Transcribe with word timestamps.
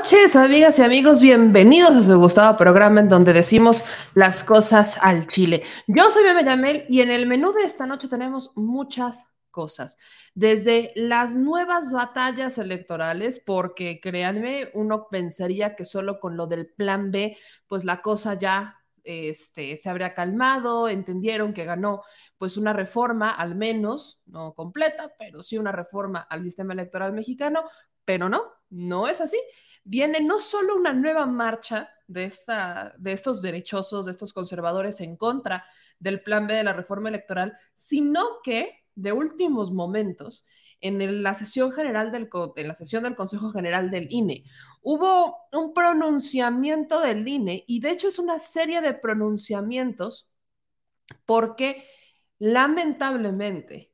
Noches, 0.00 0.34
amigas 0.34 0.78
y 0.78 0.82
amigos. 0.82 1.20
Bienvenidos 1.20 1.94
a 1.94 2.02
su 2.02 2.18
gustado 2.18 2.56
programa 2.56 3.00
en 3.00 3.10
donde 3.10 3.34
decimos 3.34 3.84
las 4.14 4.42
cosas 4.42 4.96
al 5.02 5.26
chile. 5.26 5.62
Yo 5.86 6.10
soy 6.10 6.24
Bebe 6.24 6.42
Yamel 6.42 6.86
y 6.88 7.02
en 7.02 7.10
el 7.10 7.26
menú 7.26 7.52
de 7.52 7.64
esta 7.64 7.84
noche 7.84 8.08
tenemos 8.08 8.56
muchas 8.56 9.26
cosas. 9.50 9.98
Desde 10.32 10.92
las 10.96 11.36
nuevas 11.36 11.92
batallas 11.92 12.56
electorales, 12.56 13.42
porque 13.44 14.00
créanme, 14.00 14.70
uno 14.72 15.06
pensaría 15.06 15.76
que 15.76 15.84
solo 15.84 16.18
con 16.18 16.34
lo 16.34 16.46
del 16.46 16.68
plan 16.68 17.10
B, 17.10 17.36
pues 17.66 17.84
la 17.84 18.00
cosa 18.00 18.38
ya 18.38 18.78
este, 19.04 19.76
se 19.76 19.90
habría 19.90 20.14
calmado, 20.14 20.88
entendieron 20.88 21.52
que 21.52 21.66
ganó 21.66 22.04
pues 22.38 22.56
una 22.56 22.72
reforma, 22.72 23.32
al 23.32 23.54
menos, 23.54 24.22
no 24.24 24.54
completa, 24.54 25.12
pero 25.18 25.42
sí 25.42 25.58
una 25.58 25.72
reforma 25.72 26.20
al 26.20 26.42
sistema 26.42 26.72
electoral 26.72 27.12
mexicano, 27.12 27.64
pero 28.06 28.30
no, 28.30 28.44
no 28.70 29.06
es 29.06 29.20
así. 29.20 29.38
Viene 29.84 30.20
no 30.20 30.40
solo 30.40 30.76
una 30.76 30.92
nueva 30.92 31.26
marcha 31.26 31.90
de, 32.06 32.24
esta, 32.24 32.94
de 32.98 33.12
estos 33.12 33.42
derechosos, 33.42 34.04
de 34.04 34.10
estos 34.10 34.32
conservadores 34.32 35.00
en 35.00 35.16
contra 35.16 35.64
del 35.98 36.22
plan 36.22 36.46
B 36.46 36.54
de 36.54 36.64
la 36.64 36.72
reforma 36.72 37.08
electoral, 37.08 37.56
sino 37.74 38.40
que 38.42 38.84
de 38.94 39.12
últimos 39.12 39.70
momentos, 39.70 40.44
en 40.80 41.22
la 41.22 41.34
sesión 41.34 41.72
general 41.72 42.10
del, 42.10 42.28
en 42.56 42.68
la 42.68 42.74
sesión 42.74 43.04
del 43.04 43.14
Consejo 43.14 43.50
General 43.50 43.90
del 43.90 44.06
INE, 44.10 44.44
hubo 44.82 45.36
un 45.52 45.72
pronunciamiento 45.72 47.00
del 47.00 47.26
INE 47.26 47.64
y 47.66 47.80
de 47.80 47.90
hecho 47.90 48.08
es 48.08 48.18
una 48.18 48.38
serie 48.38 48.80
de 48.80 48.94
pronunciamientos 48.94 50.28
porque 51.26 51.86
lamentablemente 52.38 53.92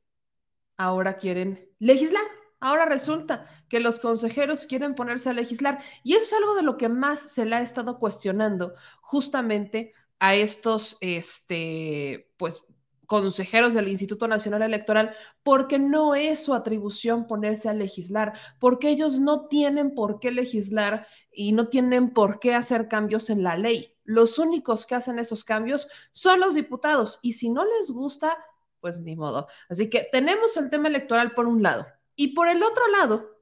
ahora 0.77 1.17
quieren 1.17 1.69
legislar. 1.79 2.23
Ahora 2.59 2.85
resulta 2.85 3.45
que 3.69 3.79
los 3.79 3.99
consejeros 3.99 4.65
quieren 4.65 4.95
ponerse 4.95 5.29
a 5.29 5.33
legislar 5.33 5.79
y 6.03 6.13
eso 6.15 6.23
es 6.23 6.33
algo 6.33 6.55
de 6.55 6.63
lo 6.63 6.77
que 6.77 6.89
más 6.89 7.19
se 7.19 7.45
le 7.45 7.55
ha 7.55 7.61
estado 7.61 7.99
cuestionando 7.99 8.73
justamente 9.01 9.91
a 10.19 10.35
estos, 10.35 10.97
este, 11.01 12.31
pues, 12.37 12.63
consejeros 13.05 13.73
del 13.73 13.87
Instituto 13.87 14.27
Nacional 14.27 14.63
Electoral, 14.63 15.15
porque 15.43 15.79
no 15.79 16.13
es 16.15 16.43
su 16.43 16.53
atribución 16.53 17.25
ponerse 17.27 17.69
a 17.69 17.73
legislar, 17.73 18.33
porque 18.59 18.89
ellos 18.89 19.19
no 19.19 19.47
tienen 19.47 19.95
por 19.95 20.19
qué 20.19 20.31
legislar 20.31 21.07
y 21.31 21.53
no 21.53 21.69
tienen 21.69 22.13
por 22.13 22.39
qué 22.39 22.53
hacer 22.53 22.87
cambios 22.87 23.29
en 23.29 23.43
la 23.43 23.57
ley. 23.57 23.93
los 24.03 24.39
únicos 24.39 24.85
que 24.85 24.95
hacen 24.95 25.19
esos 25.19 25.43
cambios 25.43 25.89
son 26.13 26.39
los 26.39 26.55
diputados 26.55 27.19
y 27.21 27.33
si 27.33 27.49
no 27.49 27.65
les 27.65 27.91
gusta, 27.91 28.37
pues 28.79 29.01
ni 29.01 29.17
modo. 29.17 29.47
Así 29.69 29.89
que 29.89 30.07
tenemos 30.13 30.55
el 30.55 30.69
tema 30.69 30.87
electoral 30.87 31.33
por 31.33 31.45
un 31.45 31.61
lado 31.61 31.85
y 32.17 32.33
por 32.33 32.49
el 32.49 32.61
otro 32.63 32.85
lado 32.89 33.37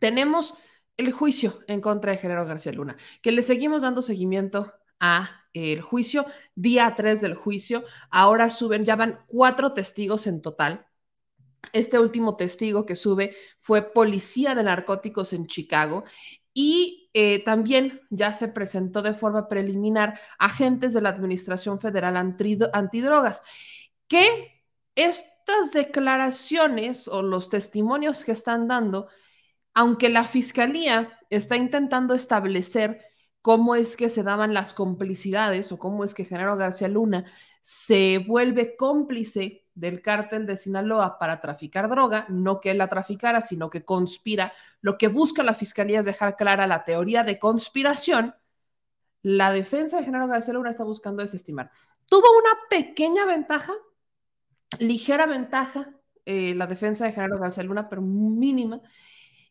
tenemos 0.00 0.54
el 0.96 1.12
juicio 1.12 1.60
en 1.68 1.80
contra 1.80 2.10
de 2.10 2.18
Genaro 2.18 2.44
García 2.44 2.72
Luna, 2.72 2.96
que 3.22 3.30
le 3.30 3.42
seguimos 3.42 3.82
dando 3.82 4.02
seguimiento 4.02 4.72
a 4.98 5.44
el 5.52 5.80
juicio, 5.80 6.26
día 6.54 6.94
3 6.96 7.20
del 7.20 7.34
juicio, 7.34 7.84
ahora 8.10 8.50
suben, 8.50 8.84
ya 8.84 8.96
van 8.96 9.20
cuatro 9.26 9.72
testigos 9.72 10.26
en 10.26 10.42
total. 10.42 10.86
Este 11.72 11.98
último 11.98 12.36
testigo 12.36 12.86
que 12.86 12.96
sube 12.96 13.36
fue 13.60 13.82
policía 13.92 14.54
de 14.54 14.62
narcóticos 14.62 15.32
en 15.32 15.46
Chicago 15.46 16.04
y 16.54 17.10
eh, 17.14 17.42
también 17.44 18.00
ya 18.10 18.32
se 18.32 18.48
presentó 18.48 19.02
de 19.02 19.14
forma 19.14 19.48
preliminar 19.48 20.18
agentes 20.38 20.92
de 20.92 21.00
la 21.00 21.10
Administración 21.10 21.80
Federal 21.80 22.16
Antidrogas, 22.16 23.42
que 24.06 24.62
estas 25.48 25.72
declaraciones 25.72 27.08
o 27.08 27.22
los 27.22 27.48
testimonios 27.48 28.24
que 28.24 28.32
están 28.32 28.68
dando, 28.68 29.08
aunque 29.72 30.10
la 30.10 30.24
Fiscalía 30.24 31.18
está 31.30 31.56
intentando 31.56 32.14
establecer 32.14 33.00
cómo 33.40 33.74
es 33.74 33.96
que 33.96 34.10
se 34.10 34.22
daban 34.22 34.52
las 34.52 34.74
complicidades 34.74 35.72
o 35.72 35.78
cómo 35.78 36.04
es 36.04 36.12
que 36.12 36.26
Genaro 36.26 36.56
García 36.56 36.88
Luna 36.88 37.24
se 37.62 38.18
vuelve 38.18 38.76
cómplice 38.76 39.64
del 39.74 40.02
cártel 40.02 40.44
de 40.44 40.56
Sinaloa 40.56 41.18
para 41.18 41.40
traficar 41.40 41.88
droga, 41.88 42.26
no 42.28 42.60
que 42.60 42.72
él 42.72 42.78
la 42.78 42.88
traficara, 42.88 43.40
sino 43.40 43.70
que 43.70 43.86
conspira. 43.86 44.52
Lo 44.82 44.98
que 44.98 45.08
busca 45.08 45.42
la 45.42 45.54
fiscalía 45.54 46.00
es 46.00 46.06
dejar 46.06 46.36
clara 46.36 46.66
la 46.66 46.84
teoría 46.84 47.24
de 47.24 47.38
conspiración. 47.38 48.34
La 49.22 49.50
defensa 49.50 49.96
de 49.96 50.04
Genaro 50.04 50.28
García 50.28 50.54
Luna 50.54 50.70
está 50.70 50.84
buscando 50.84 51.22
desestimar. 51.22 51.70
Tuvo 52.06 52.26
una 52.38 52.50
pequeña 52.68 53.24
ventaja, 53.24 53.72
ligera 54.78 55.26
ventaja, 55.26 55.94
eh, 56.24 56.54
la 56.54 56.66
defensa 56.66 57.04
de 57.04 57.12
Genaro 57.12 57.38
García 57.38 57.62
Luna, 57.64 57.88
pero 57.88 58.02
mínima. 58.02 58.80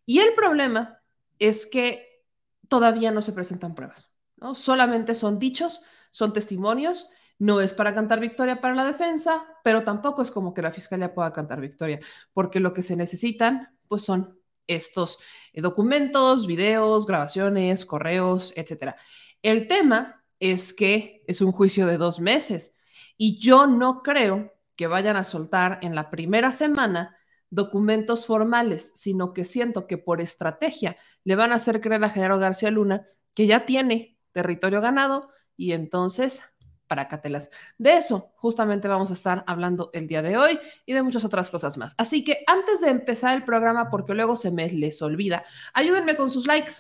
Y 0.06 0.20
el 0.20 0.34
problema 0.34 1.02
es 1.40 1.66
que 1.66 2.24
todavía 2.68 3.12
no 3.12 3.22
se 3.22 3.34
presentan 3.34 3.76
pruebas, 3.76 4.16
¿no? 4.38 4.56
Solamente 4.56 5.16
son 5.16 5.40
dichos, 5.40 5.82
son 6.12 6.34
testimonios, 6.34 7.10
no 7.40 7.62
es 7.62 7.74
para 7.74 7.94
cantar 7.94 8.20
victoria 8.20 8.62
para 8.62 8.76
la 8.76 8.86
defensa, 8.86 9.46
pero 9.64 9.84
tampoco 9.84 10.22
es 10.22 10.32
como 10.32 10.54
que 10.54 10.62
la 10.62 10.72
fiscalía 10.72 11.14
pueda 11.14 11.34
cantar 11.34 11.62
victoria, 11.62 12.00
porque 12.34 12.60
lo 12.60 12.74
que 12.74 12.84
se 12.84 12.96
necesitan, 12.96 13.78
pues 13.88 14.04
son 14.04 14.40
estos 14.66 15.20
eh, 15.54 15.62
documentos, 15.62 16.48
videos, 16.48 17.06
grabaciones, 17.06 17.86
correos, 17.86 18.54
etcétera. 18.56 18.96
El 19.42 19.68
tema 19.68 20.24
es 20.40 20.74
que 20.74 21.24
es 21.28 21.42
un 21.42 21.52
juicio 21.52 21.88
de 21.88 21.98
dos 21.98 22.20
meses 22.20 22.76
y 23.18 23.40
yo 23.40 23.68
no 23.68 24.02
creo 24.04 24.57
que 24.78 24.88
vayan 24.88 25.18
a 25.18 25.26
soltar 25.26 25.80
en 25.82 25.96
la 25.96 26.10
primera 26.10 26.52
semana 26.52 27.18
documentos 27.50 28.26
formales, 28.26 28.94
sino 28.96 29.34
que 29.34 29.44
siento 29.44 29.88
que 29.88 29.98
por 29.98 30.22
estrategia 30.22 30.96
le 31.24 31.36
van 31.36 31.52
a 31.52 31.56
hacer 31.56 31.82
creer 31.82 32.04
a 32.04 32.10
Genaro 32.10 32.40
García 32.40 32.72
Luna 32.72 33.04
que 33.34 33.48
ya 33.48 33.66
tiene 33.66 34.18
territorio 34.32 34.82
ganado 34.82 35.30
y 35.56 35.72
entonces 35.72 36.44
para 36.88 37.08
Catelas. 37.08 37.52
De 37.78 37.98
eso 37.98 38.32
justamente 38.36 38.88
vamos 38.88 39.12
a 39.12 39.14
estar 39.14 39.44
hablando 39.48 39.90
el 39.94 40.08
día 40.08 40.22
de 40.22 40.38
hoy 40.38 40.60
y 40.86 40.94
de 40.94 41.04
muchas 41.04 41.26
otras 41.26 41.50
cosas 41.50 41.78
más. 41.78 41.96
Así 41.98 42.24
que 42.24 42.44
antes 42.48 42.82
de 42.82 42.90
empezar 42.90 43.36
el 43.36 43.44
programa, 43.44 43.90
porque 43.90 44.14
luego 44.14 44.36
se 44.36 44.52
me 44.52 44.70
les 44.70 45.02
olvida, 45.02 45.44
ayúdenme 45.74 46.16
con 46.16 46.30
sus 46.30 46.48
likes. 46.48 46.74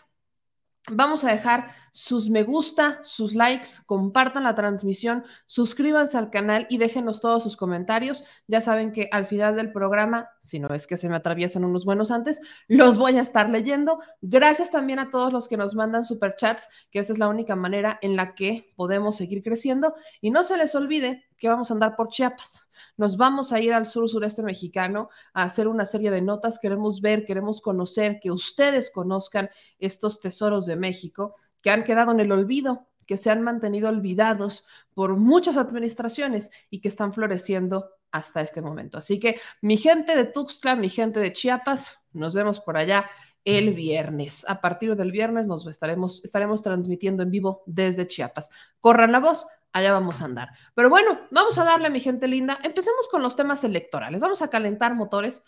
Vamos 0.90 1.26
a 1.26 1.32
dejar 1.32 1.72
sus 1.98 2.30
me 2.30 2.44
gusta, 2.44 3.00
sus 3.02 3.34
likes, 3.34 3.70
compartan 3.88 4.44
la 4.44 4.54
transmisión, 4.54 5.26
suscríbanse 5.48 6.16
al 6.16 6.30
canal 6.30 6.68
y 6.70 6.78
déjenos 6.78 7.22
todos 7.22 7.42
sus 7.42 7.58
comentarios. 7.58 8.24
Ya 8.46 8.62
saben 8.62 8.92
que 8.92 9.10
al 9.12 9.26
final 9.26 9.56
del 9.56 9.72
programa, 9.72 10.30
si 10.40 10.60
no 10.60 10.68
es 10.76 10.86
que 10.86 10.96
se 10.96 11.10
me 11.10 11.16
atraviesan 11.16 11.66
unos 11.66 11.86
buenos 11.86 12.12
antes, 12.12 12.40
los 12.68 13.00
voy 13.00 13.18
a 13.18 13.22
estar 13.22 13.50
leyendo. 13.50 14.00
Gracias 14.22 14.70
también 14.70 15.00
a 15.00 15.10
todos 15.10 15.34
los 15.34 15.48
que 15.48 15.58
nos 15.58 15.74
mandan 15.74 16.06
superchats, 16.06 16.70
que 16.92 17.00
esa 17.00 17.14
es 17.14 17.18
la 17.18 17.30
única 17.30 17.56
manera 17.56 17.98
en 18.04 18.16
la 18.16 18.36
que 18.36 18.72
podemos 18.76 19.16
seguir 19.16 19.42
creciendo. 19.42 19.96
Y 20.22 20.30
no 20.30 20.44
se 20.44 20.56
les 20.56 20.76
olvide 20.76 21.24
que 21.40 21.48
vamos 21.48 21.72
a 21.72 21.74
andar 21.74 21.96
por 21.96 22.10
Chiapas. 22.10 22.68
Nos 22.96 23.18
vamos 23.18 23.54
a 23.54 23.60
ir 23.60 23.74
al 23.74 23.86
sur 23.86 24.08
sureste 24.10 24.44
mexicano 24.44 25.10
a 25.34 25.44
hacer 25.44 25.68
una 25.68 25.86
serie 25.86 26.12
de 26.12 26.22
notas. 26.22 26.60
Queremos 26.60 27.02
ver, 27.02 27.26
queremos 27.26 27.62
conocer, 27.62 28.20
que 28.22 28.32
ustedes 28.32 28.92
conozcan 28.92 29.50
estos 29.80 30.20
tesoros 30.20 30.66
de 30.66 30.75
México 30.75 31.34
que 31.67 31.71
han 31.71 31.83
quedado 31.83 32.13
en 32.13 32.21
el 32.21 32.31
olvido, 32.31 32.88
que 33.05 33.17
se 33.17 33.29
han 33.29 33.41
mantenido 33.41 33.89
olvidados 33.89 34.65
por 34.93 35.17
muchas 35.17 35.57
administraciones 35.57 36.50
y 36.69 36.79
que 36.79 36.88
están 36.88 37.12
floreciendo 37.12 37.89
hasta 38.09 38.39
este 38.39 38.62
momento. 38.62 38.97
Así 38.97 39.19
que 39.19 39.41
mi 39.59 39.75
gente 39.75 40.15
de 40.15 40.24
Tuxtla, 40.24 40.77
mi 40.77 40.88
gente 40.88 41.19
de 41.19 41.33
Chiapas, 41.33 42.00
nos 42.13 42.33
vemos 42.33 42.62
por 42.62 42.77
allá 42.77 43.09
el 43.43 43.74
viernes. 43.74 44.45
A 44.47 44.62
partir 44.62 44.95
del 44.95 45.12
viernes 45.12 45.45
nos 45.45 45.67
estaremos, 45.67 46.24
estaremos 46.24 46.62
transmitiendo 46.62 47.21
en 47.21 47.31
vivo 47.31 47.63
desde 47.65 48.07
Chiapas. 48.07 48.50
Corran 48.79 49.12
la 49.12 49.19
voz, 49.19 49.45
allá 49.74 49.91
vamos 49.91 50.21
a 50.21 50.24
andar. 50.24 50.51
Pero 50.74 50.89
bueno, 50.89 51.19
vamos 51.31 51.57
a 51.57 51.65
darle, 51.65 51.89
mi 51.89 52.00
gente 52.00 52.29
linda. 52.29 52.59
Empecemos 52.63 53.09
con 53.12 53.21
los 53.21 53.36
temas 53.36 53.65
electorales. 53.65 54.21
Vamos 54.21 54.41
a 54.41 54.50
calentar 54.50 54.95
motores. 54.95 55.43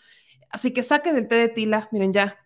Así 0.50 0.74
que 0.74 0.82
saquen 0.82 1.16
el 1.16 1.28
té 1.28 1.36
de 1.36 1.48
tila. 1.48 1.88
Miren, 1.92 2.12
ya, 2.12 2.36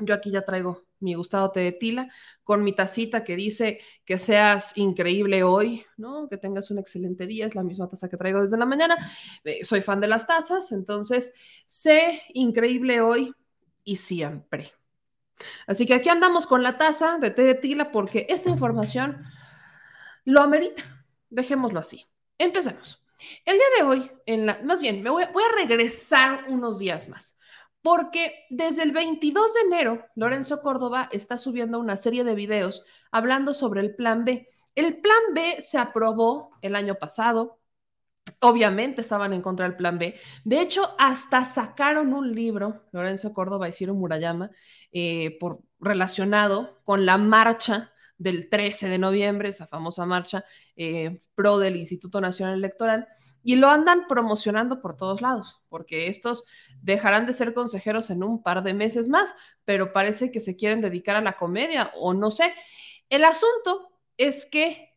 yo 0.00 0.14
aquí 0.14 0.32
ya 0.32 0.42
traigo 0.42 0.87
mi 1.00 1.14
gustado 1.14 1.50
té 1.50 1.60
de 1.60 1.72
tila 1.72 2.08
con 2.44 2.62
mi 2.62 2.74
tacita 2.74 3.24
que 3.24 3.36
dice 3.36 3.80
que 4.04 4.18
seas 4.18 4.76
increíble 4.76 5.42
hoy, 5.42 5.84
¿no? 5.96 6.28
Que 6.28 6.36
tengas 6.36 6.70
un 6.70 6.78
excelente 6.78 7.26
día. 7.26 7.46
Es 7.46 7.54
la 7.54 7.62
misma 7.62 7.88
taza 7.88 8.08
que 8.08 8.16
traigo 8.16 8.40
desde 8.40 8.58
la 8.58 8.66
mañana. 8.66 8.96
Eh, 9.44 9.64
soy 9.64 9.80
fan 9.80 10.00
de 10.00 10.08
las 10.08 10.26
tazas, 10.26 10.72
entonces 10.72 11.34
sé 11.66 12.22
increíble 12.34 13.00
hoy 13.00 13.34
y 13.84 13.96
siempre. 13.96 14.72
Así 15.66 15.86
que 15.86 15.94
aquí 15.94 16.08
andamos 16.08 16.46
con 16.46 16.62
la 16.62 16.78
taza 16.78 17.18
de 17.18 17.30
té 17.30 17.42
de 17.42 17.54
tila 17.54 17.90
porque 17.90 18.26
esta 18.28 18.50
información 18.50 19.24
lo 20.24 20.40
amerita. 20.40 20.82
Dejémoslo 21.30 21.78
así. 21.78 22.06
Empecemos. 22.38 23.02
El 23.44 23.56
día 23.56 23.66
de 23.78 23.84
hoy, 23.84 24.10
en 24.26 24.46
la, 24.46 24.60
más 24.62 24.80
bien, 24.80 25.02
me 25.02 25.10
voy 25.10 25.24
a 25.24 25.54
regresar 25.56 26.44
unos 26.48 26.78
días 26.78 27.08
más, 27.08 27.37
porque 27.82 28.32
desde 28.50 28.82
el 28.82 28.92
22 28.92 29.54
de 29.54 29.60
enero, 29.60 30.06
Lorenzo 30.14 30.60
Córdoba 30.60 31.08
está 31.12 31.38
subiendo 31.38 31.78
una 31.78 31.96
serie 31.96 32.24
de 32.24 32.34
videos 32.34 32.84
hablando 33.10 33.54
sobre 33.54 33.80
el 33.80 33.94
plan 33.94 34.24
B. 34.24 34.48
El 34.74 35.00
plan 35.00 35.34
B 35.34 35.60
se 35.60 35.78
aprobó 35.78 36.50
el 36.62 36.76
año 36.76 36.96
pasado, 36.96 37.58
Obviamente 38.40 39.00
estaban 39.00 39.32
en 39.32 39.42
contra 39.42 39.66
del 39.66 39.76
plan 39.76 39.98
B. 39.98 40.14
De 40.44 40.60
hecho, 40.60 40.94
hasta 40.98 41.44
sacaron 41.44 42.12
un 42.12 42.34
libro, 42.34 42.84
Lorenzo 42.92 43.32
Córdoba 43.32 43.68
y 43.68 43.72
Ciro 43.72 43.94
Murayama, 43.94 44.50
eh, 44.92 45.36
por, 45.40 45.60
relacionado 45.80 46.80
con 46.84 47.06
la 47.06 47.18
marcha 47.18 47.92
del 48.16 48.48
13 48.48 48.88
de 48.88 48.98
noviembre, 48.98 49.48
esa 49.48 49.66
famosa 49.66 50.04
marcha 50.06 50.44
eh, 50.76 51.20
pro 51.34 51.58
del 51.58 51.76
Instituto 51.76 52.20
Nacional 52.20 52.54
Electoral, 52.54 53.06
y 53.42 53.56
lo 53.56 53.68
andan 53.68 54.06
promocionando 54.08 54.80
por 54.80 54.96
todos 54.96 55.22
lados, 55.22 55.62
porque 55.68 56.08
estos 56.08 56.44
dejarán 56.82 57.26
de 57.26 57.32
ser 57.32 57.54
consejeros 57.54 58.10
en 58.10 58.22
un 58.22 58.42
par 58.42 58.62
de 58.62 58.74
meses 58.74 59.08
más, 59.08 59.34
pero 59.64 59.92
parece 59.92 60.30
que 60.30 60.40
se 60.40 60.56
quieren 60.56 60.80
dedicar 60.80 61.16
a 61.16 61.20
la 61.20 61.36
comedia 61.36 61.92
o 61.96 62.14
no 62.14 62.30
sé. 62.30 62.52
El 63.08 63.24
asunto 63.24 63.92
es 64.16 64.46
que 64.46 64.88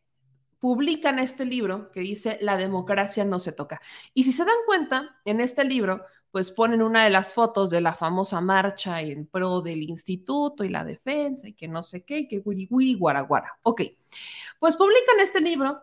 publican 0.58 1.18
este 1.18 1.44
libro 1.44 1.90
que 1.90 2.00
dice 2.00 2.38
La 2.40 2.56
democracia 2.56 3.24
no 3.24 3.40
se 3.40 3.52
toca. 3.52 3.80
Y 4.14 4.24
si 4.24 4.32
se 4.32 4.44
dan 4.44 4.54
cuenta, 4.66 5.20
en 5.24 5.40
este 5.40 5.64
libro 5.64 6.04
pues 6.30 6.50
ponen 6.50 6.82
una 6.82 7.04
de 7.04 7.10
las 7.10 7.34
fotos 7.34 7.68
de 7.68 7.82
la 7.82 7.94
famosa 7.94 8.40
marcha 8.40 9.02
en 9.02 9.26
pro 9.26 9.60
del 9.60 9.82
instituto 9.82 10.64
y 10.64 10.70
la 10.70 10.82
defensa 10.82 11.46
y 11.46 11.52
que 11.52 11.68
no 11.68 11.82
sé 11.82 12.04
qué, 12.04 12.20
y 12.20 12.28
que 12.28 12.38
wiri 12.38 12.66
wiri 12.70 12.94
guaraguara. 12.94 13.58
Ok, 13.62 13.82
pues 14.58 14.76
publican 14.76 15.20
este 15.20 15.40
libro 15.40 15.82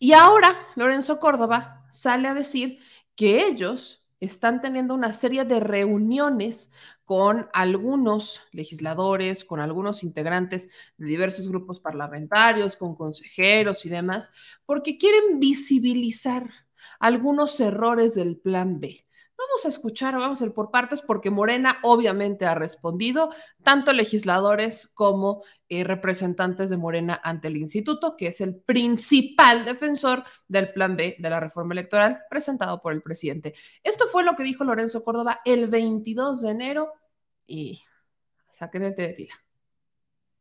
y 0.00 0.14
ahora 0.14 0.56
Lorenzo 0.74 1.20
Córdoba 1.20 1.86
sale 1.90 2.26
a 2.26 2.34
decir 2.34 2.80
que 3.14 3.46
ellos 3.46 4.00
están 4.18 4.60
teniendo 4.60 4.94
una 4.94 5.12
serie 5.12 5.44
de 5.44 5.60
reuniones 5.60 6.72
con 7.04 7.48
algunos 7.52 8.42
legisladores, 8.52 9.44
con 9.44 9.60
algunos 9.60 10.02
integrantes 10.02 10.70
de 10.96 11.06
diversos 11.06 11.48
grupos 11.48 11.80
parlamentarios, 11.80 12.76
con 12.76 12.96
consejeros 12.96 13.84
y 13.86 13.90
demás, 13.90 14.32
porque 14.66 14.98
quieren 14.98 15.38
visibilizar 15.38 16.50
algunos 16.98 17.60
errores 17.60 18.14
del 18.14 18.38
plan 18.38 18.80
B. 18.80 19.06
Vamos 19.40 19.64
a 19.64 19.68
escuchar, 19.68 20.14
vamos 20.16 20.42
a 20.42 20.44
ir 20.44 20.52
por 20.52 20.70
partes, 20.70 21.00
porque 21.00 21.30
Morena 21.30 21.78
obviamente 21.82 22.44
ha 22.44 22.54
respondido, 22.54 23.30
tanto 23.62 23.94
legisladores 23.94 24.88
como 24.92 25.42
eh, 25.70 25.82
representantes 25.82 26.68
de 26.68 26.76
Morena 26.76 27.18
ante 27.24 27.48
el 27.48 27.56
instituto, 27.56 28.18
que 28.18 28.26
es 28.26 28.42
el 28.42 28.60
principal 28.60 29.64
defensor 29.64 30.24
del 30.46 30.74
plan 30.74 30.94
B 30.94 31.16
de 31.18 31.30
la 31.30 31.40
reforma 31.40 31.72
electoral 31.72 32.20
presentado 32.28 32.82
por 32.82 32.92
el 32.92 33.00
presidente. 33.00 33.54
Esto 33.82 34.08
fue 34.08 34.24
lo 34.24 34.36
que 34.36 34.42
dijo 34.42 34.62
Lorenzo 34.62 35.02
Córdoba 35.02 35.40
el 35.46 35.68
22 35.68 36.42
de 36.42 36.50
enero 36.50 36.92
y 37.46 37.82
saquen 38.50 38.82
el 38.82 38.94
té 38.94 39.02
de 39.02 39.12
tila. 39.14 39.34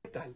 ¿Qué 0.03 0.09
tal? 0.09 0.35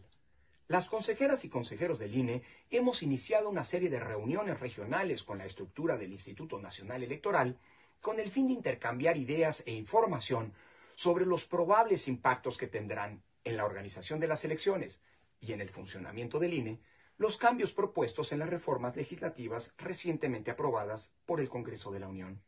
Las 0.70 0.88
consejeras 0.88 1.44
y 1.44 1.50
consejeros 1.50 2.00
del 2.00 2.16
INE 2.16 2.44
hemos 2.70 3.04
iniciado 3.04 3.50
una 3.50 3.66
serie 3.66 3.90
de 3.90 4.00
reuniones 4.00 4.58
regionales 4.62 5.24
con 5.24 5.38
la 5.38 5.46
estructura 5.46 5.98
del 5.98 6.14
Instituto 6.14 6.62
Nacional 6.62 7.04
Electoral 7.04 7.60
con 8.04 8.20
el 8.20 8.30
fin 8.30 8.48
de 8.48 8.54
intercambiar 8.54 9.16
ideas 9.16 9.64
e 9.66 9.72
información 9.72 10.54
sobre 10.94 11.26
los 11.26 11.46
probables 11.46 12.10
impactos 12.10 12.58
que 12.58 12.68
tendrán 12.68 13.24
en 13.46 13.56
la 13.56 13.64
organización 13.64 14.20
de 14.20 14.28
las 14.28 14.44
elecciones 14.44 15.02
y 15.40 15.54
en 15.54 15.62
el 15.62 15.70
funcionamiento 15.70 16.38
del 16.38 16.54
INE 16.54 16.82
los 17.18 17.38
cambios 17.38 17.72
propuestos 17.72 18.34
en 18.34 18.40
las 18.40 18.50
reformas 18.50 18.98
legislativas 18.98 19.74
recientemente 19.78 20.52
aprobadas 20.52 21.14
por 21.26 21.40
el 21.40 21.48
Congreso 21.48 21.92
de 21.92 22.02
la 22.02 22.10
Unión. 22.10 22.42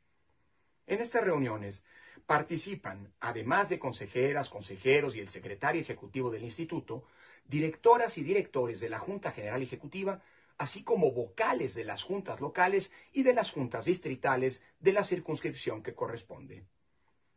En 0.88 1.00
estas 1.00 1.24
reuniones 1.24 1.86
participan, 2.26 3.14
además 3.22 3.70
de 3.70 3.80
consejeras, 3.80 4.50
consejeros 4.50 5.16
y 5.16 5.22
el 5.22 5.30
secretario 5.30 5.82
ejecutivo 5.82 6.32
del 6.32 6.44
instituto, 6.44 7.06
directoras 7.46 8.18
y 8.18 8.24
directores 8.24 8.82
de 8.82 8.90
la 8.90 9.00
Junta 9.00 9.32
General 9.32 9.62
Ejecutiva, 9.62 10.22
así 10.58 10.84
como 10.84 11.12
vocales 11.12 11.76
de 11.76 11.84
las 11.84 12.04
juntas 12.04 12.42
locales 12.42 12.92
y 13.12 13.24
de 13.24 13.34
las 13.34 13.52
juntas 13.52 13.86
distritales 13.86 14.64
de 14.80 14.94
la 14.94 15.04
circunscripción 15.04 15.84
que 15.84 15.96
corresponde. 15.96 16.66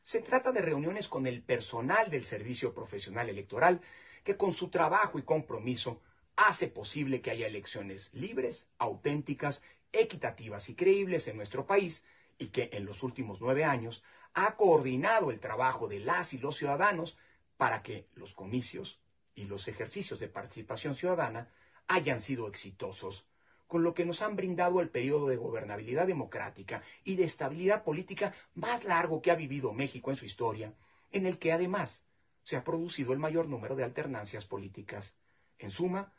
Se 0.03 0.23
trata 0.23 0.53
de 0.53 0.63
reuniones 0.63 1.09
con 1.09 1.27
el 1.27 1.43
personal 1.43 2.11
del 2.11 2.25
Servicio 2.25 2.73
Profesional 2.73 3.29
Electoral 3.29 3.81
que 4.25 4.37
con 4.37 4.53
su 4.53 4.71
trabajo 4.71 5.19
y 5.19 5.23
compromiso 5.23 6.01
hace 6.37 6.69
posible 6.69 7.21
que 7.21 7.31
haya 7.31 7.47
elecciones 7.47 8.13
libres, 8.15 8.69
auténticas, 8.79 9.63
equitativas 9.93 10.69
y 10.69 10.75
creíbles 10.75 11.29
en 11.29 11.37
nuestro 11.37 11.67
país 11.67 12.05
y 12.39 12.49
que 12.49 12.71
en 12.73 12.85
los 12.85 13.03
últimos 13.03 13.41
nueve 13.41 13.65
años 13.65 14.03
ha 14.35 14.57
coordinado 14.57 15.31
el 15.31 15.41
trabajo 15.41 15.89
de 15.89 16.01
las 16.01 16.33
y 16.33 16.39
los 16.39 16.57
ciudadanos 16.57 17.19
para 17.57 17.83
que 17.83 18.09
los 18.15 18.35
comicios 18.35 19.01
y 19.35 19.45
los 19.45 19.67
ejercicios 19.67 20.21
de 20.21 20.29
participación 20.29 20.95
ciudadana 20.95 21.51
hayan 21.89 22.21
sido 22.21 22.47
exitosos, 22.47 23.27
con 23.67 23.83
lo 23.83 23.95
que 23.95 24.05
nos 24.05 24.23
han 24.23 24.37
brindado 24.37 24.81
el 24.81 24.89
periodo 24.89 25.29
de 25.29 25.37
gobernabilidad 25.37 26.07
democrática 26.07 26.83
y 27.05 27.17
de 27.17 27.25
estabilidad 27.25 27.85
política 27.85 28.35
más 28.55 28.85
largo 28.85 29.21
que 29.21 29.31
ha 29.31 29.35
vivido 29.35 29.73
México 29.73 30.11
en 30.11 30.17
su 30.17 30.25
historia, 30.25 30.75
en 31.11 31.27
el 31.27 31.39
que 31.39 31.53
además 31.53 32.05
se 32.43 32.57
ha 32.57 32.65
producido 32.65 33.13
el 33.13 33.19
mayor 33.19 33.49
número 33.49 33.77
de 33.77 33.85
alternancias 33.85 34.47
políticas. 34.47 35.15
En 35.59 35.71
suma, 35.71 36.13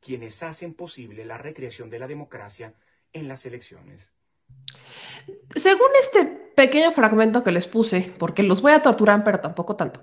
quienes 0.00 0.42
hacen 0.42 0.72
posible 0.72 1.24
la 1.24 1.38
recreación 1.38 1.90
de 1.90 1.98
la 1.98 2.06
democracia 2.06 2.74
en 3.12 3.28
las 3.28 3.44
elecciones. 3.44 4.12
Según 5.54 5.90
este 6.00 6.45
pequeño 6.56 6.90
fragmento 6.90 7.44
que 7.44 7.52
les 7.52 7.68
puse, 7.68 8.12
porque 8.18 8.42
los 8.42 8.62
voy 8.62 8.72
a 8.72 8.82
torturar, 8.82 9.22
pero 9.22 9.38
tampoco 9.40 9.76
tanto. 9.76 10.00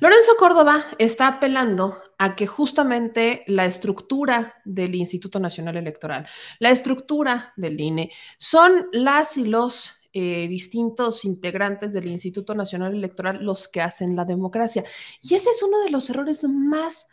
Lorenzo 0.00 0.32
Córdoba 0.38 0.84
está 0.98 1.26
apelando 1.26 1.98
a 2.18 2.36
que 2.36 2.46
justamente 2.46 3.42
la 3.46 3.64
estructura 3.64 4.54
del 4.64 4.94
Instituto 4.94 5.40
Nacional 5.40 5.78
Electoral, 5.78 6.26
la 6.60 6.70
estructura 6.70 7.54
del 7.56 7.80
INE, 7.80 8.12
son 8.38 8.86
las 8.92 9.38
y 9.38 9.46
los 9.46 9.90
eh, 10.12 10.46
distintos 10.46 11.24
integrantes 11.24 11.92
del 11.94 12.06
Instituto 12.06 12.54
Nacional 12.54 12.94
Electoral 12.94 13.42
los 13.42 13.66
que 13.66 13.80
hacen 13.80 14.14
la 14.14 14.26
democracia. 14.26 14.84
Y 15.22 15.34
ese 15.34 15.50
es 15.50 15.62
uno 15.62 15.80
de 15.80 15.90
los 15.90 16.08
errores 16.10 16.44
más 16.44 17.08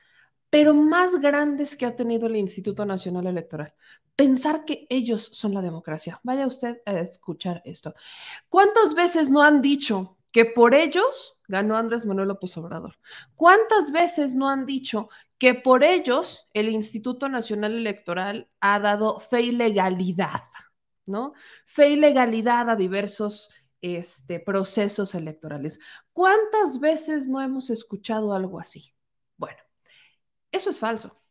pero 0.52 0.74
más 0.74 1.20
grandes 1.20 1.76
que 1.78 1.86
ha 1.86 1.96
tenido 1.96 2.28
el 2.28 2.36
Instituto 2.36 2.86
Nacional 2.86 3.26
Electoral. 3.26 3.74
Pensar 4.18 4.66
que 4.66 4.86
ellos 4.90 5.24
son 5.24 5.54
la 5.54 5.62
democracia. 5.62 6.20
Vaya 6.24 6.46
usted 6.46 6.82
a 6.86 7.00
escuchar 7.00 7.62
esto. 7.64 7.96
¿Cuántas 8.50 8.94
veces 8.94 9.30
no 9.30 9.42
han 9.42 9.62
dicho 9.62 10.18
que 10.30 10.44
por 10.44 10.76
ellos 10.76 11.40
ganó 11.48 11.78
Andrés 11.78 12.06
Manuel 12.06 12.28
López 12.28 12.56
Obrador? 12.58 13.00
¿Cuántas 13.36 13.94
veces 13.94 14.36
no 14.36 14.50
han 14.50 14.66
dicho 14.66 15.08
que 15.38 15.56
por 15.56 15.86
ellos 15.86 16.50
el 16.54 16.68
Instituto 16.68 17.30
Nacional 17.30 17.72
Electoral 17.72 18.50
ha 18.60 18.80
dado 18.82 19.22
fe 19.22 19.44
y 19.44 19.52
legalidad, 19.54 20.44
¿no? 21.06 21.34
Fe 21.66 21.92
y 21.92 21.96
legalidad 21.96 22.70
a 22.70 22.76
diversos 22.76 23.50
este, 23.82 24.42
procesos 24.42 25.16
electorales. 25.16 25.80
¿Cuántas 26.12 26.82
veces 26.82 27.30
no 27.30 27.42
hemos 27.42 27.70
escuchado 27.70 28.34
algo 28.34 28.60
así? 28.60 28.94
Eso 30.52 30.70
es 30.70 30.80
falso. 30.80 31.22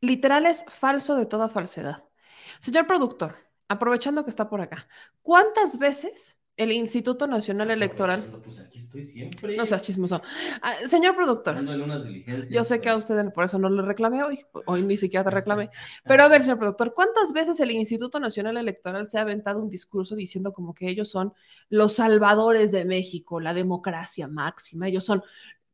Literal 0.00 0.46
es 0.46 0.64
falso 0.68 1.16
de 1.16 1.26
toda 1.26 1.48
falsedad. 1.48 2.04
Señor 2.60 2.86
productor, 2.86 3.36
aprovechando 3.68 4.24
que 4.24 4.30
está 4.30 4.48
por 4.48 4.60
acá, 4.60 4.88
¿cuántas 5.22 5.78
veces 5.78 6.36
el 6.56 6.72
Instituto 6.72 7.26
Nacional 7.26 7.70
Electoral. 7.70 8.22
Pues 8.42 8.60
aquí 8.60 8.78
estoy 8.78 9.02
siempre. 9.02 9.56
No 9.56 9.66
seas 9.66 9.82
chismoso. 9.82 10.22
Ah, 10.62 10.74
señor 10.86 11.14
productor. 11.14 11.58
Yo 12.50 12.64
sé 12.64 12.80
que 12.80 12.88
a 12.88 12.96
usted 12.96 13.30
por 13.32 13.44
eso 13.44 13.58
no 13.58 13.68
le 13.68 13.82
reclamé 13.82 14.22
hoy. 14.22 14.40
Hoy 14.64 14.82
ni 14.82 14.96
siquiera 14.96 15.24
te 15.24 15.30
reclamé. 15.30 15.70
Pero 16.04 16.22
a 16.22 16.28
ver, 16.28 16.42
señor 16.42 16.58
productor, 16.58 16.94
¿cuántas 16.94 17.32
veces 17.32 17.60
el 17.60 17.70
Instituto 17.72 18.18
Nacional 18.20 18.56
Electoral 18.56 19.06
se 19.06 19.18
ha 19.18 19.22
aventado 19.22 19.62
un 19.62 19.68
discurso 19.68 20.14
diciendo 20.14 20.52
como 20.52 20.74
que 20.74 20.88
ellos 20.88 21.10
son 21.10 21.34
los 21.68 21.94
salvadores 21.94 22.72
de 22.72 22.86
México, 22.86 23.38
la 23.38 23.52
democracia 23.52 24.26
máxima? 24.26 24.88
Ellos 24.88 25.04
son 25.04 25.22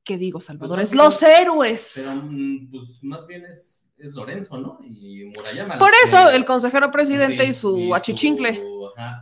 ¿qué 0.05 0.19
digo, 0.19 0.41
Salvador? 0.41 0.81
es 0.81 0.95
los 0.95 1.23
héroes. 1.23 2.05
Pero 2.05 2.17
mm, 2.17 2.71
pues 2.71 3.03
más 3.03 3.27
bien 3.27 3.45
es, 3.45 3.89
es 3.99 4.13
Lorenzo, 4.13 4.59
¿no? 4.59 4.79
Y 4.83 5.25
Murayama. 5.37 5.79
Por 5.79 5.93
eso, 6.05 6.31
el 6.31 6.45
consejero 6.45 6.91
presidente 6.91 7.45
y 7.45 7.53
su 7.53 7.95
achichincle. 7.95 8.63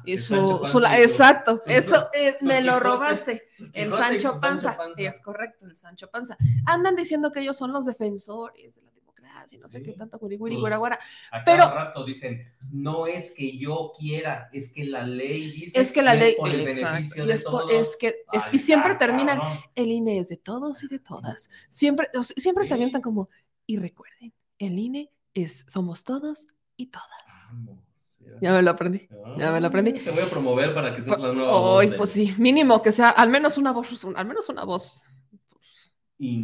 y 0.05 0.17
su, 0.17 0.61
exacto, 0.97 1.57
eso 1.67 2.09
me 2.43 2.63
lo 2.63 2.81
robaste. 2.81 3.47
el 3.73 3.91
Sancho 3.91 4.39
Panza. 4.41 4.77
Es 4.97 5.21
correcto, 5.21 5.67
el 5.67 5.77
Sancho 5.77 6.09
Panza. 6.11 6.37
Andan 6.67 6.97
diciendo 6.97 7.31
que 7.31 7.41
ellos 7.41 7.57
son 7.57 7.73
los 7.73 7.87
defensores 7.87 8.77
de 8.77 8.83
la 8.83 8.90
y 9.51 9.59
no 9.59 9.69
sé 9.69 9.83
qué 9.83 9.93
tanto 9.93 10.19
guri, 10.19 10.37
guri, 10.37 10.57
pues, 10.57 10.73
A 10.73 11.45
Pero 11.45 11.65
cada 11.65 11.87
rato 11.87 12.05
dicen, 12.05 12.53
no 12.71 13.07
es 13.07 13.33
que 13.33 13.57
yo 13.57 13.93
quiera, 13.99 14.49
es 14.53 14.73
que 14.73 14.85
la 14.85 15.07
ley 15.07 15.51
dice. 15.51 15.81
Es 15.81 15.93
que 15.93 16.03
la 16.03 16.15
ley, 16.15 16.37
es 16.45 17.45
es, 17.71 17.97
que, 17.97 18.17
y 18.53 18.59
siempre 18.59 18.95
terminan, 18.95 19.41
el 19.75 19.91
INE 19.91 20.19
es 20.19 20.29
de 20.29 20.37
todos 20.37 20.83
y 20.83 20.89
de 20.89 20.99
todas. 20.99 21.49
Siempre, 21.69 22.09
siempre 22.37 22.65
se 22.65 22.75
avientan 22.75 23.03
como, 23.03 23.29
y 23.67 23.77
recuerden, 23.77 24.33
el 24.59 24.79
INE 24.79 25.11
es, 25.35 25.67
somos 25.69 26.05
todos 26.05 26.47
y 26.77 26.87
todas. 26.87 27.53
Ya 28.41 28.53
me 28.53 28.63
lo 28.63 28.71
aprendí. 28.71 29.09
Ya 29.37 29.51
me 29.51 29.61
lo 29.61 29.69
aprendí. 29.69 29.93
Te 29.93 30.11
voy 30.11 30.23
a 30.23 30.31
promover 30.31 30.75
para 30.75 30.95
que 30.95 31.03
seas 31.03 31.19
la 31.19 31.33
nueva 31.33 31.51
voz. 31.51 31.87
pues 31.97 32.11
sí, 32.11 32.35
mínimo 32.39 32.81
que 32.81 32.93
sea 32.93 33.11
al 33.11 33.29
menos 33.29 33.59
una 33.59 33.73
voz, 33.73 34.05
al 34.05 34.27
menos 34.27 34.49
una 34.49 34.65
voz 34.65 35.03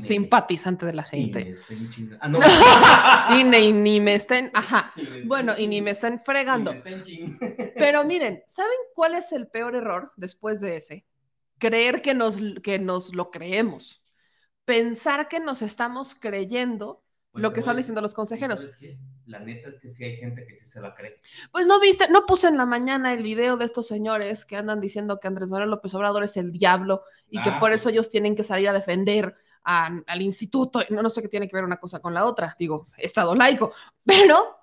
simpatizante 0.00 0.86
de 0.86 0.92
la 0.92 1.02
gente. 1.02 1.52
Y, 3.32 3.72
ni 3.72 4.00
me 4.00 4.14
estén, 4.14 4.50
ajá. 4.54 4.92
bueno, 5.24 5.54
y 5.56 5.66
ni 5.66 5.82
me 5.82 5.90
estén 5.90 6.20
fregando. 6.20 6.74
Pero 7.76 8.04
miren, 8.04 8.42
¿saben 8.46 8.78
cuál 8.94 9.14
es 9.14 9.32
el 9.32 9.48
peor 9.48 9.74
error 9.74 10.12
después 10.16 10.60
de 10.60 10.76
ese? 10.76 11.06
Creer 11.58 12.02
que 12.02 12.14
nos, 12.14 12.36
que 12.62 12.78
nos 12.78 13.14
lo 13.14 13.30
creemos. 13.30 14.02
Pensar 14.64 15.28
que 15.28 15.40
nos 15.40 15.62
estamos 15.62 16.14
creyendo 16.14 17.04
pues 17.32 17.42
lo 17.42 17.52
que 17.52 17.60
están 17.60 17.76
diciendo 17.76 18.00
los 18.00 18.14
consejeros. 18.14 18.66
La 19.26 19.40
neta 19.40 19.68
es 19.68 19.80
que 19.80 19.88
sí 19.88 20.04
hay 20.04 20.16
gente 20.16 20.46
que 20.46 20.56
sí 20.56 20.64
se 20.64 20.80
la 20.80 20.94
cree. 20.94 21.18
Pues 21.50 21.66
no 21.66 21.80
viste, 21.80 22.08
no 22.08 22.24
puse 22.26 22.48
en 22.48 22.56
la 22.56 22.66
mañana 22.66 23.12
el 23.12 23.22
video 23.22 23.56
de 23.56 23.64
estos 23.64 23.86
señores 23.86 24.44
que 24.44 24.56
andan 24.56 24.80
diciendo 24.80 25.18
que 25.20 25.28
Andrés 25.28 25.50
Manuel 25.50 25.70
López 25.70 25.92
Obrador 25.94 26.22
es 26.22 26.36
el 26.36 26.52
diablo 26.52 27.04
y 27.28 27.42
que 27.42 27.50
ah, 27.50 27.60
por 27.60 27.72
eso 27.72 27.84
pues. 27.84 27.94
ellos 27.94 28.10
tienen 28.10 28.36
que 28.36 28.42
salir 28.42 28.68
a 28.68 28.72
defender 28.72 29.36
al 29.66 30.22
instituto, 30.22 30.80
no, 30.90 31.02
no 31.02 31.10
sé 31.10 31.20
qué 31.22 31.28
tiene 31.28 31.48
que 31.48 31.56
ver 31.56 31.64
una 31.64 31.78
cosa 31.78 31.98
con 32.00 32.14
la 32.14 32.24
otra, 32.24 32.54
digo, 32.56 32.88
Estado 32.96 33.34
laico, 33.34 33.72
pero 34.04 34.56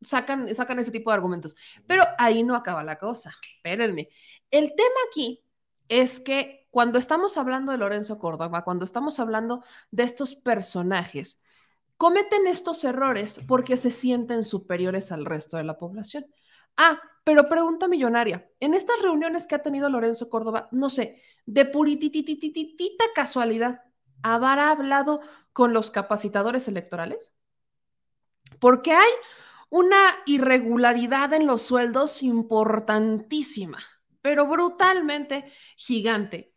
sacan, 0.00 0.52
sacan 0.54 0.78
ese 0.80 0.90
tipo 0.90 1.10
de 1.10 1.14
argumentos. 1.14 1.56
Pero 1.86 2.04
ahí 2.18 2.42
no 2.42 2.56
acaba 2.56 2.82
la 2.82 2.98
cosa, 2.98 3.32
espérenme. 3.56 4.08
El 4.50 4.74
tema 4.74 5.00
aquí 5.08 5.44
es 5.88 6.20
que 6.20 6.66
cuando 6.70 6.98
estamos 6.98 7.36
hablando 7.36 7.72
de 7.72 7.78
Lorenzo 7.78 8.18
Córdoba, 8.18 8.64
cuando 8.64 8.84
estamos 8.84 9.20
hablando 9.20 9.62
de 9.90 10.02
estos 10.02 10.34
personajes, 10.34 11.40
cometen 11.96 12.46
estos 12.46 12.84
errores 12.84 13.40
porque 13.46 13.76
se 13.76 13.90
sienten 13.90 14.42
superiores 14.42 15.12
al 15.12 15.24
resto 15.24 15.56
de 15.56 15.64
la 15.64 15.78
población. 15.78 16.26
Ah, 16.76 17.00
pero 17.24 17.44
pregunta 17.44 17.88
millonaria. 17.88 18.48
En 18.60 18.74
estas 18.74 19.02
reuniones 19.02 19.46
que 19.46 19.54
ha 19.54 19.62
tenido 19.62 19.88
Lorenzo 19.90 20.28
Córdoba, 20.28 20.68
no 20.72 20.90
sé, 20.90 21.20
de 21.46 21.64
purititititita 21.64 23.04
casualidad, 23.14 23.82
¿habrá 24.22 24.70
hablado 24.70 25.20
con 25.52 25.72
los 25.72 25.90
capacitadores 25.90 26.68
electorales? 26.68 27.32
Porque 28.58 28.92
hay 28.92 29.10
una 29.70 30.18
irregularidad 30.26 31.32
en 31.34 31.46
los 31.46 31.62
sueldos 31.62 32.22
importantísima, 32.22 33.78
pero 34.22 34.46
brutalmente 34.46 35.52
gigante 35.76 36.54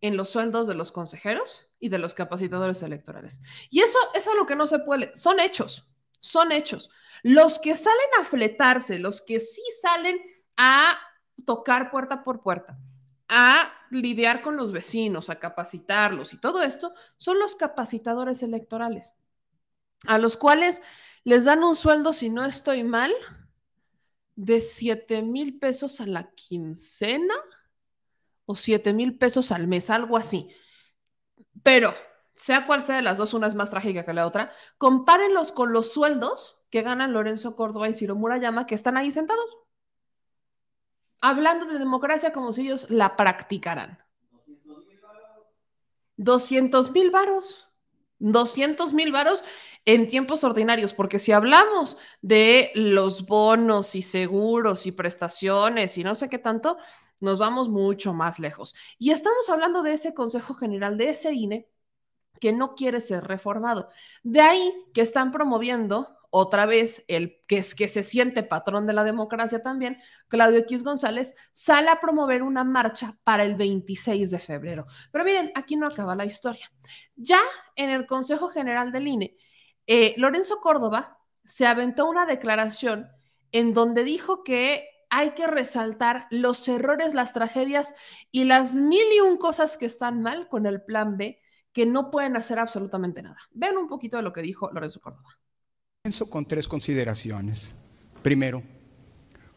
en 0.00 0.16
los 0.16 0.30
sueldos 0.30 0.66
de 0.66 0.74
los 0.74 0.92
consejeros 0.92 1.66
y 1.78 1.88
de 1.88 1.98
los 1.98 2.14
capacitadores 2.14 2.82
electorales. 2.82 3.40
Y 3.70 3.80
eso 3.80 3.98
es 4.14 4.26
algo 4.28 4.46
que 4.46 4.56
no 4.56 4.66
se 4.66 4.78
puede, 4.80 5.14
son 5.14 5.40
hechos, 5.40 5.88
son 6.20 6.52
hechos. 6.52 6.90
Los 7.22 7.58
que 7.58 7.74
salen 7.74 8.08
a 8.20 8.24
fletarse, 8.24 8.98
los 8.98 9.22
que 9.22 9.40
sí 9.40 9.62
salen 9.80 10.20
a 10.56 10.98
tocar 11.44 11.90
puerta 11.90 12.22
por 12.22 12.42
puerta, 12.42 12.78
a 13.30 13.72
lidiar 13.90 14.42
con 14.42 14.56
los 14.56 14.72
vecinos, 14.72 15.30
a 15.30 15.38
capacitarlos 15.38 16.34
y 16.34 16.38
todo 16.38 16.62
esto, 16.62 16.92
son 17.16 17.38
los 17.38 17.56
capacitadores 17.56 18.42
electorales. 18.42 19.14
a 20.06 20.18
los 20.18 20.36
cuales 20.36 20.82
les 21.24 21.44
dan 21.44 21.62
un 21.62 21.76
sueldo, 21.76 22.12
si 22.12 22.30
no 22.30 22.44
estoy 22.44 22.84
mal, 22.84 23.12
de 24.34 24.60
7 24.60 25.22
mil 25.22 25.58
pesos 25.58 26.00
a 26.00 26.06
la 26.06 26.30
quincena 26.32 27.34
o 28.46 28.54
7 28.54 28.92
mil 28.94 29.18
pesos 29.18 29.52
al 29.52 29.66
mes, 29.66 29.90
algo 29.90 30.16
así. 30.16 30.48
Pero, 31.62 31.94
sea 32.34 32.66
cual 32.66 32.82
sea 32.82 32.96
de 32.96 33.02
las 33.02 33.18
dos, 33.18 33.34
una 33.34 33.46
es 33.46 33.54
más 33.54 33.70
trágica 33.70 34.04
que 34.04 34.14
la 34.14 34.26
otra, 34.26 34.52
compárenlos 34.78 35.52
con 35.52 35.72
los 35.72 35.92
sueldos 35.92 36.58
que 36.70 36.82
ganan 36.82 37.12
Lorenzo 37.12 37.56
Córdoba 37.56 37.88
y 37.88 37.94
Ciro 37.94 38.16
Murayama, 38.16 38.66
que 38.66 38.74
están 38.74 38.96
ahí 38.96 39.10
sentados, 39.10 39.58
hablando 41.20 41.66
de 41.66 41.78
democracia 41.78 42.32
como 42.32 42.52
si 42.52 42.62
ellos 42.62 42.88
la 42.90 43.16
practicaran. 43.16 43.98
200 46.16 46.92
mil 46.92 47.10
varos. 47.10 47.66
200 48.18 48.92
mil 48.92 49.12
varos 49.12 49.42
en 49.86 50.06
tiempos 50.06 50.44
ordinarios, 50.44 50.92
porque 50.92 51.18
si 51.18 51.32
hablamos 51.32 51.96
de 52.20 52.70
los 52.74 53.24
bonos 53.26 53.94
y 53.94 54.02
seguros 54.02 54.86
y 54.86 54.92
prestaciones 54.92 55.96
y 55.96 56.04
no 56.04 56.14
sé 56.14 56.28
qué 56.28 56.38
tanto, 56.38 56.76
nos 57.20 57.38
vamos 57.38 57.70
mucho 57.70 58.12
más 58.12 58.38
lejos. 58.38 58.74
Y 58.98 59.10
estamos 59.10 59.48
hablando 59.48 59.82
de 59.82 59.94
ese 59.94 60.12
Consejo 60.12 60.54
General, 60.54 60.98
de 60.98 61.10
ese 61.10 61.32
INE 61.32 61.68
que 62.40 62.52
no 62.52 62.74
quiere 62.74 63.00
ser 63.00 63.24
reformado. 63.24 63.88
De 64.22 64.40
ahí 64.40 64.72
que 64.92 65.00
están 65.00 65.30
promoviendo 65.30 66.19
otra 66.30 66.64
vez 66.64 67.04
el 67.08 67.40
que 67.46 67.58
es 67.58 67.74
que 67.74 67.88
se 67.88 68.02
siente 68.02 68.42
patrón 68.42 68.86
de 68.86 68.92
la 68.92 69.04
democracia 69.04 69.62
también, 69.62 69.98
Claudio 70.28 70.60
X 70.60 70.84
González, 70.84 71.34
sale 71.52 71.90
a 71.90 72.00
promover 72.00 72.42
una 72.42 72.64
marcha 72.64 73.18
para 73.24 73.42
el 73.42 73.56
26 73.56 74.30
de 74.30 74.38
febrero. 74.38 74.86
Pero 75.10 75.24
miren, 75.24 75.52
aquí 75.54 75.76
no 75.76 75.86
acaba 75.86 76.14
la 76.14 76.24
historia. 76.24 76.70
Ya 77.16 77.40
en 77.76 77.90
el 77.90 78.06
Consejo 78.06 78.48
General 78.48 78.92
del 78.92 79.08
INE, 79.08 79.36
eh, 79.86 80.14
Lorenzo 80.16 80.60
Córdoba 80.60 81.18
se 81.44 81.66
aventó 81.66 82.08
una 82.08 82.26
declaración 82.26 83.08
en 83.50 83.74
donde 83.74 84.04
dijo 84.04 84.44
que 84.44 84.88
hay 85.10 85.32
que 85.32 85.48
resaltar 85.48 86.28
los 86.30 86.66
errores, 86.68 87.14
las 87.14 87.32
tragedias 87.32 87.94
y 88.30 88.44
las 88.44 88.76
mil 88.76 89.04
y 89.16 89.20
un 89.20 89.36
cosas 89.36 89.76
que 89.76 89.86
están 89.86 90.22
mal 90.22 90.48
con 90.48 90.66
el 90.66 90.82
plan 90.82 91.16
B, 91.16 91.40
que 91.72 91.86
no 91.86 92.10
pueden 92.10 92.36
hacer 92.36 92.60
absolutamente 92.60 93.20
nada. 93.20 93.38
Vean 93.50 93.76
un 93.76 93.88
poquito 93.88 94.16
de 94.16 94.22
lo 94.22 94.32
que 94.32 94.42
dijo 94.42 94.70
Lorenzo 94.70 95.00
Córdoba. 95.00 95.40
Comienzo 96.02 96.30
con 96.30 96.46
tres 96.46 96.66
consideraciones. 96.66 97.74
Primero, 98.22 98.62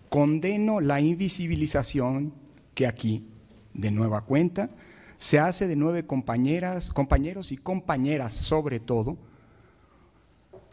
condeno 0.09 0.81
la 0.81 0.99
invisibilización 0.99 2.33
que 2.75 2.85
aquí, 2.85 3.25
de 3.73 3.91
nueva 3.91 4.25
cuenta, 4.25 4.69
se 5.17 5.39
hace 5.39 5.67
de 5.67 5.77
nueve 5.77 6.05
compañeras, 6.05 6.89
compañeros 6.89 7.53
y 7.53 7.57
compañeras 7.57 8.33
sobre 8.33 8.81
todo, 8.81 9.17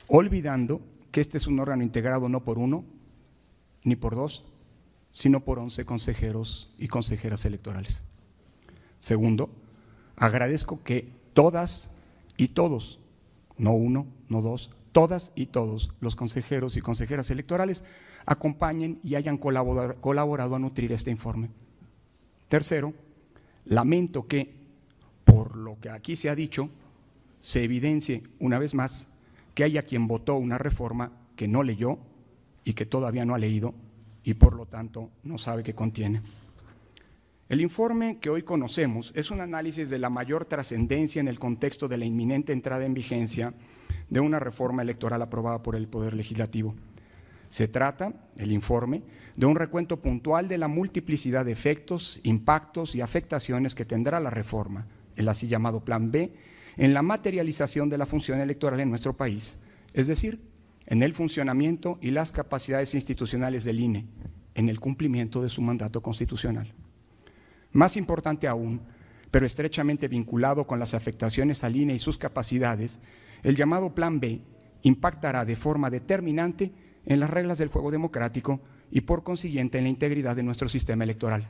olvidando 0.08 0.80
que 1.12 1.20
este 1.20 1.38
es 1.38 1.46
un 1.46 1.60
órgano 1.60 1.84
integrado 1.84 2.28
no 2.28 2.42
por 2.42 2.58
uno 2.58 2.84
ni 3.84 3.94
por 3.94 4.16
dos, 4.16 4.44
sino 5.12 5.38
por 5.44 5.60
once 5.60 5.84
consejeros 5.84 6.74
y 6.78 6.88
consejeras 6.88 7.44
electorales. 7.44 8.02
Segundo, 8.98 9.50
agradezco 10.16 10.82
que 10.82 11.12
todas 11.32 11.92
y 12.36 12.48
todos, 12.48 12.98
no 13.56 13.70
uno, 13.70 14.08
no 14.28 14.42
dos, 14.42 14.70
todas 14.92 15.32
y 15.34 15.46
todos 15.46 15.92
los 16.00 16.16
consejeros 16.16 16.76
y 16.76 16.80
consejeras 16.80 17.30
electorales 17.30 17.84
acompañen 18.26 19.00
y 19.02 19.14
hayan 19.14 19.38
colaborado 19.38 20.54
a 20.54 20.58
nutrir 20.58 20.92
este 20.92 21.10
informe. 21.10 21.50
Tercero, 22.48 22.92
lamento 23.64 24.26
que, 24.26 24.54
por 25.24 25.56
lo 25.56 25.78
que 25.80 25.90
aquí 25.90 26.16
se 26.16 26.28
ha 26.28 26.34
dicho, 26.34 26.68
se 27.40 27.64
evidencie 27.64 28.24
una 28.38 28.58
vez 28.58 28.74
más 28.74 29.08
que 29.54 29.64
haya 29.64 29.82
quien 29.82 30.06
votó 30.06 30.36
una 30.36 30.58
reforma 30.58 31.12
que 31.36 31.48
no 31.48 31.62
leyó 31.62 31.98
y 32.64 32.74
que 32.74 32.86
todavía 32.86 33.24
no 33.24 33.34
ha 33.34 33.38
leído 33.38 33.74
y 34.22 34.34
por 34.34 34.54
lo 34.54 34.66
tanto 34.66 35.10
no 35.22 35.38
sabe 35.38 35.62
qué 35.62 35.74
contiene. 35.74 36.22
El 37.48 37.60
informe 37.60 38.18
que 38.20 38.30
hoy 38.30 38.42
conocemos 38.42 39.12
es 39.16 39.30
un 39.30 39.40
análisis 39.40 39.90
de 39.90 39.98
la 39.98 40.10
mayor 40.10 40.44
trascendencia 40.44 41.18
en 41.18 41.28
el 41.28 41.38
contexto 41.38 41.88
de 41.88 41.98
la 41.98 42.04
inminente 42.04 42.52
entrada 42.52 42.84
en 42.84 42.94
vigencia 42.94 43.54
de 44.10 44.20
una 44.20 44.38
reforma 44.38 44.82
electoral 44.82 45.22
aprobada 45.22 45.62
por 45.62 45.76
el 45.76 45.88
Poder 45.88 46.14
Legislativo. 46.14 46.74
Se 47.48 47.68
trata, 47.68 48.12
el 48.36 48.52
informe, 48.52 49.02
de 49.36 49.46
un 49.46 49.56
recuento 49.56 50.00
puntual 50.00 50.48
de 50.48 50.58
la 50.58 50.68
multiplicidad 50.68 51.44
de 51.44 51.52
efectos, 51.52 52.20
impactos 52.22 52.94
y 52.94 53.00
afectaciones 53.00 53.74
que 53.74 53.84
tendrá 53.84 54.20
la 54.20 54.30
reforma, 54.30 54.86
el 55.16 55.28
así 55.28 55.48
llamado 55.48 55.84
Plan 55.84 56.10
B, 56.10 56.32
en 56.76 56.94
la 56.94 57.02
materialización 57.02 57.88
de 57.88 57.98
la 57.98 58.06
función 58.06 58.40
electoral 58.40 58.80
en 58.80 58.90
nuestro 58.90 59.16
país, 59.16 59.58
es 59.94 60.06
decir, 60.06 60.40
en 60.86 61.02
el 61.02 61.14
funcionamiento 61.14 61.98
y 62.00 62.10
las 62.10 62.32
capacidades 62.32 62.94
institucionales 62.94 63.64
del 63.64 63.80
INE, 63.80 64.06
en 64.54 64.68
el 64.68 64.80
cumplimiento 64.80 65.42
de 65.42 65.48
su 65.48 65.62
mandato 65.62 66.02
constitucional. 66.02 66.72
Más 67.72 67.96
importante 67.96 68.48
aún, 68.48 68.80
pero 69.30 69.46
estrechamente 69.46 70.08
vinculado 70.08 70.66
con 70.66 70.80
las 70.80 70.94
afectaciones 70.94 71.62
al 71.62 71.76
INE 71.76 71.94
y 71.94 71.98
sus 71.98 72.18
capacidades, 72.18 73.00
el 73.42 73.56
llamado 73.56 73.94
Plan 73.94 74.20
B 74.20 74.40
impactará 74.82 75.44
de 75.44 75.56
forma 75.56 75.90
determinante 75.90 76.72
en 77.04 77.20
las 77.20 77.30
reglas 77.30 77.58
del 77.58 77.68
juego 77.68 77.90
democrático 77.90 78.60
y 78.90 79.02
por 79.02 79.22
consiguiente 79.22 79.78
en 79.78 79.84
la 79.84 79.90
integridad 79.90 80.36
de 80.36 80.42
nuestro 80.42 80.68
sistema 80.68 81.04
electoral. 81.04 81.48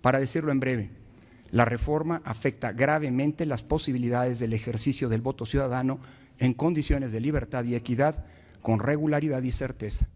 Para 0.00 0.20
decirlo 0.20 0.52
en 0.52 0.60
breve, 0.60 0.90
la 1.50 1.64
reforma 1.64 2.22
afecta 2.24 2.72
gravemente 2.72 3.46
las 3.46 3.62
posibilidades 3.62 4.38
del 4.38 4.52
ejercicio 4.52 5.08
del 5.08 5.20
voto 5.20 5.46
ciudadano 5.46 5.98
en 6.38 6.54
condiciones 6.54 7.12
de 7.12 7.20
libertad 7.20 7.64
y 7.64 7.74
equidad 7.74 8.24
con 8.62 8.80
regularidad 8.80 9.42
y 9.42 9.52
certeza. 9.52 10.08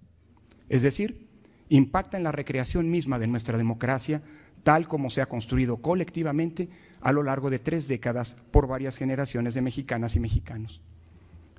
Es 0.68 0.82
decir, 0.82 1.28
impacta 1.68 2.16
en 2.16 2.24
la 2.24 2.32
recreación 2.32 2.90
misma 2.90 3.18
de 3.18 3.26
nuestra 3.26 3.56
democracia 3.56 4.22
tal 4.62 4.88
como 4.88 5.10
se 5.10 5.22
ha 5.22 5.26
construido 5.26 5.78
colectivamente 5.78 6.68
a 7.00 7.12
lo 7.12 7.22
largo 7.22 7.50
de 7.50 7.58
tres 7.58 7.88
décadas 7.88 8.36
por 8.50 8.66
varias 8.66 8.96
generaciones 8.96 9.54
de 9.54 9.62
mexicanas 9.62 10.16
y 10.16 10.20
mexicanos. 10.20 10.80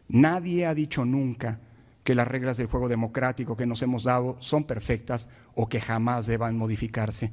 Nadie 0.07 0.65
ha 0.65 0.75
dicho 0.75 1.05
nunca 1.05 1.59
que 2.03 2.15
las 2.15 2.27
reglas 2.27 2.57
del 2.57 2.67
juego 2.67 2.89
democrático 2.89 3.55
que 3.55 3.65
nos 3.65 3.81
hemos 3.81 4.03
dado 4.03 4.37
son 4.39 4.65
perfectas 4.65 5.29
o 5.55 5.69
que 5.69 5.79
jamás 5.79 6.25
deban 6.25 6.57
modificarse. 6.57 7.31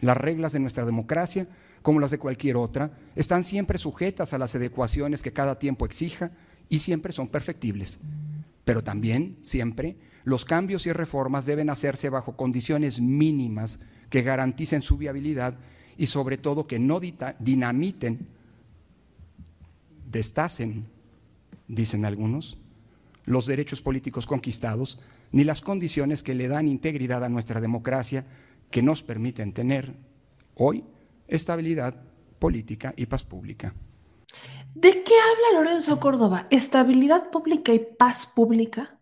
Las 0.00 0.16
reglas 0.16 0.52
de 0.52 0.60
nuestra 0.60 0.84
democracia, 0.84 1.46
como 1.82 2.00
las 2.00 2.10
de 2.10 2.18
cualquier 2.18 2.56
otra, 2.56 2.90
están 3.14 3.44
siempre 3.44 3.78
sujetas 3.78 4.32
a 4.32 4.38
las 4.38 4.54
adecuaciones 4.54 5.22
que 5.22 5.32
cada 5.32 5.58
tiempo 5.58 5.86
exija 5.86 6.30
y 6.68 6.80
siempre 6.80 7.12
son 7.12 7.28
perfectibles. 7.28 8.00
Pero 8.64 8.82
también, 8.82 9.38
siempre, 9.42 9.96
los 10.24 10.44
cambios 10.44 10.86
y 10.86 10.92
reformas 10.92 11.46
deben 11.46 11.70
hacerse 11.70 12.10
bajo 12.10 12.36
condiciones 12.36 13.00
mínimas 13.00 13.80
que 14.10 14.22
garanticen 14.22 14.82
su 14.82 14.96
viabilidad 14.96 15.56
y 15.98 16.06
sobre 16.06 16.38
todo 16.38 16.66
que 16.66 16.78
no 16.78 17.00
dinamiten, 17.00 18.26
destacen, 20.10 20.86
dicen 21.68 22.04
algunos, 22.04 22.56
los 23.24 23.46
derechos 23.46 23.80
políticos 23.80 24.26
conquistados, 24.26 24.98
ni 25.32 25.44
las 25.44 25.60
condiciones 25.60 26.22
que 26.22 26.34
le 26.34 26.48
dan 26.48 26.68
integridad 26.68 27.24
a 27.24 27.28
nuestra 27.28 27.60
democracia 27.60 28.24
que 28.70 28.82
nos 28.82 29.02
permiten 29.02 29.52
tener 29.52 29.94
hoy 30.54 30.84
estabilidad 31.28 31.94
política 32.38 32.94
y 32.96 33.06
paz 33.06 33.24
pública. 33.24 33.74
¿De 34.74 35.02
qué 35.02 35.14
habla 35.14 35.64
Lorenzo 35.64 35.98
Córdoba? 35.98 36.46
¿Estabilidad 36.50 37.30
pública 37.30 37.72
y 37.72 37.80
paz 37.80 38.26
pública? 38.26 38.98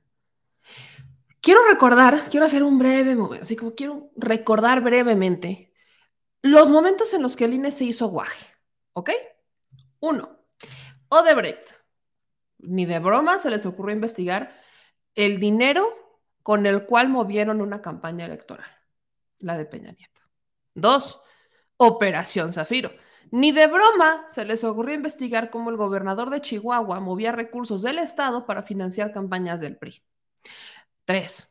Quiero 1.40 1.60
recordar, 1.68 2.28
quiero 2.30 2.46
hacer 2.46 2.62
un 2.62 2.78
breve, 2.78 3.16
así 3.40 3.56
como 3.56 3.74
quiero 3.74 4.10
recordar 4.16 4.80
brevemente 4.82 5.73
los 6.44 6.68
momentos 6.68 7.14
en 7.14 7.22
los 7.22 7.36
que 7.36 7.46
el 7.46 7.54
INE 7.54 7.72
se 7.72 7.84
hizo 7.84 8.08
guaje, 8.08 8.46
¿ok? 8.92 9.10
Uno, 10.00 10.36
Odebrecht. 11.08 11.70
Ni 12.58 12.84
de 12.84 12.98
broma 12.98 13.38
se 13.38 13.48
les 13.48 13.64
ocurrió 13.64 13.94
investigar 13.94 14.54
el 15.14 15.40
dinero 15.40 15.88
con 16.42 16.66
el 16.66 16.84
cual 16.84 17.08
movieron 17.08 17.62
una 17.62 17.80
campaña 17.80 18.26
electoral, 18.26 18.68
la 19.38 19.56
de 19.56 19.64
Peña 19.64 19.92
Nieto. 19.92 20.20
Dos, 20.74 21.22
Operación 21.78 22.52
Zafiro. 22.52 22.90
Ni 23.30 23.50
de 23.50 23.66
broma 23.66 24.26
se 24.28 24.44
les 24.44 24.64
ocurrió 24.64 24.94
investigar 24.94 25.48
cómo 25.48 25.70
el 25.70 25.78
gobernador 25.78 26.28
de 26.28 26.42
Chihuahua 26.42 27.00
movía 27.00 27.32
recursos 27.32 27.80
del 27.80 27.98
Estado 27.98 28.44
para 28.44 28.64
financiar 28.64 29.12
campañas 29.12 29.60
del 29.60 29.78
PRI. 29.78 30.02
Tres, 31.06 31.48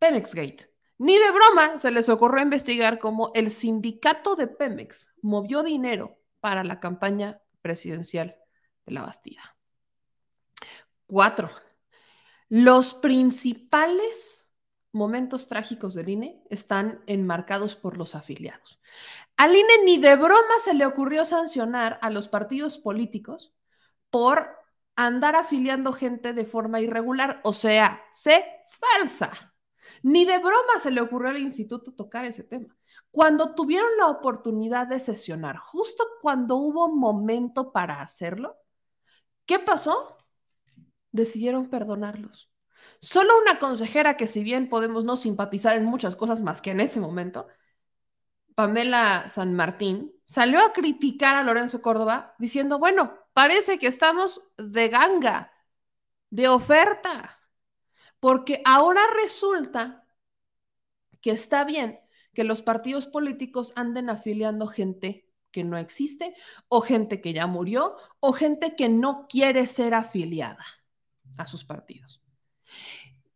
Pemex 0.00 0.34
Gate. 0.34 0.75
Ni 0.98 1.18
de 1.18 1.30
broma 1.30 1.78
se 1.78 1.90
les 1.90 2.08
ocurrió 2.08 2.42
investigar 2.42 2.98
cómo 2.98 3.30
el 3.34 3.50
sindicato 3.50 4.34
de 4.34 4.46
Pemex 4.46 5.12
movió 5.20 5.62
dinero 5.62 6.18
para 6.40 6.64
la 6.64 6.80
campaña 6.80 7.40
presidencial 7.60 8.36
de 8.86 8.92
la 8.92 9.02
Bastida. 9.02 9.56
Cuatro, 11.06 11.50
los 12.48 12.94
principales 12.94 14.48
momentos 14.92 15.46
trágicos 15.46 15.94
del 15.94 16.08
INE 16.08 16.42
están 16.48 17.02
enmarcados 17.06 17.76
por 17.76 17.98
los 17.98 18.14
afiliados. 18.14 18.80
Al 19.36 19.54
INE 19.54 19.84
ni 19.84 19.98
de 19.98 20.16
broma 20.16 20.54
se 20.64 20.72
le 20.72 20.86
ocurrió 20.86 21.24
sancionar 21.24 21.98
a 22.00 22.08
los 22.10 22.28
partidos 22.28 22.78
políticos 22.78 23.52
por 24.08 24.48
andar 24.96 25.36
afiliando 25.36 25.92
gente 25.92 26.32
de 26.32 26.46
forma 26.46 26.80
irregular, 26.80 27.40
o 27.44 27.52
sea, 27.52 28.02
sé 28.10 28.44
falsa. 28.68 29.54
Ni 30.02 30.24
de 30.24 30.38
broma 30.38 30.80
se 30.80 30.90
le 30.90 31.00
ocurrió 31.00 31.30
al 31.30 31.38
instituto 31.38 31.92
tocar 31.92 32.24
ese 32.24 32.44
tema. 32.44 32.76
Cuando 33.10 33.54
tuvieron 33.54 33.96
la 33.98 34.08
oportunidad 34.08 34.86
de 34.86 35.00
sesionar, 35.00 35.58
justo 35.58 36.04
cuando 36.20 36.56
hubo 36.56 36.88
momento 36.88 37.72
para 37.72 38.00
hacerlo, 38.00 38.56
¿qué 39.46 39.58
pasó? 39.58 40.18
Decidieron 41.12 41.70
perdonarlos. 41.70 42.50
Solo 43.00 43.38
una 43.40 43.58
consejera 43.58 44.16
que 44.16 44.26
si 44.26 44.42
bien 44.42 44.68
podemos 44.68 45.04
no 45.04 45.16
simpatizar 45.16 45.76
en 45.76 45.84
muchas 45.84 46.16
cosas 46.16 46.40
más 46.40 46.62
que 46.62 46.70
en 46.70 46.80
ese 46.80 47.00
momento, 47.00 47.46
Pamela 48.54 49.28
San 49.28 49.54
Martín, 49.54 50.12
salió 50.24 50.64
a 50.64 50.72
criticar 50.72 51.36
a 51.36 51.42
Lorenzo 51.42 51.82
Córdoba 51.82 52.34
diciendo, 52.38 52.78
bueno, 52.78 53.14
parece 53.34 53.78
que 53.78 53.86
estamos 53.86 54.42
de 54.56 54.88
ganga, 54.88 55.52
de 56.30 56.48
oferta, 56.48 57.38
porque 58.26 58.60
ahora 58.64 59.02
resulta 59.22 60.04
que 61.20 61.30
está 61.30 61.62
bien 61.62 62.00
que 62.34 62.42
los 62.42 62.60
partidos 62.60 63.06
políticos 63.06 63.72
anden 63.76 64.10
afiliando 64.10 64.66
gente 64.66 65.30
que 65.52 65.62
no 65.62 65.78
existe 65.78 66.34
o 66.66 66.80
gente 66.80 67.20
que 67.20 67.32
ya 67.32 67.46
murió 67.46 67.94
o 68.18 68.32
gente 68.32 68.74
que 68.74 68.88
no 68.88 69.28
quiere 69.28 69.64
ser 69.64 69.94
afiliada 69.94 70.64
a 71.38 71.46
sus 71.46 71.64
partidos. 71.64 72.20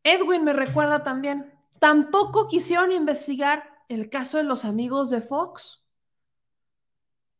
Edwin 0.02 0.42
me 0.42 0.54
recuerda 0.54 1.04
también, 1.04 1.54
tampoco 1.78 2.48
quisieron 2.48 2.90
investigar 2.90 3.84
el 3.88 4.10
caso 4.10 4.38
de 4.38 4.42
los 4.42 4.64
amigos 4.64 5.08
de 5.08 5.20
Fox. 5.20 5.84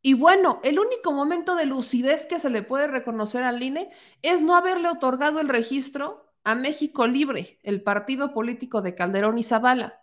Y 0.01 0.13
bueno, 0.13 0.61
el 0.63 0.79
único 0.79 1.11
momento 1.11 1.55
de 1.55 1.65
lucidez 1.65 2.25
que 2.27 2.39
se 2.39 2.49
le 2.49 2.63
puede 2.63 2.87
reconocer 2.87 3.43
al 3.43 3.61
INE 3.61 3.91
es 4.21 4.41
no 4.41 4.55
haberle 4.55 4.87
otorgado 4.87 5.41
el 5.41 5.49
registro 5.49 6.30
a 6.43 6.55
México 6.55 7.07
Libre, 7.07 7.59
el 7.63 7.83
partido 7.83 8.33
político 8.33 8.81
de 8.81 8.95
Calderón 8.95 9.37
y 9.37 9.43
Zavala, 9.43 10.01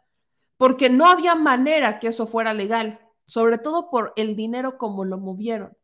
porque 0.56 0.90
no 0.90 1.06
había 1.06 1.34
manera 1.34 1.98
que 2.00 2.08
eso 2.08 2.26
fuera 2.26 2.54
legal, 2.54 3.00
sobre 3.26 3.58
todo 3.58 3.90
por 3.90 4.12
el 4.16 4.36
dinero 4.36 4.78
como 4.78 5.04
lo 5.04 5.18
movieron. 5.18 5.76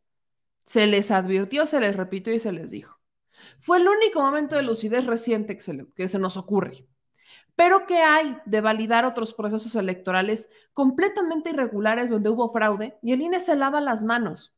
Se 0.58 0.86
les 0.86 1.10
advirtió, 1.10 1.66
se 1.66 1.80
les 1.80 1.96
repitió 1.96 2.32
y 2.32 2.38
se 2.38 2.52
les 2.52 2.70
dijo. 2.70 2.98
Fue 3.60 3.78
el 3.78 3.88
único 3.88 4.20
momento 4.20 4.56
de 4.56 4.62
lucidez 4.62 5.06
reciente 5.06 5.56
que 5.56 5.62
se, 5.62 5.86
que 5.94 6.08
se 6.08 6.18
nos 6.18 6.36
ocurre. 6.36 6.86
Pero 7.56 7.86
¿qué 7.86 7.98
hay 7.98 8.36
de 8.46 8.60
validar 8.60 9.04
otros 9.04 9.32
procesos 9.32 9.76
electorales 9.76 10.50
completamente 10.72 11.50
irregulares 11.50 12.10
donde 12.10 12.30
hubo 12.30 12.52
fraude? 12.52 12.98
Y 13.02 13.12
el 13.12 13.20
INE 13.20 13.40
se 13.40 13.54
lava 13.56 13.80
las 13.80 14.02
manos. 14.02 14.54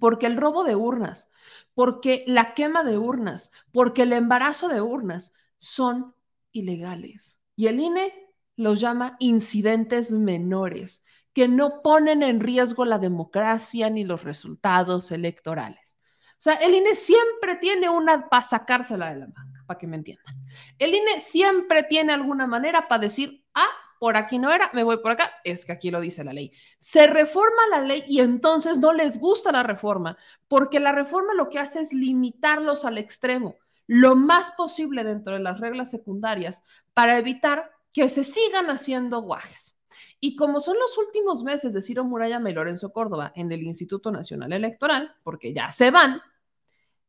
Porque 0.00 0.26
el 0.26 0.36
robo 0.36 0.64
de 0.64 0.76
urnas, 0.76 1.30
porque 1.74 2.24
la 2.26 2.54
quema 2.54 2.84
de 2.84 2.98
urnas, 2.98 3.50
porque 3.72 4.02
el 4.02 4.12
embarazo 4.12 4.68
de 4.68 4.80
urnas 4.80 5.34
son 5.58 6.14
ilegales. 6.52 7.38
Y 7.56 7.66
el 7.66 7.80
INE 7.80 8.12
los 8.56 8.80
llama 8.80 9.16
incidentes 9.18 10.12
menores, 10.12 11.04
que 11.32 11.48
no 11.48 11.82
ponen 11.82 12.22
en 12.22 12.40
riesgo 12.40 12.84
la 12.84 12.98
democracia 12.98 13.88
ni 13.90 14.04
los 14.04 14.24
resultados 14.24 15.10
electorales. 15.10 15.96
O 16.32 16.42
sea, 16.42 16.54
el 16.54 16.74
INE 16.74 16.94
siempre 16.94 17.56
tiene 17.56 17.88
una 17.88 18.28
para 18.28 18.42
sacársela 18.42 19.12
de 19.12 19.20
la 19.20 19.26
manga 19.28 19.64
para 19.66 19.78
que 19.78 19.86
me 19.86 19.96
entiendan. 19.96 20.34
El 20.78 20.94
INE 20.94 21.20
siempre 21.20 21.84
tiene 21.84 22.12
alguna 22.12 22.46
manera 22.46 22.88
para 22.88 23.02
decir, 23.02 23.44
ah, 23.54 23.70
por 24.02 24.16
aquí 24.16 24.40
no 24.40 24.50
era, 24.50 24.68
me 24.72 24.82
voy 24.82 24.96
por 24.96 25.12
acá, 25.12 25.30
es 25.44 25.64
que 25.64 25.70
aquí 25.70 25.92
lo 25.92 26.00
dice 26.00 26.24
la 26.24 26.32
ley. 26.32 26.50
Se 26.80 27.06
reforma 27.06 27.68
la 27.70 27.80
ley 27.82 28.02
y 28.08 28.18
entonces 28.18 28.80
no 28.80 28.92
les 28.92 29.16
gusta 29.20 29.52
la 29.52 29.62
reforma, 29.62 30.18
porque 30.48 30.80
la 30.80 30.90
reforma 30.90 31.34
lo 31.34 31.48
que 31.48 31.60
hace 31.60 31.78
es 31.78 31.92
limitarlos 31.92 32.84
al 32.84 32.98
extremo, 32.98 33.58
lo 33.86 34.16
más 34.16 34.50
posible 34.56 35.04
dentro 35.04 35.34
de 35.34 35.38
las 35.38 35.60
reglas 35.60 35.88
secundarias, 35.88 36.64
para 36.92 37.16
evitar 37.16 37.70
que 37.92 38.08
se 38.08 38.24
sigan 38.24 38.70
haciendo 38.70 39.22
guajes. 39.22 39.76
Y 40.18 40.34
como 40.34 40.58
son 40.58 40.78
los 40.80 40.98
últimos 40.98 41.44
meses 41.44 41.72
de 41.72 41.80
Ciro 41.80 42.02
Murayama 42.02 42.50
y 42.50 42.54
Lorenzo 42.54 42.92
Córdoba 42.92 43.30
en 43.36 43.52
el 43.52 43.62
Instituto 43.62 44.10
Nacional 44.10 44.52
Electoral, 44.52 45.14
porque 45.22 45.54
ya 45.54 45.70
se 45.70 45.92
van, 45.92 46.20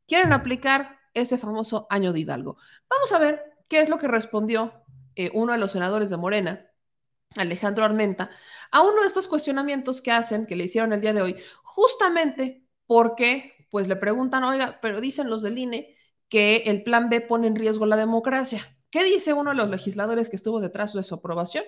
quieren 0.07 0.31
aplicar 0.31 0.99
ese 1.15 1.39
famoso 1.39 1.87
año 1.89 2.13
de 2.13 2.19
Hidalgo. 2.19 2.57
Vamos 2.87 3.11
a 3.13 3.17
ver 3.17 3.41
qué 3.67 3.81
es 3.81 3.89
lo 3.89 3.97
que 3.97 4.07
respondió 4.07 4.73
eh, 5.15 5.31
uno 5.33 5.53
de 5.53 5.57
los 5.57 5.71
senadores 5.71 6.11
de 6.11 6.17
Morena, 6.17 6.67
Alejandro 7.37 7.85
Armenta, 7.85 8.29
a 8.71 8.81
uno 8.81 9.01
de 9.01 9.07
estos 9.07 9.27
cuestionamientos 9.27 10.01
que 10.01 10.11
hacen, 10.11 10.45
que 10.45 10.55
le 10.55 10.65
hicieron 10.65 10.93
el 10.93 11.01
día 11.01 11.13
de 11.13 11.21
hoy, 11.21 11.35
justamente 11.63 12.65
porque, 12.85 13.67
pues 13.71 13.87
le 13.87 13.95
preguntan, 13.95 14.43
oiga, 14.43 14.79
pero 14.81 15.01
dicen 15.01 15.29
los 15.29 15.43
del 15.43 15.57
INE 15.57 15.95
que 16.29 16.63
el 16.65 16.83
plan 16.83 17.09
B 17.09 17.21
pone 17.21 17.47
en 17.47 17.55
riesgo 17.55 17.85
la 17.85 17.95
democracia. 17.95 18.75
¿Qué 18.89 19.03
dice 19.03 19.33
uno 19.33 19.51
de 19.51 19.55
los 19.55 19.69
legisladores 19.69 20.29
que 20.29 20.35
estuvo 20.35 20.61
detrás 20.61 20.93
de 20.93 21.03
su 21.03 21.15
aprobación? 21.15 21.63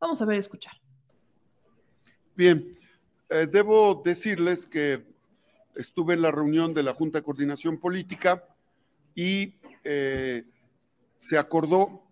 Vamos 0.00 0.20
a 0.20 0.24
ver 0.24 0.36
y 0.36 0.40
escuchar. 0.40 0.74
Bien, 2.34 2.70
eh, 3.30 3.48
debo 3.50 4.02
decirles 4.04 4.66
que 4.66 5.04
estuve 5.74 6.14
en 6.14 6.22
la 6.22 6.30
reunión 6.30 6.74
de 6.74 6.82
la 6.82 6.94
Junta 6.94 7.18
de 7.18 7.24
Coordinación 7.24 7.78
Política 7.78 8.44
y 9.14 9.54
eh, 9.84 10.44
se 11.16 11.38
acordó 11.38 12.02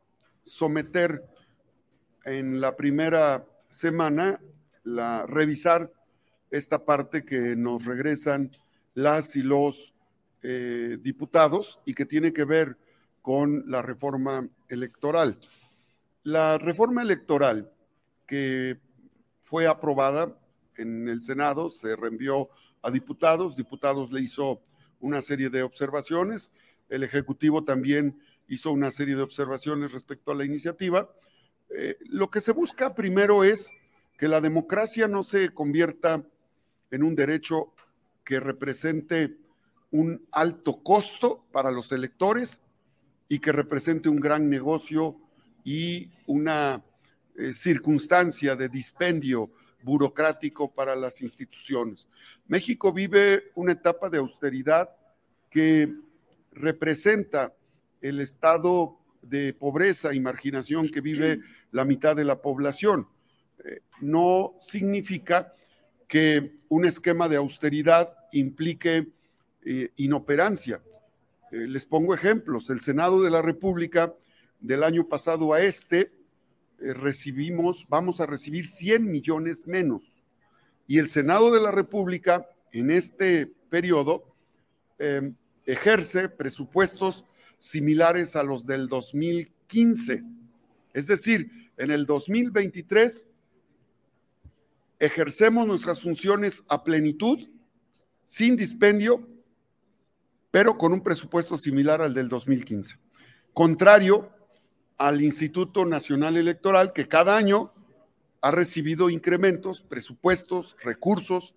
someter 0.44 1.22
en 2.26 2.60
la 2.60 2.76
primera 2.76 3.46
semana 3.70 4.40
la 4.82 5.24
revisar 5.26 5.92
esta 6.50 6.84
parte 6.84 7.24
que 7.24 7.56
nos 7.56 7.84
regresan 7.84 8.50
las 8.94 9.36
y 9.36 9.42
los 9.42 9.94
eh, 10.42 10.98
diputados 11.00 11.78
y 11.86 11.94
que 11.94 12.04
tiene 12.04 12.32
que 12.32 12.44
ver 12.44 12.76
con 13.22 13.70
la 13.70 13.80
reforma 13.80 14.48
electoral. 14.68 15.38
La 16.24 16.58
reforma 16.58 17.02
electoral 17.02 17.70
que 18.26 18.78
fue 19.42 19.68
aprobada 19.68 20.36
en 20.76 21.08
el 21.08 21.22
Senado 21.22 21.70
se 21.70 21.94
reenvió 21.94 22.48
a 22.82 22.90
diputados, 22.90 23.56
diputados 23.56 24.12
le 24.12 24.20
hizo 24.20 24.60
una 25.00 25.22
serie 25.22 25.48
de 25.48 25.62
observaciones, 25.62 26.50
el 26.88 27.04
Ejecutivo 27.04 27.64
también 27.64 28.18
hizo 28.48 28.72
una 28.72 28.90
serie 28.90 29.14
de 29.14 29.22
observaciones 29.22 29.92
respecto 29.92 30.32
a 30.32 30.34
la 30.34 30.44
iniciativa. 30.44 31.08
Eh, 31.70 31.96
lo 32.06 32.30
que 32.30 32.40
se 32.40 32.52
busca 32.52 32.94
primero 32.94 33.44
es 33.44 33.70
que 34.16 34.28
la 34.28 34.40
democracia 34.40 35.08
no 35.08 35.22
se 35.22 35.50
convierta 35.50 36.22
en 36.90 37.02
un 37.02 37.14
derecho 37.14 37.72
que 38.24 38.40
represente 38.40 39.36
un 39.90 40.26
alto 40.32 40.82
costo 40.82 41.44
para 41.52 41.70
los 41.70 41.92
electores 41.92 42.60
y 43.28 43.38
que 43.38 43.52
represente 43.52 44.08
un 44.08 44.20
gran 44.20 44.48
negocio 44.48 45.16
y 45.64 46.10
una 46.26 46.82
eh, 47.36 47.52
circunstancia 47.52 48.56
de 48.56 48.68
dispendio 48.68 49.50
burocrático 49.82 50.72
para 50.72 50.96
las 50.96 51.22
instituciones. 51.22 52.08
México 52.46 52.92
vive 52.92 53.50
una 53.54 53.72
etapa 53.72 54.08
de 54.08 54.18
austeridad 54.18 54.90
que 55.50 55.92
representa 56.52 57.54
el 58.00 58.20
estado 58.20 58.98
de 59.28 59.52
pobreza 59.52 60.14
y 60.14 60.20
marginación 60.20 60.88
que 60.88 61.00
vive 61.00 61.40
la 61.72 61.84
mitad 61.84 62.14
de 62.14 62.24
la 62.24 62.40
población. 62.40 63.08
Eh, 63.64 63.80
no 64.00 64.54
significa 64.60 65.52
que 66.06 66.56
un 66.68 66.84
esquema 66.84 67.28
de 67.28 67.36
austeridad 67.36 68.14
implique 68.32 69.08
eh, 69.64 69.90
inoperancia. 69.96 70.80
Eh, 71.50 71.66
les 71.66 71.86
pongo 71.86 72.14
ejemplos. 72.14 72.70
El 72.70 72.80
Senado 72.80 73.22
de 73.22 73.30
la 73.30 73.42
República 73.42 74.14
del 74.60 74.84
año 74.84 75.08
pasado 75.08 75.52
a 75.52 75.60
este 75.60 76.12
recibimos, 76.78 77.86
vamos 77.88 78.20
a 78.20 78.26
recibir 78.26 78.66
100 78.66 79.10
millones 79.10 79.66
menos. 79.66 80.22
Y 80.86 80.98
el 80.98 81.08
Senado 81.08 81.50
de 81.50 81.60
la 81.60 81.70
República 81.70 82.46
en 82.70 82.90
este 82.90 83.46
periodo 83.70 84.24
ejerce 85.64 86.28
presupuestos 86.28 87.24
similares 87.58 88.36
a 88.36 88.42
los 88.42 88.66
del 88.66 88.88
2015. 88.88 90.22
Es 90.92 91.06
decir, 91.06 91.50
en 91.76 91.90
el 91.90 92.06
2023 92.06 93.26
ejercemos 94.98 95.66
nuestras 95.66 96.00
funciones 96.00 96.64
a 96.68 96.82
plenitud, 96.82 97.38
sin 98.24 98.56
dispendio, 98.56 99.28
pero 100.50 100.78
con 100.78 100.92
un 100.92 101.02
presupuesto 101.02 101.58
similar 101.58 102.00
al 102.00 102.14
del 102.14 102.28
2015. 102.28 102.96
Contrario 103.52 104.30
al 104.98 105.20
Instituto 105.20 105.84
Nacional 105.84 106.36
Electoral, 106.36 106.92
que 106.92 107.08
cada 107.08 107.36
año 107.36 107.72
ha 108.40 108.50
recibido 108.50 109.10
incrementos, 109.10 109.82
presupuestos, 109.82 110.76
recursos 110.82 111.54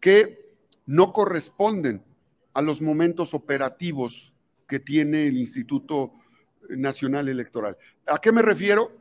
que 0.00 0.54
no 0.84 1.12
corresponden 1.12 2.04
a 2.52 2.62
los 2.62 2.80
momentos 2.80 3.34
operativos 3.34 4.32
que 4.66 4.80
tiene 4.80 5.26
el 5.26 5.36
Instituto 5.36 6.12
Nacional 6.68 7.28
Electoral. 7.28 7.76
¿A 8.06 8.18
qué 8.18 8.32
me 8.32 8.42
refiero? 8.42 8.96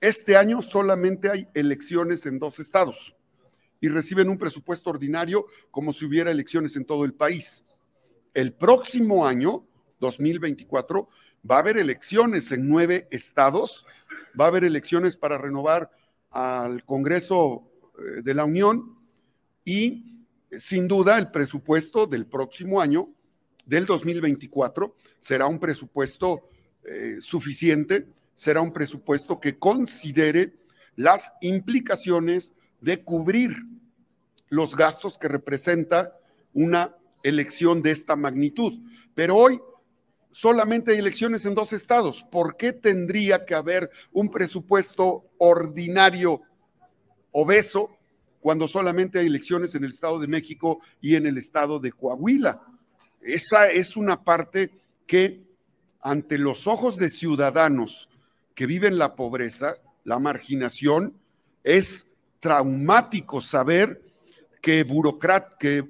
Este 0.00 0.36
año 0.36 0.60
solamente 0.60 1.30
hay 1.30 1.48
elecciones 1.54 2.26
en 2.26 2.38
dos 2.38 2.58
estados 2.58 3.16
y 3.80 3.88
reciben 3.88 4.28
un 4.28 4.38
presupuesto 4.38 4.90
ordinario 4.90 5.46
como 5.70 5.92
si 5.92 6.04
hubiera 6.04 6.30
elecciones 6.30 6.76
en 6.76 6.84
todo 6.84 7.04
el 7.04 7.14
país. 7.14 7.64
el 8.34 8.52
próximo 8.52 9.26
año, 9.26 9.66
2024, 9.98 11.08
va 11.50 11.56
a 11.56 11.58
haber 11.60 11.78
elecciones 11.78 12.52
en 12.52 12.68
nueve 12.68 13.08
estados, 13.10 13.86
va 14.38 14.44
a 14.44 14.48
haber 14.48 14.64
elecciones 14.64 15.16
para 15.16 15.38
renovar 15.38 15.90
al 16.30 16.84
Congreso 16.84 17.70
eh, 17.98 18.22
de 18.22 18.34
la 18.34 18.44
Unión 18.44 18.98
y 19.64 20.26
sin 20.58 20.86
duda 20.86 21.18
el 21.18 21.30
presupuesto 21.30 22.06
del 22.06 22.26
próximo 22.26 22.80
año, 22.80 23.08
del 23.66 23.84
2024, 23.84 24.94
será 25.18 25.46
un 25.46 25.58
presupuesto 25.58 26.48
eh, 26.84 27.16
suficiente, 27.20 28.06
será 28.34 28.60
un 28.60 28.72
presupuesto 28.72 29.40
que 29.40 29.58
considere 29.58 30.54
las 30.94 31.32
implicaciones 31.40 32.54
de 32.80 33.02
cubrir 33.02 33.56
los 34.48 34.76
gastos 34.76 35.18
que 35.18 35.28
representa 35.28 36.16
una 36.54 36.96
elección 37.22 37.82
de 37.82 37.90
esta 37.90 38.14
magnitud. 38.14 38.72
Pero 39.14 39.36
hoy 39.36 39.60
solamente 40.30 40.92
hay 40.92 40.98
elecciones 40.98 41.44
en 41.44 41.54
dos 41.54 41.72
estados. 41.72 42.22
¿Por 42.30 42.56
qué 42.56 42.72
tendría 42.72 43.44
que 43.44 43.54
haber 43.54 43.90
un 44.12 44.30
presupuesto 44.30 45.24
ordinario 45.38 46.42
obeso 47.32 47.90
cuando 48.40 48.68
solamente 48.68 49.18
hay 49.18 49.26
elecciones 49.26 49.74
en 49.74 49.84
el 49.84 49.90
Estado 49.90 50.20
de 50.20 50.28
México 50.28 50.80
y 51.00 51.16
en 51.16 51.26
el 51.26 51.36
Estado 51.36 51.80
de 51.80 51.90
Coahuila? 51.90 52.62
Esa 53.26 53.68
es 53.68 53.96
una 53.96 54.22
parte 54.22 54.70
que 55.04 55.42
ante 56.00 56.38
los 56.38 56.68
ojos 56.68 56.96
de 56.96 57.08
ciudadanos 57.08 58.08
que 58.54 58.66
viven 58.66 58.98
la 58.98 59.16
pobreza, 59.16 59.78
la 60.04 60.20
marginación, 60.20 61.12
es 61.64 62.06
traumático 62.38 63.40
saber 63.40 64.00
que, 64.62 64.86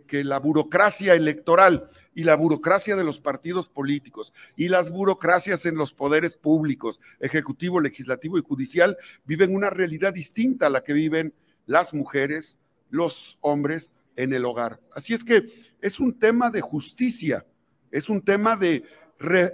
que, 0.06 0.24
la 0.24 0.38
burocracia 0.38 1.12
electoral 1.12 1.90
y 2.14 2.24
la 2.24 2.36
burocracia 2.36 2.96
de 2.96 3.04
los 3.04 3.20
partidos 3.20 3.68
políticos 3.68 4.32
y 4.56 4.68
las 4.68 4.88
burocracias 4.88 5.66
en 5.66 5.74
los 5.74 5.92
poderes 5.92 6.38
públicos, 6.38 7.00
ejecutivo, 7.20 7.82
legislativo 7.82 8.38
y 8.38 8.42
judicial, 8.42 8.96
viven 9.26 9.54
una 9.54 9.68
realidad 9.68 10.14
distinta 10.14 10.68
a 10.68 10.70
la 10.70 10.82
que 10.82 10.94
viven 10.94 11.34
las 11.66 11.92
mujeres, 11.92 12.56
los 12.88 13.36
hombres 13.42 13.90
en 14.16 14.32
el 14.32 14.46
hogar. 14.46 14.80
Así 14.94 15.12
es 15.12 15.22
que 15.22 15.65
es 15.86 16.00
un 16.00 16.18
tema 16.18 16.50
de 16.50 16.60
justicia, 16.60 17.46
es 17.92 18.08
un 18.08 18.20
tema 18.20 18.56
de 18.56 18.82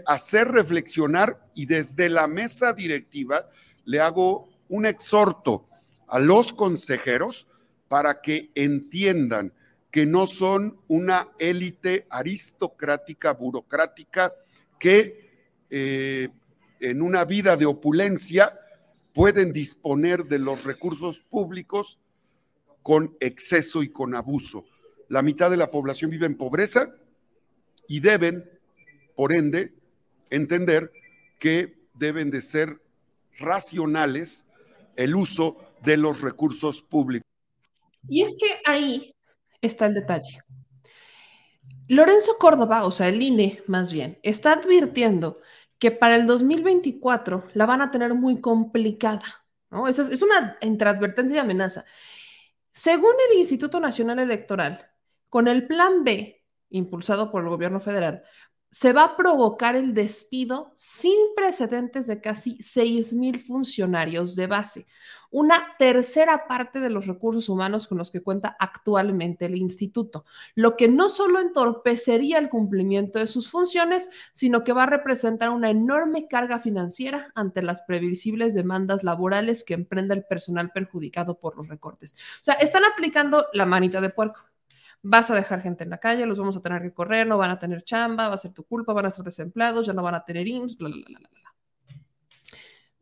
hacer 0.07 0.49
reflexionar 0.49 1.47
y 1.55 1.67
desde 1.67 2.09
la 2.09 2.27
mesa 2.27 2.73
directiva 2.73 3.47
le 3.85 4.01
hago 4.01 4.49
un 4.71 4.87
exhorto 4.87 5.69
a 6.09 6.19
los 6.19 6.55
consejeros 6.55 7.47
para 7.87 8.23
que 8.23 8.51
entiendan 8.55 9.53
que 9.91 10.07
no 10.07 10.27
son 10.27 10.79
una 10.89 11.29
élite 11.39 12.07
aristocrática, 12.09 13.35
burocrática, 13.35 14.33
que 14.81 15.31
eh, 15.69 16.31
en 16.81 17.03
una 17.03 17.27
vida 17.27 17.59
de 17.59 17.67
opulencia 17.67 18.59
pueden 19.13 19.53
disponer 19.53 20.25
de 20.25 20.39
los 20.39 20.65
recursos 20.65 21.21
públicos 21.21 21.99
con 22.83 23.15
exceso 23.21 23.83
y 23.83 23.91
con 23.91 24.15
abuso. 24.15 24.65
La 25.09 25.23
mitad 25.23 25.51
de 25.51 25.57
la 25.57 25.71
población 25.71 26.11
vive 26.11 26.27
en 26.27 26.37
pobreza 26.37 26.95
y 27.87 28.01
deben, 28.01 28.49
por 29.15 29.33
ende, 29.33 29.75
entender 30.31 30.91
que 31.39 31.87
deben 31.95 32.31
de 32.31 32.41
ser 32.41 32.81
racionales 33.39 34.47
el 34.97 35.15
uso 35.15 35.59
de 35.83 35.97
los 35.97 36.21
recursos 36.21 36.83
públicos. 36.83 37.29
Y 38.09 38.23
es 38.23 38.37
que 38.39 38.61
ahí 38.65 39.15
está 39.61 39.87
el 39.87 39.95
detalle. 39.95 40.43
Lorenzo 41.89 42.37
Córdoba, 42.39 42.85
o 42.85 42.91
sea, 42.91 43.09
el 43.09 43.21
INE 43.23 43.63
más 43.67 43.93
bien, 43.93 44.19
está 44.23 44.53
advirtiendo 44.53 45.41
que 45.79 45.91
para 45.91 46.17
el 46.17 46.27
2024 46.27 47.49
la 47.55 47.67
van 47.67 47.81
a 47.81 47.91
tener 47.91 48.15
muy 48.15 48.41
complicada. 48.41 49.45
¿no? 49.71 49.89
Es, 49.89 49.99
una 50.23 50.57
entre 50.61 50.89
advertencia 50.89 51.37
y 51.37 51.39
amenaza. 51.39 51.85
Según 52.73 53.13
el 53.31 53.39
Instituto 53.39 53.81
Nacional 53.81 54.19
Electoral, 54.21 54.92
con 55.33 55.49
el 55.49 55.67
plan 55.67 56.05
B, 56.05 56.45
impulsado 56.69 57.31
por 57.31 57.43
el 57.43 57.49
gobierno 57.49 57.81
federal, 57.81 58.23
se 58.71 58.93
va 58.93 59.05
a 59.05 59.17
provocar 59.17 59.77
el 59.77 59.95
despido 59.95 60.75
sin 60.77 61.17
precedentes 61.35 62.07
de 62.07 62.21
casi 62.21 62.63
6 62.63 63.15
mil 63.15 63.41
funcionarios 63.41 64.37
de 64.37 64.47
base, 64.47 64.87
una 65.31 65.75
tercera 65.79 66.47
parte 66.47 66.81
de 66.81 66.91
los 66.91 67.07
recursos 67.07 67.49
humanos 67.49 67.87
con 67.87 67.97
los 67.97 68.11
que 68.11 68.23
cuenta 68.23 68.59
actualmente 68.61 69.47
el 69.47 69.55
instituto, 69.55 70.27
lo 70.55 70.77
que 70.77 70.89
no 70.89 71.09
solo 71.09 71.41
entorpecería 71.41 72.37
el 72.37 72.51
cumplimiento 72.51 73.19
de 73.19 73.27
sus 73.27 73.51
funciones, 73.51 74.11
sino 74.35 74.65
que 74.65 74.75
va 74.75 74.83
a 74.83 74.91
representar 74.91 75.49
una 75.49 75.71
enorme 75.71 76.29
carga 76.29 76.59
financiera 76.59 77.33
ante 77.35 77.63
las 77.63 77.81
previsibles 77.81 78.53
demandas 78.53 79.03
laborales 79.03 79.65
que 79.65 79.73
emprenda 79.73 80.15
el 80.15 80.25
personal 80.25 80.73
perjudicado 80.73 81.39
por 81.39 81.57
los 81.57 81.69
recortes. 81.69 82.17
O 82.43 82.45
sea, 82.45 82.55
están 82.55 82.85
aplicando 82.85 83.47
la 83.55 83.65
manita 83.65 84.03
de 84.03 84.11
puerco 84.11 84.52
vas 85.03 85.31
a 85.31 85.35
dejar 85.35 85.61
gente 85.61 85.85
en 85.85 85.91
la 85.91 85.99
calle, 85.99 86.27
los 86.27 86.39
vamos 86.39 86.57
a 86.57 86.63
tener 86.63 86.81
que 86.81 86.93
correr, 86.93 87.27
no 87.27 87.37
van 87.37 87.51
a 87.51 87.59
tener 87.59 87.83
chamba, 87.83 88.29
va 88.29 88.35
a 88.35 88.39
ser 88.39 88.53
tu 88.53 88.65
culpa, 88.65 88.93
van 88.93 89.07
a 89.07 89.09
estar 89.09 89.25
desempleados, 89.25 89.87
ya 89.87 89.93
no 89.93 90.03
van 90.03 90.15
a 90.15 90.25
tener 90.25 90.47
IMSS, 90.47 90.77
bla, 90.77 90.89
bla, 90.89 91.05
bla, 91.07 91.19
bla, 91.19 91.29
bla. 91.29 91.55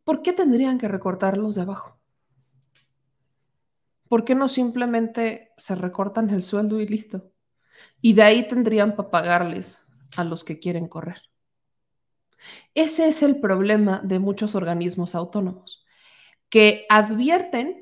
¿Por 0.03 0.21
qué 0.21 0.33
tendrían 0.33 0.77
que 0.77 0.87
recortarlos 0.87 1.55
de 1.55 1.61
abajo? 1.61 1.99
¿Por 4.09 4.25
qué 4.25 4.35
no 4.35 4.49
simplemente 4.49 5.51
se 5.57 5.75
recortan 5.75 6.29
el 6.31 6.43
sueldo 6.43 6.81
y 6.81 6.87
listo? 6.87 7.31
Y 8.01 8.13
de 8.13 8.23
ahí 8.23 8.47
tendrían 8.47 8.95
para 8.95 9.11
pagarles 9.11 9.81
a 10.17 10.23
los 10.23 10.43
que 10.43 10.59
quieren 10.59 10.87
correr. 10.87 11.21
Ese 12.73 13.07
es 13.07 13.21
el 13.23 13.39
problema 13.39 14.01
de 14.03 14.19
muchos 14.19 14.55
organismos 14.55 15.15
autónomos, 15.15 15.85
que 16.49 16.85
advierten 16.89 17.80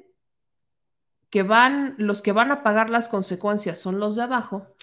que 1.29 1.43
van, 1.43 1.95
los 1.97 2.21
que 2.21 2.31
van 2.31 2.51
a 2.51 2.63
pagar 2.63 2.89
las 2.89 3.07
consecuencias 3.07 3.79
son 3.79 3.99
los 3.99 4.15
de 4.15 4.23
abajo, 4.23 4.75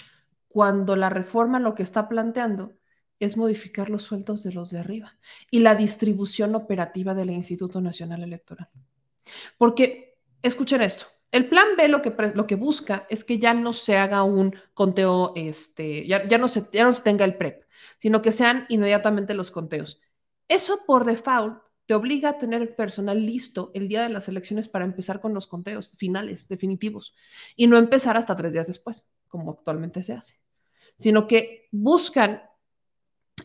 cuando 0.49 0.97
la 0.97 1.11
reforma 1.11 1.61
lo 1.61 1.75
que 1.75 1.83
está 1.83 2.09
planteando 2.09 2.75
es 3.19 3.37
modificar 3.37 3.91
los 3.91 4.05
sueldos 4.05 4.43
de 4.43 4.53
los 4.53 4.71
de 4.71 4.79
arriba 4.79 5.17
y 5.51 5.61
la 5.61 5.75
distribución 5.75 6.55
operativa 6.55 7.15
del 7.15 7.31
Instituto 7.31 7.81
Nacional 7.81 8.23
Electoral. 8.23 8.69
Porque, 9.59 10.19
escuchen 10.43 10.83
esto, 10.83 11.07
el 11.33 11.49
plan 11.49 11.67
B 11.77 11.89
lo 11.89 12.03
que, 12.03 12.15
lo 12.35 12.47
que 12.47 12.55
busca 12.55 13.07
es 13.11 13.25
que 13.25 13.39
ya 13.39 13.53
no 13.53 13.73
se 13.73 13.97
haga 13.97 14.23
un 14.23 14.55
conteo, 14.75 15.33
este, 15.35 16.07
ya, 16.07 16.27
ya, 16.29 16.39
no 16.39 16.49
se, 16.49 16.69
ya 16.73 16.85
no 16.85 16.93
se 16.93 17.03
tenga 17.03 17.25
el 17.25 17.37
PREP, 17.37 17.65
sino 17.99 18.23
que 18.23 18.33
sean 18.33 18.67
inmediatamente 18.69 19.35
los 19.35 19.51
conteos. 19.51 20.01
Eso 20.49 20.85
por 20.87 21.05
default 21.05 21.61
te 21.87 21.95
obliga 21.95 22.31
a 22.31 22.39
tener 22.39 22.63
el 22.63 22.75
personal 22.75 23.25
listo 23.25 23.71
el 23.75 23.89
día 23.89 24.03
de 24.03 24.09
las 24.09 24.29
elecciones 24.29 24.69
para 24.69 24.85
empezar 24.85 25.21
con 25.21 25.33
los 25.33 25.47
conteos 25.47 25.97
finales, 25.97 26.49
definitivos, 26.49 27.15
y 27.55 27.69
no 27.69 27.77
empezar 27.77 28.17
hasta 28.17 28.37
tres 28.37 28.53
días 28.53 28.67
después, 28.67 29.11
como 29.29 29.53
actualmente 29.53 30.03
se 30.03 30.13
hace, 30.13 30.41
sino 30.99 31.27
que 31.27 31.69
buscan 31.71 32.43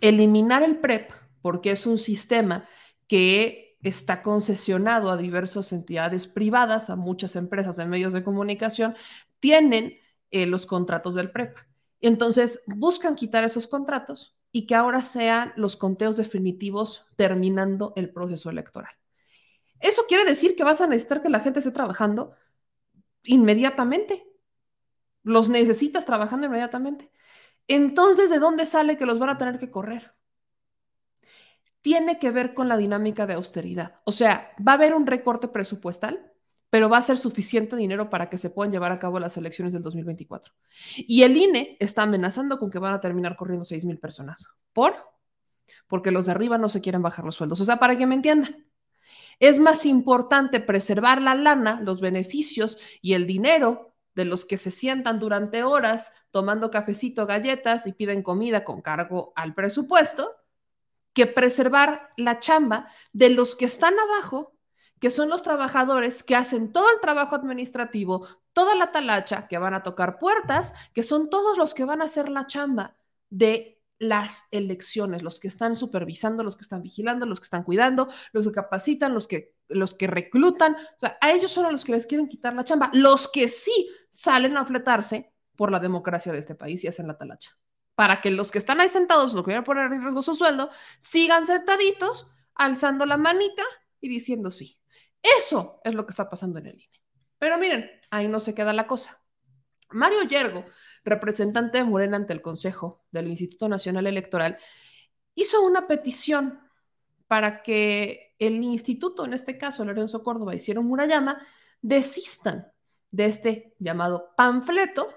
eliminar 0.02 0.64
el 0.64 0.80
PREP 0.80 1.12
porque 1.42 1.72
es 1.72 1.86
un 1.86 1.98
sistema 1.98 2.68
que 3.08 3.78
está 3.82 4.22
concesionado 4.22 5.10
a 5.10 5.18
diversas 5.18 5.72
entidades 5.74 6.28
privadas, 6.28 6.90
a 6.90 6.96
muchas 6.96 7.36
empresas 7.36 7.80
en 7.80 7.90
medios 7.90 8.14
de 8.14 8.24
comunicación, 8.24 8.96
tienen 9.40 9.98
eh, 10.30 10.46
los 10.46 10.66
contratos 10.66 11.16
del 11.16 11.32
PREP. 11.32 11.58
Entonces, 12.00 12.64
buscan 12.68 13.16
quitar 13.16 13.44
esos 13.44 13.68
contratos 13.68 14.36
y 14.52 14.66
que 14.66 14.76
ahora 14.76 15.02
sean 15.02 15.54
los 15.56 15.78
conteos 15.78 16.18
definitivos 16.18 17.06
terminando 17.16 17.94
el 17.96 18.12
proceso 18.12 18.50
electoral. 18.50 18.94
Eso 19.80 20.04
quiere 20.08 20.26
decir 20.26 20.56
que 20.56 20.64
vas 20.64 20.82
a 20.82 20.88
necesitar 20.88 21.22
que 21.22 21.30
la 21.30 21.40
gente 21.40 21.60
esté 21.60 21.72
trabajando 21.72 22.36
inmediatamente. 23.24 24.28
Los 25.24 25.50
necesitas 25.50 26.06
trabajando 26.06 26.48
inmediatamente. 26.48 27.12
Entonces, 27.68 28.30
¿de 28.30 28.40
dónde 28.40 28.66
sale 28.66 28.98
que 28.98 29.06
los 29.06 29.20
van 29.20 29.30
a 29.30 29.38
tener 29.38 29.60
que 29.60 29.72
correr? 29.72 30.14
Tiene 31.82 32.20
que 32.20 32.30
ver 32.30 32.54
con 32.54 32.68
la 32.68 32.78
dinámica 32.78 33.26
de 33.26 33.34
austeridad. 33.34 34.02
O 34.06 34.12
sea, 34.12 34.52
va 34.66 34.74
a 34.74 34.76
haber 34.76 34.94
un 34.94 35.08
recorte 35.08 35.48
presupuestal 35.48 36.31
pero 36.72 36.88
va 36.88 36.98
a 36.98 37.02
ser 37.02 37.18
suficiente 37.18 37.76
dinero 37.76 38.10
para 38.10 38.30
que 38.30 38.38
se 38.38 38.50
puedan 38.50 38.72
llevar 38.72 38.94
a 38.94 38.98
cabo 38.98 39.20
las 39.20 39.36
elecciones 39.36 39.74
del 39.74 39.84
2024. 39.84 40.54
Y 40.96 41.24
el 41.24 41.36
INE 41.36 41.76
está 41.82 42.04
amenazando 42.04 42.58
con 42.58 42.72
que 42.72 42.80
van 42.80 42.94
a 42.94 43.02
terminar 43.02 43.36
corriendo 43.36 43.66
6 43.66 43.84
mil 43.84 44.00
personas. 44.00 44.48
¿Por? 44.72 44.96
Porque 45.88 46.12
los 46.12 46.28
de 46.28 46.32
arriba 46.32 46.58
no 46.58 46.70
se 46.70 46.80
quieren 46.80 47.02
bajar 47.02 47.26
los 47.26 47.36
sueldos. 47.36 47.60
O 47.60 47.66
sea, 47.66 47.76
para 47.76 47.98
que 47.98 48.08
me 48.08 48.16
entiendan, 48.16 48.66
es 49.38 49.60
más 49.60 49.86
importante 49.86 50.62
preservar 50.62 51.22
la 51.22 51.36
lana, 51.36 51.82
los 51.82 52.00
beneficios 52.00 52.80
y 53.02 53.16
el 53.16 53.28
dinero 53.28 53.94
de 54.16 54.24
los 54.24 54.46
que 54.46 54.58
se 54.58 54.72
sientan 54.72 55.20
durante 55.20 55.64
horas 55.64 56.14
tomando 56.32 56.72
cafecito, 56.72 57.28
galletas 57.28 57.86
y 57.86 57.92
piden 57.92 58.24
comida 58.24 58.64
con 58.64 58.82
cargo 58.82 59.34
al 59.36 59.54
presupuesto, 59.54 60.38
que 61.12 61.28
preservar 61.28 62.12
la 62.16 62.40
chamba 62.40 62.88
de 63.12 63.30
los 63.30 63.58
que 63.58 63.66
están 63.66 63.96
abajo 64.00 64.54
que 65.02 65.10
son 65.10 65.30
los 65.30 65.42
trabajadores 65.42 66.22
que 66.22 66.36
hacen 66.36 66.72
todo 66.72 66.86
el 66.94 67.02
trabajo 67.02 67.36
administrativo, 67.36 68.28
toda 68.54 68.76
la 68.76 68.92
talacha, 68.92 69.48
que 69.48 69.58
van 69.58 69.74
a 69.74 69.82
tocar 69.82 70.20
puertas, 70.20 70.76
que 70.94 71.02
son 71.02 71.32
todos 71.32 71.58
los 71.58 71.74
que 71.74 71.86
van 71.86 72.04
a 72.04 72.06
hacer 72.06 72.30
la 72.30 72.46
chamba 72.46 72.96
de 73.32 73.82
las 73.98 74.46
elecciones, 74.52 75.24
los 75.24 75.40
que 75.40 75.48
están 75.48 75.76
supervisando, 75.76 76.44
los 76.44 76.56
que 76.56 76.62
están 76.62 76.84
vigilando, 76.84 77.26
los 77.26 77.40
que 77.40 77.46
están 77.46 77.64
cuidando, 77.64 78.10
los 78.32 78.46
que 78.46 78.54
capacitan, 78.54 79.16
los 79.16 79.28
que, 79.28 79.56
los 79.70 79.96
que 79.96 80.06
reclutan, 80.06 80.76
o 80.76 81.00
sea, 81.00 81.18
a 81.20 81.32
ellos 81.32 81.52
son 81.52 81.66
a 81.66 81.72
los 81.72 81.84
que 81.84 81.94
les 81.94 82.06
quieren 82.06 82.28
quitar 82.28 82.54
la 82.54 82.64
chamba, 82.64 82.92
los 82.94 83.28
que 83.28 83.50
sí 83.50 83.90
salen 84.12 84.56
a 84.56 84.66
fletarse 84.66 85.34
por 85.56 85.72
la 85.72 85.80
democracia 85.80 86.32
de 86.32 86.38
este 86.38 86.54
país 86.54 86.84
y 86.84 86.88
hacen 86.88 87.08
la 87.08 87.18
talacha, 87.18 87.58
para 87.96 88.22
que 88.22 88.30
los 88.30 88.52
que 88.52 88.60
están 88.60 88.80
ahí 88.80 88.90
sentados, 88.90 89.34
los 89.34 89.44
que 89.44 89.56
a 89.56 89.64
poner 89.64 89.92
en 89.92 90.04
riesgo 90.04 90.22
su 90.22 90.36
sueldo, 90.36 90.70
sigan 91.00 91.44
sentaditos, 91.44 92.28
alzando 92.54 93.08
la 93.08 93.18
manita 93.18 93.64
y 94.00 94.08
diciendo 94.08 94.52
sí. 94.52 94.81
Eso 95.22 95.80
es 95.84 95.94
lo 95.94 96.06
que 96.06 96.12
está 96.12 96.30
pasando 96.30 96.60
en 96.60 96.68
el 96.68 96.76
INE. 96.76 97.00
Pero 97.38 97.58
miren, 97.58 97.90
ahí 98.10 98.28
no 98.28 98.40
se 98.40 98.54
queda 98.54 98.74
la 98.74 98.88
cosa. 98.88 99.20
Mario 99.92 100.24
Yergo, 100.24 100.66
representante 101.04 101.80
de 101.80 101.84
Morena 101.84 102.18
ante 102.18 102.34
el 102.34 102.42
Consejo 102.42 103.04
del 103.12 103.28
Instituto 103.28 103.68
Nacional 103.68 104.08
Electoral, 104.08 104.58
hizo 105.36 105.62
una 105.62 105.88
petición 105.88 106.60
para 107.28 107.62
que 107.62 108.36
el 108.40 108.56
instituto, 108.56 109.26
en 109.26 109.34
este 109.34 109.58
caso 109.58 109.86
Lorenzo 109.86 110.24
Córdoba, 110.24 110.56
hicieron 110.56 110.86
Murayama, 110.86 111.42
desistan 111.82 112.68
de 113.10 113.26
este 113.26 113.76
llamado 113.80 114.34
panfleto 114.36 115.10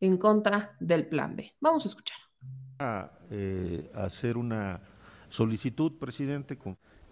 en 0.00 0.16
contra 0.18 0.76
del 0.80 1.06
plan 1.06 1.36
B. 1.36 1.52
Vamos 1.60 1.84
a 1.84 1.88
escuchar. 1.88 2.16
A, 2.78 3.10
eh, 3.30 3.90
hacer 3.94 4.36
una 4.36 4.80
solicitud, 5.28 5.98
presidente, 5.98 6.58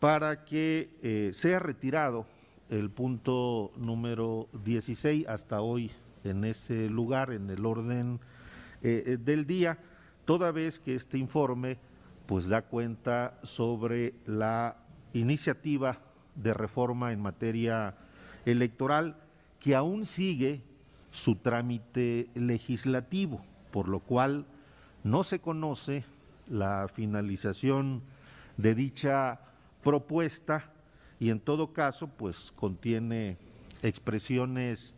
para 0.00 0.44
que 0.44 0.90
eh, 1.02 1.32
sea 1.34 1.58
retirado 1.58 2.26
el 2.70 2.90
punto 2.90 3.72
número 3.76 4.48
16 4.64 5.26
hasta 5.26 5.60
hoy 5.60 5.90
en 6.24 6.44
ese 6.44 6.88
lugar, 6.88 7.32
en 7.32 7.50
el 7.50 7.64
orden 7.64 8.20
eh, 8.82 9.02
eh, 9.06 9.16
del 9.16 9.46
día, 9.46 9.78
toda 10.24 10.52
vez 10.52 10.78
que 10.78 10.94
este 10.94 11.18
informe 11.18 11.78
pues 12.26 12.48
da 12.48 12.62
cuenta 12.62 13.38
sobre 13.42 14.14
la 14.26 14.76
iniciativa 15.14 15.98
de 16.34 16.52
reforma 16.52 17.12
en 17.12 17.22
materia 17.22 17.94
electoral 18.44 19.16
que 19.58 19.74
aún 19.74 20.04
sigue 20.04 20.60
su 21.10 21.36
trámite 21.36 22.28
legislativo, 22.34 23.40
por 23.72 23.88
lo 23.88 24.00
cual 24.00 24.44
no 25.02 25.24
se 25.24 25.38
conoce 25.38 26.04
la 26.48 26.88
finalización 26.92 28.02
de 28.58 28.74
dicha 28.74 29.40
propuesta 29.88 30.70
y 31.18 31.30
en 31.30 31.40
todo 31.40 31.72
caso 31.72 32.08
pues 32.08 32.52
contiene 32.56 33.38
expresiones 33.82 34.92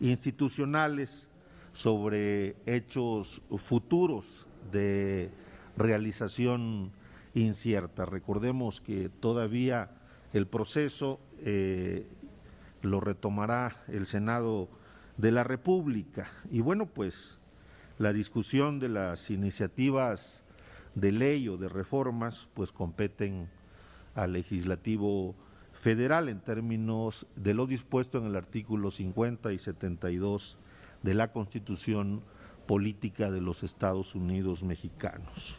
institucionales 0.00 1.28
sobre 1.72 2.56
hechos 2.66 3.40
futuros 3.58 4.44
de 4.72 5.30
realización 5.76 6.90
incierta. 7.34 8.04
Recordemos 8.04 8.80
que 8.80 9.10
todavía 9.10 9.92
el 10.32 10.48
proceso 10.48 11.20
eh, 11.38 12.08
lo 12.82 12.98
retomará 12.98 13.76
el 13.86 14.06
Senado 14.06 14.68
de 15.18 15.30
la 15.30 15.44
República. 15.44 16.32
Y 16.50 16.62
bueno, 16.62 16.86
pues 16.86 17.38
la 17.96 18.12
discusión 18.12 18.80
de 18.80 18.88
las 18.88 19.30
iniciativas 19.30 20.42
de 20.96 21.12
ley 21.12 21.48
o 21.48 21.56
de 21.58 21.68
reformas, 21.68 22.48
pues 22.54 22.72
competen 22.72 23.48
al 24.14 24.32
legislativo 24.32 25.34
federal 25.72 26.28
en 26.28 26.40
términos 26.40 27.26
de 27.36 27.54
lo 27.54 27.66
dispuesto 27.66 28.18
en 28.18 28.26
el 28.26 28.36
artículo 28.36 28.90
50 28.90 29.52
y 29.52 29.58
72 29.58 30.58
de 31.02 31.14
la 31.14 31.32
Constitución 31.32 32.22
Política 32.66 33.30
de 33.30 33.40
los 33.40 33.62
Estados 33.62 34.14
Unidos 34.14 34.62
Mexicanos. 34.62 35.56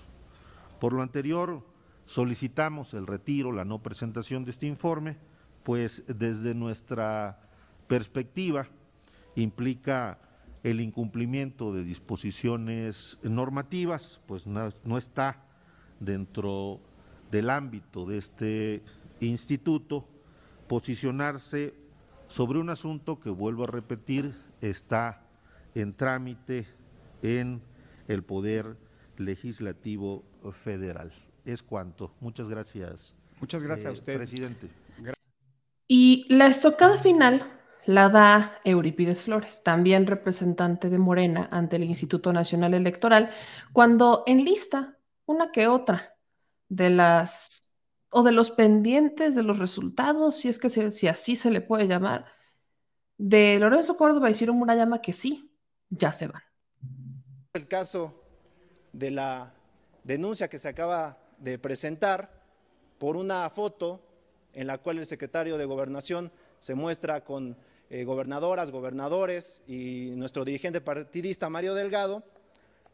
Por 0.80 0.94
lo 0.94 1.02
anterior, 1.02 1.66
solicitamos 2.06 2.94
el 2.94 3.08
retiro, 3.08 3.52
la 3.52 3.66
no 3.66 3.80
presentación 3.80 4.46
de 4.46 4.52
este 4.52 4.68
informe, 4.68 5.18
pues 5.63 6.04
desde 6.08 6.54
nuestra 6.54 7.39
perspectiva 7.88 8.68
implica 9.36 10.20
el 10.63 10.80
incumplimiento 10.80 11.74
de 11.74 11.84
disposiciones 11.84 13.18
normativas, 13.24 14.22
pues 14.28 14.48
no, 14.48 14.98
está 14.98 15.44
dentro 16.00 16.80
del 17.34 17.50
ámbito 17.50 18.06
de 18.06 18.19
este 18.19 18.84
instituto 19.19 20.08
posicionarse 20.67 21.74
sobre 22.28 22.60
un 22.60 22.69
asunto 22.69 23.19
que, 23.19 23.32
vuelvo 23.32 23.63
a 23.63 23.67
repetir, 23.67 24.36
está 24.62 25.24
en 25.74 25.96
trámite 25.96 26.67
en 27.24 27.60
el 28.08 28.24
Poder 28.24 28.78
Legislativo 29.17 30.24
Federal. 30.52 31.12
Es 31.43 31.63
cuanto. 31.63 32.13
Muchas 32.19 32.48
gracias. 32.48 33.15
Muchas 33.41 33.63
gracias 33.63 33.88
a 33.88 33.89
eh, 33.89 33.93
usted. 33.93 34.17
Presidente. 34.17 34.69
Y 35.88 36.28
la 36.30 36.48
estocada 36.48 37.00
final 37.00 37.52
la 37.86 38.10
da 38.10 38.60
Euripides 38.63 39.24
Flores, 39.24 39.63
también 39.63 40.06
representante 40.06 40.89
de 40.89 41.00
Morena 41.00 41.50
ante 41.52 41.78
el 41.78 41.84
Instituto 41.84 42.32
Nacional 42.32 42.76
Electoral, 42.76 43.32
cuando 43.74 44.24
enlista 44.28 44.98
una 45.26 45.52
que 45.52 45.67
otra 45.67 46.12
de 46.76 46.90
las 46.90 47.62
o 48.10 48.22
de 48.22 48.32
los 48.32 48.52
pendientes 48.52 49.34
de 49.34 49.44
los 49.44 49.58
resultados, 49.58 50.38
si 50.38 50.48
es 50.48 50.60
que 50.60 50.70
si 50.70 51.08
así 51.08 51.36
se 51.36 51.50
le 51.50 51.62
puede 51.62 51.88
llamar, 51.88 52.26
de 53.18 53.58
Lorenzo 53.60 53.98
Córdoba 53.98 54.30
y 54.30 54.36
Ciro 54.36 54.54
Murayama 54.54 55.02
que 55.02 55.14
sí, 55.14 55.52
ya 55.90 56.14
se 56.14 56.28
van. 56.28 56.44
El 57.54 57.68
caso 57.68 58.24
de 58.92 59.10
la 59.10 59.54
denuncia 60.04 60.48
que 60.48 60.60
se 60.60 60.68
acaba 60.70 61.18
de 61.40 61.58
presentar 61.58 62.44
por 63.00 63.18
una 63.18 63.50
foto 63.50 64.02
en 64.54 64.68
la 64.68 64.78
cual 64.78 65.00
el 65.00 65.08
secretario 65.08 65.58
de 65.58 65.65
Gobernación 65.65 66.32
se 66.60 66.76
muestra 66.76 67.24
con 67.24 67.58
eh, 67.90 68.04
gobernadoras, 68.04 68.71
gobernadores 68.71 69.63
y 69.67 70.12
nuestro 70.15 70.46
dirigente 70.46 70.82
partidista 70.82 71.50
Mario 71.50 71.74
Delgado, 71.74 72.24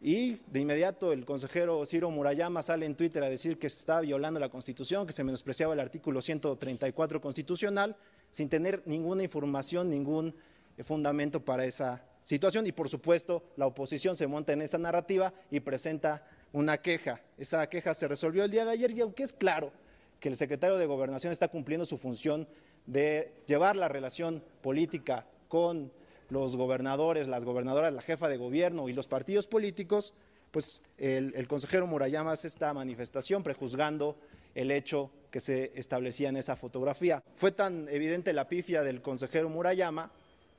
y 0.02 0.42
de 0.48 0.62
inmediato 0.62 1.12
el 1.12 1.26
consejero 1.26 1.86
Ciro 1.86 2.10
Murayama 2.10 2.62
sale 2.62 2.86
en 2.86 2.96
Twitter 2.96 3.22
a 3.22 3.30
decir 3.30 3.60
que 3.60 3.70
se 3.70 3.80
está 3.80 4.00
violando 4.00 4.40
la 4.40 4.50
Constitución, 4.50 5.06
que 5.06 5.12
se 5.12 5.26
menospreciaba 5.26 5.74
el 5.74 5.80
artículo 5.80 6.22
134 6.22 7.20
constitucional, 7.20 7.98
sin 8.32 8.48
tener 8.48 8.82
ninguna 8.86 9.24
información, 9.24 9.90
ningún 9.90 10.34
eh, 10.78 10.84
fundamento 10.84 11.44
para 11.44 11.66
esa 11.66 12.06
situación. 12.24 12.66
Y 12.66 12.72
por 12.72 12.88
supuesto, 12.88 13.44
la 13.58 13.66
oposición 13.66 14.16
se 14.16 14.28
monta 14.28 14.54
en 14.54 14.62
esa 14.62 14.78
narrativa 14.78 15.34
y 15.52 15.60
presenta 15.60 16.26
una 16.54 16.78
queja. 16.78 17.22
Esa 17.38 17.68
queja 17.68 17.94
se 17.94 18.08
resolvió 18.08 18.46
el 18.46 18.52
día 18.52 18.64
de 18.64 18.72
ayer 18.72 18.92
y 18.92 19.02
aunque 19.02 19.24
es 19.24 19.34
claro 19.34 19.74
que 20.22 20.30
el 20.30 20.38
secretario 20.38 20.78
de 20.78 20.86
Gobernación 20.86 21.34
está 21.34 21.50
cumpliendo 21.50 21.86
su 21.86 21.98
función 21.98 22.48
de 22.86 23.34
llevar 23.48 23.76
la 23.76 23.90
relación 23.90 24.44
política 24.62 25.26
con 25.50 25.92
los 26.30 26.56
gobernadores, 26.56 27.28
las 27.28 27.44
gobernadoras, 27.44 27.94
la 27.94 28.02
jefa 28.02 28.30
de 28.30 28.38
gobierno 28.38 28.90
y 28.90 28.94
los 28.94 29.08
partidos 29.08 29.48
políticos, 29.48 30.14
pues 30.52 30.82
el, 30.98 31.48
consejero 31.48 31.88
Murayama 31.88 32.32
hace 32.32 32.48
esta 32.48 32.74
manifestación 32.74 33.44
prejuzgando 33.44 34.16
el 34.56 34.72
hecho 34.72 35.12
que 35.32 35.40
se 35.40 35.72
establecía 35.76 36.30
en 36.30 36.38
esa 36.38 36.56
fotografía. 36.56 37.24
Fue 37.36 37.52
tan 37.52 37.88
evidente 37.90 38.34
la 38.34 38.48
pifia 38.48 38.82
del 38.84 39.02
consejero 39.02 39.50
Murayama 39.50 40.12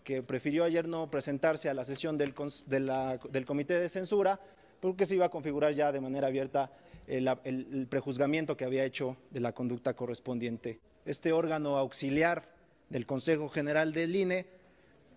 que 0.05 0.23
prefirió 0.23 0.64
ayer 0.64 0.89
no 0.89 1.11
presentarse 1.11 1.68
a 1.68 1.75
la 1.75 1.85
sesión 1.85 2.16
del, 2.16 2.35
del 2.68 3.47
comité 3.47 3.79
de 3.79 3.89
censura 3.89 4.41
porque 4.81 5.07
se 5.07 5.14
iba 5.14 5.27
a 5.27 5.31
configurar 5.31 5.75
ya 5.75 5.93
de 5.93 6.01
manera 6.01 6.29
abierta 6.29 6.71
el, 7.07 7.29
el 7.45 7.87
prejuzgamiento 7.89 8.57
que 8.57 8.64
había 8.64 8.85
hecho 8.85 9.16
de 9.31 9.41
la 9.41 9.53
conducta 9.53 9.95
correspondiente. 9.95 10.81
Este 11.05 11.33
órgano 11.33 11.77
auxiliar 11.77 12.49
del 12.89 13.07
Consejo 13.07 13.49
General 13.49 13.93
del 13.93 14.14
INE 14.14 14.47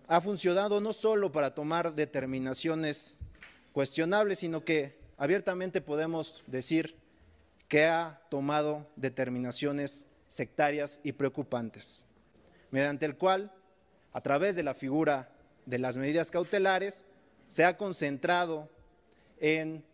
ha 0.06 0.20
funcionado 0.20 0.80
no 0.80 0.92
solo 0.92 1.32
para 1.32 1.54
tomar 1.54 1.94
determinaciones 1.94 3.16
cuestionables, 3.72 4.40
sino 4.40 4.64
que 4.64 4.96
abiertamente 5.16 5.80
podemos 5.80 6.42
decir 6.46 6.96
que 7.68 7.86
ha 7.86 8.20
tomado 8.28 8.86
determinaciones 8.96 10.06
sectarias 10.28 11.00
y 11.02 11.12
preocupantes, 11.12 12.06
mediante 12.70 13.06
el 13.06 13.16
cual, 13.16 13.52
a 14.12 14.20
través 14.20 14.56
de 14.56 14.62
la 14.62 14.74
figura 14.74 15.30
de 15.66 15.78
las 15.78 15.96
medidas 15.96 16.30
cautelares, 16.30 17.04
se 17.48 17.64
ha 17.64 17.76
concentrado 17.76 18.68
en 19.40 19.84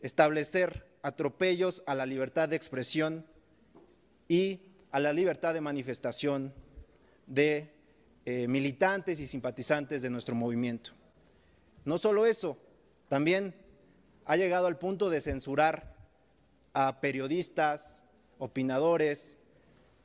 establecer 0.00 0.86
atropellos 1.02 1.82
a 1.86 1.94
la 1.94 2.06
libertad 2.06 2.48
de 2.48 2.56
expresión 2.56 3.26
y 4.28 4.60
a 4.90 5.00
la 5.00 5.12
libertad 5.12 5.54
de 5.54 5.60
manifestación 5.60 6.52
de 7.26 7.70
eh, 8.24 8.46
militantes 8.48 9.20
y 9.20 9.26
simpatizantes 9.26 10.02
de 10.02 10.10
nuestro 10.10 10.34
movimiento. 10.34 10.92
No 11.84 11.98
solo 11.98 12.26
eso, 12.26 12.58
también 13.08 13.54
ha 14.24 14.36
llegado 14.36 14.66
al 14.66 14.78
punto 14.78 15.08
de 15.10 15.20
censurar 15.20 15.96
a 16.74 17.00
periodistas, 17.00 18.04
opinadores, 18.38 19.38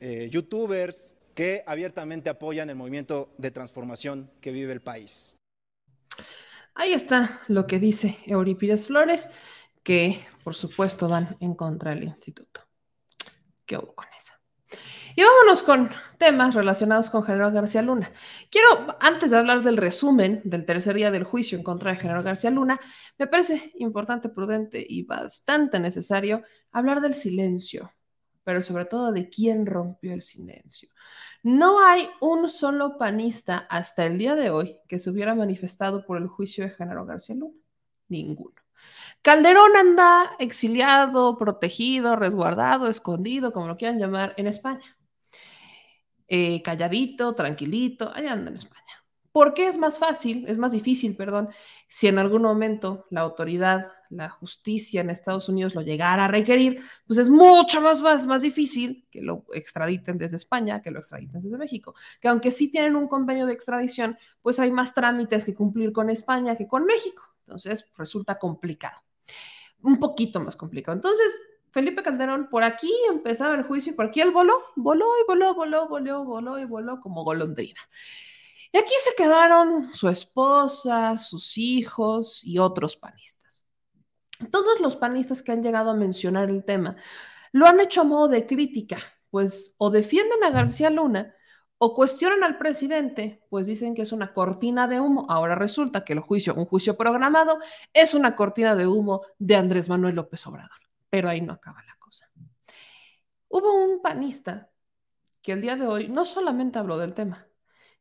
eh, 0.00 0.28
youtubers 0.30 1.16
que 1.34 1.62
abiertamente 1.66 2.30
apoyan 2.30 2.70
el 2.70 2.76
movimiento 2.76 3.32
de 3.38 3.50
transformación 3.50 4.30
que 4.40 4.52
vive 4.52 4.72
el 4.72 4.80
país. 4.80 5.36
Ahí 6.74 6.92
está 6.92 7.40
lo 7.48 7.66
que 7.66 7.78
dice 7.78 8.18
Eurípides 8.26 8.86
Flores, 8.86 9.30
que, 9.82 10.24
por 10.42 10.54
supuesto, 10.54 11.08
van 11.08 11.36
en 11.40 11.54
contra 11.54 11.94
del 11.94 12.04
instituto. 12.04 12.60
¿Qué 13.64 13.76
hubo 13.76 13.94
con 13.94 14.06
eso? 14.18 14.32
Y 15.16 15.22
vámonos 15.22 15.62
con 15.62 15.90
temas 16.18 16.54
relacionados 16.54 17.08
con 17.08 17.22
General 17.22 17.52
García 17.52 17.82
Luna. 17.82 18.10
Quiero, 18.50 18.96
antes 19.00 19.30
de 19.30 19.36
hablar 19.36 19.62
del 19.62 19.76
resumen 19.76 20.40
del 20.44 20.64
tercer 20.64 20.96
día 20.96 21.12
del 21.12 21.22
juicio 21.22 21.56
en 21.56 21.62
contra 21.62 21.92
de 21.92 21.98
General 21.98 22.24
García 22.24 22.50
Luna, 22.50 22.80
me 23.16 23.28
parece 23.28 23.72
importante, 23.76 24.28
prudente 24.28 24.84
y 24.86 25.04
bastante 25.04 25.78
necesario 25.78 26.42
hablar 26.72 27.00
del 27.00 27.14
silencio, 27.14 27.92
pero 28.42 28.60
sobre 28.60 28.86
todo 28.86 29.12
de 29.12 29.28
quién 29.28 29.66
rompió 29.66 30.12
el 30.12 30.22
silencio. 30.22 30.88
No 31.44 31.84
hay 31.84 32.08
un 32.20 32.48
solo 32.48 32.98
panista 32.98 33.66
hasta 33.70 34.06
el 34.06 34.18
día 34.18 34.34
de 34.34 34.50
hoy 34.50 34.78
que 34.88 34.98
se 34.98 35.10
hubiera 35.10 35.34
manifestado 35.36 36.04
por 36.04 36.18
el 36.18 36.26
juicio 36.26 36.64
de 36.64 36.70
General 36.70 37.06
García 37.06 37.36
Luna. 37.36 37.58
Ninguno. 38.08 38.54
Calderón 39.22 39.76
anda 39.76 40.32
exiliado, 40.38 41.38
protegido, 41.38 42.16
resguardado, 42.16 42.88
escondido, 42.88 43.52
como 43.52 43.68
lo 43.68 43.76
quieran 43.76 43.98
llamar, 43.98 44.34
en 44.36 44.46
España. 44.46 44.93
Eh, 46.26 46.62
calladito, 46.62 47.34
tranquilito, 47.34 48.10
allá 48.14 48.32
anda 48.32 48.50
en 48.50 48.56
España. 48.56 49.04
¿Por 49.34 49.52
qué 49.52 49.66
es 49.66 49.78
más 49.78 49.98
fácil, 49.98 50.44
es 50.46 50.58
más 50.58 50.70
difícil, 50.70 51.16
perdón, 51.16 51.48
si 51.88 52.06
en 52.06 52.18
algún 52.18 52.42
momento 52.42 53.04
la 53.10 53.22
autoridad, 53.22 53.82
la 54.08 54.30
justicia 54.30 55.00
en 55.00 55.10
Estados 55.10 55.48
Unidos 55.48 55.74
lo 55.74 55.82
llegara 55.82 56.26
a 56.26 56.28
requerir, 56.28 56.80
pues 57.04 57.18
es 57.18 57.28
mucho 57.28 57.80
más, 57.80 58.00
más, 58.00 58.26
más 58.26 58.42
difícil 58.42 59.08
que 59.10 59.22
lo 59.22 59.44
extraditen 59.52 60.18
desde 60.18 60.36
España, 60.36 60.80
que 60.80 60.92
lo 60.92 61.00
extraditen 61.00 61.40
desde 61.40 61.58
México. 61.58 61.96
Que 62.20 62.28
aunque 62.28 62.52
sí 62.52 62.70
tienen 62.70 62.94
un 62.94 63.08
convenio 63.08 63.44
de 63.44 63.54
extradición, 63.54 64.16
pues 64.40 64.60
hay 64.60 64.70
más 64.70 64.94
trámites 64.94 65.44
que 65.44 65.52
cumplir 65.52 65.92
con 65.92 66.10
España 66.10 66.54
que 66.54 66.68
con 66.68 66.84
México. 66.84 67.24
Entonces 67.40 67.90
resulta 67.98 68.38
complicado. 68.38 69.00
Un 69.82 69.98
poquito 69.98 70.38
más 70.38 70.54
complicado. 70.54 70.94
Entonces, 70.94 71.32
Felipe 71.74 72.04
Calderón, 72.04 72.48
por 72.48 72.62
aquí 72.62 72.94
empezaba 73.10 73.56
el 73.56 73.64
juicio 73.64 73.92
y 73.92 73.96
por 73.96 74.06
aquí 74.06 74.20
él 74.20 74.30
voló, 74.30 74.62
voló 74.76 75.06
y 75.20 75.26
voló, 75.26 75.56
voló, 75.56 75.88
voló, 75.88 76.24
voló 76.24 76.58
y 76.60 76.64
voló 76.66 77.00
como 77.00 77.24
golondrina. 77.24 77.80
Y 78.70 78.78
aquí 78.78 78.92
se 79.02 79.10
quedaron 79.16 79.92
su 79.92 80.08
esposa, 80.08 81.18
sus 81.18 81.58
hijos 81.58 82.42
y 82.44 82.60
otros 82.60 82.94
panistas. 82.96 83.66
Todos 84.52 84.78
los 84.78 84.94
panistas 84.94 85.42
que 85.42 85.50
han 85.50 85.64
llegado 85.64 85.90
a 85.90 85.94
mencionar 85.94 86.48
el 86.48 86.64
tema 86.64 86.94
lo 87.50 87.66
han 87.66 87.80
hecho 87.80 88.02
a 88.02 88.04
modo 88.04 88.28
de 88.28 88.46
crítica, 88.46 88.98
pues 89.30 89.74
o 89.78 89.90
defienden 89.90 90.44
a 90.44 90.50
García 90.50 90.90
Luna 90.90 91.34
o 91.78 91.92
cuestionan 91.92 92.44
al 92.44 92.56
presidente, 92.56 93.42
pues 93.50 93.66
dicen 93.66 93.96
que 93.96 94.02
es 94.02 94.12
una 94.12 94.32
cortina 94.32 94.86
de 94.86 95.00
humo. 95.00 95.26
Ahora 95.28 95.56
resulta 95.56 96.04
que 96.04 96.12
el 96.12 96.20
juicio, 96.20 96.54
un 96.54 96.66
juicio 96.66 96.96
programado, 96.96 97.58
es 97.92 98.14
una 98.14 98.36
cortina 98.36 98.76
de 98.76 98.86
humo 98.86 99.22
de 99.40 99.56
Andrés 99.56 99.88
Manuel 99.88 100.14
López 100.14 100.46
Obrador 100.46 100.84
pero 101.14 101.28
ahí 101.28 101.40
no 101.40 101.52
acaba 101.52 101.80
la 101.84 101.94
cosa. 102.00 102.28
Hubo 103.46 103.72
un 103.72 104.02
panista 104.02 104.68
que 105.42 105.52
el 105.52 105.60
día 105.60 105.76
de 105.76 105.86
hoy 105.86 106.08
no 106.08 106.24
solamente 106.24 106.80
habló 106.80 106.98
del 106.98 107.14
tema, 107.14 107.46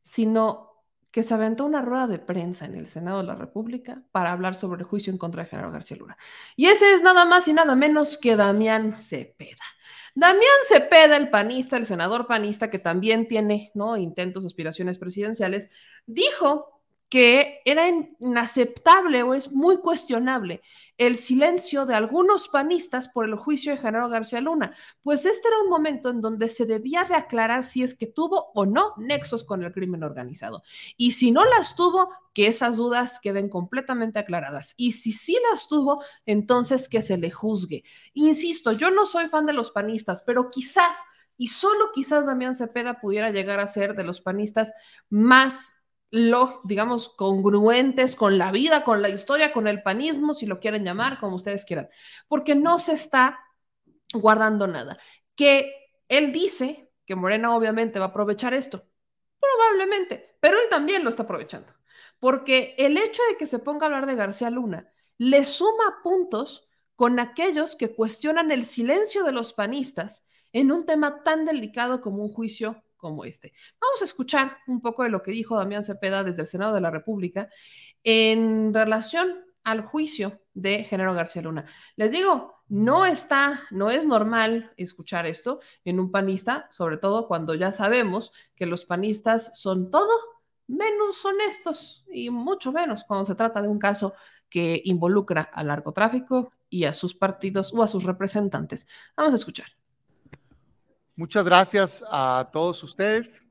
sino 0.01 0.83
que 1.11 1.21
se 1.21 1.35
aventó 1.35 1.63
una 1.63 1.83
rueda 1.83 2.07
de 2.07 2.17
prensa 2.17 2.65
en 2.65 2.73
el 2.73 2.87
Senado 2.87 3.19
de 3.19 3.25
la 3.25 3.35
República 3.35 4.01
para 4.11 4.31
hablar 4.31 4.55
sobre 4.55 4.81
el 4.81 4.87
juicio 4.87 5.13
en 5.13 5.19
contra 5.19 5.43
de 5.43 5.49
General 5.49 5.71
García 5.71 5.97
Luna. 5.97 6.17
Y 6.55 6.65
ese 6.65 6.95
es 6.95 7.03
nada 7.03 7.23
más 7.25 7.47
y 7.47 7.53
nada 7.53 7.75
menos 7.75 8.17
que 8.17 8.35
Damián 8.35 8.97
Cepeda. 8.97 9.63
Damián 10.15 10.57
Cepeda, 10.67 11.15
el 11.15 11.29
panista, 11.29 11.77
el 11.77 11.85
senador 11.85 12.25
panista, 12.25 12.71
que 12.71 12.79
también 12.79 13.27
tiene 13.27 13.69
¿no? 13.75 13.95
intentos, 13.95 14.43
aspiraciones 14.43 14.97
presidenciales, 14.97 15.69
dijo 16.07 16.72
que 17.13 17.61
era 17.63 17.87
inaceptable 17.89 19.21
o 19.21 19.35
es 19.35 19.51
muy 19.51 19.77
cuestionable 19.77 20.63
el 20.97 21.15
silencio 21.15 21.85
de 21.85 21.93
algunos 21.93 22.47
panistas 22.47 23.07
por 23.07 23.25
el 23.25 23.35
juicio 23.35 23.71
de 23.71 23.77
Genaro 23.77 24.09
García 24.09 24.41
Luna, 24.41 24.75
pues 25.03 25.23
este 25.27 25.47
era 25.47 25.59
un 25.59 25.69
momento 25.69 26.09
en 26.09 26.21
donde 26.21 26.49
se 26.49 26.65
debía 26.65 27.03
reaclarar 27.03 27.61
si 27.61 27.83
es 27.83 27.93
que 27.93 28.07
tuvo 28.07 28.49
o 28.55 28.65
no 28.65 28.95
nexos 28.97 29.43
con 29.43 29.61
el 29.61 29.71
crimen 29.71 30.03
organizado. 30.03 30.63
Y 30.97 31.11
si 31.11 31.29
no 31.29 31.45
las 31.45 31.75
tuvo, 31.75 32.09
que 32.33 32.47
esas 32.47 32.77
dudas 32.77 33.19
queden 33.21 33.47
completamente 33.47 34.17
aclaradas. 34.17 34.73
Y 34.75 34.93
si 34.93 35.11
sí 35.11 35.37
las 35.51 35.67
tuvo, 35.67 36.03
entonces 36.25 36.89
que 36.89 37.03
se 37.03 37.19
le 37.19 37.29
juzgue. 37.29 37.83
Insisto, 38.15 38.71
yo 38.71 38.89
no 38.89 39.05
soy 39.05 39.27
fan 39.27 39.45
de 39.45 39.53
los 39.53 39.69
panistas, 39.69 40.23
pero 40.25 40.49
quizás, 40.49 41.03
y 41.37 41.49
solo 41.49 41.91
quizás 41.93 42.25
Damián 42.25 42.55
Cepeda 42.55 42.99
pudiera 42.99 43.29
llegar 43.29 43.59
a 43.59 43.67
ser 43.67 43.95
de 43.95 44.03
los 44.03 44.19
panistas 44.19 44.73
más 45.11 45.75
lo, 46.13 46.61
digamos, 46.63 47.09
congruentes 47.09 48.15
con 48.15 48.37
la 48.37 48.51
vida, 48.51 48.83
con 48.83 49.01
la 49.01 49.09
historia, 49.09 49.51
con 49.51 49.67
el 49.67 49.81
panismo, 49.81 50.35
si 50.35 50.45
lo 50.45 50.59
quieren 50.59 50.85
llamar, 50.85 51.19
como 51.19 51.35
ustedes 51.35 51.65
quieran, 51.65 51.89
porque 52.27 52.53
no 52.53 52.77
se 52.77 52.93
está 52.93 53.39
guardando 54.13 54.67
nada. 54.67 54.99
Que 55.35 55.73
él 56.07 56.31
dice 56.31 56.91
que 57.07 57.15
Morena 57.15 57.55
obviamente 57.55 57.97
va 57.97 58.05
a 58.05 58.07
aprovechar 58.09 58.53
esto, 58.53 58.85
probablemente, 59.39 60.37
pero 60.39 60.57
él 60.59 60.65
también 60.69 61.03
lo 61.03 61.09
está 61.09 61.23
aprovechando, 61.23 61.73
porque 62.19 62.75
el 62.77 62.95
hecho 62.99 63.23
de 63.31 63.37
que 63.37 63.47
se 63.47 63.57
ponga 63.57 63.85
a 63.85 63.87
hablar 63.87 64.05
de 64.05 64.13
García 64.13 64.51
Luna 64.51 64.93
le 65.17 65.43
suma 65.45 66.01
puntos 66.03 66.69
con 66.95 67.19
aquellos 67.19 67.75
que 67.75 67.95
cuestionan 67.95 68.51
el 68.51 68.65
silencio 68.65 69.23
de 69.23 69.31
los 69.31 69.53
panistas 69.53 70.27
en 70.51 70.71
un 70.71 70.85
tema 70.85 71.23
tan 71.23 71.43
delicado 71.45 72.01
como 72.01 72.21
un 72.21 72.31
juicio 72.31 72.83
como 73.03 73.25
este. 73.25 73.53
Vamos 73.79 74.01
a 74.01 74.05
escuchar 74.05 74.57
un 74.65 74.81
poco 74.81 75.03
de 75.03 75.09
lo 75.09 75.21
que 75.21 75.31
dijo 75.31 75.57
Damián 75.57 75.83
Cepeda 75.83 76.23
desde 76.23 76.43
el 76.43 76.47
Senado 76.47 76.73
de 76.73 76.81
la 76.81 76.89
República 76.89 77.49
en 78.03 78.73
relación 78.73 79.43
al 79.63 79.81
juicio 79.81 80.41
de 80.53 80.83
Genaro 80.83 81.13
García 81.13 81.41
Luna. 81.41 81.65
Les 81.95 82.11
digo, 82.11 82.63
no 82.69 83.05
está, 83.05 83.61
no 83.71 83.91
es 83.91 84.05
normal 84.05 84.71
escuchar 84.77 85.25
esto 85.25 85.59
en 85.83 85.99
un 85.99 86.11
panista, 86.11 86.67
sobre 86.71 86.97
todo 86.97 87.27
cuando 87.27 87.55
ya 87.55 87.71
sabemos 87.71 88.31
que 88.55 88.65
los 88.65 88.85
panistas 88.85 89.59
son 89.59 89.91
todo 89.91 90.11
menos 90.67 91.23
honestos 91.25 92.05
y 92.11 92.29
mucho 92.29 92.71
menos 92.71 93.03
cuando 93.03 93.25
se 93.25 93.35
trata 93.35 93.61
de 93.61 93.67
un 93.67 93.79
caso 93.79 94.13
que 94.49 94.81
involucra 94.85 95.41
al 95.41 95.67
narcotráfico 95.67 96.53
y 96.69 96.85
a 96.85 96.93
sus 96.93 97.15
partidos 97.15 97.73
o 97.73 97.83
a 97.83 97.87
sus 97.87 98.03
representantes. 98.03 98.87
Vamos 99.15 99.33
a 99.33 99.35
escuchar. 99.35 99.82
Muchas 101.15 101.45
gracias 101.45 102.03
a 102.09 102.49
todos 102.51 102.81
ustedes. 102.81 103.43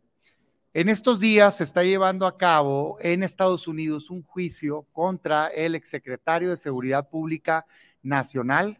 En 0.74 0.88
estos 0.88 1.20
días 1.20 1.58
se 1.58 1.62
está 1.62 1.84
llevando 1.84 2.26
a 2.26 2.36
cabo 2.36 2.96
en 3.00 3.22
Estados 3.22 3.68
Unidos 3.68 4.10
un 4.10 4.24
juicio 4.24 4.84
contra 4.92 5.46
el 5.46 5.76
exsecretario 5.76 6.50
de 6.50 6.56
Seguridad 6.56 7.08
Pública 7.08 7.64
Nacional, 8.02 8.76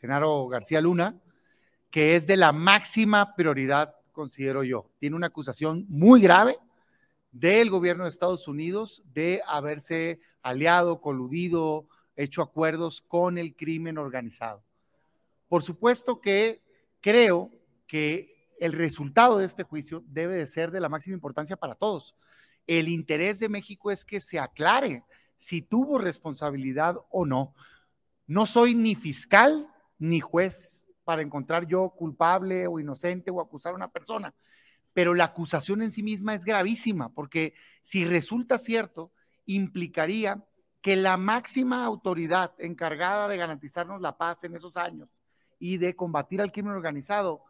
Genaro 0.00 0.48
García 0.48 0.80
Luna, 0.80 1.16
que 1.92 2.16
es 2.16 2.26
de 2.26 2.36
la 2.36 2.50
máxima 2.50 3.36
prioridad, 3.36 3.94
considero 4.10 4.64
yo. 4.64 4.90
Tiene 4.98 5.14
una 5.14 5.28
acusación 5.28 5.86
muy 5.88 6.20
grave 6.20 6.56
del 7.30 7.70
gobierno 7.70 8.02
de 8.02 8.10
Estados 8.10 8.48
Unidos 8.48 9.04
de 9.14 9.42
haberse 9.46 10.18
aliado, 10.42 11.00
coludido, 11.00 11.86
hecho 12.16 12.42
acuerdos 12.42 13.00
con 13.00 13.38
el 13.38 13.54
crimen 13.54 13.96
organizado. 13.96 14.64
Por 15.46 15.62
supuesto 15.62 16.20
que 16.20 16.64
creo 17.00 17.52
que 17.86 18.34
el 18.58 18.72
resultado 18.72 19.38
de 19.38 19.46
este 19.46 19.62
juicio 19.62 20.02
debe 20.06 20.36
de 20.36 20.46
ser 20.46 20.70
de 20.70 20.80
la 20.80 20.88
máxima 20.88 21.14
importancia 21.14 21.56
para 21.56 21.74
todos. 21.74 22.16
El 22.66 22.88
interés 22.88 23.40
de 23.40 23.48
México 23.48 23.90
es 23.90 24.04
que 24.04 24.20
se 24.20 24.38
aclare 24.38 25.04
si 25.36 25.62
tuvo 25.62 25.98
responsabilidad 25.98 26.96
o 27.10 27.26
no. 27.26 27.54
No 28.26 28.46
soy 28.46 28.74
ni 28.74 28.94
fiscal 28.94 29.68
ni 29.98 30.20
juez 30.20 30.86
para 31.04 31.22
encontrar 31.22 31.66
yo 31.66 31.90
culpable 31.90 32.66
o 32.66 32.80
inocente 32.80 33.30
o 33.30 33.40
acusar 33.40 33.72
a 33.72 33.76
una 33.76 33.90
persona, 33.90 34.34
pero 34.92 35.12
la 35.12 35.24
acusación 35.24 35.82
en 35.82 35.90
sí 35.90 36.02
misma 36.02 36.34
es 36.34 36.44
gravísima 36.44 37.12
porque 37.12 37.54
si 37.82 38.04
resulta 38.04 38.56
cierto, 38.56 39.12
implicaría 39.44 40.42
que 40.80 40.96
la 40.96 41.16
máxima 41.16 41.84
autoridad 41.84 42.54
encargada 42.58 43.28
de 43.28 43.36
garantizarnos 43.36 44.00
la 44.00 44.16
paz 44.16 44.44
en 44.44 44.54
esos 44.54 44.76
años 44.76 45.08
y 45.58 45.78
de 45.78 45.96
combatir 45.96 46.40
al 46.40 46.52
crimen 46.52 46.72
organizado 46.72 47.42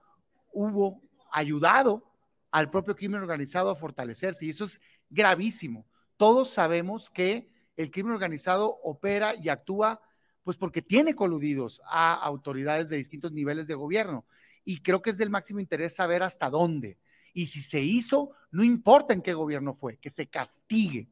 hubo 0.55 1.03
ayudado 1.31 2.05
al 2.51 2.71
propio 2.71 2.95
crimen 2.95 3.21
organizado 3.21 3.69
a 3.69 3.77
fortalecerse 3.77 4.47
y 4.47 4.51
eso 4.51 4.65
es 4.65 4.81
gravísimo. 5.11 5.87
Todos 6.17 6.51
sabemos 6.51 7.11
que 7.11 7.53
el 7.77 7.91
crimen 7.91 8.13
organizado 8.13 8.79
opera 8.83 9.35
y 9.35 9.49
actúa 9.49 10.01
pues 10.45 10.57
porque 10.57 10.83
tiene 10.83 11.15
coludidos 11.15 11.83
a 11.87 12.15
autoridades 12.15 12.89
de 12.89 12.99
distintos 12.99 13.33
niveles 13.33 13.67
de 13.67 13.75
gobierno 13.75 14.25
y 14.65 14.81
creo 14.83 15.03
que 15.03 15.11
es 15.11 15.19
del 15.19 15.31
máximo 15.31 15.61
interés 15.61 15.97
saber 15.97 16.23
hasta 16.23 16.49
dónde. 16.49 16.99
Y 17.33 17.47
si 17.47 17.61
se 17.61 17.81
hizo, 17.81 18.31
no 18.53 18.63
importa 18.63 19.13
en 19.13 19.23
qué 19.23 19.35
gobierno 19.35 19.75
fue, 19.75 19.99
que 19.99 20.11
se 20.11 20.29
castigue. 20.29 21.09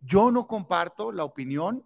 Yo 0.00 0.30
no 0.30 0.46
comparto 0.46 1.12
la 1.12 1.24
opinión 1.24 1.84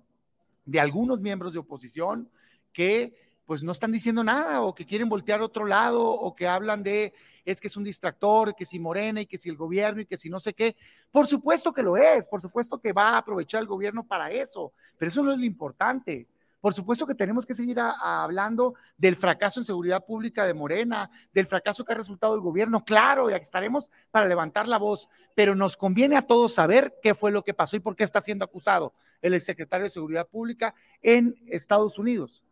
de 0.64 0.80
algunos 0.80 1.20
miembros 1.20 1.52
de 1.52 1.58
oposición 1.58 2.30
que 2.72 3.16
pues 3.46 3.62
no 3.62 3.72
están 3.72 3.92
diciendo 3.92 4.24
nada 4.24 4.62
o 4.62 4.74
que 4.74 4.86
quieren 4.86 5.08
voltear 5.08 5.40
a 5.40 5.44
otro 5.44 5.66
lado 5.66 6.02
o 6.02 6.34
que 6.34 6.48
hablan 6.48 6.82
de 6.82 7.12
es 7.44 7.60
que 7.60 7.68
es 7.68 7.76
un 7.76 7.84
distractor, 7.84 8.54
que 8.54 8.64
si 8.64 8.78
Morena 8.78 9.20
y 9.20 9.26
que 9.26 9.38
si 9.38 9.48
el 9.48 9.56
gobierno 9.56 10.00
y 10.00 10.06
que 10.06 10.16
si 10.16 10.30
no 10.30 10.40
sé 10.40 10.54
qué. 10.54 10.76
Por 11.10 11.26
supuesto 11.26 11.72
que 11.72 11.82
lo 11.82 11.96
es, 11.96 12.26
por 12.28 12.40
supuesto 12.40 12.80
que 12.80 12.92
va 12.92 13.10
a 13.10 13.18
aprovechar 13.18 13.60
el 13.60 13.66
gobierno 13.66 14.06
para 14.06 14.30
eso, 14.30 14.72
pero 14.98 15.10
eso 15.10 15.22
no 15.22 15.32
es 15.32 15.38
lo 15.38 15.44
importante. 15.44 16.26
Por 16.64 16.72
supuesto 16.72 17.06
que 17.06 17.14
tenemos 17.14 17.44
que 17.44 17.52
seguir 17.52 17.78
hablando 17.78 18.72
del 18.96 19.16
fracaso 19.16 19.60
en 19.60 19.66
seguridad 19.66 20.02
pública 20.02 20.46
de 20.46 20.54
Morena, 20.54 21.10
del 21.30 21.46
fracaso 21.46 21.84
que 21.84 21.92
ha 21.92 21.96
resultado 21.96 22.34
el 22.34 22.40
gobierno, 22.40 22.82
claro, 22.82 23.28
y 23.28 23.34
aquí 23.34 23.42
estaremos 23.42 23.90
para 24.10 24.26
levantar 24.26 24.66
la 24.66 24.78
voz, 24.78 25.10
pero 25.34 25.54
nos 25.54 25.76
conviene 25.76 26.16
a 26.16 26.22
todos 26.22 26.54
saber 26.54 26.94
qué 27.02 27.14
fue 27.14 27.32
lo 27.32 27.44
que 27.44 27.52
pasó 27.52 27.76
y 27.76 27.80
por 27.80 27.94
qué 27.94 28.04
está 28.04 28.22
siendo 28.22 28.46
acusado 28.46 28.94
el 29.20 29.34
exsecretario 29.34 29.84
de 29.84 29.90
Seguridad 29.90 30.26
Pública 30.26 30.74
en 31.02 31.36
Estados 31.48 31.98
Unidos. 31.98 32.42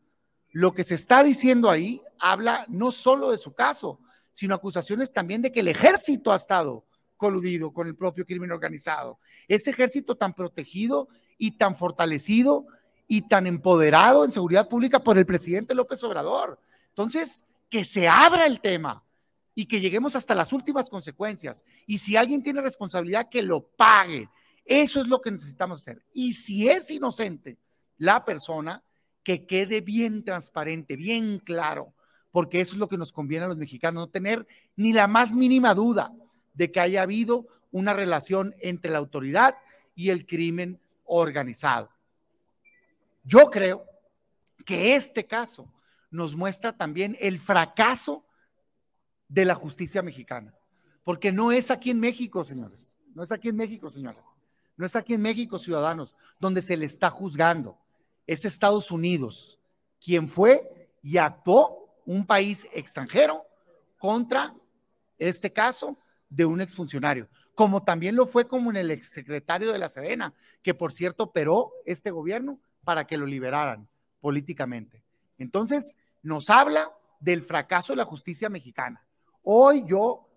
Lo 0.52 0.72
que 0.74 0.84
se 0.84 0.94
está 0.94 1.24
diciendo 1.24 1.70
ahí 1.70 2.00
habla 2.18 2.64
no 2.68 2.92
solo 2.92 3.30
de 3.30 3.38
su 3.38 3.52
caso, 3.52 3.98
sino 4.32 4.54
acusaciones 4.54 5.12
también 5.12 5.42
de 5.42 5.50
que 5.50 5.60
el 5.60 5.68
ejército 5.68 6.32
ha 6.32 6.36
estado 6.36 6.84
coludido 7.16 7.72
con 7.72 7.86
el 7.86 7.96
propio 7.96 8.26
crimen 8.26 8.50
organizado. 8.50 9.18
Ese 9.48 9.70
ejército 9.70 10.16
tan 10.16 10.34
protegido 10.34 11.08
y 11.38 11.52
tan 11.52 11.76
fortalecido 11.76 12.66
y 13.06 13.28
tan 13.28 13.46
empoderado 13.46 14.24
en 14.24 14.32
seguridad 14.32 14.68
pública 14.68 14.98
por 14.98 15.18
el 15.18 15.26
presidente 15.26 15.74
López 15.74 16.02
Obrador. 16.04 16.58
Entonces, 16.88 17.44
que 17.70 17.84
se 17.84 18.08
abra 18.08 18.46
el 18.46 18.60
tema 18.60 19.04
y 19.54 19.66
que 19.66 19.80
lleguemos 19.80 20.16
hasta 20.16 20.34
las 20.34 20.52
últimas 20.52 20.90
consecuencias. 20.90 21.64
Y 21.86 21.98
si 21.98 22.16
alguien 22.16 22.42
tiene 22.42 22.60
responsabilidad, 22.60 23.28
que 23.30 23.42
lo 23.42 23.62
pague. 23.62 24.28
Eso 24.64 25.00
es 25.00 25.06
lo 25.06 25.20
que 25.20 25.30
necesitamos 25.30 25.80
hacer. 25.80 26.02
Y 26.12 26.32
si 26.32 26.68
es 26.68 26.90
inocente 26.90 27.58
la 27.98 28.24
persona, 28.24 28.82
que 29.22 29.46
quede 29.46 29.80
bien 29.80 30.24
transparente, 30.24 30.96
bien 30.96 31.38
claro, 31.38 31.94
porque 32.30 32.60
eso 32.60 32.72
es 32.72 32.78
lo 32.78 32.88
que 32.88 32.98
nos 32.98 33.12
conviene 33.12 33.44
a 33.44 33.48
los 33.48 33.58
mexicanos, 33.58 34.00
no 34.00 34.10
tener 34.10 34.46
ni 34.76 34.92
la 34.92 35.06
más 35.06 35.34
mínima 35.34 35.74
duda 35.74 36.12
de 36.54 36.70
que 36.70 36.80
haya 36.80 37.02
habido 37.02 37.46
una 37.70 37.92
relación 37.92 38.54
entre 38.60 38.90
la 38.90 38.98
autoridad 38.98 39.56
y 39.94 40.10
el 40.10 40.26
crimen 40.26 40.80
organizado. 41.04 41.90
Yo 43.24 43.50
creo 43.50 43.84
que 44.64 44.96
este 44.96 45.26
caso 45.26 45.72
nos 46.10 46.34
muestra 46.34 46.76
también 46.76 47.16
el 47.20 47.38
fracaso 47.38 48.24
de 49.28 49.44
la 49.44 49.54
justicia 49.54 50.02
mexicana, 50.02 50.54
porque 51.04 51.32
no 51.32 51.52
es 51.52 51.70
aquí 51.70 51.90
en 51.90 52.00
México, 52.00 52.44
señores, 52.44 52.98
no 53.14 53.22
es 53.22 53.32
aquí 53.32 53.48
en 53.48 53.56
México, 53.56 53.88
señoras, 53.90 54.36
no 54.76 54.86
es 54.86 54.96
aquí 54.96 55.14
en 55.14 55.22
México, 55.22 55.58
ciudadanos, 55.58 56.14
donde 56.38 56.62
se 56.62 56.76
le 56.76 56.86
está 56.86 57.10
juzgando, 57.10 57.78
es 58.26 58.44
Estados 58.44 58.90
Unidos, 58.90 59.58
quien 60.02 60.28
fue 60.28 60.90
y 61.02 61.18
actuó 61.18 61.94
un 62.04 62.26
país 62.26 62.66
extranjero 62.72 63.44
contra 63.98 64.54
este 65.18 65.52
caso 65.52 65.98
de 66.28 66.44
un 66.44 66.60
exfuncionario, 66.60 67.28
como 67.54 67.82
también 67.82 68.16
lo 68.16 68.26
fue 68.26 68.48
como 68.48 68.70
en 68.70 68.76
el 68.76 68.90
exsecretario 68.90 69.70
de 69.70 69.78
la 69.78 69.88
Sedena, 69.88 70.34
que 70.62 70.74
por 70.74 70.92
cierto 70.92 71.24
operó 71.24 71.72
este 71.84 72.10
gobierno 72.10 72.58
para 72.84 73.06
que 73.06 73.16
lo 73.16 73.26
liberaran 73.26 73.88
políticamente. 74.20 75.04
Entonces, 75.38 75.96
nos 76.22 76.50
habla 76.50 76.90
del 77.20 77.42
fracaso 77.42 77.92
de 77.92 77.98
la 77.98 78.04
justicia 78.04 78.48
mexicana. 78.48 79.04
Hoy 79.42 79.84
yo 79.86 80.28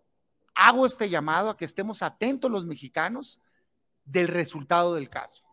hago 0.53 0.85
este 0.85 1.09
llamado 1.09 1.49
a 1.49 1.57
que 1.57 1.65
estemos 1.65 2.01
atentos 2.01 2.51
los 2.51 2.65
mexicanos 2.65 3.39
del 4.03 4.27
resultado 4.27 4.93
del 4.95 5.09
caso. 5.09 5.43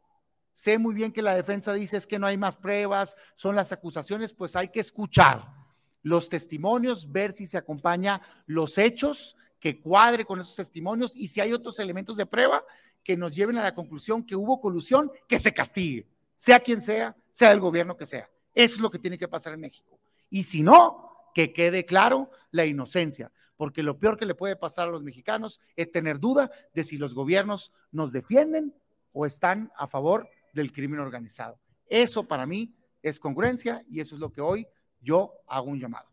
Sé 0.52 0.78
muy 0.78 0.94
bien 0.94 1.12
que 1.12 1.22
la 1.22 1.34
defensa 1.34 1.72
dice 1.72 1.96
es 1.96 2.06
que 2.06 2.18
no 2.18 2.26
hay 2.26 2.36
más 2.36 2.56
pruebas, 2.56 3.16
son 3.34 3.56
las 3.56 3.72
acusaciones, 3.72 4.34
pues 4.34 4.54
hay 4.56 4.68
que 4.68 4.80
escuchar 4.80 5.48
los 6.02 6.28
testimonios, 6.28 7.10
ver 7.10 7.32
si 7.32 7.46
se 7.46 7.58
acompaña 7.58 8.20
los 8.46 8.76
hechos, 8.78 9.36
que 9.62 9.80
cuadre 9.80 10.24
con 10.24 10.40
esos 10.40 10.56
testimonios 10.56 11.14
y 11.14 11.28
si 11.28 11.40
hay 11.40 11.52
otros 11.52 11.78
elementos 11.78 12.16
de 12.16 12.26
prueba 12.26 12.64
que 13.04 13.16
nos 13.16 13.30
lleven 13.30 13.56
a 13.58 13.62
la 13.62 13.74
conclusión 13.74 14.26
que 14.26 14.34
hubo 14.34 14.60
colusión, 14.60 15.10
que 15.28 15.38
se 15.38 15.54
castigue, 15.54 16.06
sea 16.36 16.58
quien 16.58 16.82
sea, 16.82 17.16
sea 17.30 17.52
el 17.52 17.60
gobierno 17.60 17.96
que 17.96 18.04
sea. 18.04 18.28
Eso 18.54 18.74
es 18.74 18.80
lo 18.80 18.90
que 18.90 18.98
tiene 18.98 19.16
que 19.16 19.28
pasar 19.28 19.54
en 19.54 19.60
México. 19.60 20.00
Y 20.30 20.42
si 20.42 20.62
no, 20.62 21.12
que 21.32 21.52
quede 21.52 21.86
claro 21.86 22.30
la 22.50 22.66
inocencia, 22.66 23.30
porque 23.56 23.84
lo 23.84 23.98
peor 24.00 24.18
que 24.18 24.26
le 24.26 24.34
puede 24.34 24.56
pasar 24.56 24.88
a 24.88 24.90
los 24.90 25.04
mexicanos 25.04 25.60
es 25.76 25.92
tener 25.92 26.18
duda 26.18 26.50
de 26.74 26.82
si 26.82 26.98
los 26.98 27.14
gobiernos 27.14 27.72
nos 27.92 28.12
defienden 28.12 28.74
o 29.12 29.26
están 29.26 29.70
a 29.76 29.86
favor 29.86 30.28
del 30.52 30.72
crimen 30.72 31.00
organizado. 31.00 31.58
Eso 31.88 32.24
para 32.26 32.46
mí 32.46 32.74
es 33.02 33.18
congruencia 33.18 33.84
y 33.88 34.00
eso 34.00 34.14
es 34.14 34.20
lo 34.20 34.30
que 34.30 34.40
hoy 34.40 34.66
yo 35.00 35.32
hago 35.48 35.66
un 35.66 35.80
llamado. 35.80 36.08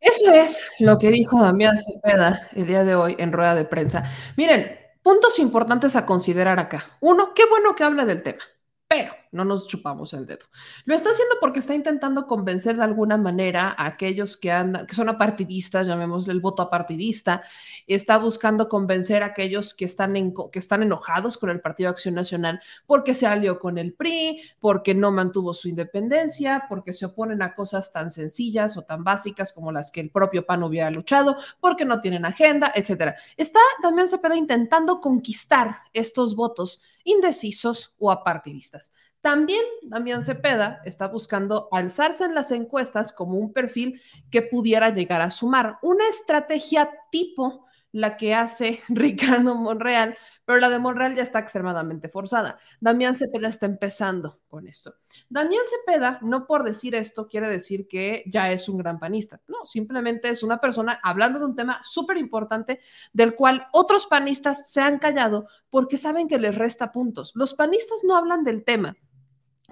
Eso 0.00 0.32
es 0.32 0.66
lo 0.78 0.98
que 0.98 1.10
dijo 1.10 1.42
Damián 1.42 1.76
Cepeda 1.76 2.48
el 2.52 2.66
día 2.66 2.84
de 2.84 2.94
hoy 2.94 3.16
en 3.18 3.32
rueda 3.32 3.54
de 3.54 3.66
prensa. 3.66 4.04
Miren, 4.36 4.78
puntos 5.02 5.38
importantes 5.38 5.94
a 5.94 6.06
considerar 6.06 6.58
acá. 6.58 6.96
Uno, 7.00 7.34
qué 7.34 7.44
bueno 7.46 7.74
que 7.76 7.84
habla 7.84 8.06
del 8.06 8.22
tema, 8.22 8.42
pero 8.88 9.12
no 9.32 9.44
nos 9.44 9.66
chupamos 9.68 10.12
el 10.12 10.26
dedo. 10.26 10.46
Lo 10.84 10.94
está 10.94 11.10
haciendo 11.10 11.36
porque 11.40 11.60
está 11.60 11.74
intentando 11.74 12.26
convencer 12.26 12.76
de 12.76 12.84
alguna 12.84 13.16
manera 13.16 13.74
a 13.76 13.86
aquellos 13.86 14.36
que 14.36 14.50
andan, 14.50 14.86
que 14.86 14.94
son 14.94 15.08
apartidistas, 15.08 15.86
llamémosle 15.86 16.32
el 16.32 16.40
voto 16.40 16.62
apartidista, 16.62 17.42
está 17.86 18.18
buscando 18.18 18.68
convencer 18.68 19.22
a 19.22 19.26
aquellos 19.26 19.74
que 19.74 19.84
están, 19.84 20.16
en, 20.16 20.34
que 20.50 20.58
están 20.58 20.82
enojados 20.82 21.38
con 21.38 21.50
el 21.50 21.60
Partido 21.60 21.90
Acción 21.90 22.14
Nacional 22.14 22.60
porque 22.86 23.14
se 23.14 23.26
alió 23.26 23.58
con 23.58 23.78
el 23.78 23.92
PRI, 23.92 24.40
porque 24.58 24.94
no 24.94 25.12
mantuvo 25.12 25.54
su 25.54 25.68
independencia, 25.68 26.64
porque 26.68 26.92
se 26.92 27.06
oponen 27.06 27.42
a 27.42 27.54
cosas 27.54 27.92
tan 27.92 28.10
sencillas 28.10 28.76
o 28.76 28.82
tan 28.82 29.04
básicas 29.04 29.52
como 29.52 29.72
las 29.72 29.90
que 29.90 30.00
el 30.00 30.10
propio 30.10 30.44
PAN 30.44 30.62
hubiera 30.62 30.90
luchado, 30.90 31.36
porque 31.60 31.84
no 31.84 32.00
tienen 32.00 32.24
agenda, 32.24 32.72
etcétera. 32.74 33.14
Está 33.36 33.60
también 33.82 34.08
Cepeda 34.08 34.36
intentando 34.36 35.00
conquistar 35.00 35.82
estos 35.92 36.34
votos 36.34 36.80
indecisos 37.04 37.94
o 37.98 38.10
apartidistas. 38.10 38.92
También 39.20 39.62
Damián 39.82 40.22
Cepeda 40.22 40.80
está 40.84 41.08
buscando 41.08 41.68
alzarse 41.72 42.24
en 42.24 42.34
las 42.34 42.50
encuestas 42.52 43.12
como 43.12 43.36
un 43.36 43.52
perfil 43.52 44.00
que 44.30 44.40
pudiera 44.40 44.90
llegar 44.90 45.20
a 45.20 45.30
sumar. 45.30 45.78
Una 45.82 46.08
estrategia 46.08 46.90
tipo 47.10 47.66
la 47.92 48.16
que 48.16 48.34
hace 48.34 48.80
Ricardo 48.88 49.54
Monreal, 49.54 50.16
pero 50.44 50.58
la 50.58 50.70
de 50.70 50.78
Monreal 50.78 51.14
ya 51.14 51.22
está 51.22 51.38
extremadamente 51.38 52.08
forzada. 52.08 52.58
Damián 52.80 53.14
Cepeda 53.14 53.48
está 53.48 53.66
empezando 53.66 54.40
con 54.48 54.66
esto. 54.66 54.94
Damián 55.28 55.64
Cepeda, 55.68 56.18
no 56.22 56.46
por 56.46 56.64
decir 56.64 56.94
esto, 56.94 57.28
quiere 57.28 57.48
decir 57.48 57.86
que 57.88 58.22
ya 58.26 58.50
es 58.50 58.68
un 58.68 58.78
gran 58.78 58.98
panista. 58.98 59.40
No, 59.48 59.66
simplemente 59.66 60.30
es 60.30 60.42
una 60.42 60.60
persona 60.60 60.98
hablando 61.02 61.38
de 61.38 61.44
un 61.44 61.56
tema 61.56 61.80
súper 61.82 62.16
importante 62.16 62.80
del 63.12 63.34
cual 63.34 63.66
otros 63.72 64.06
panistas 64.06 64.72
se 64.72 64.80
han 64.80 64.98
callado 64.98 65.46
porque 65.68 65.98
saben 65.98 66.26
que 66.26 66.38
les 66.38 66.54
resta 66.54 66.90
puntos. 66.90 67.32
Los 67.34 67.54
panistas 67.54 68.00
no 68.02 68.16
hablan 68.16 68.44
del 68.44 68.64
tema 68.64 68.96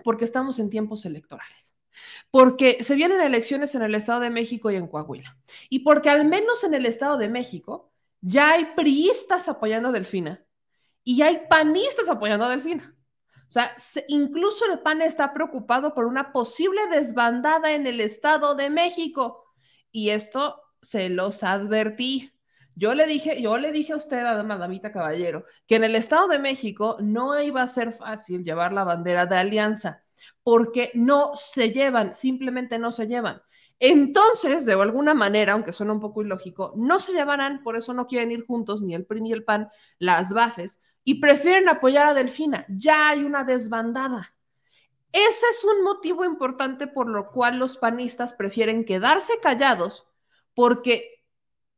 porque 0.05 0.25
estamos 0.25 0.59
en 0.59 0.71
tiempos 0.71 1.05
electorales, 1.05 1.75
porque 2.31 2.83
se 2.85 2.95
vienen 2.95 3.21
elecciones 3.21 3.75
en 3.75 3.83
el 3.83 3.95
Estado 3.95 4.21
de 4.21 4.31
México 4.31 4.71
y 4.71 4.77
en 4.77 4.89
Coahuila, 4.89 5.37
y 5.69 5.81
porque 5.81 6.11
al 6.11 6.27
menos 6.27 6.65
en 6.65 6.75
el 6.75 6.87
Estado 6.87 7.19
de 7.19 7.29
México 7.29 7.91
ya 8.21 8.53
hay 8.53 8.67
priistas 8.77 9.49
apoyando 9.49 9.89
a 9.89 9.93
Delfina 9.93 10.45
y 11.05 11.23
hay 11.23 11.43
panistas 11.49 12.09
apoyando 12.09 12.45
a 12.45 12.51
Delfina. 12.51 12.95
O 13.49 13.51
sea, 13.51 13.73
se, 13.79 14.05
incluso 14.09 14.67
el 14.67 14.81
PAN 14.81 15.01
está 15.01 15.33
preocupado 15.33 15.95
por 15.95 16.05
una 16.05 16.33
posible 16.33 16.87
desbandada 16.91 17.73
en 17.73 17.87
el 17.87 18.01
Estado 18.01 18.55
de 18.55 18.69
México. 18.69 19.47
Y 19.91 20.11
esto 20.11 20.61
se 20.83 21.09
los 21.09 21.43
advertí. 21.43 22.31
Yo 22.79 22.95
le 22.95 23.07
dije, 23.07 23.43
yo 23.43 23.57
le 23.57 23.73
dije 23.73 23.93
a 23.93 23.97
usted, 23.97 24.25
a 24.25 24.41
Madamita 24.45 24.93
Caballero, 24.93 25.45
que 25.67 25.75
en 25.77 25.85
el 25.85 25.97
Estado 25.97 26.29
de 26.29 26.39
México 26.39 26.97
no 27.01 27.41
iba 27.41 27.61
a 27.61 27.67
ser 27.67 27.91
fácil 27.91 28.45
llevar 28.45 28.73
la 28.73 28.85
bandera 28.85 29.27
de 29.27 29.37
alianza, 29.37 30.05
porque 30.45 30.93
no 30.95 31.33
se 31.35 31.73
llevan, 31.73 32.13
simplemente 32.13 32.79
no 32.79 32.93
se 32.93 33.09
llevan. 33.09 33.43
Entonces, 33.81 34.65
de 34.65 34.75
alguna 34.75 35.13
manera, 35.13 35.55
aunque 35.55 35.73
suena 35.73 35.93
un 35.93 35.99
poco 35.99 36.23
ilógico, 36.23 36.73
no 36.77 37.01
se 37.01 37.13
llevarán, 37.13 37.65
por 37.65 37.77
eso 37.77 37.93
no 37.95 38.07
quieren 38.07 38.31
ir 38.31 38.47
juntos, 38.47 38.81
ni 38.81 38.95
el 38.95 39.05
PRI 39.05 39.23
ni 39.23 39.33
el 39.33 39.43
PAN, 39.43 39.71
las 39.99 40.33
bases, 40.33 40.81
y 41.03 41.21
prefieren 41.21 41.69
apoyar 41.69 42.07
a 42.07 42.15
Delfina. 42.15 42.65
Ya 42.69 43.09
hay 43.09 43.25
una 43.25 43.43
desbandada. 43.43 44.35
Ese 45.11 45.47
es 45.51 45.65
un 45.65 45.83
motivo 45.83 46.25
importante 46.25 46.87
por 46.87 47.09
lo 47.09 47.33
cual 47.33 47.59
los 47.59 47.77
panistas 47.77 48.35
prefieren 48.35 48.85
quedarse 48.85 49.41
callados, 49.43 50.07
porque 50.55 51.18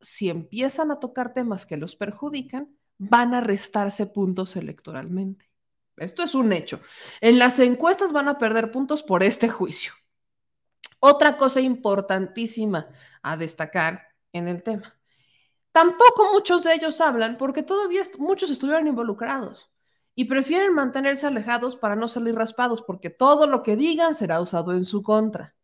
si 0.00 0.30
empiezan 0.30 0.90
a 0.90 1.00
tocar 1.00 1.34
temas 1.34 1.66
que 1.66 1.76
los 1.76 1.96
perjudican, 1.96 2.74
van 2.98 3.34
a 3.34 3.40
restarse 3.40 4.06
puntos 4.06 4.56
electoralmente. 4.56 5.50
Esto 5.96 6.22
es 6.22 6.34
un 6.34 6.52
hecho. 6.52 6.80
En 7.20 7.38
las 7.38 7.58
encuestas 7.58 8.12
van 8.12 8.28
a 8.28 8.38
perder 8.38 8.70
puntos 8.70 9.02
por 9.02 9.22
este 9.22 9.48
juicio. 9.48 9.92
Otra 10.98 11.36
cosa 11.36 11.60
importantísima 11.60 12.88
a 13.22 13.36
destacar 13.36 14.08
en 14.32 14.48
el 14.48 14.62
tema. 14.62 14.96
Tampoco 15.72 16.32
muchos 16.32 16.64
de 16.64 16.74
ellos 16.74 17.00
hablan 17.00 17.36
porque 17.36 17.62
todavía 17.62 18.02
muchos 18.18 18.50
estuvieron 18.50 18.86
involucrados 18.86 19.70
y 20.14 20.24
prefieren 20.24 20.74
mantenerse 20.74 21.26
alejados 21.26 21.76
para 21.76 21.96
no 21.96 22.08
salir 22.08 22.34
raspados 22.34 22.82
porque 22.82 23.08
todo 23.08 23.46
lo 23.46 23.62
que 23.62 23.76
digan 23.76 24.14
será 24.14 24.40
usado 24.40 24.72
en 24.72 24.84
su 24.84 25.02
contra. 25.02 25.54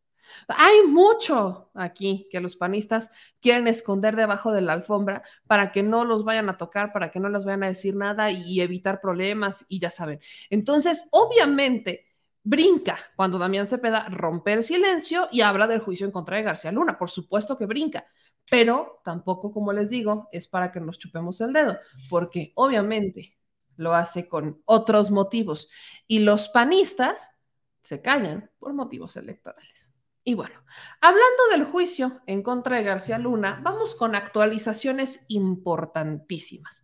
Hay 0.48 0.82
mucho 0.86 1.70
aquí 1.74 2.28
que 2.30 2.40
los 2.40 2.56
panistas 2.56 3.10
quieren 3.40 3.66
esconder 3.68 4.16
debajo 4.16 4.52
de 4.52 4.60
la 4.60 4.72
alfombra 4.72 5.22
para 5.46 5.72
que 5.72 5.82
no 5.82 6.04
los 6.04 6.24
vayan 6.24 6.48
a 6.48 6.56
tocar, 6.56 6.92
para 6.92 7.10
que 7.10 7.20
no 7.20 7.28
les 7.28 7.44
vayan 7.44 7.64
a 7.64 7.68
decir 7.68 7.94
nada 7.94 8.30
y 8.30 8.60
evitar 8.60 9.00
problemas 9.00 9.66
y 9.68 9.80
ya 9.80 9.90
saben. 9.90 10.20
Entonces, 10.50 11.08
obviamente, 11.10 12.06
brinca 12.42 12.96
cuando 13.16 13.38
Damián 13.38 13.66
Cepeda 13.66 14.08
rompe 14.08 14.52
el 14.52 14.62
silencio 14.62 15.28
y 15.32 15.40
habla 15.40 15.66
del 15.66 15.80
juicio 15.80 16.06
en 16.06 16.12
contra 16.12 16.36
de 16.36 16.44
García 16.44 16.72
Luna. 16.72 16.96
Por 16.96 17.10
supuesto 17.10 17.58
que 17.58 17.66
brinca, 17.66 18.06
pero 18.48 19.00
tampoco, 19.04 19.52
como 19.52 19.72
les 19.72 19.90
digo, 19.90 20.28
es 20.30 20.46
para 20.46 20.70
que 20.70 20.80
nos 20.80 20.98
chupemos 20.98 21.40
el 21.40 21.52
dedo, 21.52 21.76
porque 22.08 22.52
obviamente 22.54 23.36
lo 23.76 23.94
hace 23.94 24.28
con 24.28 24.62
otros 24.64 25.10
motivos 25.10 25.68
y 26.06 26.20
los 26.20 26.48
panistas 26.48 27.32
se 27.80 28.00
callan 28.00 28.50
por 28.58 28.72
motivos 28.74 29.16
electorales. 29.16 29.92
Y 30.28 30.34
bueno, 30.34 30.60
hablando 31.00 31.46
del 31.52 31.66
juicio 31.66 32.20
en 32.26 32.42
contra 32.42 32.78
de 32.78 32.82
García 32.82 33.16
Luna, 33.16 33.60
vamos 33.62 33.94
con 33.94 34.16
actualizaciones 34.16 35.24
importantísimas. 35.28 36.82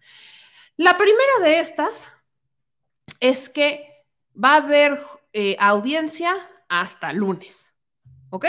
La 0.77 0.97
primera 0.97 1.41
de 1.43 1.59
estas 1.59 2.07
es 3.19 3.49
que 3.49 4.07
va 4.33 4.53
a 4.53 4.57
haber 4.59 5.03
eh, 5.33 5.57
audiencia 5.59 6.37
hasta 6.69 7.13
lunes, 7.13 7.69
¿ok? 8.31 8.47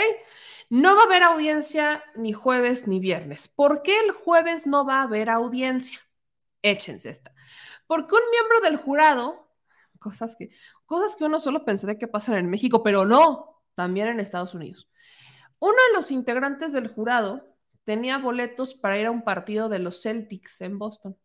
No 0.70 0.94
va 0.94 1.02
a 1.02 1.06
haber 1.06 1.24
audiencia 1.24 2.04
ni 2.14 2.32
jueves 2.32 2.86
ni 2.86 3.00
viernes. 3.00 3.48
¿Por 3.48 3.82
qué 3.82 3.98
el 3.98 4.12
jueves 4.12 4.64
no 4.64 4.86
va 4.86 5.00
a 5.00 5.02
haber 5.02 5.28
audiencia? 5.28 5.98
Échense 6.62 7.10
esta. 7.10 7.34
Porque 7.88 8.14
un 8.14 8.30
miembro 8.30 8.60
del 8.60 8.76
jurado, 8.76 9.50
cosas 9.98 10.36
que, 10.36 10.50
cosas 10.86 11.16
que 11.16 11.24
uno 11.24 11.40
solo 11.40 11.64
pensaría 11.64 11.98
que 11.98 12.06
pasan 12.06 12.36
en 12.36 12.48
México, 12.48 12.84
pero 12.84 13.04
no, 13.04 13.53
también 13.74 14.08
en 14.08 14.20
Estados 14.20 14.54
Unidos. 14.54 14.88
Uno 15.58 15.74
de 15.88 15.96
los 15.96 16.10
integrantes 16.10 16.72
del 16.72 16.88
jurado 16.88 17.54
tenía 17.84 18.18
boletos 18.18 18.74
para 18.74 18.98
ir 18.98 19.06
a 19.06 19.10
un 19.10 19.22
partido 19.22 19.68
de 19.68 19.78
los 19.78 20.02
Celtics 20.02 20.60
en 20.60 20.78
Boston. 20.78 21.16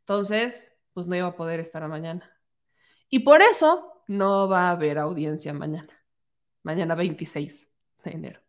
Entonces, 0.00 0.66
pues 0.92 1.06
no 1.06 1.16
iba 1.16 1.28
a 1.28 1.36
poder 1.36 1.60
estar 1.60 1.86
mañana. 1.88 2.30
Y 3.08 3.20
por 3.20 3.42
eso 3.42 4.02
no 4.06 4.48
va 4.48 4.68
a 4.68 4.72
haber 4.72 4.98
audiencia 4.98 5.52
mañana. 5.52 5.92
Mañana 6.62 6.94
26 6.94 7.70
de 8.04 8.10
enero. 8.10 8.40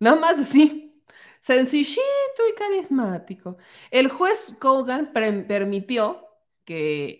Nada 0.00 0.18
más 0.18 0.38
así. 0.38 1.02
Sencillito 1.40 2.02
y 2.50 2.54
carismático. 2.56 3.58
El 3.90 4.08
juez 4.08 4.56
Kogan 4.58 5.12
permitió 5.12 6.26
que 6.64 7.16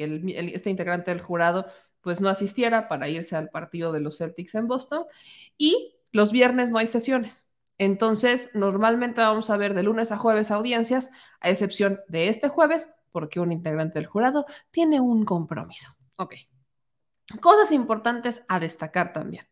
este 0.53 0.71
integrante 0.71 1.11
del 1.11 1.23
jurado 1.23 1.67
pues 2.09 2.23
no 2.23 2.31
asistiera 2.31 2.89
para 2.89 3.07
irse 3.11 3.37
al 3.37 3.51
partido 3.51 3.93
de 3.93 4.01
los 4.01 4.17
Celtics 4.17 4.55
en 4.55 4.67
Boston 4.67 5.05
y 5.59 5.95
los 6.11 6.33
viernes 6.33 6.71
no 6.71 6.79
hay 6.79 6.87
sesiones. 6.87 7.47
Entonces, 7.77 8.55
normalmente 8.55 9.21
vamos 9.21 9.51
a 9.51 9.59
ver 9.59 9.75
de 9.75 9.83
lunes 9.83 10.11
a 10.11 10.17
jueves 10.17 10.51
audiencias, 10.51 11.11
a 11.41 11.51
excepción 11.51 12.01
de 12.09 12.29
este 12.29 12.49
jueves, 12.49 12.95
porque 13.13 13.41
un 13.41 13.53
integrante 13.53 13.99
del 13.99 14.07
jurado 14.07 14.47
tiene 14.71 15.01
un 15.01 15.27
compromiso. 15.27 15.91
Ok. 16.17 16.37
Cosas 17.43 17.73
importantes 17.73 18.43
a 18.49 18.59
destacar 18.59 19.13
también. 19.13 19.47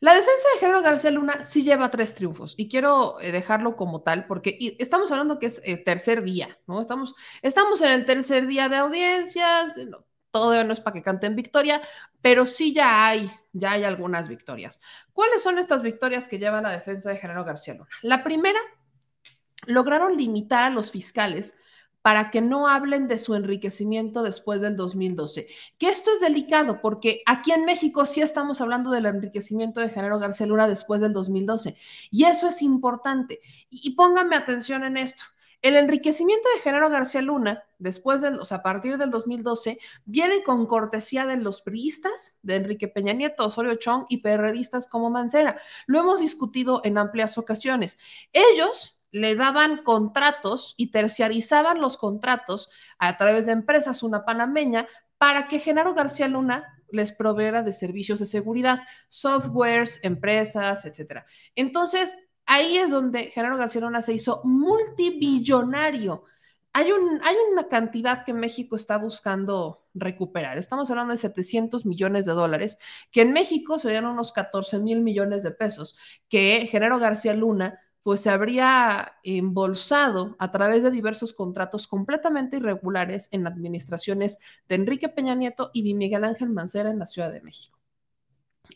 La 0.00 0.14
defensa 0.14 0.44
de 0.54 0.60
Gerardo 0.60 0.82
García 0.82 1.10
Luna 1.10 1.42
sí 1.42 1.62
lleva 1.62 1.90
tres 1.90 2.14
triunfos 2.14 2.54
y 2.56 2.68
quiero 2.68 3.20
eh, 3.20 3.32
dejarlo 3.32 3.76
como 3.76 4.02
tal 4.02 4.26
porque 4.26 4.76
estamos 4.78 5.10
hablando 5.10 5.38
que 5.38 5.46
es 5.46 5.60
el 5.64 5.82
tercer 5.84 6.22
día, 6.22 6.58
¿no? 6.66 6.80
Estamos, 6.80 7.14
estamos 7.42 7.80
en 7.82 7.90
el 7.90 8.06
tercer 8.06 8.46
día 8.46 8.68
de 8.68 8.76
audiencias, 8.76 9.74
todo 10.30 10.62
no 10.64 10.72
es 10.72 10.80
para 10.80 10.94
que 10.94 11.02
canten 11.02 11.34
victoria, 11.34 11.82
pero 12.20 12.46
sí 12.46 12.72
ya 12.72 13.06
hay, 13.06 13.30
ya 13.52 13.72
hay 13.72 13.84
algunas 13.84 14.28
victorias. 14.28 14.80
¿Cuáles 15.12 15.42
son 15.42 15.58
estas 15.58 15.82
victorias 15.82 16.28
que 16.28 16.38
lleva 16.38 16.62
la 16.62 16.70
defensa 16.70 17.10
de 17.10 17.16
Gerardo 17.16 17.44
García 17.44 17.74
Luna? 17.74 17.88
La 18.02 18.22
primera, 18.22 18.60
lograron 19.66 20.16
limitar 20.16 20.64
a 20.64 20.70
los 20.70 20.90
fiscales 20.90 21.56
para 22.02 22.30
que 22.30 22.40
no 22.40 22.68
hablen 22.68 23.08
de 23.08 23.18
su 23.18 23.34
enriquecimiento 23.34 24.22
después 24.22 24.60
del 24.60 24.76
2012. 24.76 25.46
Que 25.78 25.88
esto 25.88 26.12
es 26.12 26.20
delicado 26.20 26.80
porque 26.80 27.22
aquí 27.26 27.52
en 27.52 27.64
México 27.64 28.06
sí 28.06 28.20
estamos 28.20 28.60
hablando 28.60 28.90
del 28.90 29.06
enriquecimiento 29.06 29.80
de 29.80 29.90
Genaro 29.90 30.18
García 30.18 30.46
Luna 30.46 30.68
después 30.68 31.00
del 31.00 31.12
2012 31.12 31.76
y 32.10 32.24
eso 32.24 32.48
es 32.48 32.62
importante. 32.62 33.40
Y, 33.70 33.90
pónganme 33.90 34.36
atención 34.36 34.84
en 34.84 34.96
esto. 34.96 35.24
El 35.60 35.74
enriquecimiento 35.74 36.48
de 36.54 36.60
Genaro 36.60 36.88
García 36.88 37.20
Luna, 37.20 37.64
después 37.78 38.20
del, 38.20 38.38
o 38.38 38.44
sea, 38.44 38.58
a 38.58 38.62
partir 38.62 38.96
del 38.96 39.10
2012, 39.10 39.80
viene 40.04 40.44
con 40.44 40.66
cortesía 40.66 41.26
de 41.26 41.36
los 41.36 41.62
priistas, 41.62 42.38
de 42.42 42.54
Enrique 42.54 42.86
Peña 42.86 43.12
Nieto, 43.12 43.44
Osorio 43.44 43.74
Chong 43.74 44.06
y 44.08 44.18
perredistas 44.18 44.86
como 44.86 45.10
Mancera. 45.10 45.60
Lo 45.86 45.98
hemos 45.98 46.20
discutido 46.20 46.80
en 46.84 46.96
amplias 46.96 47.38
ocasiones. 47.38 47.98
Ellos 48.32 48.97
le 49.10 49.34
daban 49.34 49.82
contratos 49.82 50.74
y 50.76 50.90
terciarizaban 50.90 51.80
los 51.80 51.96
contratos 51.96 52.70
a 52.98 53.16
través 53.16 53.46
de 53.46 53.52
empresas, 53.52 54.02
una 54.02 54.24
panameña, 54.24 54.86
para 55.18 55.48
que 55.48 55.58
Genaro 55.58 55.94
García 55.94 56.28
Luna 56.28 56.82
les 56.90 57.12
proveera 57.12 57.62
de 57.62 57.72
servicios 57.72 58.18
de 58.18 58.26
seguridad, 58.26 58.80
softwares, 59.08 60.00
empresas, 60.02 60.84
etcétera. 60.84 61.26
Entonces, 61.54 62.16
ahí 62.46 62.78
es 62.78 62.90
donde 62.90 63.24
Genaro 63.30 63.56
García 63.56 63.82
Luna 63.82 64.00
se 64.00 64.14
hizo 64.14 64.40
multibillonario. 64.44 66.24
Hay, 66.72 66.92
un, 66.92 67.20
hay 67.24 67.36
una 67.52 67.68
cantidad 67.68 68.24
que 68.24 68.32
México 68.32 68.76
está 68.76 68.98
buscando 68.98 69.86
recuperar. 69.94 70.58
Estamos 70.58 70.90
hablando 70.90 71.12
de 71.12 71.18
700 71.18 71.84
millones 71.86 72.24
de 72.24 72.32
dólares, 72.32 72.78
que 73.10 73.22
en 73.22 73.32
México 73.32 73.78
serían 73.78 74.06
unos 74.06 74.32
14 74.32 74.78
mil 74.78 75.00
millones 75.00 75.42
de 75.42 75.50
pesos, 75.50 75.96
que 76.28 76.68
Genaro 76.70 76.98
García 76.98 77.34
Luna 77.34 77.80
pues 78.02 78.20
se 78.20 78.30
habría 78.30 79.18
embolsado 79.22 80.36
a 80.38 80.50
través 80.50 80.82
de 80.82 80.90
diversos 80.90 81.32
contratos 81.32 81.86
completamente 81.86 82.56
irregulares 82.56 83.28
en 83.32 83.46
administraciones 83.46 84.38
de 84.68 84.76
Enrique 84.76 85.08
Peña 85.08 85.34
Nieto 85.34 85.70
y 85.72 85.82
de 85.82 85.94
Miguel 85.94 86.24
Ángel 86.24 86.50
Mancera 86.50 86.90
en 86.90 86.98
la 86.98 87.06
Ciudad 87.06 87.32
de 87.32 87.42
México. 87.42 87.78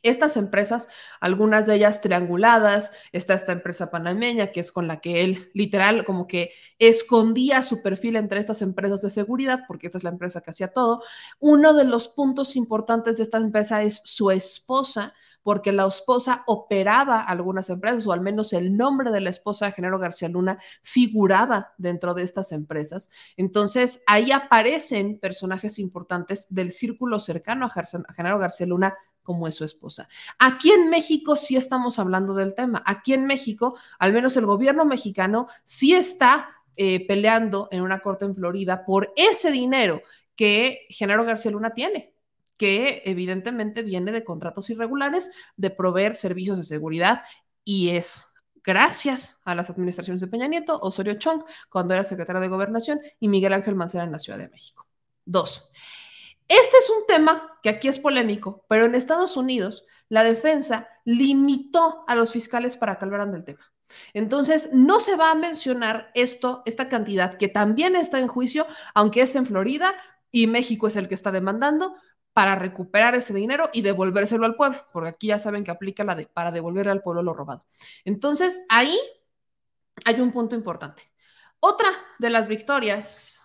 Estas 0.02 0.36
empresas, 0.36 0.88
algunas 1.20 1.66
de 1.66 1.76
ellas 1.76 2.00
trianguladas, 2.00 2.92
está 3.12 3.34
esta 3.34 3.52
empresa 3.52 3.90
panameña 3.90 4.48
que 4.50 4.60
es 4.60 4.72
con 4.72 4.88
la 4.88 5.00
que 5.00 5.22
él 5.22 5.50
literal 5.54 6.04
como 6.04 6.26
que 6.26 6.52
escondía 6.78 7.62
su 7.62 7.82
perfil 7.82 8.16
entre 8.16 8.40
estas 8.40 8.62
empresas 8.62 9.02
de 9.02 9.10
seguridad, 9.10 9.60
porque 9.68 9.86
esta 9.86 9.98
es 9.98 10.04
la 10.04 10.10
empresa 10.10 10.40
que 10.40 10.50
hacía 10.50 10.72
todo. 10.72 11.02
Uno 11.38 11.74
de 11.74 11.84
los 11.84 12.08
puntos 12.08 12.56
importantes 12.56 13.18
de 13.18 13.22
esta 13.22 13.36
empresa 13.38 13.82
es 13.82 14.00
su 14.04 14.30
esposa, 14.30 15.14
porque 15.42 15.72
la 15.72 15.86
esposa 15.86 16.44
operaba 16.46 17.20
algunas 17.20 17.68
empresas, 17.70 18.06
o 18.06 18.12
al 18.12 18.20
menos 18.20 18.52
el 18.52 18.76
nombre 18.76 19.10
de 19.10 19.20
la 19.20 19.30
esposa 19.30 19.66
de 19.66 19.72
Genaro 19.72 19.98
García 19.98 20.28
Luna 20.28 20.58
figuraba 20.82 21.72
dentro 21.78 22.14
de 22.14 22.22
estas 22.22 22.52
empresas. 22.52 23.10
Entonces, 23.36 24.02
ahí 24.06 24.32
aparecen 24.32 25.18
personajes 25.18 25.78
importantes 25.78 26.46
del 26.48 26.72
círculo 26.72 27.18
cercano 27.18 27.66
a 27.66 28.14
Genaro 28.14 28.38
García 28.38 28.66
Luna 28.66 28.94
como 29.22 29.46
es 29.46 29.54
su 29.54 29.64
esposa. 29.64 30.08
Aquí 30.38 30.70
en 30.70 30.90
México 30.90 31.36
sí 31.36 31.56
estamos 31.56 31.98
hablando 31.98 32.34
del 32.34 32.54
tema. 32.54 32.82
Aquí 32.84 33.12
en 33.14 33.24
México, 33.26 33.78
al 33.98 34.12
menos 34.12 34.36
el 34.36 34.46
gobierno 34.46 34.84
mexicano 34.84 35.46
sí 35.64 35.94
está 35.94 36.48
eh, 36.76 37.06
peleando 37.06 37.68
en 37.70 37.82
una 37.82 38.00
corte 38.00 38.24
en 38.24 38.34
Florida 38.34 38.84
por 38.84 39.12
ese 39.16 39.50
dinero 39.50 40.02
que 40.34 40.86
Genaro 40.88 41.24
García 41.24 41.52
Luna 41.52 41.70
tiene 41.70 42.12
que 42.56 43.02
evidentemente 43.04 43.82
viene 43.82 44.12
de 44.12 44.24
contratos 44.24 44.70
irregulares, 44.70 45.30
de 45.56 45.70
proveer 45.70 46.14
servicios 46.14 46.58
de 46.58 46.64
seguridad 46.64 47.22
y 47.64 47.90
es 47.90 48.26
gracias 48.64 49.40
a 49.44 49.54
las 49.54 49.70
administraciones 49.70 50.20
de 50.20 50.28
Peña 50.28 50.46
Nieto, 50.46 50.78
Osorio 50.80 51.14
Chong, 51.14 51.42
cuando 51.68 51.94
era 51.94 52.04
secretario 52.04 52.40
de 52.40 52.48
Gobernación, 52.48 53.00
y 53.18 53.28
Miguel 53.28 53.52
Ángel 53.52 53.74
Mancera 53.74 54.04
en 54.04 54.12
la 54.12 54.18
Ciudad 54.18 54.38
de 54.38 54.48
México. 54.48 54.86
Dos, 55.24 55.70
este 56.48 56.76
es 56.76 56.90
un 56.90 57.06
tema 57.06 57.58
que 57.62 57.70
aquí 57.70 57.88
es 57.88 57.98
polémico, 57.98 58.64
pero 58.68 58.84
en 58.84 58.94
Estados 58.94 59.36
Unidos 59.36 59.86
la 60.08 60.22
defensa 60.24 60.88
limitó 61.04 62.04
a 62.06 62.14
los 62.14 62.32
fiscales 62.32 62.76
para 62.76 62.98
que 62.98 63.04
hablaran 63.04 63.32
del 63.32 63.44
tema. 63.44 63.72
Entonces, 64.12 64.70
no 64.72 65.00
se 65.00 65.16
va 65.16 65.30
a 65.30 65.34
mencionar 65.34 66.10
esto, 66.14 66.62
esta 66.66 66.88
cantidad 66.88 67.36
que 67.36 67.48
también 67.48 67.96
está 67.96 68.18
en 68.18 68.28
juicio, 68.28 68.66
aunque 68.94 69.22
es 69.22 69.34
en 69.36 69.46
Florida 69.46 69.94
y 70.30 70.46
México 70.46 70.86
es 70.86 70.96
el 70.96 71.08
que 71.08 71.14
está 71.14 71.30
demandando, 71.30 71.94
para 72.32 72.54
recuperar 72.54 73.14
ese 73.14 73.34
dinero 73.34 73.70
y 73.72 73.82
devolvérselo 73.82 74.46
al 74.46 74.54
pueblo, 74.54 74.86
porque 74.92 75.10
aquí 75.10 75.26
ya 75.28 75.38
saben 75.38 75.64
que 75.64 75.70
aplica 75.70 76.04
la 76.04 76.14
de 76.14 76.26
para 76.26 76.50
devolverle 76.50 76.92
al 76.92 77.02
pueblo 77.02 77.22
lo 77.22 77.34
robado. 77.34 77.64
Entonces, 78.04 78.62
ahí 78.68 78.98
hay 80.04 80.20
un 80.20 80.32
punto 80.32 80.54
importante. 80.54 81.02
Otra 81.60 81.90
de 82.18 82.30
las 82.30 82.48
victorias, 82.48 83.40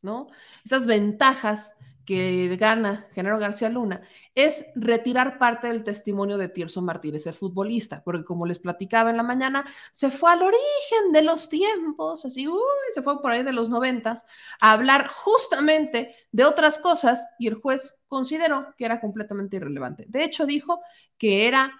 ¿no? 0.00 0.28
Esas 0.64 0.86
ventajas 0.86 1.76
que 2.04 2.56
gana 2.56 3.06
Genaro 3.14 3.38
García 3.38 3.68
Luna 3.68 4.02
es 4.34 4.66
retirar 4.74 5.38
parte 5.38 5.68
del 5.68 5.84
testimonio 5.84 6.38
de 6.38 6.48
Tirso 6.48 6.82
Martínez, 6.82 7.26
el 7.26 7.34
futbolista, 7.34 8.02
porque 8.04 8.24
como 8.24 8.46
les 8.46 8.58
platicaba 8.58 9.10
en 9.10 9.16
la 9.16 9.22
mañana, 9.22 9.64
se 9.92 10.10
fue 10.10 10.32
al 10.32 10.42
origen 10.42 11.12
de 11.12 11.22
los 11.22 11.48
tiempos, 11.48 12.24
así, 12.24 12.48
uy, 12.48 12.58
se 12.92 13.02
fue 13.02 13.20
por 13.20 13.30
ahí 13.30 13.42
de 13.42 13.52
los 13.52 13.70
noventas, 13.70 14.26
a 14.60 14.72
hablar 14.72 15.06
justamente 15.08 16.14
de 16.32 16.44
otras 16.44 16.78
cosas 16.78 17.26
y 17.38 17.48
el 17.48 17.54
juez 17.54 17.96
consideró 18.08 18.74
que 18.76 18.84
era 18.84 19.00
completamente 19.00 19.56
irrelevante. 19.56 20.04
De 20.08 20.24
hecho, 20.24 20.46
dijo 20.46 20.80
que 21.18 21.46
era 21.46 21.72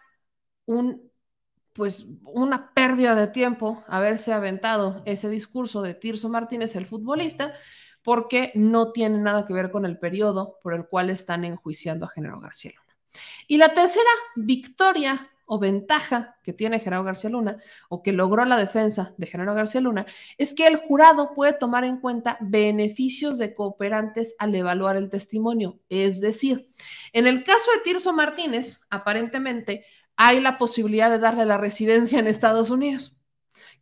un 0.66 1.11
pues 1.73 2.07
una 2.25 2.73
pérdida 2.75 3.14
de 3.14 3.29
tiempo 3.29 3.83
haberse 3.89 4.33
aventado 4.33 5.03
ese 5.07 5.29
discurso 5.31 5.83
de 5.83 5.95
Tirso 5.95 6.29
Martínez, 6.29 6.77
el 6.77 6.87
futbolista, 6.87 7.55
porque 8.03 8.53
no 8.55 8.92
tiene 8.92 9.18
nada 9.18 9.46
que 9.46 9.55
ver 9.55 9.70
con 9.70 9.84
el 9.84 9.98
periodo 9.98 10.59
por 10.62 10.74
el 10.74 10.86
cual 10.86 11.11
están 11.11 11.44
enjuiciando 11.44 12.07
a 12.07 12.11
Genaro 12.11 12.40
García 12.40 12.72
Luna. 12.76 12.96
Y 13.46 13.59
la 13.59 13.74
tercera 13.74 14.11
victoria 14.36 15.28
o 15.44 15.59
ventaja 15.59 16.36
que 16.42 16.53
tiene 16.53 16.80
Genaro 16.80 17.05
García 17.05 17.30
Luna 17.30 17.59
o 17.88 18.03
que 18.03 18.12
logró 18.12 18.44
la 18.44 18.57
defensa 18.57 19.14
de 19.18 19.26
Genaro 19.26 19.55
García 19.55 19.80
Luna 19.80 20.07
es 20.38 20.55
que 20.55 20.66
el 20.66 20.76
jurado 20.76 21.34
puede 21.34 21.53
tomar 21.53 21.84
en 21.84 22.00
cuenta 22.00 22.38
beneficios 22.40 23.38
de 23.38 23.55
cooperantes 23.55 24.34
al 24.38 24.55
evaluar 24.55 24.96
el 24.96 25.11
testimonio. 25.11 25.78
Es 25.88 26.20
decir, 26.20 26.68
en 27.12 27.26
el 27.26 27.44
caso 27.44 27.70
de 27.72 27.80
Tirso 27.80 28.12
Martínez, 28.12 28.80
aparentemente 28.88 29.84
hay 30.16 30.40
la 30.40 30.59
posibilidad 30.59 31.11
de 31.11 31.18
darle 31.18 31.44
la 31.44 31.59
residencia 31.59 32.18
en 32.18 32.28
Estados 32.28 32.70
Unidos, 32.70 33.14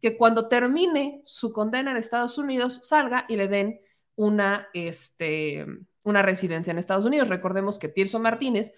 que 0.00 0.16
cuando 0.16 0.48
termine 0.48 1.22
su 1.24 1.52
condena 1.52 1.90
en 1.90 1.98
Estados 1.98 2.38
Unidos 2.38 2.80
salga 2.82 3.26
y 3.28 3.36
le 3.36 3.48
den 3.48 3.80
una, 4.20 4.68
este, 4.74 5.64
una 6.02 6.20
residencia 6.20 6.70
en 6.70 6.76
Estados 6.76 7.06
Unidos. 7.06 7.28
Recordemos 7.28 7.78
que 7.78 7.88
Tirso 7.88 8.18
Martínez 8.18 8.74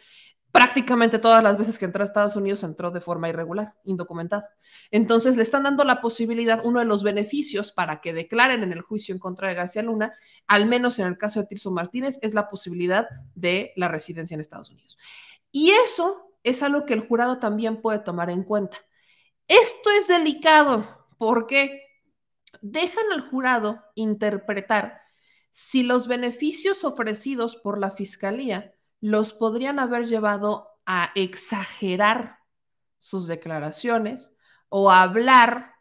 prácticamente 0.52 1.18
todas 1.18 1.42
las 1.42 1.58
veces 1.58 1.80
que 1.80 1.86
entró 1.86 2.02
a 2.02 2.06
Estados 2.06 2.36
Unidos 2.36 2.62
entró 2.62 2.92
de 2.92 3.00
forma 3.00 3.28
irregular, 3.28 3.74
indocumentada. 3.84 4.50
Entonces 4.92 5.36
le 5.36 5.42
están 5.42 5.64
dando 5.64 5.82
la 5.82 6.00
posibilidad, 6.00 6.64
uno 6.64 6.78
de 6.78 6.84
los 6.84 7.02
beneficios 7.02 7.72
para 7.72 8.00
que 8.00 8.12
declaren 8.12 8.62
en 8.62 8.72
el 8.72 8.82
juicio 8.82 9.14
en 9.14 9.18
contra 9.18 9.48
de 9.48 9.54
García 9.54 9.82
Luna, 9.82 10.12
al 10.46 10.66
menos 10.66 11.00
en 11.00 11.08
el 11.08 11.18
caso 11.18 11.40
de 11.40 11.46
Tirso 11.46 11.72
Martínez, 11.72 12.20
es 12.22 12.34
la 12.34 12.48
posibilidad 12.48 13.08
de 13.34 13.72
la 13.74 13.88
residencia 13.88 14.36
en 14.36 14.42
Estados 14.42 14.70
Unidos. 14.70 14.96
Y 15.50 15.72
eso 15.72 16.36
es 16.44 16.62
algo 16.62 16.86
que 16.86 16.94
el 16.94 17.08
jurado 17.08 17.40
también 17.40 17.80
puede 17.80 17.98
tomar 17.98 18.30
en 18.30 18.44
cuenta. 18.44 18.76
Esto 19.48 19.90
es 19.90 20.06
delicado 20.06 20.86
porque 21.18 21.82
dejan 22.60 23.10
al 23.12 23.28
jurado 23.28 23.82
interpretar 23.96 25.01
si 25.52 25.82
los 25.82 26.08
beneficios 26.08 26.82
ofrecidos 26.82 27.56
por 27.56 27.78
la 27.78 27.90
fiscalía 27.90 28.74
los 29.00 29.34
podrían 29.34 29.78
haber 29.78 30.06
llevado 30.06 30.70
a 30.86 31.12
exagerar 31.14 32.38
sus 32.96 33.26
declaraciones 33.26 34.34
o 34.68 34.90
a 34.90 35.02
hablar 35.02 35.74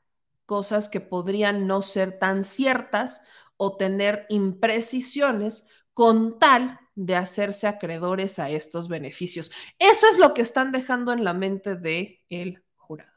cosas 0.45 0.89
que 0.89 0.99
podrían 0.99 1.67
no 1.67 1.81
ser 1.81 2.19
tan 2.19 2.43
ciertas 2.43 3.23
o 3.55 3.77
tener 3.77 4.25
imprecisiones 4.27 5.67
con 5.93 6.37
tal 6.37 6.79
de 6.95 7.15
hacerse 7.15 7.67
acreedores 7.67 8.39
a 8.39 8.49
estos 8.49 8.89
beneficios. 8.89 9.51
Eso 9.79 10.07
es 10.09 10.17
lo 10.17 10.33
que 10.33 10.41
están 10.41 10.73
dejando 10.73 11.13
en 11.13 11.23
la 11.23 11.33
mente 11.33 11.75
del 11.75 12.19
el 12.27 12.63
jurado. 12.75 13.13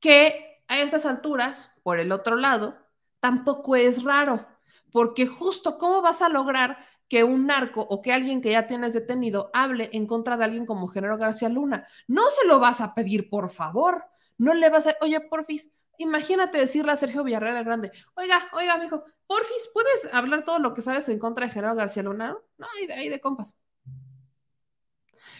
Que 0.00 0.62
a 0.66 0.80
estas 0.80 1.06
alturas, 1.06 1.70
por 1.84 2.00
el 2.00 2.10
otro 2.10 2.36
lado, 2.36 2.76
tampoco 3.20 3.76
es 3.76 4.02
raro, 4.02 4.46
porque 4.94 5.26
justo 5.26 5.76
cómo 5.76 6.02
vas 6.02 6.22
a 6.22 6.28
lograr 6.28 6.78
que 7.08 7.24
un 7.24 7.48
narco 7.48 7.80
o 7.80 8.00
que 8.00 8.12
alguien 8.12 8.40
que 8.40 8.52
ya 8.52 8.68
tienes 8.68 8.94
detenido 8.94 9.50
hable 9.52 9.90
en 9.92 10.06
contra 10.06 10.36
de 10.36 10.44
alguien 10.44 10.66
como 10.66 10.86
Genaro 10.86 11.18
García 11.18 11.48
Luna. 11.48 11.88
No 12.06 12.30
se 12.30 12.46
lo 12.46 12.60
vas 12.60 12.80
a 12.80 12.94
pedir, 12.94 13.28
por 13.28 13.50
favor. 13.50 14.04
No 14.38 14.54
le 14.54 14.70
vas 14.70 14.86
a, 14.86 14.96
oye, 15.00 15.18
porfis, 15.18 15.72
imagínate 15.98 16.58
decirle 16.58 16.92
a 16.92 16.96
Sergio 16.96 17.24
Villarreal 17.24 17.64
Grande, 17.64 17.90
oiga, 18.14 18.38
oiga, 18.52 18.78
mijo, 18.78 19.02
porfis, 19.26 19.68
¿puedes 19.74 20.08
hablar 20.14 20.44
todo 20.44 20.60
lo 20.60 20.74
que 20.74 20.82
sabes 20.82 21.08
en 21.08 21.18
contra 21.18 21.46
de 21.46 21.52
Genaro 21.52 21.74
García 21.74 22.04
Luna? 22.04 22.36
No, 22.56 22.66
ahí 22.78 22.86
de, 22.86 22.94
ahí 22.94 23.08
de 23.08 23.20
compas. 23.20 23.56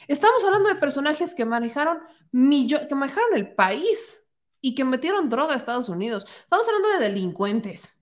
Estamos 0.09 0.43
hablando 0.43 0.69
de 0.69 0.75
personajes 0.75 1.33
que 1.33 1.45
manejaron, 1.45 2.01
que 2.33 2.95
manejaron 2.97 3.37
el 3.37 3.55
país 3.55 4.21
y 4.61 4.75
que 4.75 4.85
metieron 4.85 5.31
droga 5.31 5.55
a 5.55 5.57
Estados 5.57 5.89
Unidos. 5.89 6.27
Estamos 6.43 6.67
hablando 6.67 6.89
de 6.89 7.09
delincuentes. 7.09 7.94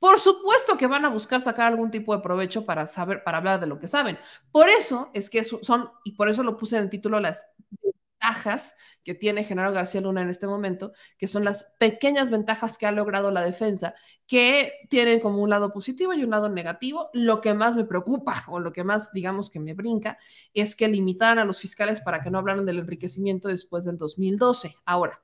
Por 0.00 0.18
supuesto 0.18 0.78
que 0.78 0.86
van 0.86 1.04
a 1.04 1.10
buscar 1.10 1.40
sacar 1.42 1.66
algún 1.66 1.90
tipo 1.90 2.16
de 2.16 2.22
provecho 2.22 2.64
para 2.64 2.88
saber, 2.88 3.22
para 3.22 3.38
hablar 3.38 3.60
de 3.60 3.66
lo 3.66 3.78
que 3.78 3.86
saben. 3.86 4.18
Por 4.50 4.70
eso 4.70 5.10
es 5.12 5.28
que 5.28 5.44
son, 5.44 5.90
y 6.04 6.12
por 6.12 6.30
eso 6.30 6.42
lo 6.42 6.56
puse 6.56 6.76
en 6.78 6.84
el 6.84 6.90
título, 6.90 7.20
las 7.20 7.54
ventajas 7.82 8.76
que 9.04 9.14
tiene 9.14 9.44
Genaro 9.44 9.72
García 9.72 10.00
Luna 10.00 10.22
en 10.22 10.30
este 10.30 10.46
momento, 10.46 10.92
que 11.18 11.26
son 11.26 11.44
las 11.44 11.74
pequeñas 11.78 12.30
ventajas 12.30 12.78
que 12.78 12.86
ha 12.86 12.92
logrado 12.92 13.30
la 13.30 13.42
defensa, 13.42 13.94
que 14.26 14.72
tienen 14.88 15.20
como 15.20 15.42
un 15.42 15.50
lado 15.50 15.70
positivo 15.70 16.14
y 16.14 16.24
un 16.24 16.30
lado 16.30 16.48
negativo. 16.48 17.10
Lo 17.12 17.42
que 17.42 17.52
más 17.52 17.76
me 17.76 17.84
preocupa 17.84 18.44
o 18.48 18.58
lo 18.58 18.72
que 18.72 18.84
más, 18.84 19.12
digamos, 19.12 19.50
que 19.50 19.60
me 19.60 19.74
brinca 19.74 20.18
es 20.54 20.74
que 20.76 20.88
limitaran 20.88 21.38
a 21.38 21.44
los 21.44 21.60
fiscales 21.60 22.00
para 22.00 22.22
que 22.22 22.30
no 22.30 22.38
hablaran 22.38 22.64
del 22.64 22.78
enriquecimiento 22.78 23.48
después 23.48 23.84
del 23.84 23.98
2012. 23.98 24.76
Ahora, 24.86 25.22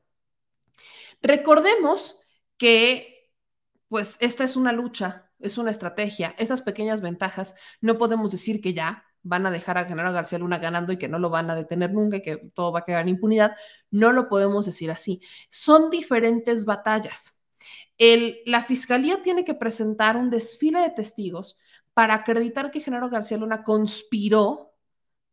recordemos 1.23 2.21
que 2.59 3.16
pues 3.89 4.17
esta 4.21 4.45
es 4.45 4.57
una 4.57 4.73
lucha, 4.73 5.31
es 5.39 5.59
una 5.59 5.71
estrategia. 5.71 6.35
Estas 6.39 6.63
pequeñas 6.63 7.01
ventajas 7.01 7.55
no 7.81 7.99
podemos 7.99 8.33
decir 8.33 8.61
que 8.61 8.75
ya 8.75 9.05
van 9.23 9.47
a 9.47 9.51
dejar 9.51 9.79
a 9.79 9.85
Genaro 9.85 10.13
García 10.13 10.39
Luna 10.39 10.59
ganando 10.59 10.93
y 10.93 10.99
que 10.99 11.09
no 11.09 11.19
lo 11.19 11.31
van 11.31 11.51
a 11.51 11.57
detener 11.57 11.93
nunca 11.93 12.19
y 12.19 12.23
que 12.23 12.37
todo 12.55 12.73
va 12.73 12.81
a 12.81 12.85
quedar 12.85 13.03
en 13.03 13.11
impunidad. 13.11 13.57
No 13.91 14.13
lo 14.13 14.29
podemos 14.29 14.67
decir 14.67 14.91
así. 14.91 15.21
Son 15.51 15.91
diferentes 15.91 16.65
batallas. 16.65 17.39
La 18.47 18.63
fiscalía 18.63 19.23
tiene 19.23 19.45
que 19.45 19.55
presentar 19.55 20.17
un 20.17 20.31
desfile 20.31 20.81
de 20.81 20.91
testigos 20.91 21.59
para 21.95 22.15
acreditar 22.15 22.71
que 22.71 22.81
Genaro 22.81 23.09
García 23.09 23.39
Luna 23.39 23.65
conspiró 23.65 24.75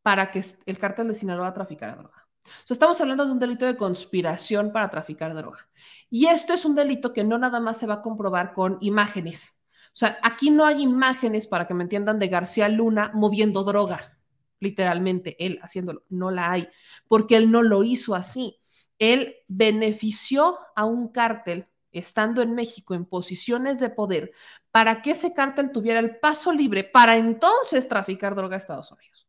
para 0.02 0.32
que 0.32 0.44
el 0.66 0.80
cártel 0.80 1.10
de 1.10 1.14
Sinaloa 1.14 1.54
traficara 1.54 1.96
droga 1.96 2.23
estamos 2.70 3.00
hablando 3.02 3.26
de 3.26 3.32
un 3.32 3.40
delito 3.40 3.66
de 3.66 3.78
conspiración 3.78 4.72
para 4.72 4.90
traficar 4.90 5.34
droga. 5.34 5.68
Y 6.10 6.28
esto 6.28 6.54
es 6.54 6.66
un 6.66 6.76
delito 6.76 7.14
que 7.14 7.24
no 7.24 7.38
nada 7.38 7.60
más 7.60 7.78
se 7.78 7.88
va 7.88 7.96
a 7.96 8.02
comprobar 8.02 8.54
con 8.54 8.78
imágenes. 8.82 9.62
O 9.88 9.96
sea, 9.96 10.18
aquí 10.24 10.50
no 10.50 10.66
hay 10.66 10.82
imágenes, 10.82 11.46
para 11.48 11.68
que 11.68 11.74
me 11.74 11.84
entiendan, 11.84 12.20
de 12.20 12.28
García 12.28 12.68
Luna 12.68 13.12
moviendo 13.14 13.64
droga, 13.64 14.18
literalmente, 14.60 15.36
él 15.44 15.60
haciéndolo. 15.62 16.04
No 16.10 16.32
la 16.32 16.52
hay, 16.52 16.68
porque 17.08 17.38
él 17.38 17.52
no 17.52 17.62
lo 17.62 17.84
hizo 17.84 18.16
así. 18.16 18.60
Él 18.98 19.36
benefició 19.48 20.58
a 20.76 20.86
un 20.86 21.10
cártel 21.10 21.68
estando 21.92 22.42
en 22.42 22.56
México 22.56 22.96
en 22.96 23.06
posiciones 23.06 23.80
de 23.80 23.90
poder 23.90 24.32
para 24.72 25.02
que 25.02 25.12
ese 25.12 25.34
cártel 25.34 25.72
tuviera 25.72 26.00
el 26.00 26.18
paso 26.18 26.52
libre 26.52 26.84
para 26.84 27.16
entonces 27.18 27.88
traficar 27.88 28.36
droga 28.36 28.56
a 28.56 28.58
Estados 28.58 28.92
Unidos. 28.92 29.28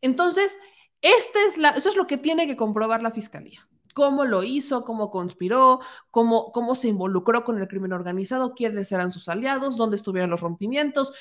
Entonces, 0.00 0.58
este 1.00 1.44
es 1.44 1.58
la, 1.58 1.70
eso 1.70 1.88
es 1.88 1.96
lo 1.96 2.06
que 2.06 2.18
tiene 2.18 2.46
que 2.46 2.56
comprobar 2.56 3.02
la 3.02 3.10
fiscalía. 3.10 3.68
Cómo 3.94 4.24
lo 4.24 4.42
hizo, 4.42 4.84
cómo 4.84 5.10
conspiró, 5.10 5.80
cómo, 6.10 6.52
cómo 6.52 6.74
se 6.74 6.88
involucró 6.88 7.44
con 7.44 7.58
el 7.58 7.68
crimen 7.68 7.92
organizado, 7.92 8.54
quiénes 8.54 8.92
eran 8.92 9.10
sus 9.10 9.28
aliados, 9.28 9.76
dónde 9.76 9.96
estuvieron 9.96 10.30
los 10.30 10.40
rompimientos. 10.40 11.12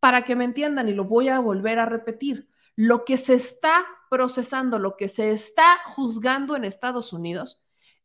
Para 0.00 0.24
que 0.24 0.36
me 0.36 0.44
entiendan, 0.44 0.88
y 0.88 0.94
lo 0.94 1.04
voy 1.04 1.28
a 1.28 1.38
volver 1.40 1.78
a 1.78 1.86
repetir, 1.86 2.48
lo 2.76 3.04
que 3.04 3.16
se 3.16 3.34
está 3.34 3.84
procesando, 4.10 4.78
lo 4.78 4.96
que 4.96 5.08
se 5.08 5.30
está 5.30 5.80
juzgando 5.84 6.56
en 6.56 6.64
Estados 6.64 7.12
Unidos 7.12 7.62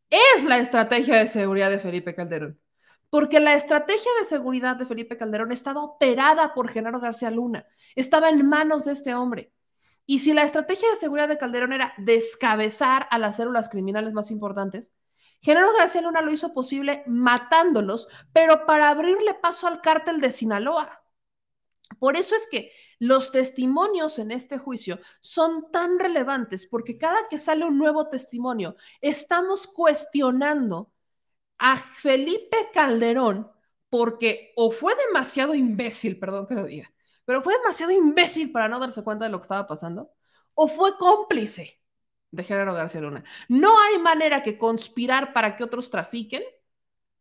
es 0.10 0.44
la 0.44 0.60
estrategia 0.60 1.18
de 1.18 1.28
seguridad 1.28 1.70
de 1.70 1.80
Felipe 1.80 2.14
Calderón. 2.14 2.60
Porque 3.10 3.40
la 3.40 3.54
estrategia 3.54 4.12
de 4.20 4.26
seguridad 4.26 4.76
de 4.76 4.86
Felipe 4.86 5.18
Calderón 5.18 5.52
estaba 5.52 5.84
operada 5.84 6.54
por 6.54 6.70
Genaro 6.70 7.00
García 7.00 7.32
Luna, 7.32 7.66
estaba 7.96 8.30
en 8.30 8.46
manos 8.48 8.86
de 8.86 8.92
este 8.92 9.16
hombre. 9.16 9.54
Y 10.06 10.20
si 10.20 10.34
la 10.34 10.44
estrategia 10.44 10.90
de 10.90 10.96
seguridad 10.96 11.28
de 11.28 11.38
Calderón 11.38 11.74
era 11.74 11.94
descabezar 11.98 13.08
a 13.10 13.18
las 13.18 13.38
células 13.38 13.70
criminales 13.70 14.14
más 14.14 14.32
importantes, 14.32 14.94
Genaro 15.42 15.74
García 15.78 16.02
Luna 16.02 16.22
lo 16.22 16.32
hizo 16.32 16.54
posible 16.54 17.04
matándolos, 17.08 18.08
pero 18.34 18.66
para 18.66 18.90
abrirle 18.90 19.34
paso 19.36 19.68
al 19.68 19.82
cártel 19.82 20.22
de 20.22 20.32
Sinaloa. 20.32 21.04
Por 22.00 22.18
eso 22.18 22.36
es 22.36 22.48
que 22.50 22.72
los 23.00 23.32
testimonios 23.32 24.20
en 24.20 24.32
este 24.32 24.58
juicio 24.58 25.00
son 25.20 25.72
tan 25.72 26.00
relevantes, 26.00 26.66
porque 26.66 26.98
cada 26.98 27.28
que 27.30 27.38
sale 27.38 27.66
un 27.66 27.78
nuevo 27.78 28.10
testimonio, 28.10 28.76
estamos 29.02 29.68
cuestionando 29.68 30.92
a 31.58 31.78
Felipe 31.78 32.70
Calderón 32.74 33.52
porque 33.90 34.52
o 34.56 34.72
fue 34.72 34.94
demasiado 35.08 35.56
imbécil, 35.56 36.20
perdón 36.20 36.48
que 36.48 36.56
lo 36.56 36.66
diga, 36.66 36.92
pero 37.26 37.42
fue 37.42 37.58
demasiado 37.58 37.92
imbécil 37.92 38.52
para 38.52 38.68
no 38.70 38.80
darse 38.80 39.04
cuenta 39.04 39.26
de 39.26 39.32
lo 39.32 39.40
que 39.40 39.44
estaba 39.44 39.68
pasando, 39.68 40.12
o 40.54 40.68
fue 40.68 40.98
cómplice 40.98 41.82
de 42.32 42.44
Genaro 42.44 42.74
García 42.74 43.02
Luna. 43.02 43.24
No 43.50 43.80
hay 43.80 44.00
manera 44.00 44.44
que 44.44 44.58
conspirar 44.58 45.34
para 45.34 45.56
que 45.56 45.64
otros 45.64 45.90
trafiquen 45.90 46.44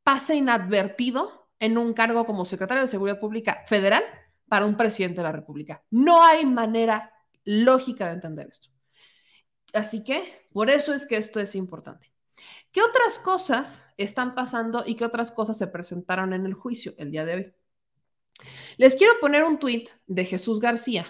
pase 0.02 0.36
inadvertido 0.36 1.48
en 1.58 1.78
un 1.78 1.94
cargo 1.94 2.26
como 2.26 2.44
secretario 2.44 2.82
de 2.82 2.88
Seguridad 2.88 3.20
Pública 3.20 3.64
federal 3.66 4.04
para 4.48 4.66
un 4.66 4.76
presidente 4.76 5.16
de 5.18 5.22
la 5.24 5.32
República. 5.32 5.82
No 5.90 6.22
hay 6.22 6.44
manera 6.44 7.12
lógica 7.44 8.06
de 8.06 8.14
entender 8.14 8.48
esto. 8.50 8.68
Así 9.72 10.04
que 10.04 10.48
por 10.52 10.70
eso 10.70 10.94
es 10.94 11.06
que 11.06 11.16
esto 11.16 11.40
es 11.40 11.54
importante. 11.54 12.12
¿Qué 12.70 12.82
otras 12.82 13.18
cosas 13.18 13.88
están 13.96 14.34
pasando 14.34 14.84
y 14.86 14.96
qué 14.96 15.04
otras 15.04 15.32
cosas 15.32 15.56
se 15.56 15.66
presentaron 15.66 16.32
en 16.32 16.46
el 16.46 16.54
juicio 16.54 16.94
el 16.98 17.10
día 17.10 17.24
de 17.24 17.34
hoy? 17.34 17.54
Les 18.76 18.96
quiero 18.96 19.14
poner 19.20 19.44
un 19.44 19.58
tuit 19.58 19.88
de 20.06 20.24
Jesús 20.24 20.60
García, 20.60 21.06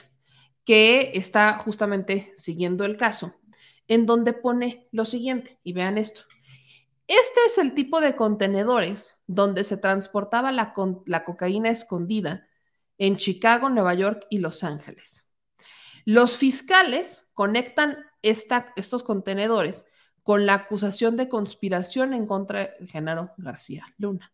que 0.65 1.13
está 1.15 1.59
justamente 1.59 2.33
siguiendo 2.37 2.85
el 2.85 2.97
caso, 2.97 3.35
en 3.89 4.07
donde 4.07 4.33
pone 4.33 4.89
lo 4.93 5.05
siguiente, 5.05 5.59
y 5.63 5.73
vean 5.73 5.99
esto. 5.99 6.23
Este 7.07 7.41
es 7.47 7.59
el 7.59 7.75
tipo 7.75 8.01
de 8.01 8.17
contenedores 8.17 9.19
donde 9.27 9.63
se 9.65 9.77
transportaba 9.77 10.53
la, 10.53 10.73
cocaína 11.25 11.69
escondida 11.69 12.49
en 12.97 13.17
Chicago, 13.17 13.69
Nueva 13.69 13.93
York 13.95 14.27
y 14.31 14.39
Los 14.39 14.65
Ángeles. 14.65 15.27
Los 16.07 16.39
fiscales 16.39 17.31
conectan 17.35 17.99
estos 18.23 19.03
contenedores 19.03 19.87
con 20.23 20.47
la 20.47 20.55
acusación 20.55 21.17
de 21.17 21.29
conspiración 21.29 22.15
en 22.15 22.27
contra 22.27 22.61
de 22.61 22.87
Genaro 22.87 23.33
García 23.37 23.85
Luna. 23.99 24.33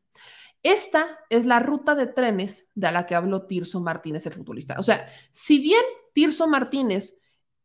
Esta 0.62 1.18
es 1.30 1.46
la 1.46 1.60
ruta 1.60 1.94
de 1.94 2.06
trenes 2.06 2.68
de 2.74 2.92
la 2.92 3.06
que 3.06 3.14
habló 3.14 3.46
Tirso 3.46 3.80
Martínez, 3.80 4.26
el 4.26 4.34
futbolista. 4.34 4.76
O 4.78 4.82
sea, 4.82 5.06
si 5.30 5.58
bien 5.58 5.82
Tirso 6.12 6.46
Martínez 6.46 7.18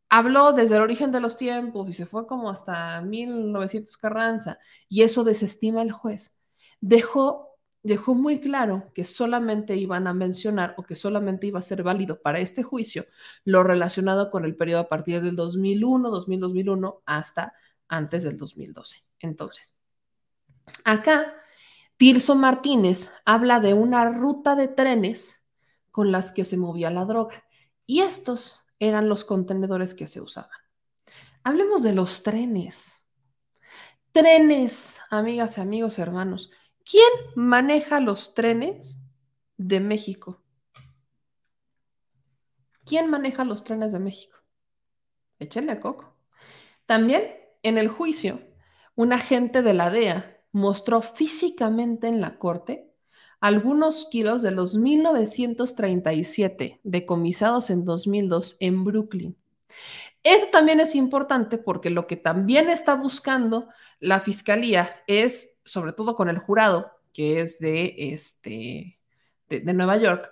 habló 0.10 0.54
desde 0.54 0.78
el 0.78 0.82
origen 0.82 1.12
de 1.12 1.20
los 1.20 1.36
tiempos 1.36 1.90
y 1.90 1.94
se 1.94 2.06
fue 2.06 2.26
como 2.26 2.50
hasta 2.50 3.02
1900 3.02 3.98
Carranza 3.98 4.60
y 4.88 5.02
eso 5.04 5.24
desestima 5.26 5.82
el 5.82 5.92
juez, 5.92 6.38
dejó, 6.80 7.58
dejó 7.84 8.16
muy 8.16 8.40
claro 8.40 8.92
que 8.94 9.04
solamente 9.04 9.76
iban 9.76 10.08
a 10.08 10.14
mencionar 10.14 10.74
o 10.78 10.84
que 10.84 10.96
solamente 10.96 11.48
iba 11.48 11.60
a 11.60 11.64
ser 11.64 11.84
válido 11.84 12.22
para 12.22 12.40
este 12.40 12.64
juicio 12.64 13.08
lo 13.44 13.64
relacionado 13.64 14.30
con 14.30 14.46
el 14.46 14.56
periodo 14.56 14.82
a 14.82 14.90
partir 14.90 15.22
del 15.22 15.36
2001, 15.36 16.10
2000, 16.10 16.40
2001 16.40 17.02
hasta 17.06 17.54
antes 17.90 18.24
del 18.24 18.38
2012. 18.38 18.98
Entonces, 19.20 19.74
acá 20.86 21.34
Tirso 21.98 22.36
Martínez 22.36 23.10
habla 23.24 23.60
de 23.60 23.74
una 23.74 24.10
ruta 24.10 24.56
de 24.56 24.68
trenes 24.68 25.42
con 25.92 26.12
las 26.12 26.32
que 26.32 26.44
se 26.44 26.58
movía 26.58 26.92
la 26.92 27.06
droga 27.06 27.46
y 27.86 28.02
estos 28.02 28.66
eran 28.80 29.08
los 29.08 29.24
contenedores 29.24 29.94
que 29.94 30.08
se 30.08 30.20
usaban. 30.20 30.60
Hablemos 31.44 31.84
de 31.84 31.94
los 31.94 32.24
trenes. 32.24 32.96
Trenes, 34.12 35.00
amigas 35.10 35.58
y 35.58 35.62
amigos, 35.62 36.00
hermanos. 36.00 36.52
¿Quién 36.84 37.10
maneja 37.36 38.00
los 38.00 38.34
trenes 38.34 39.00
de 39.58 39.80
México? 39.80 40.42
¿Quién 42.86 43.10
maneja 43.10 43.46
los 43.46 43.64
trenes 43.64 43.92
de 43.94 44.00
México? 44.00 44.38
Échenle 45.40 45.72
a 45.72 45.80
coco. 45.80 46.16
También 46.86 47.32
en 47.64 47.78
el 47.78 47.88
juicio, 47.88 48.42
un 48.96 49.14
agente 49.14 49.62
de 49.62 49.74
la 49.74 49.90
DEA 49.90 50.35
mostró 50.56 51.02
físicamente 51.02 52.08
en 52.08 52.22
la 52.22 52.38
corte 52.38 52.90
algunos 53.42 54.08
kilos 54.10 54.42
de 54.42 54.52
los 54.52 54.76
1937 54.76 56.80
decomisados 56.82 57.70
en 57.70 57.84
2002 57.84 58.56
en 58.62 58.86
Brooklyn. 58.86 59.36
Eso 60.24 60.46
también 60.54 60.80
es 60.80 60.96
importante 60.96 61.58
porque 61.58 61.90
lo 61.90 62.08
que 62.08 62.16
también 62.16 62.70
está 62.70 62.96
buscando 62.96 63.68
la 64.00 64.22
fiscalía 64.22 64.96
es, 65.08 65.60
sobre 65.66 65.92
todo 65.92 66.16
con 66.16 66.30
el 66.30 66.38
jurado, 66.38 66.90
que 67.12 67.42
es 67.42 67.60
de, 67.60 67.94
este, 67.98 68.98
de, 69.50 69.74
Nueva 69.74 69.98
York, 69.98 70.32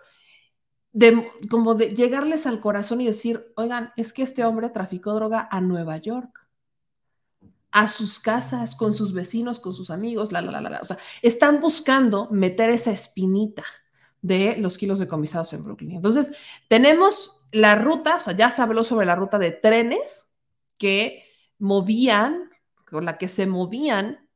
de, 0.93 1.30
como 1.49 1.76
de 1.76 1.95
llegarles 1.95 2.47
al 2.47 2.61
corazón 2.61 3.01
y 3.01 3.07
decir, 3.07 3.51
oigan, 3.57 3.91
es 3.97 4.13
que 4.13 4.24
este 4.24 4.45
hombre 4.45 4.69
traficó 4.69 5.13
droga 5.15 5.49
a 5.51 5.59
Nueva 5.59 5.97
York 5.97 6.43
a 7.74 7.88
sus 7.88 8.19
casas, 8.19 8.76
con 8.76 8.93
sus 8.93 9.13
vecinos, 9.13 9.59
con 9.59 9.74
sus 9.74 9.89
amigos, 9.89 10.32
la, 10.32 10.41
la, 10.41 10.61
la, 10.61 10.69
la. 10.69 10.80
O 10.80 10.86
sea, 10.86 10.97
están 11.24 11.59
buscando 11.59 12.30
meter 12.30 12.69
esa 12.69 12.91
espinita 12.91 13.65
de 14.21 14.55
los 14.57 14.78
kilos 14.78 14.99
decomisados 14.99 15.51
en 15.53 15.63
Brooklyn. 15.63 15.91
Entonces, 15.91 16.32
tenemos 16.69 17.43
la 17.51 17.76
ruta, 17.76 18.17
o 18.17 18.19
sea, 18.19 18.38
ya 18.38 18.51
se 18.51 18.61
habló 18.61 18.84
sobre 18.84 19.07
la 19.07 19.15
ruta 19.15 19.39
de 19.39 19.51
trenes 19.51 20.32
que 20.78 21.26
movían, 21.57 22.51
con 22.89 23.05
la 23.05 23.17
que 23.17 23.28
se 23.28 23.47
movían 23.47 24.30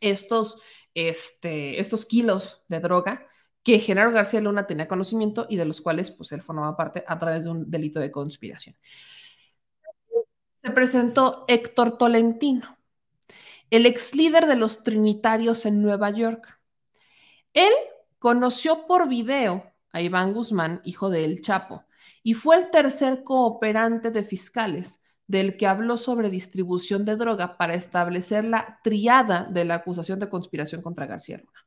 estos, 0.00 0.58
este, 0.94 1.78
estos 1.78 2.06
kilos 2.06 2.64
de 2.68 2.80
droga 2.80 3.26
que 3.62 3.80
Genaro 3.80 4.12
García 4.12 4.40
Luna 4.40 4.66
tenía 4.66 4.88
conocimiento 4.88 5.46
y 5.50 5.56
de 5.56 5.66
los 5.66 5.82
cuales 5.82 6.10
pues 6.10 6.32
él 6.32 6.40
formaba 6.40 6.74
parte 6.74 7.04
a 7.06 7.18
través 7.18 7.44
de 7.44 7.50
un 7.50 7.70
delito 7.70 8.00
de 8.00 8.10
conspiración 8.10 8.76
se 10.66 10.72
presentó 10.72 11.44
Héctor 11.46 11.96
Tolentino, 11.96 12.76
el 13.70 13.86
ex 13.86 14.16
líder 14.16 14.46
de 14.46 14.56
los 14.56 14.82
Trinitarios 14.82 15.64
en 15.64 15.80
Nueva 15.80 16.10
York. 16.10 16.58
Él 17.54 17.70
conoció 18.18 18.84
por 18.88 19.08
video 19.08 19.72
a 19.92 20.02
Iván 20.02 20.32
Guzmán, 20.32 20.80
hijo 20.82 21.08
de 21.08 21.24
El 21.24 21.40
Chapo, 21.40 21.84
y 22.24 22.34
fue 22.34 22.56
el 22.56 22.70
tercer 22.72 23.22
cooperante 23.22 24.10
de 24.10 24.24
fiscales 24.24 25.04
del 25.28 25.56
que 25.56 25.68
habló 25.68 25.98
sobre 25.98 26.30
distribución 26.30 27.04
de 27.04 27.14
droga 27.14 27.56
para 27.56 27.74
establecer 27.74 28.44
la 28.44 28.80
triada 28.82 29.44
de 29.44 29.64
la 29.64 29.76
acusación 29.76 30.18
de 30.18 30.28
conspiración 30.28 30.82
contra 30.82 31.06
García 31.06 31.38
Luna. 31.38 31.64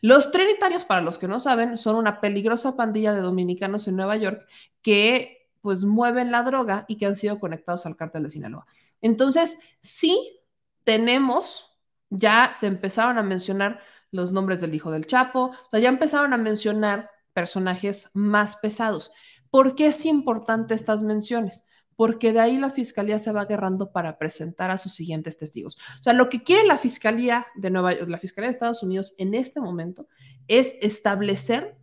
Los 0.00 0.32
Trinitarios, 0.32 0.84
para 0.84 1.00
los 1.00 1.16
que 1.16 1.28
no 1.28 1.38
saben, 1.38 1.78
son 1.78 1.94
una 1.94 2.20
peligrosa 2.20 2.74
pandilla 2.74 3.12
de 3.12 3.20
dominicanos 3.20 3.86
en 3.86 3.94
Nueva 3.94 4.16
York 4.16 4.48
que 4.82 5.41
pues 5.62 5.84
mueven 5.84 6.30
la 6.30 6.42
droga 6.42 6.84
y 6.88 6.98
que 6.98 7.06
han 7.06 7.14
sido 7.14 7.40
conectados 7.40 7.86
al 7.86 7.96
cártel 7.96 8.24
de 8.24 8.30
Sinaloa. 8.30 8.66
Entonces, 9.00 9.58
sí 9.80 10.40
tenemos, 10.84 11.70
ya 12.10 12.52
se 12.52 12.66
empezaron 12.66 13.16
a 13.16 13.22
mencionar 13.22 13.80
los 14.10 14.32
nombres 14.32 14.60
del 14.60 14.74
hijo 14.74 14.90
del 14.90 15.06
Chapo, 15.06 15.46
o 15.46 15.70
sea, 15.70 15.80
ya 15.80 15.88
empezaron 15.88 16.32
a 16.32 16.36
mencionar 16.36 17.10
personajes 17.32 18.10
más 18.12 18.56
pesados. 18.56 19.10
¿Por 19.50 19.74
qué 19.74 19.86
es 19.86 20.04
importante 20.04 20.74
estas 20.74 21.02
menciones? 21.02 21.64
Porque 21.94 22.32
de 22.32 22.40
ahí 22.40 22.58
la 22.58 22.70
fiscalía 22.70 23.18
se 23.18 23.32
va 23.32 23.42
agarrando 23.42 23.92
para 23.92 24.18
presentar 24.18 24.70
a 24.70 24.78
sus 24.78 24.94
siguientes 24.94 25.38
testigos. 25.38 25.78
O 26.00 26.02
sea, 26.02 26.12
lo 26.12 26.28
que 26.28 26.42
quiere 26.42 26.66
la 26.66 26.78
fiscalía 26.78 27.46
de 27.54 27.70
Nueva 27.70 27.94
la 27.94 28.18
fiscalía 28.18 28.48
de 28.48 28.52
Estados 28.52 28.82
Unidos 28.82 29.14
en 29.18 29.34
este 29.34 29.60
momento 29.60 30.08
es 30.48 30.76
establecer 30.80 31.76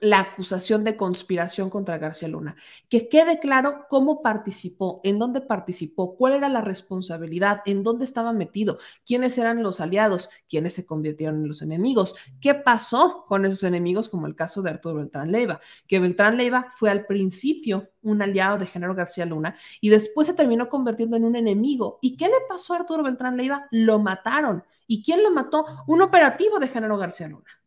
la 0.00 0.20
acusación 0.20 0.84
de 0.84 0.96
conspiración 0.96 1.68
contra 1.68 1.98
García 1.98 2.28
Luna. 2.28 2.56
Que 2.88 3.08
quede 3.08 3.40
claro 3.40 3.86
cómo 3.88 4.22
participó, 4.22 5.00
en 5.02 5.18
dónde 5.18 5.40
participó, 5.40 6.16
cuál 6.16 6.34
era 6.34 6.48
la 6.48 6.60
responsabilidad, 6.60 7.62
en 7.66 7.82
dónde 7.82 8.04
estaba 8.04 8.32
metido, 8.32 8.78
quiénes 9.04 9.36
eran 9.38 9.62
los 9.62 9.80
aliados, 9.80 10.30
quiénes 10.48 10.74
se 10.74 10.86
convirtieron 10.86 11.42
en 11.42 11.48
los 11.48 11.62
enemigos, 11.62 12.14
qué 12.40 12.54
pasó 12.54 13.24
con 13.26 13.44
esos 13.44 13.64
enemigos, 13.64 14.08
como 14.08 14.26
el 14.26 14.36
caso 14.36 14.62
de 14.62 14.70
Arturo 14.70 14.96
Beltrán 14.96 15.32
Leiva, 15.32 15.60
que 15.86 15.98
Beltrán 15.98 16.36
Leiva 16.36 16.68
fue 16.76 16.90
al 16.90 17.06
principio 17.06 17.90
un 18.02 18.22
aliado 18.22 18.58
de 18.58 18.66
Genaro 18.66 18.94
García 18.94 19.26
Luna 19.26 19.54
y 19.80 19.90
después 19.90 20.26
se 20.26 20.34
terminó 20.34 20.68
convirtiendo 20.68 21.16
en 21.16 21.24
un 21.24 21.36
enemigo. 21.36 21.98
¿Y 22.00 22.16
qué 22.16 22.26
le 22.26 22.34
pasó 22.48 22.74
a 22.74 22.78
Arturo 22.78 23.02
Beltrán 23.02 23.36
Leiva? 23.36 23.66
Lo 23.70 23.98
mataron. 23.98 24.64
¿Y 24.86 25.02
quién 25.02 25.22
lo 25.22 25.30
mató? 25.30 25.66
Un 25.86 26.02
operativo 26.02 26.58
de 26.58 26.68
Genaro 26.68 26.96
García 26.96 27.28
Luna. 27.28 27.59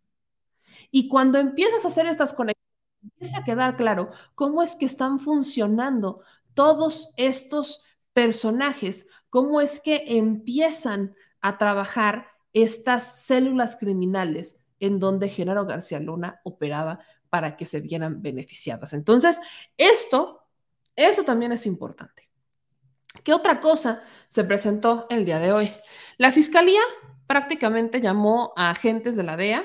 Y 0.95 1.07
cuando 1.07 1.39
empiezas 1.39 1.83
a 1.83 1.87
hacer 1.87 2.05
estas 2.05 2.33
conexiones, 2.33 2.61
empieza 3.01 3.39
a 3.39 3.43
quedar 3.43 3.75
claro 3.75 4.11
cómo 4.35 4.61
es 4.61 4.75
que 4.75 4.85
están 4.85 5.19
funcionando 5.19 6.21
todos 6.53 7.15
estos 7.17 7.81
personajes, 8.13 9.09
cómo 9.31 9.59
es 9.59 9.79
que 9.79 10.03
empiezan 10.05 11.15
a 11.41 11.57
trabajar 11.57 12.27
estas 12.53 13.23
células 13.25 13.75
criminales 13.75 14.63
en 14.79 14.99
donde 14.99 15.29
Genaro 15.29 15.65
García 15.65 15.99
Luna 15.99 16.41
operaba 16.43 16.99
para 17.31 17.57
que 17.57 17.65
se 17.65 17.81
vieran 17.81 18.21
beneficiadas. 18.21 18.93
Entonces, 18.93 19.41
esto, 19.75 20.43
eso 20.95 21.23
también 21.23 21.53
es 21.53 21.65
importante. 21.65 22.29
¿Qué 23.23 23.33
otra 23.33 23.59
cosa 23.59 24.03
se 24.27 24.43
presentó 24.43 25.07
el 25.09 25.25
día 25.25 25.39
de 25.39 25.53
hoy? 25.53 25.71
La 26.19 26.31
fiscalía 26.31 26.81
prácticamente 27.25 27.99
llamó 27.99 28.53
a 28.55 28.69
agentes 28.69 29.15
de 29.15 29.23
la 29.23 29.35
DEA 29.37 29.63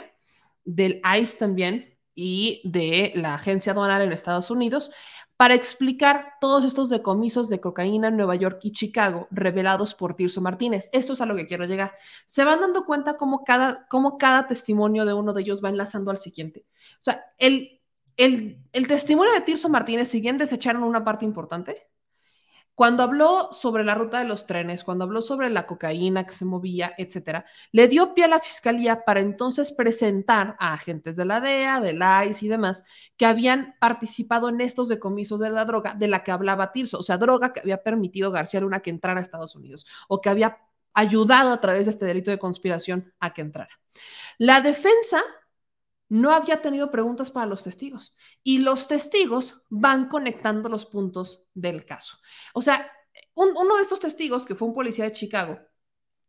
del 0.69 1.01
ICE 1.19 1.39
también 1.39 1.99
y 2.15 2.61
de 2.65 3.13
la 3.15 3.35
agencia 3.35 3.73
aduanal 3.73 4.03
en 4.03 4.13
Estados 4.13 4.51
Unidos 4.51 4.91
para 5.37 5.55
explicar 5.55 6.35
todos 6.41 6.65
estos 6.65 6.91
decomisos 6.91 7.49
de 7.49 7.61
cocaína 7.61 8.09
en 8.09 8.17
Nueva 8.17 8.35
York 8.35 8.59
y 8.63 8.73
Chicago 8.73 9.29
revelados 9.31 9.95
por 9.95 10.15
Tirso 10.15 10.41
Martínez. 10.41 10.91
Esto 10.93 11.13
es 11.13 11.21
a 11.21 11.27
lo 11.27 11.37
que 11.37 11.47
quiero 11.47 11.65
llegar. 11.65 11.93
Se 12.27 12.45
van 12.45 12.61
dando 12.61 12.85
cuenta 12.85 13.17
cómo 13.17 13.45
cada, 13.45 13.87
cómo 13.89 14.19
cada 14.19 14.49
testimonio 14.49 15.05
de 15.05 15.15
uno 15.15 15.33
de 15.33 15.43
ellos 15.43 15.63
va 15.65 15.69
enlazando 15.69 16.11
al 16.11 16.19
siguiente. 16.19 16.67
O 17.01 17.05
sea, 17.05 17.25
el, 17.39 17.81
el, 18.17 18.59
el 18.73 18.89
testimonio 18.89 19.33
de 19.33 19.43
Tirso 19.43 19.69
Martínez, 19.69 20.09
si 20.09 20.21
bien 20.21 20.39
desecharon 20.39 20.83
una 20.83 21.05
parte 21.05 21.25
importante, 21.25 21.89
cuando 22.79 23.03
habló 23.03 23.49
sobre 23.51 23.83
la 23.83 23.97
ruta 23.97 24.21
de 24.21 24.25
los 24.25 24.47
trenes, 24.47 24.85
cuando 24.85 25.03
habló 25.03 25.21
sobre 25.21 25.51
la 25.51 25.67
cocaína 25.67 26.25
que 26.25 26.33
se 26.33 26.45
movía, 26.45 26.95
etcétera, 26.97 27.45
le 27.73 27.89
dio 27.89 28.15
pie 28.15 28.27
a 28.27 28.29
la 28.29 28.39
fiscalía 28.39 29.05
para 29.05 29.19
entonces 29.19 29.73
presentar 29.73 30.55
a 30.61 30.75
agentes 30.75 31.17
de 31.17 31.25
la 31.25 31.41
DEA, 31.41 31.81
del 31.81 32.01
ICE 32.29 32.47
y 32.47 32.49
demás 32.49 32.85
que 33.17 33.27
habían 33.27 33.75
participado 33.81 34.49
en 34.49 34.61
estos 34.61 34.87
decomisos 34.87 35.41
de 35.41 35.51
la 35.51 35.65
droga 35.65 35.95
de 35.95 36.07
la 36.07 36.23
que 36.23 36.31
hablaba 36.31 36.71
Tirso, 36.71 36.99
o 36.99 37.03
sea, 37.03 37.19
droga 37.19 37.53
que 37.53 37.59
había 37.59 37.83
permitido 37.83 38.31
García 38.31 38.61
Luna 38.61 38.79
que 38.79 38.91
entrara 38.91 39.19
a 39.19 39.23
Estados 39.23 39.57
Unidos 39.57 39.85
o 40.07 40.21
que 40.21 40.29
había 40.29 40.59
ayudado 40.95 41.51
a 41.51 41.61
través 41.61 41.87
de 41.87 41.91
este 41.91 42.05
delito 42.05 42.31
de 42.31 42.39
conspiración 42.39 43.13
a 43.19 43.35
que 43.35 43.41
entrara. 43.41 43.77
La 44.39 44.61
defensa 44.61 45.21
no 46.09 46.31
había 46.33 46.63
tenido 46.63 46.91
preguntas 46.91 47.31
para 47.31 47.47
los 47.47 47.63
testigos 47.63 48.17
y 48.43 48.59
los 48.59 48.89
testigos 48.89 49.63
van 49.69 50.09
conectando 50.09 50.69
los 50.69 50.87
puntos 50.87 51.47
del 51.55 51.85
caso. 51.85 52.19
O 52.55 52.63
sea, 52.63 52.91
uno 53.35 53.77
de 53.77 53.83
estos 53.83 54.01
testigos, 54.01 54.45
que 54.45 54.55
fue 54.55 54.69
un 54.69 54.75
policía 54.75 55.05
de 55.05 55.13
Chicago, 55.13 55.59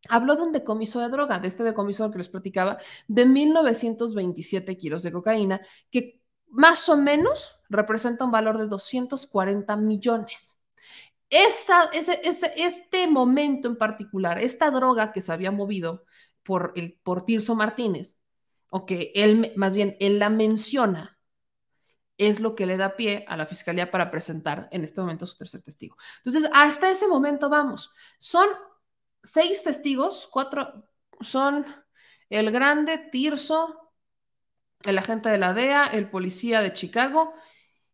habló 0.08 0.36
de 0.36 0.42
un 0.42 0.52
decomiso 0.52 1.00
de 1.00 1.08
droga, 1.08 1.38
de 1.38 1.48
este 1.48 1.62
decomiso 1.62 2.10
que 2.10 2.18
les 2.18 2.28
platicaba, 2.28 2.78
de 3.08 3.26
1927 3.26 4.76
kilos 4.76 5.02
de 5.02 5.12
cocaína, 5.12 5.60
que 5.90 6.20
más 6.48 6.88
o 6.88 6.96
menos 6.96 7.56
representa 7.68 8.24
un 8.24 8.30
valor 8.30 8.58
de 8.58 8.66
240 8.66 9.76
millones. 9.76 10.56
Ese, 11.28 11.72
ese, 11.92 12.52
este 12.56 13.06
momento 13.06 13.68
en 13.68 13.76
particular, 13.76 14.38
esta 14.38 14.70
droga 14.70 15.12
que 15.12 15.22
se 15.22 15.32
había 15.32 15.52
movido 15.52 16.04
por, 16.42 16.72
el, 16.74 16.98
por 17.04 17.22
Tirso 17.22 17.54
Martínez, 17.54 18.19
o 18.70 18.86
que 18.86 19.12
él, 19.14 19.52
más 19.56 19.74
bien, 19.74 19.96
él 20.00 20.18
la 20.18 20.30
menciona, 20.30 21.18
es 22.16 22.40
lo 22.40 22.54
que 22.54 22.66
le 22.66 22.76
da 22.76 22.96
pie 22.96 23.24
a 23.28 23.36
la 23.36 23.46
fiscalía 23.46 23.90
para 23.90 24.10
presentar 24.10 24.68
en 24.72 24.84
este 24.84 25.00
momento 25.00 25.26
su 25.26 25.38
tercer 25.38 25.62
testigo. 25.62 25.96
Entonces, 26.18 26.50
hasta 26.52 26.90
ese 26.90 27.08
momento 27.08 27.48
vamos. 27.48 27.92
Son 28.18 28.46
seis 29.22 29.62
testigos, 29.62 30.28
cuatro 30.30 30.84
son 31.20 31.64
el 32.28 32.50
grande 32.50 32.98
Tirso, 33.10 33.92
el 34.84 34.98
agente 34.98 35.30
de 35.30 35.38
la 35.38 35.54
DEA, 35.54 35.86
el 35.86 36.10
policía 36.10 36.60
de 36.60 36.74
Chicago, 36.74 37.32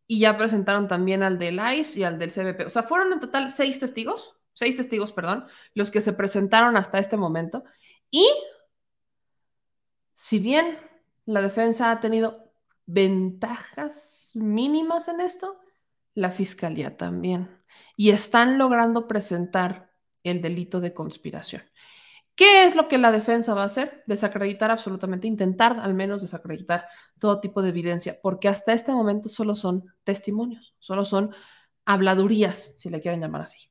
y 0.09 0.21
ya 0.21 0.37
presentaron 0.37 0.89
también 0.89 1.23
al 1.23 1.39
del 1.39 1.61
ICE 1.79 2.01
y 2.01 2.03
al 2.05 2.19
del 2.19 2.31
CBP. 2.31 2.67
O 2.67 2.71
sea, 2.71 2.83
fueron 2.83 3.13
en 3.13 3.21
total 3.21 3.51
seis 3.51 3.79
testigos, 3.79 4.37
seis 4.53 4.77
testigos, 4.77 5.13
perdón, 5.13 5.47
los 5.75 5.91
que 5.91 6.01
se 6.01 6.13
presentaron 6.13 6.77
hasta 6.77 6.99
este 6.99 7.17
momento. 7.17 7.65
Y 8.11 8.29
si 10.17 10.39
bien 10.39 10.79
la 11.27 11.43
defensa 11.43 11.91
ha 11.91 12.01
tenido 12.01 12.51
ventajas 12.87 14.31
mínimas 14.35 15.09
en 15.09 15.21
esto, 15.21 15.61
la 16.15 16.31
fiscalía 16.31 16.97
también. 16.97 17.61
Y 17.97 18.11
están 18.11 18.57
logrando 18.57 19.07
presentar 19.07 19.91
el 20.23 20.41
delito 20.41 20.81
de 20.81 20.95
conspiración. 20.95 21.63
¿Qué 22.35 22.65
es 22.65 22.77
lo 22.77 22.89
que 22.89 22.97
la 22.97 23.13
defensa 23.13 23.53
va 23.53 23.63
a 23.63 23.67
hacer? 23.67 24.05
Desacreditar 24.07 24.71
absolutamente, 24.71 25.27
intentar 25.27 25.79
al 25.79 25.93
menos 25.93 26.23
desacreditar 26.23 26.87
todo 27.19 27.39
tipo 27.41 27.61
de 27.61 27.69
evidencia, 27.69 28.19
porque 28.23 28.49
hasta 28.49 28.73
este 28.73 28.93
momento 28.93 29.29
solo 29.29 29.55
son 29.55 29.85
testimonios, 30.03 30.75
solo 30.79 31.05
son 31.05 31.35
habladurías, 31.85 32.73
si 32.79 32.89
le 32.89 33.03
quieren 33.03 33.21
llamar 33.21 33.43
así. 33.43 33.71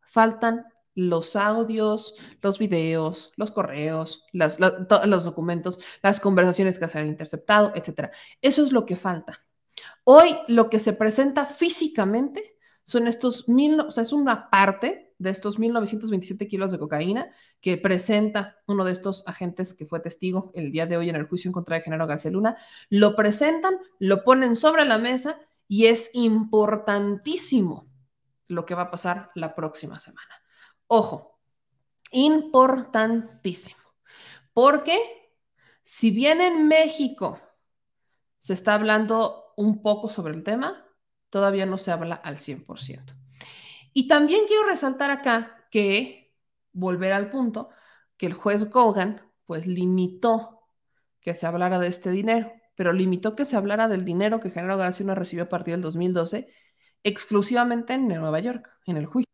Faltan 0.00 0.64
los 0.94 1.36
audios, 1.36 2.14
los 2.40 2.58
videos, 2.58 3.32
los 3.36 3.50
correos, 3.50 4.24
los 4.32 5.24
documentos, 5.24 5.78
las 6.02 6.20
conversaciones 6.20 6.78
que 6.78 6.88
se 6.88 6.98
han 6.98 7.06
interceptado, 7.06 7.72
etc. 7.74 8.10
Eso 8.40 8.62
es 8.62 8.72
lo 8.72 8.86
que 8.86 8.96
falta. 8.96 9.44
Hoy 10.04 10.36
lo 10.48 10.70
que 10.70 10.78
se 10.78 10.92
presenta 10.92 11.46
físicamente 11.46 12.56
son 12.84 13.08
estos 13.08 13.48
mil, 13.48 13.80
o 13.80 13.90
sea, 13.90 14.02
es 14.02 14.12
una 14.12 14.50
parte 14.50 15.14
de 15.18 15.30
estos 15.30 15.58
1927 15.58 16.46
kilos 16.46 16.70
de 16.70 16.78
cocaína 16.78 17.30
que 17.60 17.78
presenta 17.78 18.58
uno 18.66 18.84
de 18.84 18.92
estos 18.92 19.22
agentes 19.26 19.74
que 19.74 19.86
fue 19.86 20.00
testigo 20.00 20.52
el 20.54 20.70
día 20.70 20.86
de 20.86 20.96
hoy 20.96 21.08
en 21.08 21.16
el 21.16 21.26
juicio 21.26 21.48
en 21.48 21.52
contra 21.52 21.76
de 21.76 21.82
Genaro 21.82 22.06
García 22.06 22.30
Luna. 22.30 22.56
Lo 22.90 23.16
presentan, 23.16 23.78
lo 23.98 24.22
ponen 24.22 24.54
sobre 24.54 24.84
la 24.84 24.98
mesa 24.98 25.40
y 25.66 25.86
es 25.86 26.10
importantísimo 26.12 27.84
lo 28.48 28.66
que 28.66 28.74
va 28.74 28.82
a 28.82 28.90
pasar 28.90 29.30
la 29.34 29.54
próxima 29.54 29.98
semana. 29.98 30.43
Ojo, 30.86 31.40
importantísimo, 32.12 33.82
porque 34.52 34.98
si 35.82 36.10
bien 36.10 36.40
en 36.40 36.68
México 36.68 37.40
se 38.38 38.52
está 38.52 38.74
hablando 38.74 39.52
un 39.56 39.82
poco 39.82 40.08
sobre 40.08 40.34
el 40.34 40.42
tema, 40.42 40.86
todavía 41.30 41.66
no 41.66 41.78
se 41.78 41.90
habla 41.90 42.14
al 42.16 42.38
100%. 42.38 43.14
Y 43.92 44.08
también 44.08 44.46
quiero 44.46 44.66
resaltar 44.66 45.10
acá 45.10 45.66
que, 45.70 46.34
volver 46.72 47.12
al 47.12 47.30
punto, 47.30 47.70
que 48.16 48.26
el 48.26 48.34
juez 48.34 48.70
Gogan 48.70 49.22
pues 49.46 49.66
limitó 49.66 50.68
que 51.20 51.34
se 51.34 51.46
hablara 51.46 51.78
de 51.78 51.88
este 51.88 52.10
dinero, 52.10 52.52
pero 52.76 52.92
limitó 52.92 53.34
que 53.36 53.44
se 53.44 53.56
hablara 53.56 53.88
del 53.88 54.04
dinero 54.04 54.40
que 54.40 54.50
General 54.50 54.78
García 54.78 55.14
recibió 55.14 55.44
a 55.44 55.48
partir 55.48 55.74
del 55.74 55.82
2012 55.82 56.48
exclusivamente 57.02 57.94
en 57.94 58.08
Nueva 58.08 58.40
York, 58.40 58.70
en 58.86 58.96
el 58.96 59.06
juicio. 59.06 59.30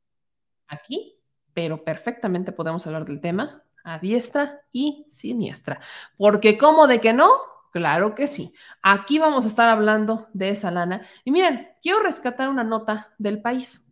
Aquí 0.68 1.19
pero 1.54 1.84
perfectamente 1.84 2.52
podemos 2.52 2.86
hablar 2.86 3.04
del 3.04 3.20
tema 3.20 3.62
a 3.84 3.98
diestra 3.98 4.62
y 4.70 5.06
siniestra. 5.08 5.80
Porque 6.16 6.58
¿cómo 6.58 6.86
de 6.86 7.00
que 7.00 7.12
no? 7.12 7.30
Claro 7.72 8.14
que 8.14 8.26
sí. 8.26 8.52
Aquí 8.82 9.18
vamos 9.18 9.44
a 9.44 9.48
estar 9.48 9.68
hablando 9.68 10.28
de 10.32 10.50
esa 10.50 10.70
lana. 10.70 11.02
Y 11.24 11.30
miren, 11.30 11.68
quiero 11.82 12.00
rescatar 12.00 12.48
una 12.48 12.64
nota 12.64 13.14
del 13.18 13.40
país 13.40 13.84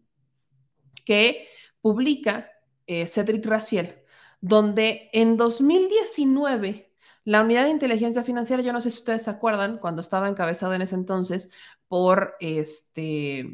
que 1.04 1.48
publica 1.80 2.50
eh, 2.86 3.06
Cedric 3.06 3.46
Raciel, 3.46 4.02
donde 4.40 5.10
en 5.12 5.36
2019 5.36 6.92
la 7.24 7.42
unidad 7.42 7.64
de 7.64 7.70
inteligencia 7.70 8.24
financiera, 8.24 8.62
yo 8.62 8.72
no 8.72 8.80
sé 8.80 8.90
si 8.90 8.98
ustedes 8.98 9.24
se 9.24 9.30
acuerdan, 9.30 9.78
cuando 9.78 10.00
estaba 10.00 10.28
encabezada 10.28 10.74
en 10.76 10.82
ese 10.82 10.94
entonces 10.94 11.50
por 11.86 12.34
este, 12.40 13.52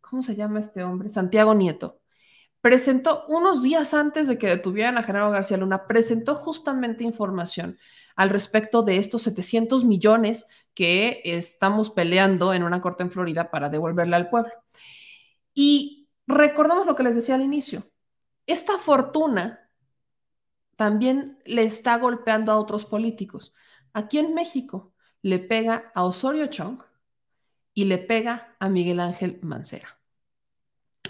¿cómo 0.00 0.22
se 0.22 0.36
llama 0.36 0.60
este 0.60 0.84
hombre? 0.84 1.08
Santiago 1.08 1.54
Nieto 1.54 2.01
presentó 2.62 3.24
unos 3.26 3.62
días 3.62 3.92
antes 3.92 4.26
de 4.28 4.38
que 4.38 4.46
detuvieran 4.46 4.96
a 4.96 5.02
Genaro 5.02 5.30
García 5.30 5.58
Luna, 5.58 5.86
presentó 5.86 6.36
justamente 6.36 7.04
información 7.04 7.78
al 8.16 8.30
respecto 8.30 8.82
de 8.82 8.98
estos 8.98 9.22
700 9.22 9.84
millones 9.84 10.46
que 10.72 11.20
estamos 11.24 11.90
peleando 11.90 12.54
en 12.54 12.62
una 12.62 12.80
corte 12.80 13.02
en 13.02 13.10
Florida 13.10 13.50
para 13.50 13.68
devolverle 13.68 14.16
al 14.16 14.30
pueblo. 14.30 14.52
Y 15.52 16.08
recordamos 16.26 16.86
lo 16.86 16.94
que 16.94 17.02
les 17.02 17.16
decía 17.16 17.34
al 17.34 17.42
inicio. 17.42 17.90
Esta 18.46 18.78
fortuna 18.78 19.68
también 20.76 21.38
le 21.44 21.64
está 21.64 21.98
golpeando 21.98 22.52
a 22.52 22.58
otros 22.58 22.84
políticos. 22.84 23.52
Aquí 23.92 24.18
en 24.18 24.34
México 24.34 24.94
le 25.20 25.40
pega 25.40 25.90
a 25.94 26.04
Osorio 26.04 26.46
Chong 26.46 26.80
y 27.74 27.86
le 27.86 27.98
pega 27.98 28.56
a 28.60 28.68
Miguel 28.68 29.00
Ángel 29.00 29.40
Mancera. 29.42 30.01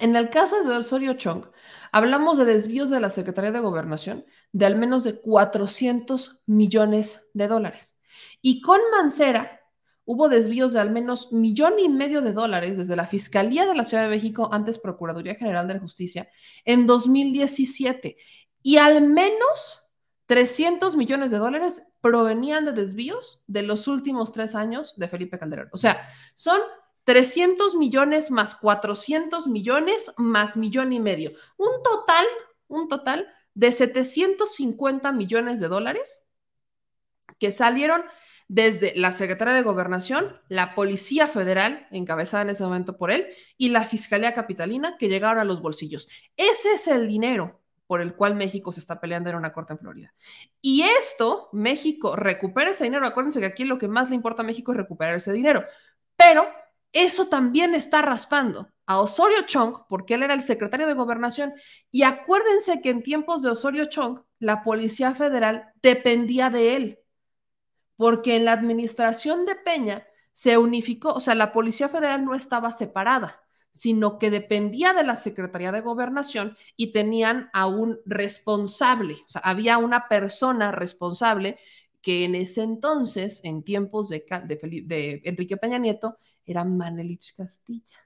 En 0.00 0.16
el 0.16 0.30
caso 0.30 0.64
de 0.64 0.76
Osorio 0.76 1.14
Chong, 1.14 1.46
hablamos 1.92 2.38
de 2.38 2.44
desvíos 2.44 2.90
de 2.90 3.00
la 3.00 3.10
Secretaría 3.10 3.52
de 3.52 3.60
Gobernación 3.60 4.24
de 4.52 4.66
al 4.66 4.76
menos 4.76 5.04
de 5.04 5.20
400 5.20 6.42
millones 6.46 7.26
de 7.34 7.48
dólares. 7.48 7.96
Y 8.40 8.60
con 8.60 8.80
Mancera 8.90 9.60
hubo 10.04 10.28
desvíos 10.28 10.72
de 10.72 10.80
al 10.80 10.90
menos 10.90 11.32
millón 11.32 11.78
y 11.78 11.88
medio 11.88 12.20
de 12.22 12.32
dólares 12.32 12.76
desde 12.76 12.96
la 12.96 13.06
Fiscalía 13.06 13.66
de 13.66 13.74
la 13.74 13.84
Ciudad 13.84 14.04
de 14.04 14.10
México, 14.10 14.48
antes 14.52 14.78
Procuraduría 14.78 15.34
General 15.34 15.68
de 15.68 15.74
la 15.74 15.80
Justicia, 15.80 16.28
en 16.64 16.86
2017. 16.86 18.16
Y 18.62 18.76
al 18.78 19.06
menos 19.06 19.82
300 20.26 20.96
millones 20.96 21.30
de 21.30 21.38
dólares 21.38 21.82
provenían 22.00 22.64
de 22.64 22.72
desvíos 22.72 23.40
de 23.46 23.62
los 23.62 23.86
últimos 23.86 24.32
tres 24.32 24.54
años 24.54 24.94
de 24.96 25.08
Felipe 25.08 25.38
Calderón. 25.38 25.68
O 25.72 25.76
sea, 25.76 26.08
son 26.34 26.58
300 27.04 27.74
millones 27.74 28.30
más 28.30 28.54
400 28.54 29.46
millones 29.48 30.12
más 30.16 30.56
millón 30.56 30.92
y 30.92 31.00
medio. 31.00 31.32
Un 31.56 31.82
total, 31.82 32.26
un 32.68 32.88
total 32.88 33.28
de 33.54 33.72
750 33.72 35.12
millones 35.12 35.60
de 35.60 35.68
dólares 35.68 36.22
que 37.38 37.50
salieron 37.50 38.04
desde 38.48 38.92
la 38.96 39.12
Secretaría 39.12 39.54
de 39.54 39.62
Gobernación, 39.62 40.38
la 40.48 40.74
Policía 40.74 41.26
Federal, 41.26 41.86
encabezada 41.90 42.42
en 42.42 42.50
ese 42.50 42.62
momento 42.62 42.98
por 42.98 43.10
él, 43.10 43.28
y 43.56 43.70
la 43.70 43.82
Fiscalía 43.82 44.34
Capitalina, 44.34 44.96
que 44.98 45.08
llegaron 45.08 45.38
a 45.38 45.44
los 45.44 45.62
bolsillos. 45.62 46.08
Ese 46.36 46.74
es 46.74 46.86
el 46.86 47.08
dinero 47.08 47.62
por 47.86 48.00
el 48.00 48.14
cual 48.14 48.34
México 48.34 48.70
se 48.70 48.80
está 48.80 49.00
peleando 49.00 49.30
en 49.30 49.36
una 49.36 49.52
corte 49.52 49.72
en 49.72 49.78
Florida. 49.78 50.14
Y 50.60 50.82
esto, 50.82 51.48
México 51.52 52.14
recupera 52.16 52.70
ese 52.70 52.84
dinero. 52.84 53.06
Acuérdense 53.06 53.40
que 53.40 53.46
aquí 53.46 53.64
lo 53.64 53.78
que 53.78 53.88
más 53.88 54.08
le 54.10 54.16
importa 54.16 54.42
a 54.42 54.46
México 54.46 54.72
es 54.72 54.78
recuperar 54.78 55.14
ese 55.14 55.32
dinero. 55.32 55.64
Pero 56.16 56.46
eso 56.92 57.28
también 57.28 57.74
está 57.74 58.02
raspando 58.02 58.68
a 58.86 59.00
Osorio 59.00 59.46
Chong, 59.46 59.86
porque 59.88 60.14
él 60.14 60.22
era 60.22 60.34
el 60.34 60.42
secretario 60.42 60.86
de 60.86 60.94
gobernación. 60.94 61.54
Y 61.90 62.02
acuérdense 62.02 62.80
que 62.80 62.90
en 62.90 63.02
tiempos 63.02 63.42
de 63.42 63.50
Osorio 63.50 63.86
Chong, 63.86 64.20
la 64.38 64.62
Policía 64.62 65.14
Federal 65.14 65.72
dependía 65.82 66.50
de 66.50 66.76
él, 66.76 66.98
porque 67.96 68.36
en 68.36 68.44
la 68.44 68.52
administración 68.52 69.46
de 69.46 69.54
Peña 69.54 70.06
se 70.32 70.58
unificó, 70.58 71.12
o 71.14 71.20
sea, 71.20 71.34
la 71.34 71.52
Policía 71.52 71.88
Federal 71.88 72.24
no 72.24 72.34
estaba 72.34 72.70
separada, 72.70 73.40
sino 73.70 74.18
que 74.18 74.30
dependía 74.30 74.92
de 74.92 75.04
la 75.04 75.16
Secretaría 75.16 75.72
de 75.72 75.80
Gobernación 75.80 76.56
y 76.76 76.92
tenían 76.92 77.50
a 77.52 77.66
un 77.66 78.00
responsable, 78.04 79.14
o 79.26 79.28
sea, 79.28 79.42
había 79.42 79.78
una 79.78 80.08
persona 80.08 80.72
responsable 80.72 81.58
que 82.02 82.24
en 82.24 82.34
ese 82.34 82.62
entonces, 82.62 83.40
en 83.44 83.62
tiempos 83.62 84.08
de, 84.08 84.24
de 84.84 85.22
Enrique 85.24 85.56
Peña 85.56 85.78
Nieto, 85.78 86.18
era 86.46 86.64
Manelich 86.64 87.34
Castilla. 87.36 88.02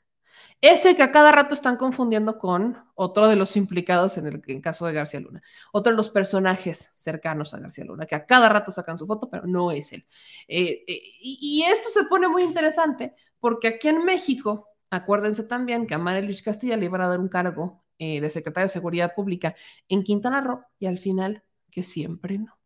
Ese 0.60 0.96
que 0.96 1.02
a 1.02 1.10
cada 1.10 1.32
rato 1.32 1.54
están 1.54 1.76
confundiendo 1.76 2.38
con 2.38 2.76
otro 2.94 3.28
de 3.28 3.36
los 3.36 3.56
implicados 3.56 4.18
en 4.18 4.26
el 4.26 4.62
caso 4.62 4.86
de 4.86 4.92
García 4.92 5.20
Luna, 5.20 5.42
otro 5.72 5.92
de 5.92 5.96
los 5.96 6.10
personajes 6.10 6.92
cercanos 6.94 7.54
a 7.54 7.58
García 7.58 7.84
Luna, 7.84 8.06
que 8.06 8.14
a 8.14 8.26
cada 8.26 8.48
rato 8.48 8.70
sacan 8.70 8.98
su 8.98 9.06
foto, 9.06 9.28
pero 9.30 9.46
no 9.46 9.70
es 9.70 9.92
él. 9.92 10.06
Eh, 10.48 10.84
eh, 10.86 11.02
y, 11.20 11.62
esto 11.62 11.88
se 11.90 12.04
pone 12.04 12.28
muy 12.28 12.42
interesante 12.42 13.14
porque 13.40 13.68
aquí 13.68 13.88
en 13.88 14.04
México, 14.04 14.68
acuérdense 14.90 15.44
también 15.44 15.86
que 15.86 15.94
a 15.94 15.98
Manelich 15.98 16.42
Castilla 16.42 16.76
le 16.76 16.86
iban 16.86 17.00
a 17.00 17.08
dar 17.08 17.20
un 17.20 17.28
cargo 17.28 17.84
eh, 17.98 18.20
de 18.20 18.30
secretario 18.30 18.66
de 18.66 18.72
Seguridad 18.72 19.14
Pública 19.14 19.54
en 19.88 20.02
Quintana 20.02 20.40
Roo 20.40 20.64
y 20.78 20.86
al 20.86 20.98
final 20.98 21.42
que 21.70 21.82
siempre 21.82 22.38
no. 22.38 22.58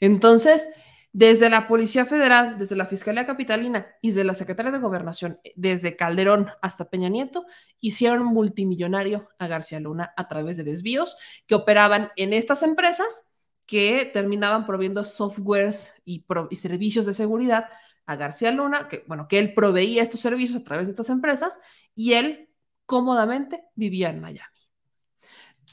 Entonces, 0.00 0.68
desde 1.12 1.50
la 1.50 1.66
Policía 1.66 2.04
Federal, 2.04 2.56
desde 2.58 2.76
la 2.76 2.86
Fiscalía 2.86 3.26
Capitalina 3.26 3.86
y 4.00 4.08
desde 4.08 4.24
la 4.24 4.34
Secretaría 4.34 4.70
de 4.70 4.78
Gobernación, 4.78 5.40
desde 5.56 5.96
Calderón 5.96 6.50
hasta 6.62 6.88
Peña 6.88 7.08
Nieto, 7.08 7.46
hicieron 7.80 8.24
multimillonario 8.24 9.28
a 9.38 9.46
García 9.48 9.80
Luna 9.80 10.12
a 10.16 10.28
través 10.28 10.56
de 10.56 10.64
desvíos 10.64 11.16
que 11.46 11.56
operaban 11.56 12.10
en 12.16 12.32
estas 12.32 12.62
empresas 12.62 13.34
que 13.66 14.10
terminaban 14.12 14.66
proviendo 14.66 15.04
softwares 15.04 15.94
y, 16.04 16.24
y 16.50 16.56
servicios 16.56 17.06
de 17.06 17.14
seguridad 17.14 17.66
a 18.06 18.16
García 18.16 18.50
Luna, 18.50 18.88
que 18.88 19.04
bueno, 19.06 19.28
que 19.28 19.38
él 19.38 19.54
proveía 19.54 20.02
estos 20.02 20.20
servicios 20.20 20.60
a 20.60 20.64
través 20.64 20.86
de 20.86 20.92
estas 20.92 21.10
empresas 21.10 21.60
y 21.94 22.14
él 22.14 22.48
cómodamente 22.86 23.62
vivía 23.76 24.10
en 24.10 24.20
Miami. 24.20 24.50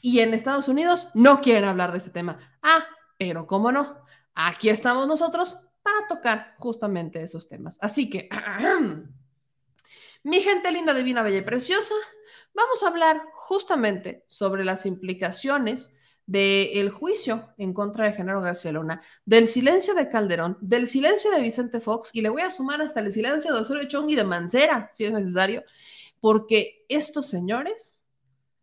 Y 0.01 0.19
en 0.19 0.35
Estados 0.35 0.67
Unidos 0.67 1.09
no 1.15 1.41
quieren 1.41 1.65
hablar 1.65 1.91
de 1.91 1.97
este 1.97 2.11
tema. 2.11 2.38
Ah, 2.61 2.85
pero 3.17 3.47
cómo 3.47 3.71
no, 3.71 3.97
aquí 4.38 4.69
estamos 4.69 5.07
nosotros 5.07 5.57
para 5.81 6.07
tocar 6.07 6.55
justamente 6.59 7.21
esos 7.21 7.47
temas. 7.47 7.77
Así 7.81 8.09
que, 8.09 8.29
mi 10.23 10.41
gente 10.41 10.71
linda, 10.71 10.93
divina, 10.93 11.23
bella 11.23 11.39
y 11.39 11.41
preciosa, 11.41 11.95
vamos 12.53 12.83
a 12.83 12.88
hablar 12.88 13.21
justamente 13.33 14.23
sobre 14.27 14.63
las 14.63 14.85
implicaciones 14.85 15.95
del 16.27 16.89
juicio 16.89 17.53
en 17.57 17.73
contra 17.73 18.05
de 18.05 18.13
Genaro 18.13 18.41
García 18.41 18.73
Luna, 18.73 19.01
del 19.25 19.47
silencio 19.47 19.95
de 19.95 20.09
Calderón, 20.09 20.57
del 20.61 20.88
silencio 20.88 21.31
de 21.31 21.41
Vicente 21.41 21.79
Fox, 21.79 22.11
y 22.13 22.21
le 22.21 22.29
voy 22.29 22.41
a 22.41 22.51
sumar 22.51 22.81
hasta 22.81 22.99
el 22.99 23.11
silencio 23.11 23.53
de 23.53 23.61
Osorio 23.61 23.88
Chong 23.88 24.09
y 24.09 24.15
de 24.15 24.25
Mancera, 24.25 24.89
si 24.91 25.05
es 25.05 25.13
necesario, 25.13 25.63
porque 26.19 26.85
estos 26.89 27.27
señores 27.27 27.97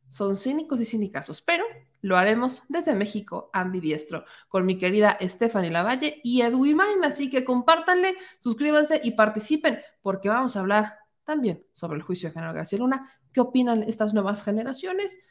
son 0.08 0.36
cínicos 0.36 0.80
y 0.80 0.84
cínicazos, 0.84 1.40
pero 1.40 1.64
lo 2.04 2.18
haremos 2.18 2.64
desde 2.68 2.94
México 2.94 3.48
ambidiestro 3.54 4.26
con 4.48 4.66
mi 4.66 4.76
querida 4.76 5.16
Stephanie 5.22 5.70
Lavalle 5.70 6.20
y 6.22 6.42
Edwin 6.42 6.76
Marin, 6.76 7.02
así 7.02 7.30
que 7.30 7.46
compártanle, 7.46 8.14
suscríbanse 8.40 9.00
y 9.02 9.12
participen, 9.12 9.80
porque 10.02 10.28
vamos 10.28 10.54
a 10.54 10.60
hablar 10.60 10.98
también 11.24 11.64
sobre 11.72 11.96
el 11.96 12.02
juicio 12.02 12.28
de 12.28 12.34
Genaro 12.34 12.52
García 12.52 12.78
Luna. 12.78 13.10
¿Qué 13.32 13.40
opinan 13.40 13.84
estas 13.84 14.12
nuevas 14.12 14.44
generaciones? 14.44 15.24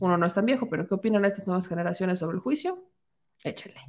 uno 0.00 0.18
no 0.18 0.26
es 0.26 0.34
tan 0.34 0.44
viejo, 0.44 0.68
pero 0.68 0.86
¿qué 0.86 0.94
opinan 0.94 1.24
estas 1.24 1.46
nuevas 1.46 1.66
generaciones 1.66 2.18
sobre 2.18 2.36
el 2.36 2.42
juicio? 2.42 2.92
Échenle. 3.42 3.80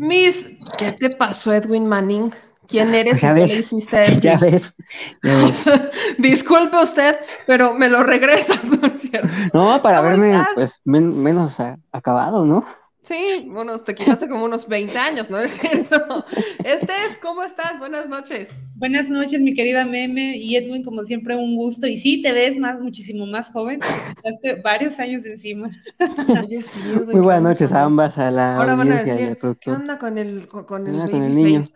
Miss, 0.00 0.48
¿qué 0.78 0.92
te 0.92 1.10
pasó, 1.10 1.52
Edwin 1.52 1.86
Manning? 1.86 2.32
¿Quién 2.66 2.94
eres 2.94 3.22
ya 3.22 3.30
y 3.30 3.32
qué 3.34 3.40
ves, 3.40 3.50
le 3.50 3.56
hiciste 3.56 3.96
a 3.96 4.06
Edwin? 4.06 4.20
Ya 4.20 4.38
ves. 4.38 4.74
O 5.24 5.52
sea, 5.52 5.90
disculpe 6.18 6.76
usted, 6.82 7.16
pero 7.46 7.74
me 7.74 7.88
lo 7.88 8.02
regresas, 8.02 8.70
¿no 8.80 8.88
es 8.88 9.02
cierto? 9.02 9.28
No, 9.52 9.82
para 9.82 10.02
¿Cómo 10.02 10.08
verme 10.18 10.48
pues 10.54 10.80
men- 10.84 11.22
menos 11.22 11.58
acabado, 11.92 12.44
¿no? 12.44 12.64
Sí, 13.08 13.50
unos, 13.50 13.84
te 13.84 13.94
quitaste 13.94 14.28
como 14.28 14.44
unos 14.44 14.68
20 14.68 14.98
años, 14.98 15.30
¿no 15.30 15.38
es 15.40 15.52
cierto? 15.52 16.26
Steph, 16.58 17.18
¿cómo 17.22 17.42
estás? 17.42 17.78
Buenas 17.78 18.06
noches. 18.06 18.54
Buenas 18.76 19.08
noches, 19.08 19.40
mi 19.40 19.54
querida 19.54 19.86
Meme 19.86 20.36
y 20.36 20.56
Edwin, 20.56 20.84
como 20.84 21.02
siempre, 21.04 21.34
un 21.34 21.56
gusto. 21.56 21.86
Y 21.86 21.96
sí, 21.96 22.20
te 22.20 22.32
ves 22.32 22.58
más, 22.58 22.78
muchísimo 22.78 23.24
más 23.24 23.50
joven, 23.50 23.80
te 23.80 23.86
quitaste 24.14 24.60
varios 24.60 25.00
años 25.00 25.24
encima. 25.24 25.70
Oye, 26.44 26.60
sí, 26.60 26.80
Edwin, 26.92 27.12
Muy 27.12 27.20
buenas 27.22 27.42
noches 27.44 27.72
a 27.72 27.82
ambas, 27.84 28.18
a 28.18 28.30
la 28.30 28.56
Ahora 28.56 28.74
van 28.74 28.92
a 28.92 29.02
decir, 29.02 29.38
¿qué 29.58 29.70
onda 29.70 29.98
con 29.98 30.18
el, 30.18 30.46
con, 30.46 30.86
el 30.86 31.00
Ah, 31.00 31.08
con 31.10 31.22
el 31.22 31.32
baby 31.32 31.42
niño. 31.44 31.60
face? 31.62 31.74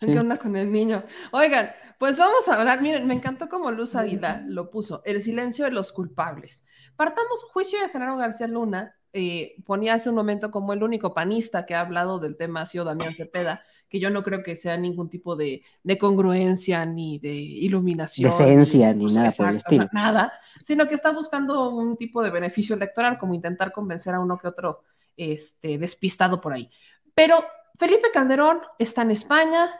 ¿Qué 0.00 0.06
Sí. 0.06 0.18
onda 0.18 0.36
con 0.36 0.54
el 0.54 0.70
niño? 0.70 1.02
Oigan, 1.32 1.70
pues 1.98 2.18
vamos 2.18 2.46
a 2.48 2.58
hablar, 2.60 2.82
miren, 2.82 3.06
me 3.06 3.14
encantó 3.14 3.48
como 3.48 3.70
Luz 3.70 3.96
Águila 3.96 4.42
lo 4.44 4.70
puso, 4.70 5.00
el 5.06 5.22
silencio 5.22 5.64
de 5.64 5.70
los 5.70 5.92
culpables. 5.92 6.62
Partamos, 6.94 7.42
juicio 7.44 7.80
de 7.80 7.88
Genaro 7.88 8.18
García 8.18 8.48
Luna, 8.48 8.94
eh, 9.16 9.54
ponía 9.64 9.94
hace 9.94 10.08
un 10.10 10.16
momento 10.16 10.50
como 10.50 10.72
el 10.72 10.82
único 10.82 11.14
panista 11.14 11.64
que 11.64 11.76
ha 11.76 11.80
hablado 11.80 12.18
del 12.18 12.36
tema 12.36 12.62
ha 12.62 12.66
sido 12.66 12.84
Damián 12.84 13.14
Cepeda, 13.14 13.62
que 13.88 14.00
yo 14.00 14.10
no 14.10 14.24
creo 14.24 14.42
que 14.42 14.56
sea 14.56 14.76
ningún 14.76 15.08
tipo 15.08 15.36
de, 15.36 15.62
de 15.84 15.98
congruencia 15.98 16.84
ni 16.84 17.20
de 17.20 17.32
iluminación. 17.32 18.28
Decencia, 18.28 18.92
ni 18.92 19.04
pues, 19.04 19.14
nada 19.14 19.30
por 19.30 19.48
el 19.50 19.56
estilo. 19.56 19.88
Nada, 19.92 20.32
sino 20.64 20.88
que 20.88 20.96
está 20.96 21.12
buscando 21.12 21.70
un 21.70 21.96
tipo 21.96 22.24
de 22.24 22.30
beneficio 22.30 22.74
electoral, 22.74 23.16
como 23.16 23.34
intentar 23.34 23.70
convencer 23.70 24.14
a 24.14 24.20
uno 24.20 24.36
que 24.36 24.48
otro 24.48 24.82
este, 25.16 25.78
despistado 25.78 26.40
por 26.40 26.52
ahí. 26.52 26.68
Pero 27.14 27.36
Felipe 27.78 28.08
Calderón 28.12 28.62
está 28.80 29.02
en 29.02 29.12
España, 29.12 29.70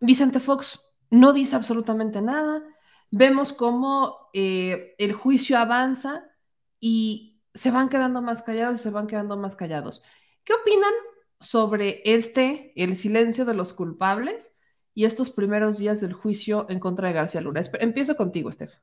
Vicente 0.00 0.38
Fox 0.38 0.80
no 1.08 1.32
dice 1.32 1.56
absolutamente 1.56 2.20
nada, 2.20 2.62
vemos 3.10 3.54
cómo 3.54 4.28
eh, 4.34 4.94
el 4.98 5.14
juicio 5.14 5.56
avanza 5.56 6.24
y 6.78 7.33
se 7.54 7.70
van 7.70 7.88
quedando 7.88 8.20
más 8.20 8.42
callados 8.42 8.80
se 8.80 8.90
van 8.90 9.06
quedando 9.06 9.36
más 9.36 9.56
callados. 9.56 10.02
¿Qué 10.44 10.52
opinan 10.52 10.92
sobre 11.40 12.02
este, 12.04 12.72
el 12.76 12.96
silencio 12.96 13.44
de 13.44 13.54
los 13.54 13.72
culpables 13.72 14.58
y 14.92 15.04
estos 15.04 15.30
primeros 15.30 15.78
días 15.78 16.00
del 16.00 16.12
juicio 16.12 16.66
en 16.68 16.80
contra 16.80 17.08
de 17.08 17.14
García 17.14 17.40
Luna? 17.40 17.62
Empiezo 17.80 18.16
contigo, 18.16 18.50
Steph. 18.52 18.74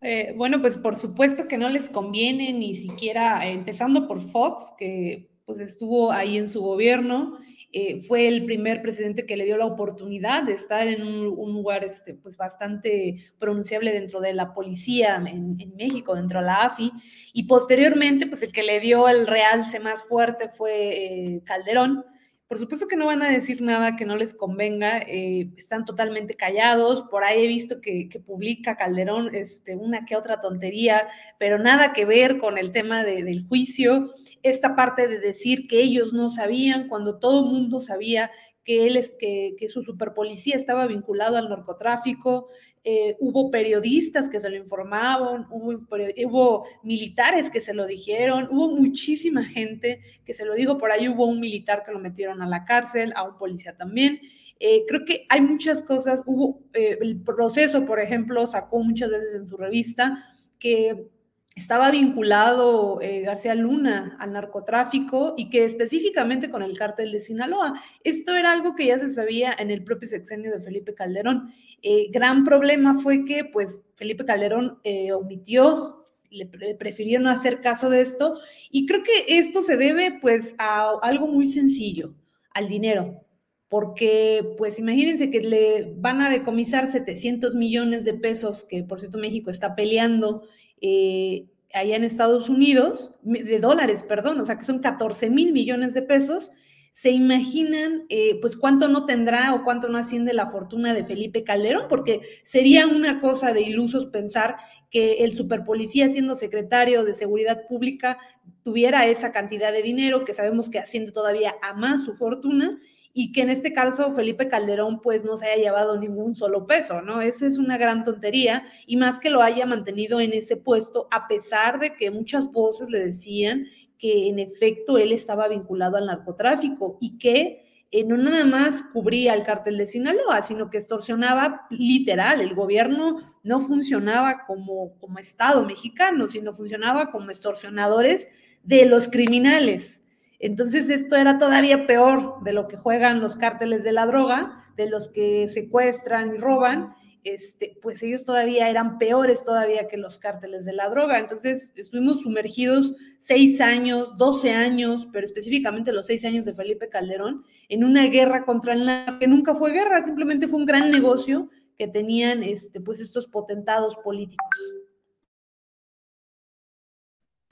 Eh, 0.00 0.34
bueno, 0.36 0.60
pues 0.60 0.76
por 0.76 0.94
supuesto 0.94 1.48
que 1.48 1.58
no 1.58 1.68
les 1.68 1.88
conviene 1.88 2.52
ni 2.52 2.74
siquiera, 2.74 3.46
empezando 3.46 4.06
por 4.06 4.20
Fox, 4.20 4.72
que 4.78 5.30
pues 5.44 5.58
estuvo 5.58 6.12
ahí 6.12 6.36
en 6.36 6.48
su 6.48 6.60
gobierno, 6.60 7.38
eh, 7.78 8.00
fue 8.00 8.26
el 8.26 8.46
primer 8.46 8.80
presidente 8.80 9.26
que 9.26 9.36
le 9.36 9.44
dio 9.44 9.58
la 9.58 9.66
oportunidad 9.66 10.44
de 10.44 10.54
estar 10.54 10.88
en 10.88 11.02
un, 11.02 11.52
lugar 11.52 11.84
este, 11.84 12.14
pues 12.14 12.38
bastante 12.38 13.18
pronunciable 13.38 13.92
dentro 13.92 14.22
de 14.22 14.32
la 14.32 14.54
policía 14.54 15.16
en, 15.16 15.60
en 15.60 15.76
México, 15.76 16.14
dentro 16.14 16.40
de 16.40 16.46
la 16.46 16.62
AFI, 16.62 16.90
y 17.34 17.42
posteriormente 17.42 18.28
pues 18.28 18.42
el 18.42 18.50
que 18.50 18.62
le 18.62 18.80
dio 18.80 19.10
el 19.10 19.26
realce 19.26 19.78
más 19.78 20.08
fuerte 20.08 20.48
fue 20.48 21.34
eh, 21.34 21.42
Calderón. 21.44 22.02
Por 22.48 22.58
supuesto 22.58 22.86
que 22.86 22.94
no 22.96 23.06
van 23.06 23.22
a 23.22 23.30
decir 23.30 23.60
nada 23.60 23.96
que 23.96 24.04
no 24.04 24.14
les 24.16 24.32
convenga, 24.32 24.98
eh, 24.98 25.50
están 25.56 25.84
totalmente 25.84 26.34
callados, 26.34 27.02
por 27.10 27.24
ahí 27.24 27.44
he 27.44 27.48
visto 27.48 27.80
que, 27.80 28.08
publica 28.24 28.76
Calderón 28.76 29.34
este, 29.34 29.74
una 29.74 30.04
que 30.04 30.14
otra 30.14 30.38
tontería, 30.38 31.08
pero 31.38 31.58
nada 31.58 31.92
que 31.92 32.04
ver 32.04 32.38
con 32.38 32.56
el 32.56 32.70
tema 32.70 33.02
de- 33.02 33.24
del 33.24 33.44
juicio, 33.48 34.12
esta 34.44 34.76
parte 34.76 35.08
de 35.08 35.18
decir 35.18 35.66
que 35.66 35.80
ellos 35.82 36.12
no 36.12 36.28
sabían 36.28 36.86
cuando 36.88 37.18
todo 37.18 37.40
el 37.44 37.52
mundo 37.52 37.80
sabía 37.80 38.30
que 38.62 38.86
él 38.86 38.96
es 38.96 39.10
que 39.18 39.56
su 39.68 39.82
superpolicía 39.82 40.54
estaba 40.56 40.86
vinculado 40.86 41.36
al 41.36 41.48
narcotráfico, 41.48 42.48
eh, 42.88 43.16
hubo 43.18 43.50
periodistas 43.50 44.28
que 44.28 44.38
se 44.38 44.48
lo 44.48 44.54
informaban, 44.54 45.48
hubo, 45.50 46.64
militares 46.84 47.50
que 47.50 47.58
se 47.58 47.74
lo 47.74 47.84
dijeron, 47.84 48.46
hubo 48.48 48.76
muchísima 48.76 49.44
gente 49.44 50.02
que 50.24 50.32
se 50.32 50.44
lo 50.44 50.54
dijo, 50.54 50.78
por 50.78 50.92
ahí 50.92 51.08
hubo 51.08 51.26
un 51.26 51.40
militar 51.40 51.82
que 51.84 51.90
lo 51.90 51.98
metieron 51.98 52.42
a 52.42 52.48
la 52.48 52.64
cárcel, 52.64 53.12
a 53.16 53.24
un 53.24 53.38
policía 53.38 53.76
también. 53.76 54.20
Eh, 54.60 54.84
creo 54.86 55.04
que 55.04 55.26
hay 55.28 55.40
muchas 55.40 55.82
cosas, 55.82 56.22
hubo 56.26 56.60
eh, 56.74 56.96
el 57.00 57.20
proceso, 57.24 57.84
por 57.84 57.98
ejemplo, 57.98 58.46
sacó 58.46 58.78
muchas 58.78 59.10
veces 59.10 59.34
en 59.34 59.48
su 59.48 59.56
revista 59.56 60.24
que 60.60 61.08
estaba 61.56 61.90
vinculado 61.90 63.00
eh, 63.00 63.22
García 63.22 63.54
Luna 63.54 64.14
al 64.20 64.32
narcotráfico 64.34 65.34
y 65.38 65.48
que 65.48 65.64
específicamente 65.64 66.50
con 66.50 66.62
el 66.62 66.76
cártel 66.78 67.10
de 67.10 67.18
Sinaloa. 67.18 67.82
Esto 68.04 68.36
era 68.36 68.52
algo 68.52 68.76
que 68.76 68.86
ya 68.86 68.98
se 68.98 69.10
sabía 69.10 69.52
en 69.58 69.70
el 69.70 69.82
propio 69.82 70.06
sexenio 70.06 70.52
de 70.52 70.60
Felipe 70.60 70.94
Calderón. 70.94 71.50
Eh, 71.82 72.08
gran 72.12 72.44
problema 72.44 72.98
fue 73.00 73.24
que 73.24 73.44
pues 73.46 73.80
Felipe 73.94 74.24
Calderón 74.26 74.78
eh, 74.84 75.12
omitió, 75.12 76.04
le, 76.30 76.46
pre- 76.46 76.74
prefirió 76.74 77.20
no 77.20 77.30
hacer 77.30 77.60
caso 77.62 77.88
de 77.88 78.02
esto 78.02 78.38
y 78.70 78.84
creo 78.84 79.02
que 79.02 79.38
esto 79.38 79.62
se 79.62 79.78
debe 79.78 80.18
pues 80.20 80.54
a 80.58 80.90
algo 81.02 81.26
muy 81.26 81.46
sencillo, 81.46 82.14
al 82.52 82.68
dinero 82.68 83.22
porque 83.68 84.54
pues 84.56 84.78
imagínense 84.78 85.28
que 85.28 85.40
le 85.40 85.92
van 85.96 86.20
a 86.20 86.30
decomisar 86.30 86.90
700 86.90 87.56
millones 87.56 88.04
de 88.04 88.14
pesos, 88.14 88.62
que 88.62 88.84
por 88.84 89.00
cierto 89.00 89.18
México 89.18 89.50
está 89.50 89.74
peleando 89.74 90.44
eh, 90.80 91.46
allá 91.74 91.96
en 91.96 92.04
Estados 92.04 92.48
Unidos, 92.48 93.12
de 93.22 93.58
dólares, 93.58 94.04
perdón, 94.04 94.40
o 94.40 94.44
sea 94.44 94.58
que 94.58 94.64
son 94.64 94.78
14 94.80 95.30
mil 95.30 95.52
millones 95.52 95.94
de 95.94 96.02
pesos, 96.02 96.52
se 96.96 97.10
imaginan 97.10 98.06
eh, 98.08 98.40
pues 98.40 98.56
cuánto 98.56 98.88
no 98.88 99.04
tendrá 99.04 99.52
o 99.52 99.64
cuánto 99.64 99.90
no 99.90 99.98
asciende 99.98 100.32
la 100.32 100.46
fortuna 100.46 100.94
de 100.94 101.04
Felipe 101.04 101.44
Calderón, 101.44 101.88
porque 101.90 102.20
sería 102.42 102.86
una 102.86 103.20
cosa 103.20 103.52
de 103.52 103.60
ilusos 103.60 104.06
pensar 104.06 104.56
que 104.90 105.24
el 105.24 105.32
superpolicía 105.32 106.08
siendo 106.08 106.34
secretario 106.34 107.04
de 107.04 107.12
Seguridad 107.12 107.66
Pública 107.68 108.18
tuviera 108.62 109.04
esa 109.04 109.30
cantidad 109.30 109.72
de 109.72 109.82
dinero, 109.82 110.24
que 110.24 110.32
sabemos 110.32 110.70
que 110.70 110.78
asciende 110.78 111.12
todavía 111.12 111.54
a 111.60 111.74
más 111.74 112.02
su 112.02 112.14
fortuna, 112.14 112.80
y 113.18 113.32
que 113.32 113.40
en 113.40 113.48
este 113.48 113.72
caso 113.72 114.12
Felipe 114.12 114.46
Calderón 114.46 115.00
pues 115.00 115.24
no 115.24 115.38
se 115.38 115.46
haya 115.46 115.62
llevado 115.62 115.98
ningún 115.98 116.34
solo 116.34 116.66
peso, 116.66 117.00
¿no? 117.00 117.22
Eso 117.22 117.46
es 117.46 117.56
una 117.56 117.78
gran 117.78 118.04
tontería 118.04 118.64
y 118.86 118.98
más 118.98 119.18
que 119.18 119.30
lo 119.30 119.40
haya 119.40 119.64
mantenido 119.64 120.20
en 120.20 120.34
ese 120.34 120.58
puesto 120.58 121.08
a 121.10 121.26
pesar 121.26 121.80
de 121.80 121.94
que 121.94 122.10
muchas 122.10 122.52
voces 122.52 122.90
le 122.90 122.98
decían 122.98 123.68
que 123.98 124.28
en 124.28 124.38
efecto 124.38 124.98
él 124.98 125.12
estaba 125.12 125.48
vinculado 125.48 125.96
al 125.96 126.04
narcotráfico 126.04 126.98
y 127.00 127.16
que 127.16 127.64
eh, 127.90 128.04
no 128.04 128.18
nada 128.18 128.44
más 128.44 128.82
cubría 128.82 129.32
el 129.32 129.44
cártel 129.44 129.78
de 129.78 129.86
Sinaloa, 129.86 130.42
sino 130.42 130.68
que 130.68 130.76
extorsionaba 130.76 131.66
literal. 131.70 132.42
El 132.42 132.54
gobierno 132.54 133.38
no 133.42 133.60
funcionaba 133.60 134.44
como, 134.46 134.92
como 134.98 135.18
Estado 135.18 135.64
mexicano, 135.64 136.28
sino 136.28 136.52
funcionaba 136.52 137.10
como 137.10 137.30
extorsionadores 137.30 138.28
de 138.62 138.84
los 138.84 139.08
criminales. 139.08 140.02
Entonces 140.38 140.88
esto 140.90 141.16
era 141.16 141.38
todavía 141.38 141.86
peor 141.86 142.42
de 142.42 142.52
lo 142.52 142.68
que 142.68 142.76
juegan 142.76 143.20
los 143.20 143.36
cárteles 143.36 143.84
de 143.84 143.92
la 143.92 144.06
droga, 144.06 144.64
de 144.76 144.88
los 144.88 145.08
que 145.08 145.48
secuestran 145.48 146.34
y 146.34 146.38
roban, 146.38 146.94
este, 147.26 147.76
pues 147.82 148.04
ellos 148.04 148.22
todavía 148.22 148.70
eran 148.70 148.98
peores 148.98 149.42
todavía 149.42 149.88
que 149.88 149.96
los 149.96 150.16
cárteles 150.16 150.64
de 150.64 150.72
la 150.72 150.88
droga. 150.88 151.18
Entonces 151.18 151.72
estuvimos 151.74 152.20
sumergidos 152.20 152.94
seis 153.18 153.60
años, 153.60 154.16
doce 154.16 154.52
años, 154.52 155.08
pero 155.12 155.26
específicamente 155.26 155.92
los 155.92 156.06
seis 156.06 156.24
años 156.24 156.44
de 156.44 156.54
Felipe 156.54 156.88
Calderón, 156.88 157.42
en 157.68 157.82
una 157.82 158.06
guerra 158.06 158.44
contra 158.44 158.74
el 158.74 158.86
narco, 158.86 159.18
que 159.18 159.26
nunca 159.26 159.54
fue 159.54 159.72
guerra, 159.72 160.04
simplemente 160.04 160.46
fue 160.46 160.60
un 160.60 160.66
gran 160.66 160.92
negocio 160.92 161.50
que 161.76 161.88
tenían 161.88 162.44
este, 162.44 162.80
pues 162.80 163.00
estos 163.00 163.26
potentados 163.26 163.96
políticos. 163.96 164.75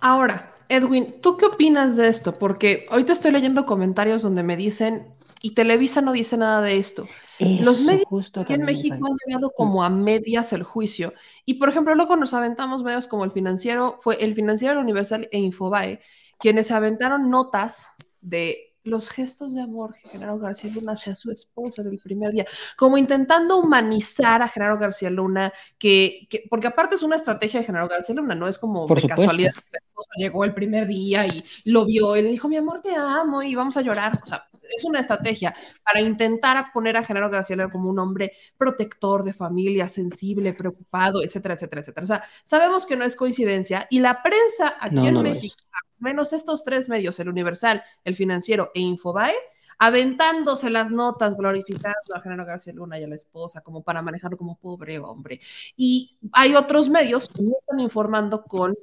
Ahora, 0.05 0.55
Edwin, 0.68 1.22
¿tú 1.22 1.39
qué 1.39 1.47
opinas 1.47 1.97
de 1.97 2.09
esto? 2.09 2.39
Porque 2.39 2.86
ahorita 2.90 3.14
estoy 3.14 3.32
leyendo 3.32 3.64
comentarios 3.64 4.20
donde 4.20 4.43
me 4.43 4.55
dicen, 4.55 5.14
y 5.40 5.55
Televisa 5.55 6.02
no 6.02 6.12
dice 6.12 6.36
nada 6.36 6.60
de 6.60 6.76
esto. 6.76 7.09
Los 7.39 7.81
medios 7.81 8.31
aquí 8.36 8.52
en 8.52 8.66
México 8.66 8.94
han 8.97 9.16
llevado 9.26 9.51
como 9.56 9.82
a 9.82 9.89
medias 9.89 10.52
el 10.52 10.62
juicio. 10.62 11.14
Y 11.47 11.55
por 11.55 11.70
ejemplo, 11.70 11.94
luego 11.94 12.16
nos 12.16 12.35
aventamos 12.35 12.82
medios 12.82 13.09
como 13.09 13.24
el 13.24 13.31
financiero, 13.31 13.98
fue 14.02 14.22
el 14.22 14.35
financiero 14.35 14.78
Universal 14.78 15.26
e 15.32 15.39
Infobae, 15.39 16.02
quienes 16.39 16.70
aventaron 16.70 17.31
notas 17.31 17.89
de 18.20 18.74
los 18.85 19.11
gestos 19.11 19.55
de 19.55 19.62
amor 19.62 19.94
que 19.94 20.09
Genaro 20.11 20.39
García 20.39 20.70
Luna 20.73 20.93
hacia 20.93 21.15
su 21.15 21.31
esposa 21.31 21.82
del 21.82 21.98
primer 21.98 22.32
día, 22.32 22.44
como 22.77 22.98
intentando 22.98 23.59
humanizar 23.59 24.43
a 24.43 24.48
Genaro 24.48 24.78
García 24.78 25.11
Luna, 25.11 25.52
que, 25.78 26.28
porque 26.51 26.66
aparte 26.66 26.94
es 26.97 27.02
una 27.02 27.16
estrategia 27.16 27.61
de 27.61 27.66
Genaro 27.66 27.89
García 27.89 28.15
Luna, 28.15 28.35
no 28.35 28.47
es 28.47 28.59
como 28.59 28.86
de 28.86 29.09
casualidad 29.09 29.52
que 29.55 29.61
la 29.73 29.78
esposa 29.78 30.11
llegó 30.16 30.44
el 30.44 30.55
primer 30.55 30.86
día 30.86 31.27
y 31.27 31.44
lo 31.65 31.86
vio 31.86 32.16
y 32.16 32.23
le 32.23 32.28
dijo, 32.31 32.48
mi 32.48 32.56
amor, 32.56 32.82
te 32.82 32.94
amo 32.94 33.43
y 33.43 33.55
vamos 33.55 33.77
a 33.78 33.81
llorar. 33.81 34.20
O 34.23 34.27
sea, 34.27 34.48
es 34.77 34.85
una 34.85 35.01
estrategia 35.01 35.55
para 35.82 36.01
intentar 36.01 36.66
poner 36.73 36.97
a 36.97 37.02
Genaro 37.02 37.31
García 37.31 37.56
Luna 37.56 37.70
como 37.70 37.89
un 37.89 37.98
hombre 37.98 38.32
protector 38.59 39.24
de 39.24 39.32
familia, 39.32 39.89
sensible, 39.89 40.52
preocupado, 40.52 41.23
etcétera, 41.23 41.55
etcétera, 41.55 41.81
etcétera. 41.81 42.05
O 42.05 42.06
sea, 42.06 42.24
sabemos 42.43 42.85
que 42.85 42.97
no 42.97 43.05
es 43.05 43.16
coincidencia 43.16 43.86
y 43.90 44.01
la 44.01 44.23
prensa 44.23 44.74
aquí 44.78 45.06
en 45.06 45.23
México 45.23 45.56
menos 46.05 46.32
estos 46.32 46.62
tres 46.62 46.89
medios, 46.89 47.18
el 47.18 47.28
Universal, 47.28 47.82
el 48.05 48.14
Financiero 48.14 48.70
e 48.74 48.81
Infobae, 48.81 49.35
aventándose 49.78 50.70
las 50.70 50.93
notas, 50.93 51.36
glorificando 51.36 52.14
a 52.14 52.20
Genaro 52.20 52.44
García 52.44 52.72
Luna 52.72 52.98
y 53.01 53.02
a 53.02 53.09
la 53.09 53.16
esposa 53.16 53.60
como 53.62 53.82
para 53.82 54.02
manejarlo 54.02 54.36
como 54.36 54.56
pobre 54.56 55.01
hombre. 55.01 55.40
Y 55.76 56.16
hay 56.32 56.55
otros 56.55 56.89
medios 56.89 57.28
que 57.28 57.43
no 57.43 57.55
están 57.59 57.81
informando 57.81 58.44
con 58.44 58.76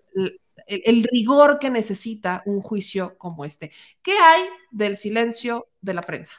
el, 0.68 1.04
rigor 1.04 1.60
que 1.60 1.70
necesita 1.70 2.44
un 2.46 2.62
juicio 2.62 3.18
como 3.18 3.46
este. 3.46 3.72
¿Qué 4.02 4.18
hay 4.18 4.44
del 4.72 4.98
silencio 4.98 5.68
de 5.82 5.94
la 5.94 6.02
prensa? 6.02 6.34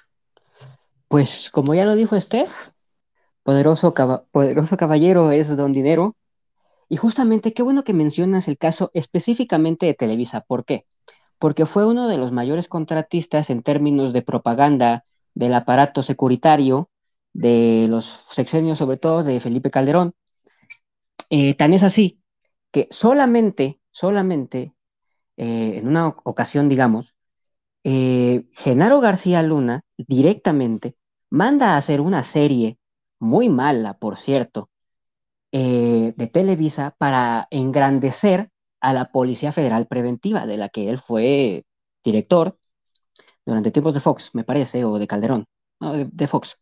Pues 1.08 1.50
como 1.50 1.74
ya 1.74 1.84
lo 1.84 1.94
dijo 1.94 2.16
poderoso, 3.42 3.94
poderoso 4.30 4.76
caballero 4.76 5.32
es 5.32 5.54
don 5.56 5.72
dinero 5.72 6.14
y 6.92 6.98
justamente 6.98 7.54
qué 7.54 7.62
bueno 7.62 7.84
que 7.84 7.94
mencionas 7.94 8.48
el 8.48 8.58
caso 8.58 8.90
específicamente 8.92 9.86
de 9.86 9.94
Televisa. 9.94 10.42
¿Por 10.42 10.66
qué? 10.66 10.84
Porque 11.38 11.64
fue 11.64 11.86
uno 11.86 12.06
de 12.06 12.18
los 12.18 12.32
mayores 12.32 12.68
contratistas 12.68 13.48
en 13.48 13.62
términos 13.62 14.12
de 14.12 14.20
propaganda 14.20 15.06
del 15.32 15.54
aparato 15.54 16.02
securitario 16.02 16.90
de 17.32 17.86
los 17.88 18.20
sexenios, 18.32 18.76
sobre 18.76 18.98
todo 18.98 19.22
de 19.22 19.40
Felipe 19.40 19.70
Calderón. 19.70 20.12
Eh, 21.30 21.54
tan 21.54 21.72
es 21.72 21.82
así 21.82 22.20
que 22.70 22.88
solamente, 22.90 23.80
solamente, 23.90 24.74
eh, 25.38 25.78
en 25.78 25.88
una 25.88 26.08
ocasión, 26.08 26.68
digamos, 26.68 27.14
eh, 27.84 28.44
Genaro 28.52 29.00
García 29.00 29.42
Luna 29.42 29.82
directamente 29.96 30.94
manda 31.30 31.70
a 31.72 31.78
hacer 31.78 32.02
una 32.02 32.22
serie 32.22 32.76
muy 33.18 33.48
mala, 33.48 33.94
por 33.94 34.18
cierto, 34.18 34.68
eh, 35.52 36.14
de 36.16 36.26
Televisa 36.28 36.94
para 36.98 37.46
engrandecer 37.50 38.50
a 38.80 38.92
la 38.92 39.12
Policía 39.12 39.52
Federal 39.52 39.86
Preventiva, 39.86 40.46
de 40.46 40.56
la 40.56 40.68
que 40.70 40.88
él 40.90 40.98
fue 40.98 41.64
director 42.04 42.58
durante 43.46 43.70
tiempos 43.70 43.94
de 43.94 44.00
Fox, 44.00 44.30
me 44.34 44.44
parece, 44.44 44.84
o 44.84 44.98
de 44.98 45.06
Calderón, 45.06 45.46
de, 45.80 46.26
Fox, 46.28 46.58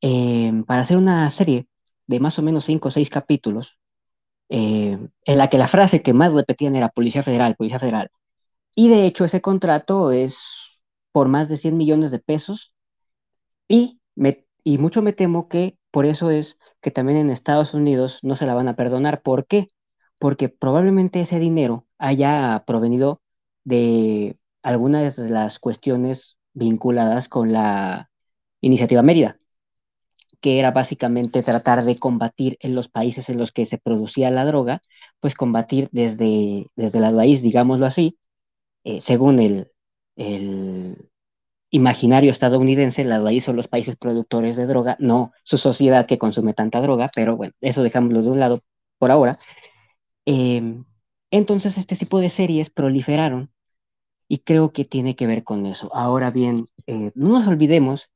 em, 0.00 0.64
para 0.64 0.82
hacer 0.82 0.96
una 0.96 1.30
serie 1.30 1.68
de 2.06 2.20
más 2.20 2.38
o 2.38 2.42
menos 2.42 2.64
cinco 2.64 2.88
o 2.88 2.90
seis 2.90 3.10
capítulos, 3.10 3.78
eh, 4.50 4.98
en 5.24 5.38
la 5.38 5.48
que 5.50 5.58
la 5.58 5.68
frase 5.68 6.02
que 6.02 6.12
más 6.14 6.32
repetían 6.34 6.76
era 6.76 6.90
Policía 6.90 7.22
Federal, 7.22 7.56
Policía 7.56 7.78
Federal. 7.80 8.10
Y 8.76 8.88
de 8.88 9.06
hecho 9.06 9.24
ese 9.24 9.40
contrato 9.42 10.12
es 10.12 10.38
por 11.12 11.28
más 11.28 11.48
de 11.48 11.56
100 11.56 11.76
millones 11.76 12.10
de 12.10 12.20
pesos 12.20 12.74
y, 13.68 14.00
me, 14.14 14.46
y 14.64 14.78
mucho 14.78 15.02
me 15.02 15.12
temo 15.12 15.48
que 15.48 15.78
por 15.90 16.06
eso 16.06 16.30
es 16.30 16.58
que 16.88 16.92
también 16.92 17.18
en 17.18 17.28
Estados 17.28 17.74
Unidos 17.74 18.18
no 18.22 18.34
se 18.34 18.46
la 18.46 18.54
van 18.54 18.66
a 18.66 18.74
perdonar. 18.74 19.20
¿Por 19.20 19.46
qué? 19.46 19.68
Porque 20.18 20.48
probablemente 20.48 21.20
ese 21.20 21.38
dinero 21.38 21.86
haya 21.98 22.64
provenido 22.66 23.20
de 23.64 24.38
algunas 24.62 25.16
de 25.16 25.28
las 25.28 25.58
cuestiones 25.58 26.38
vinculadas 26.54 27.28
con 27.28 27.52
la 27.52 28.10
iniciativa 28.62 29.02
Mérida, 29.02 29.38
que 30.40 30.58
era 30.58 30.70
básicamente 30.70 31.42
tratar 31.42 31.84
de 31.84 31.98
combatir 31.98 32.56
en 32.60 32.74
los 32.74 32.88
países 32.88 33.28
en 33.28 33.38
los 33.38 33.52
que 33.52 33.66
se 33.66 33.76
producía 33.76 34.30
la 34.30 34.46
droga, 34.46 34.80
pues 35.20 35.34
combatir 35.34 35.90
desde, 35.92 36.68
desde 36.74 37.00
la 37.00 37.10
raíz, 37.10 37.42
digámoslo 37.42 37.84
así, 37.84 38.18
eh, 38.84 39.02
según 39.02 39.40
el, 39.40 39.70
el, 40.16 41.10
imaginario 41.70 42.30
estadounidense, 42.30 43.04
la 43.04 43.20
raíz 43.20 43.44
son 43.44 43.56
los 43.56 43.68
países 43.68 43.96
productores 43.96 44.56
de 44.56 44.66
droga, 44.66 44.96
no 45.00 45.32
su 45.44 45.58
sociedad 45.58 46.06
que 46.06 46.18
consume 46.18 46.54
tanta 46.54 46.80
droga, 46.80 47.10
pero 47.14 47.36
bueno, 47.36 47.54
eso 47.60 47.82
dejámoslo 47.82 48.22
de 48.22 48.30
un 48.30 48.40
lado 48.40 48.60
por 48.98 49.10
ahora. 49.10 49.38
Em, 50.24 50.84
entonces 51.30 51.78
este 51.78 51.96
tipo 51.96 52.20
de 52.20 52.30
series 52.30 52.70
proliferaron 52.70 53.50
y 54.28 54.38
creo 54.40 54.72
que 54.72 54.84
tiene 54.84 55.16
que 55.16 55.26
ver 55.26 55.44
con 55.44 55.66
eso. 55.66 55.90
Ahora 55.94 56.30
bien, 56.30 56.66
eh, 56.86 57.12
no 57.14 57.28
nos 57.30 57.48
olvidemos 57.48 58.10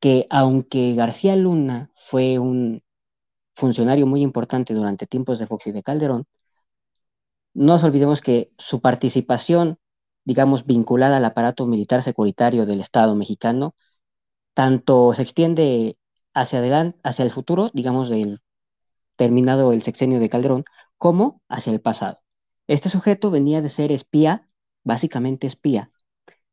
que 0.00 0.26
aunque 0.30 0.94
García 0.94 1.36
Luna 1.36 1.90
fue 1.96 2.38
un 2.38 2.82
funcionario 3.54 4.06
muy 4.06 4.22
importante 4.22 4.74
durante 4.74 5.06
tiempos 5.06 5.38
de 5.38 5.46
Fox 5.46 5.66
y 5.68 5.72
de 5.72 5.82
Calderón, 5.82 6.26
no 7.54 7.74
nos 7.74 7.84
olvidemos 7.84 8.20
que 8.20 8.50
su 8.58 8.80
participación 8.80 9.78
digamos, 10.24 10.66
vinculada 10.66 11.18
al 11.18 11.24
aparato 11.24 11.66
militar 11.66 12.02
securitario 12.02 12.66
del 12.66 12.80
Estado 12.80 13.14
mexicano, 13.14 13.74
tanto 14.54 15.14
se 15.14 15.22
extiende 15.22 15.98
hacia 16.34 16.60
adelante, 16.60 16.98
hacia 17.04 17.24
el 17.24 17.30
futuro, 17.30 17.70
digamos, 17.74 18.10
del 18.10 18.40
terminado 19.16 19.72
el 19.72 19.82
sexenio 19.82 20.20
de 20.20 20.28
Calderón, 20.28 20.64
como 20.98 21.42
hacia 21.48 21.72
el 21.72 21.80
pasado. 21.80 22.20
Este 22.66 22.88
sujeto 22.88 23.30
venía 23.30 23.62
de 23.62 23.68
ser 23.68 23.92
espía, 23.92 24.46
básicamente 24.84 25.46
espía, 25.46 25.90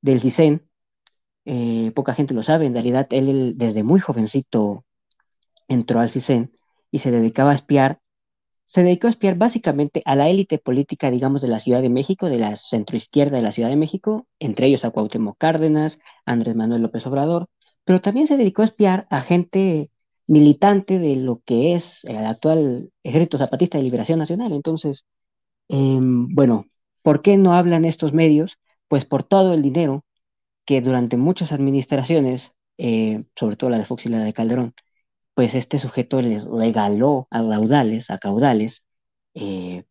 del 0.01 0.21
CISEN. 0.21 0.67
Eh, 1.45 1.91
poca 1.95 2.13
gente 2.13 2.33
lo 2.33 2.43
sabe, 2.43 2.65
en 2.65 2.73
realidad 2.73 3.07
él 3.11 3.53
desde 3.57 3.83
muy 3.83 3.99
jovencito 3.99 4.85
entró 5.67 5.99
al 5.99 6.09
CISEN 6.09 6.51
y 6.91 6.99
se 6.99 7.11
dedicaba 7.11 7.51
a 7.51 7.55
espiar 7.55 8.01
se 8.67 8.83
dedicó 8.83 9.07
a 9.07 9.11
espiar 9.11 9.37
básicamente 9.37 10.01
a 10.05 10.15
la 10.15 10.27
élite 10.29 10.59
política, 10.59 11.09
digamos, 11.09 11.41
de 11.41 11.47
la 11.47 11.59
Ciudad 11.61 11.81
de 11.81 11.89
México, 11.89 12.27
de 12.29 12.37
la 12.37 12.57
centroizquierda 12.57 13.37
de 13.37 13.43
la 13.43 13.53
Ciudad 13.53 13.69
de 13.69 13.77
México, 13.77 14.27
entre 14.39 14.67
ellos 14.67 14.83
a 14.83 14.91
Cuauhtémoc 14.91 15.37
Cárdenas, 15.37 15.99
Andrés 16.25 16.55
Manuel 16.55 16.81
López 16.81 17.07
Obrador, 17.07 17.47
pero 17.85 18.01
también 18.01 18.27
se 18.27 18.35
dedicó 18.35 18.63
a 18.63 18.65
espiar 18.65 19.07
a 19.09 19.21
gente 19.21 19.89
militante 20.27 20.99
de 20.99 21.15
lo 21.15 21.41
que 21.45 21.75
es 21.75 22.03
el 22.03 22.17
actual 22.17 22.91
Ejército 23.03 23.37
Zapatista 23.37 23.77
de 23.77 23.85
Liberación 23.85 24.19
Nacional. 24.19 24.51
Entonces, 24.51 25.05
em, 25.69 26.27
bueno, 26.35 26.65
¿por 27.03 27.21
qué 27.21 27.37
no 27.37 27.53
hablan 27.53 27.85
estos 27.85 28.13
medios? 28.13 28.57
Pues 28.89 29.05
por 29.05 29.23
todo 29.23 29.53
el 29.53 29.61
dinero 29.61 30.05
que 30.65 30.81
durante 30.81 31.17
muchas 31.17 31.51
administraciones, 31.53 32.53
eh, 32.77 33.23
sobre 33.35 33.55
todo 33.55 33.69
la 33.69 33.79
de 33.79 33.85
Fox 33.85 34.05
y 34.05 34.09
la 34.09 34.19
de 34.19 34.33
Calderón, 34.33 34.73
pues 35.37 35.55
este 35.55 35.79
sujeto 35.79 36.21
les 36.21 36.45
regaló 36.45 37.29
a 37.31 37.43
raudales, 37.43 38.11
a 38.11 38.19
caudales, 38.19 38.83
eh, 39.35 39.85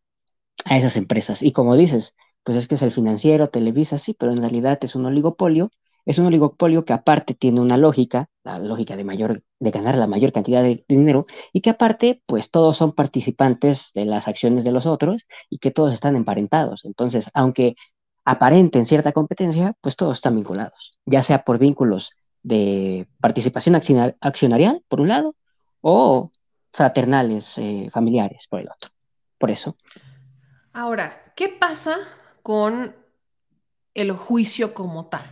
a 0.65 0.77
esas 0.77 0.95
empresas. 0.97 1.41
Y 1.43 1.51
como 1.53 1.75
dices, 1.77 2.15
pues 2.43 2.57
es 2.57 2.67
que 2.67 2.75
es 2.75 2.81
el 2.81 2.91
financiero, 2.93 3.49
Televisa, 3.49 3.97
sí, 3.99 4.15
pero 4.17 4.31
en 4.33 4.39
realidad 4.41 4.79
es 4.81 4.95
un 4.95 5.05
oligopolio 5.05 5.71
Es 6.05 6.19
un 6.19 6.25
oligopolio 6.27 6.85
que 6.85 6.93
aparte 6.93 7.33
tiene 7.35 7.61
una 7.61 7.77
lógica, 7.77 8.29
la 8.43 8.59
lógica 8.59 8.95
de 8.95 9.03
mayor, 9.03 9.43
de 9.59 9.71
ganar 9.71 9.97
la 9.97 10.07
mayor 10.07 10.31
cantidad 10.33 10.63
de 10.63 10.85
dinero, 10.87 11.25
y 11.53 11.61
que 11.61 11.71
aparte, 11.71 12.23
pues 12.25 12.49
todos 12.51 12.77
son 12.77 12.93
participantes 12.93 13.91
de 13.93 14.05
las 14.05 14.27
acciones 14.27 14.63
de 14.65 14.71
los 14.71 14.85
otros 14.85 15.25
y 15.49 15.59
que 15.59 15.71
todos 15.71 15.93
están 15.93 16.15
emparentados. 16.15 16.85
Entonces, 16.85 17.29
aunque 17.33 17.75
aparenten 18.25 18.85
cierta 18.85 19.11
competencia, 19.13 19.75
pues 19.81 19.95
todos 19.95 20.17
están 20.17 20.35
vinculados, 20.35 20.91
ya 21.05 21.23
sea 21.23 21.43
por 21.43 21.59
vínculos 21.59 22.11
de 22.47 23.07
participación 23.19 23.75
accionarial, 23.75 24.81
por 24.87 25.01
un 25.01 25.09
lado, 25.09 25.35
o 25.81 26.31
fraternales, 26.71 27.57
eh, 27.57 27.89
familiares, 27.91 28.47
por 28.49 28.61
el 28.61 28.69
otro. 28.69 28.89
Por 29.37 29.51
eso. 29.51 29.75
Ahora, 30.71 31.33
¿qué 31.35 31.49
pasa 31.49 31.97
con 32.43 32.95
el 33.93 34.11
juicio 34.13 34.73
como 34.73 35.07
tal? 35.07 35.25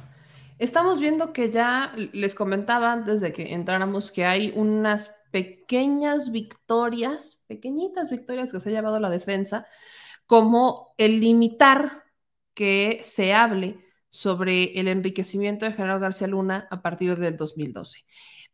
Estamos 0.60 1.00
viendo 1.00 1.32
que 1.32 1.52
ya 1.52 1.94
les 2.12 2.36
comentaba 2.36 2.92
antes 2.92 3.22
de 3.22 3.32
que 3.32 3.54
entráramos 3.54 4.12
que 4.12 4.26
hay 4.26 4.52
unas 4.56 5.16
pequeñas 5.32 6.32
victorias, 6.32 7.42
pequeñitas 7.48 8.10
victorias 8.10 8.52
que 8.52 8.60
se 8.60 8.70
ha 8.70 8.74
llevado 8.74 9.00
la 9.00 9.10
defensa, 9.10 9.66
como 10.26 10.94
el 10.98 11.22
limitar 11.22 12.04
que 12.54 13.00
se 13.04 13.34
hable 13.34 13.85
sobre 14.16 14.80
el 14.80 14.88
enriquecimiento 14.88 15.66
de 15.66 15.74
General 15.74 16.00
García 16.00 16.28
Luna 16.28 16.70
a 16.72 16.82
partir 16.82 17.18
del 17.18 17.36
2012. 17.36 18.06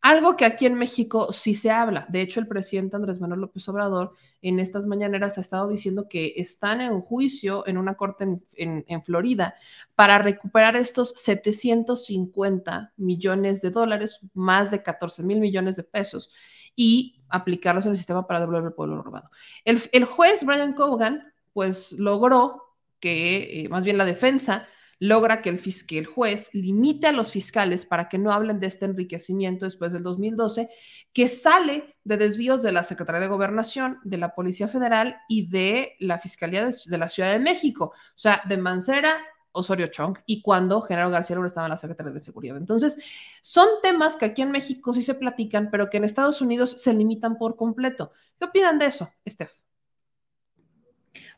Algo 0.02 0.36
que 0.36 0.46
aquí 0.46 0.66
en 0.66 0.74
México 0.74 1.32
sí 1.32 1.54
se 1.54 1.70
habla. 1.70 2.08
De 2.10 2.22
hecho, 2.22 2.40
el 2.40 2.48
presidente 2.48 2.96
Andrés 2.96 3.22
Manuel 3.22 3.42
López 3.42 3.70
Obrador 3.70 4.16
en 4.42 4.60
estas 4.60 4.88
mañaneras 4.88 5.38
ha 5.38 5.42
estado 5.42 5.70
diciendo 5.70 6.08
que 6.10 6.34
están 6.38 6.82
en 6.82 7.00
juicio 7.00 7.68
en 7.68 7.78
una 7.78 7.94
corte 7.94 8.40
en, 8.56 9.04
Florida 9.04 9.54
para 9.94 10.18
recuperar 10.18 10.76
estos 10.76 11.10
750 11.10 12.94
millones 12.98 13.62
de 13.62 13.70
dólares, 13.70 14.20
más 14.34 14.72
de 14.72 14.82
14 14.82 15.22
mil 15.22 15.40
millones 15.40 15.76
de 15.76 15.84
pesos, 15.84 16.32
y 16.76 17.22
aplicarlos 17.30 17.86
en 17.86 17.92
el 17.92 17.98
sistema 17.98 18.26
para 18.26 18.40
devolver 18.40 18.64
el 18.64 18.74
pueblo 18.74 19.04
robado. 19.04 19.30
El, 19.64 20.06
juez 20.06 20.44
Brian 20.44 20.74
Cogan, 20.74 21.32
pues 21.54 21.92
logró 21.92 22.64
que, 23.00 23.62
eh, 23.62 23.70
más 23.70 23.84
bien 23.84 24.00
la 24.00 24.06
defensa, 24.06 24.68
logra 25.02 25.42
que 25.42 25.50
el, 25.50 25.60
el 25.90 26.06
juez 26.06 26.54
limite 26.54 27.08
a 27.08 27.12
los 27.12 27.32
fiscales 27.32 27.86
para 27.86 28.08
que 28.08 28.20
no 28.20 28.32
hablen 28.32 28.60
de 28.60 28.68
este 28.68 28.86
enriquecimiento 28.86 29.66
después 29.66 29.92
del 29.92 30.04
2012, 30.04 30.70
que 31.12 31.28
sale 31.28 31.96
de 32.04 32.18
desvíos 32.18 32.62
de 32.62 32.72
la 32.72 32.84
Secretaría 32.84 33.22
de 33.22 33.28
Gobernación, 33.28 33.98
de 34.04 34.18
la 34.18 34.36
Policía 34.36 34.68
Federal 34.68 35.18
y 35.28 35.50
de 35.50 35.96
la 36.00 36.20
Fiscalía 36.20 36.70
de, 36.70 36.98
la 37.00 37.08
Ciudad 37.08 37.32
de 37.34 37.40
México, 37.40 37.94
o 37.96 38.14
sea, 38.14 38.44
de 38.48 38.58
Mancera, 38.58 39.18
Osorio 39.54 39.88
Chong 39.88 40.20
y 40.28 40.44
cuando 40.44 40.82
General 40.82 41.10
García 41.10 41.36
Luna 41.36 41.48
estaba 41.48 41.66
en 41.66 41.72
la 41.72 41.78
Secretaría 41.78 42.14
de 42.14 42.20
Seguridad. 42.20 42.58
Entonces, 42.58 43.00
son 43.42 43.68
temas 43.82 44.16
que 44.16 44.26
aquí 44.26 44.44
en 44.44 44.52
México 44.52 44.94
sí 44.94 45.02
se 45.02 45.16
platican, 45.16 45.72
pero 45.72 45.90
que 45.90 45.98
en 45.98 46.04
Estados 46.04 46.42
Unidos 46.42 46.80
se 46.80 46.94
limitan 46.94 47.40
por 47.40 47.56
completo. 47.56 48.12
¿Qué 48.38 48.46
opinan 48.46 48.78
de 48.78 48.86
eso, 48.86 49.10
Steph? 49.28 49.52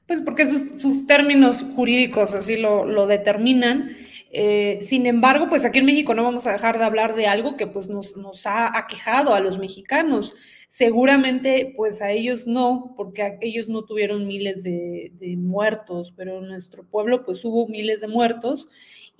Pues 0.07 0.21
porque 0.21 0.45
sus, 0.45 1.07
términos 1.07 1.65
jurídicos 1.75 2.33
así 2.33 2.57
lo, 2.57 3.07
determinan. 3.07 3.95
Eh, 4.31 4.79
sin 4.81 5.05
embargo, 5.05 5.47
pues 5.47 5.63
aquí 5.63 5.79
en 5.79 5.85
México 5.85 6.13
no 6.13 6.23
vamos 6.23 6.47
a 6.47 6.53
dejar 6.53 6.77
de 6.77 6.83
hablar 6.83 7.15
de 7.15 7.27
algo 7.27 7.55
que 7.55 7.67
pues 7.67 7.87
nos, 7.87 8.15
ha 8.45 8.77
aquejado 8.77 9.33
a 9.33 9.39
los 9.39 9.59
mexicanos. 9.59 10.33
Seguramente 10.67 11.73
pues 11.77 12.01
a 12.01 12.11
ellos 12.11 12.47
no, 12.47 12.95
porque 12.97 13.37
ellos 13.41 13.69
no 13.69 13.83
tuvieron 13.83 14.27
miles 14.27 14.63
de, 14.63 15.11
de 15.19 15.37
muertos, 15.37 16.13
pero 16.17 16.39
en 16.39 16.47
nuestro 16.47 16.83
pueblo 16.83 17.23
pues 17.23 17.45
hubo 17.45 17.67
miles 17.67 18.01
de 18.01 18.07
muertos 18.07 18.67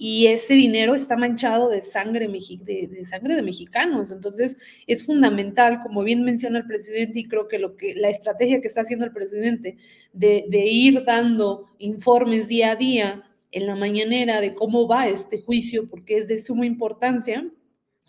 y 0.05 0.27
ese 0.27 0.53
dinero 0.55 0.95
está 0.95 1.15
manchado 1.15 1.69
de 1.69 1.79
sangre, 1.79 2.27
de, 2.27 3.05
sangre 3.05 3.35
de 3.35 3.41
mexicanos. 3.41 4.11
Entonces, 4.11 4.57
es 4.85 5.05
fundamental, 5.05 5.79
como 5.81 6.03
bien 6.03 6.25
menciona 6.25 6.59
el 6.59 6.67
presidente, 6.67 7.21
y 7.21 7.27
creo 7.29 7.47
que, 7.47 7.57
lo 7.57 7.77
que 7.77 7.95
la 7.95 8.09
estrategia 8.09 8.59
que 8.59 8.67
está 8.67 8.81
haciendo 8.81 9.05
el 9.05 9.13
presidente 9.13 9.77
de, 10.11 10.43
de 10.49 10.65
ir 10.65 11.05
dando 11.05 11.67
informes 11.77 12.49
día 12.49 12.71
a 12.71 12.75
día 12.75 13.23
en 13.53 13.65
la 13.65 13.77
mañanera 13.77 14.41
de 14.41 14.53
cómo 14.53 14.89
va 14.89 15.07
este 15.07 15.41
juicio, 15.41 15.89
porque 15.89 16.17
es 16.17 16.27
de 16.27 16.37
suma 16.37 16.65
importancia 16.65 17.49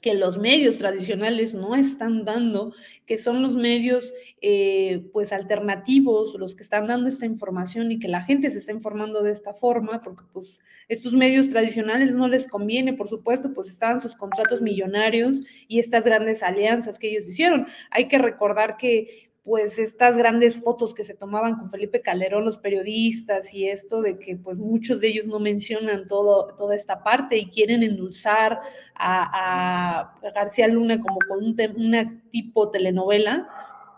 que 0.05 0.12
los 0.12 0.36
medios 0.36 0.76
tradicionales 0.76 1.55
no 1.55 1.74
están 1.74 2.26
dando, 2.26 2.74
que 3.06 3.16
son 3.16 3.40
los 3.40 3.56
medios 3.56 4.12
eh, 4.43 5.09
pues 5.14 5.32
alternativos 5.32 6.35
los 6.39 6.55
que 6.55 6.62
están 6.62 6.86
dando 6.86 7.09
esta 7.09 7.24
información 7.24 7.90
y 7.90 7.98
que 7.98 8.09
la 8.09 8.22
gente 8.22 8.51
se 8.51 8.59
está 8.59 8.72
informando 8.72 9.22
de 9.22 9.32
esta 9.32 9.55
forma, 9.55 10.02
porque 10.02 10.24
pues 10.31 10.60
estos 10.90 11.14
medios 11.14 11.48
tradicionales 11.48 12.14
no 12.14 12.28
les 12.28 12.47
conviene, 12.47 12.93
por 12.93 13.09
supuesto, 13.09 13.55
pues 13.55 13.70
estaban 13.70 13.98
sus 13.98 14.14
contratos 14.14 14.60
millonarios 14.60 15.40
y 15.68 15.78
estas 15.78 16.05
grandes 16.05 16.43
alianzas 16.43 16.98
que 16.98 17.09
ellos 17.09 17.26
hicieron. 17.26 17.66
Hay 17.90 18.06
que 18.06 18.18
recordar 18.18 18.76
que 18.76 19.31
pues 19.45 19.79
estas 19.79 20.16
grandes 20.16 20.62
fotos 20.62 20.95
que 20.95 21.05
se 21.05 21.15
tomaban 21.15 21.57
con 21.57 21.71
Felipe 21.71 22.01
Calderón, 22.01 22.47
los 22.47 22.57
periodistas 22.57 23.53
y 23.53 23.69
esto 23.69 24.01
de 24.01 24.19
que 24.19 24.37
pues 24.37 24.59
muchos 24.59 25.03
de 25.03 25.09
ellos 25.09 25.27
no 25.27 25.39
mencionan 25.39 26.07
todo, 26.07 26.55
toda 26.57 26.75
esta 26.75 27.05
parte 27.05 27.37
y 27.37 27.51
quieren 27.51 27.83
endulzar 27.83 28.61
a, 28.95 30.15
García 30.35 30.66
Luna 30.66 30.99
como 31.01 31.19
con 31.29 31.45
un 31.45 31.55
una 31.77 32.23
tipo 32.31 32.71
telenovela, 32.71 33.47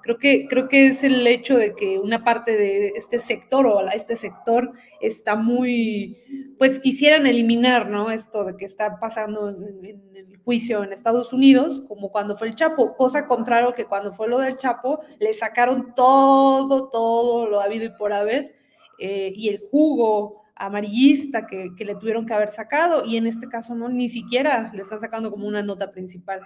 creo 0.07 0.19
que, 0.19 0.47
creo 0.47 0.69
que 0.69 0.87
es 0.87 1.03
el 1.03 1.27
hecho 1.27 1.57
de 1.57 1.75
que 1.75 1.99
una 1.99 2.23
parte 2.23 2.57
de 2.57 2.93
este 2.97 3.19
sector 3.19 3.67
o 3.67 3.81
este 3.91 4.15
sector 4.15 4.71
está 5.01 5.35
muy, 5.35 6.17
pues 6.59 6.79
quisieran 6.79 7.27
eliminar, 7.27 7.91
¿no? 7.91 8.13
Esto 8.13 8.45
de 8.45 8.57
que 8.57 8.67
está 8.67 9.01
pasando 9.01 9.49
en 9.49 9.85
el 10.15 10.39
juicio 10.45 10.85
en 10.85 10.93
Estados 10.93 11.33
Unidos, 11.33 11.83
como 11.89 12.13
cuando 12.13 12.37
fue 12.37 12.47
el 12.47 12.55
Chapo, 12.55 12.95
cosa 12.95 13.27
contrario 13.27 13.75
que 13.75 13.87
cuando 13.87 14.13
fue 14.13 14.29
lo 14.29 14.39
del 14.39 14.57
Chapo, 14.57 15.01
le 15.19 15.33
sacaron 15.33 15.93
todo, 15.97 16.89
todo 16.89 17.49
lo 17.49 17.61
habido 17.61 17.87
y 17.87 17.91
por 17.91 18.13
haber, 18.13 18.55
eh, 19.01 19.33
y 19.35 19.49
el 19.49 19.61
jugo 19.73 20.45
amarillista 20.55 21.49
que, 21.49 21.71
que, 21.77 21.85
le 21.85 21.97
tuvieron 21.97 22.27
que 22.27 22.33
haber 22.33 22.51
sacado, 22.51 23.05
y 23.05 23.17
en 23.17 23.27
este 23.27 23.49
caso 23.49 23.75
no, 23.75 23.89
ni 23.89 24.09
siquiera 24.09 24.71
le 24.73 24.83
están 24.83 25.01
sacando 25.01 25.33
como 25.33 25.49
una 25.49 25.65
nota 25.65 25.91
principal. 25.91 26.43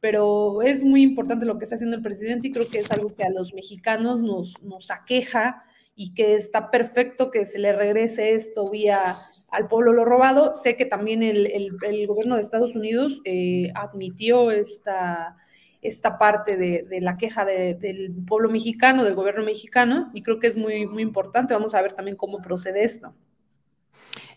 Pero 0.00 0.62
es 0.62 0.82
muy 0.82 1.02
importante 1.02 1.46
lo 1.46 1.58
que 1.58 1.64
está 1.64 1.74
haciendo 1.74 1.96
el 1.96 2.02
presidente 2.02 2.48
y 2.48 2.52
creo 2.52 2.68
que 2.68 2.78
es 2.78 2.90
algo 2.90 3.14
que 3.14 3.24
a 3.24 3.30
los 3.30 3.52
mexicanos 3.52 4.20
nos, 4.20 4.54
nos 4.62 4.90
aqueja 4.90 5.62
y 5.94 6.14
que 6.14 6.34
está 6.34 6.70
perfecto 6.70 7.30
que 7.30 7.44
se 7.44 7.58
le 7.58 7.72
regrese 7.72 8.32
esto 8.32 8.64
vía 8.70 9.14
al 9.50 9.68
pueblo 9.68 9.92
lo 9.92 10.04
robado. 10.04 10.54
Sé 10.54 10.76
que 10.76 10.86
también 10.86 11.22
el, 11.22 11.46
el, 11.46 12.06
gobierno 12.06 12.36
de 12.36 12.40
Estados 12.40 12.74
Unidos 12.74 13.20
eh, 13.24 13.70
admitió 13.74 14.50
esta, 14.50 15.36
esta 15.82 16.18
parte 16.18 16.56
de, 16.56 16.84
de 16.88 17.00
la 17.00 17.16
queja 17.16 17.44
del 17.44 18.14
pueblo 18.26 18.48
mexicano, 18.48 19.04
del 19.04 19.14
gobierno 19.14 19.44
mexicano, 19.44 20.10
y 20.14 20.22
creo 20.22 20.38
que 20.38 20.46
es 20.46 20.56
muy, 20.56 20.86
muy 20.86 21.02
importante. 21.02 21.54
Vamos 21.54 21.74
a 21.74 21.82
ver 21.82 21.92
también 21.92 22.16
cómo 22.16 22.40
procede 22.40 22.84
esto. 22.84 23.14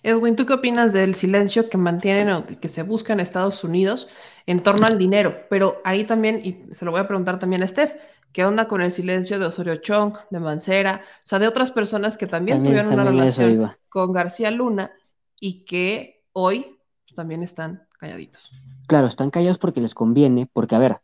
Edwin, 0.04 0.36
¿tú 0.36 0.46
qué 0.46 0.54
opinas 0.54 0.92
del 0.92 1.16
silencio 1.16 1.70
que 1.70 1.78
mantienen 1.78 2.30
o 2.30 2.44
que 2.44 2.68
se 2.68 2.84
busca 2.84 3.14
en 3.14 3.22
Estados 3.22 3.64
Unidos 3.64 4.10
en 4.46 4.64
torno 4.64 4.86
al 4.86 4.98
dinero? 4.98 5.46
Pero 5.50 5.82
ahí 5.84 6.04
también, 6.04 6.42
y 6.44 6.74
se 6.74 6.86
lo 6.86 6.92
voy 6.92 7.02
a 7.02 7.08
preguntar 7.08 7.40
también 7.40 7.64
a 7.64 7.68
Steph, 7.68 7.96
¿qué 8.32 8.46
onda 8.46 8.68
con 8.68 8.82
el 8.82 8.92
silencio 8.92 9.40
de 9.40 9.46
Osorio 9.46 9.78
Chong, 9.78 10.16
de 10.30 10.40
Mancera, 10.40 11.02
o 11.04 11.28
sea, 11.28 11.40
de 11.40 11.48
otras 11.48 11.72
personas 11.72 12.18
que 12.18 12.28
también, 12.28 12.64
tuvieron 12.64 12.92
una 12.92 13.04
relación 13.04 13.72
con 13.90 14.12
García 14.12 14.52
Luna 14.52 14.92
y 15.40 15.66
que 15.66 16.24
hoy 16.34 16.78
también 17.16 17.44
están 17.44 17.88
calladitos. 18.00 18.52
Claro, 18.88 19.08
están 19.08 19.30
callados 19.30 19.58
porque 19.58 19.82
les 19.82 19.94
conviene, 19.94 20.50
porque 20.52 20.76
a 20.76 20.80
ver, 20.80 21.00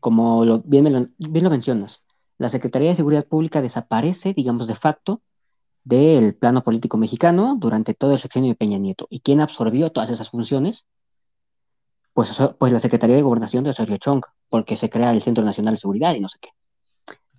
como 0.00 0.44
lo, 0.44 0.60
bien, 0.64 0.92
lo, 0.92 1.08
bien 1.18 1.44
lo 1.44 1.50
mencionas, 1.50 2.02
la 2.38 2.48
Secretaría 2.48 2.90
de 2.90 2.96
Seguridad 2.96 3.24
Pública 3.24 3.62
desaparece, 3.62 4.34
digamos, 4.34 4.66
de 4.66 4.74
facto 4.74 5.22
del 5.84 6.34
plano 6.34 6.62
político 6.62 6.96
mexicano 6.96 7.56
durante 7.58 7.94
todo 7.94 8.12
el 8.12 8.18
sexenio 8.18 8.50
de 8.50 8.56
Peña 8.56 8.78
Nieto. 8.78 9.06
¿Y 9.08 9.20
quién 9.20 9.40
absorbió 9.40 9.90
todas 9.90 10.10
esas 10.10 10.30
funciones? 10.30 10.84
Pues, 12.16 12.32
pues 12.58 12.72
la 12.72 12.80
Secretaría 12.80 13.14
de 13.14 13.20
Gobernación 13.20 13.62
de 13.62 13.70
Osorio 13.70 13.98
Chong, 13.98 14.22
porque 14.48 14.78
se 14.78 14.88
crea 14.88 15.10
el 15.10 15.20
Centro 15.20 15.44
Nacional 15.44 15.74
de 15.74 15.80
Seguridad 15.80 16.14
y 16.14 16.20
no 16.20 16.30
sé 16.30 16.38
qué. 16.40 16.48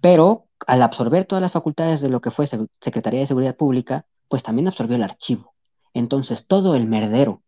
Pero 0.01 0.45
al 0.67 0.83
absorber 0.83 1.25
todas 1.25 1.41
las 1.41 1.51
facultades 1.51 1.99
de 1.99 2.09
lo 2.09 2.21
que 2.21 2.29
fue 2.29 2.45
Secretaría 2.45 3.21
de 3.21 3.25
Seguridad 3.25 3.55
Pública, 3.55 4.05
pues 4.27 4.43
también 4.43 4.67
absorbió 4.67 4.95
el 4.95 5.01
archivo. 5.01 5.55
Entonces, 5.95 6.45
todo 6.45 6.75
el 6.75 6.85
merdero 6.85 7.41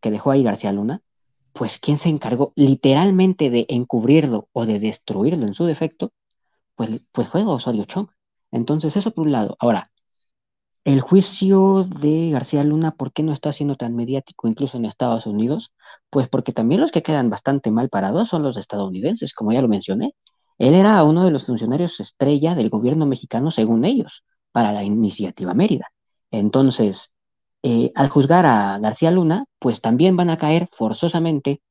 que 0.00 0.12
dejó 0.12 0.30
ahí 0.30 0.44
García 0.44 0.70
Luna, 0.70 1.02
pues 1.52 1.80
quien 1.80 1.98
se 1.98 2.08
encargó 2.08 2.52
literalmente 2.54 3.50
de 3.50 3.66
encubrirlo 3.68 4.48
o 4.52 4.64
de 4.64 4.78
destruirlo 4.78 5.44
en 5.44 5.54
su 5.54 5.64
defecto, 5.64 6.12
pues, 6.76 7.00
pues 7.10 7.28
fue 7.28 7.44
Osorio 7.44 7.86
Chong. 7.86 8.10
Entonces, 8.52 8.96
eso 8.96 9.10
por 9.10 9.26
un 9.26 9.32
lado. 9.32 9.56
Ahora, 9.58 9.90
el 10.86 11.00
juicio 11.00 11.82
de 11.82 12.30
García 12.30 12.62
Luna, 12.62 12.92
¿por 12.92 13.12
qué 13.12 13.24
no 13.24 13.32
está 13.32 13.52
siendo 13.52 13.74
tan 13.74 13.96
mediático 13.96 14.46
incluso 14.46 14.76
en 14.76 14.84
Estados 14.84 15.26
Unidos? 15.26 15.72
Pues 16.10 16.28
porque 16.28 16.52
también 16.52 16.80
los 16.80 16.92
que 16.92 17.02
quedan 17.02 17.28
bastante 17.28 17.72
mal 17.72 17.88
parados 17.88 18.28
son 18.28 18.44
los 18.44 18.56
estadounidenses, 18.56 19.34
como 19.34 19.52
ya 19.52 19.60
lo 19.62 19.66
mencioné. 19.66 20.14
Él 20.58 20.74
era 20.74 21.02
uno 21.02 21.24
de 21.24 21.32
los 21.32 21.44
funcionarios 21.46 21.98
estrella 21.98 22.54
del 22.54 22.70
gobierno 22.70 23.04
mexicano, 23.04 23.50
según 23.50 23.84
ellos, 23.84 24.22
para 24.52 24.70
la 24.70 24.84
iniciativa 24.84 25.54
Mérida. 25.54 25.88
Entonces, 26.30 27.10
eh, 27.64 27.90
al 27.96 28.08
juzgar 28.08 28.46
a 28.46 28.78
García 28.78 29.10
Luna, 29.10 29.44
pues 29.58 29.80
también 29.80 30.16
van 30.16 30.30
a 30.30 30.38
caer 30.38 30.68
forzosamente 30.70 31.62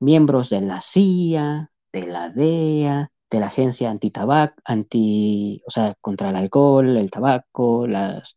miembros 0.00 0.48
de 0.48 0.62
la 0.62 0.80
CIA, 0.80 1.70
de 1.92 2.06
la 2.06 2.30
DEA, 2.30 3.10
de 3.32 3.40
la 3.40 3.46
agencia 3.46 3.90
antitabac, 3.90 4.54
anti, 4.64 5.62
o 5.66 5.70
sea, 5.70 5.96
contra 6.00 6.30
el 6.30 6.36
alcohol, 6.36 6.96
el 6.96 7.10
tabaco, 7.10 7.86
las 7.86 8.36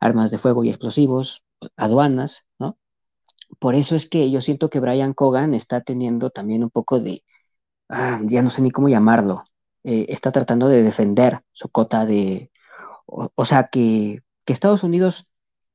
armas 0.00 0.30
de 0.30 0.38
fuego 0.38 0.64
y 0.64 0.70
explosivos, 0.70 1.44
aduanas, 1.76 2.46
¿no? 2.58 2.78
Por 3.58 3.74
eso 3.74 3.96
es 3.96 4.08
que 4.08 4.30
yo 4.30 4.40
siento 4.42 4.70
que 4.70 4.80
Brian 4.80 5.14
Cogan 5.14 5.54
está 5.54 5.82
teniendo 5.82 6.30
también 6.30 6.64
un 6.64 6.70
poco 6.70 7.00
de, 7.00 7.24
ah, 7.90 8.20
ya 8.24 8.42
no 8.42 8.50
sé 8.50 8.62
ni 8.62 8.70
cómo 8.70 8.88
llamarlo, 8.88 9.44
eh, 9.84 10.06
está 10.08 10.32
tratando 10.32 10.68
de 10.68 10.82
defender 10.82 11.40
su 11.52 11.68
cota 11.70 12.06
de, 12.06 12.50
o, 13.06 13.44
sea, 13.44 13.68
que, 13.68 14.22
que 14.44 14.52
Estados 14.52 14.82
Unidos, 14.84 15.26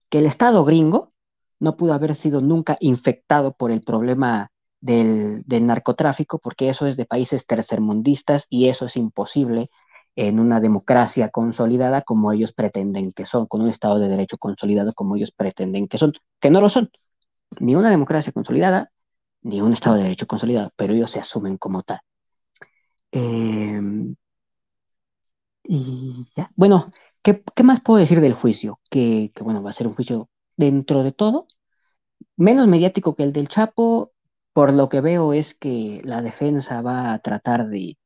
que 0.09 0.19
el 0.19 0.25
Estado 0.25 0.65
gringo 0.65 1.13
no 1.59 1.77
pudo 1.77 1.93
haber 1.93 2.15
sido 2.15 2.41
nunca 2.41 2.77
infectado 2.79 3.53
por 3.53 3.71
el 3.71 3.81
problema 3.81 4.51
del, 4.85 5.65
narcotráfico, 5.65 6.39
porque 6.39 6.69
eso 6.69 6.85
es 6.87 6.97
de 6.97 7.05
países 7.05 7.47
tercermundistas 7.47 8.45
y 8.49 8.69
eso 8.69 8.85
es 8.85 8.95
imposible 8.97 9.69
en 10.15 10.39
una 10.39 10.59
democracia 10.61 11.29
consolidada 11.29 12.01
como 12.03 12.31
ellos 12.31 12.53
pretenden 12.53 13.11
que 13.11 13.25
son, 13.25 13.47
con 13.47 13.61
un 13.61 13.69
Estado 13.69 13.99
de 13.99 14.07
Derecho 14.07 14.37
consolidado 14.37 14.93
como 14.93 15.15
ellos 15.15 15.31
pretenden 15.31 15.87
que 15.87 15.97
son, 15.97 16.13
que 16.39 16.49
no 16.51 16.61
lo 16.61 16.69
son, 16.69 16.89
ni 17.59 17.75
una 17.75 17.89
democracia 17.89 18.31
consolidada, 18.31 18.91
ni 19.41 19.61
un 19.61 19.73
Estado 19.73 19.97
de 19.97 20.03
Derecho 20.03 20.27
consolidado, 20.27 20.71
pero 20.75 20.93
ellos 20.93 21.11
se 21.11 21.19
asumen 21.19 21.57
como 21.57 21.83
tal. 21.83 22.01
Eh, 23.11 23.81
y 25.63 26.27
ya, 26.35 26.51
bueno, 26.55 26.91
¿qué, 27.21 27.43
¿qué, 27.55 27.63
más 27.63 27.81
puedo 27.81 27.99
decir 27.99 28.21
del 28.21 28.33
juicio? 28.33 28.79
Que, 28.89 29.31
bueno, 29.41 29.63
va 29.63 29.71
a 29.71 29.73
ser 29.73 29.87
un 29.87 29.95
juicio 29.95 30.29
dentro 30.57 31.03
de 31.03 31.11
todo, 31.11 31.47
menos 32.37 32.67
mediático 32.67 33.15
que 33.15 33.23
el 33.23 33.33
del 33.33 33.47
Chapo, 33.49 34.13
por 34.55 34.73
lo 34.73 34.87
que 34.87 35.01
veo 35.01 35.33
es 35.33 35.53
que 35.53 36.01
la 36.05 36.21
defensa 36.21 36.81
va 36.81 37.13
a 37.13 37.19
tratar 37.19 37.67
de, 37.67 37.97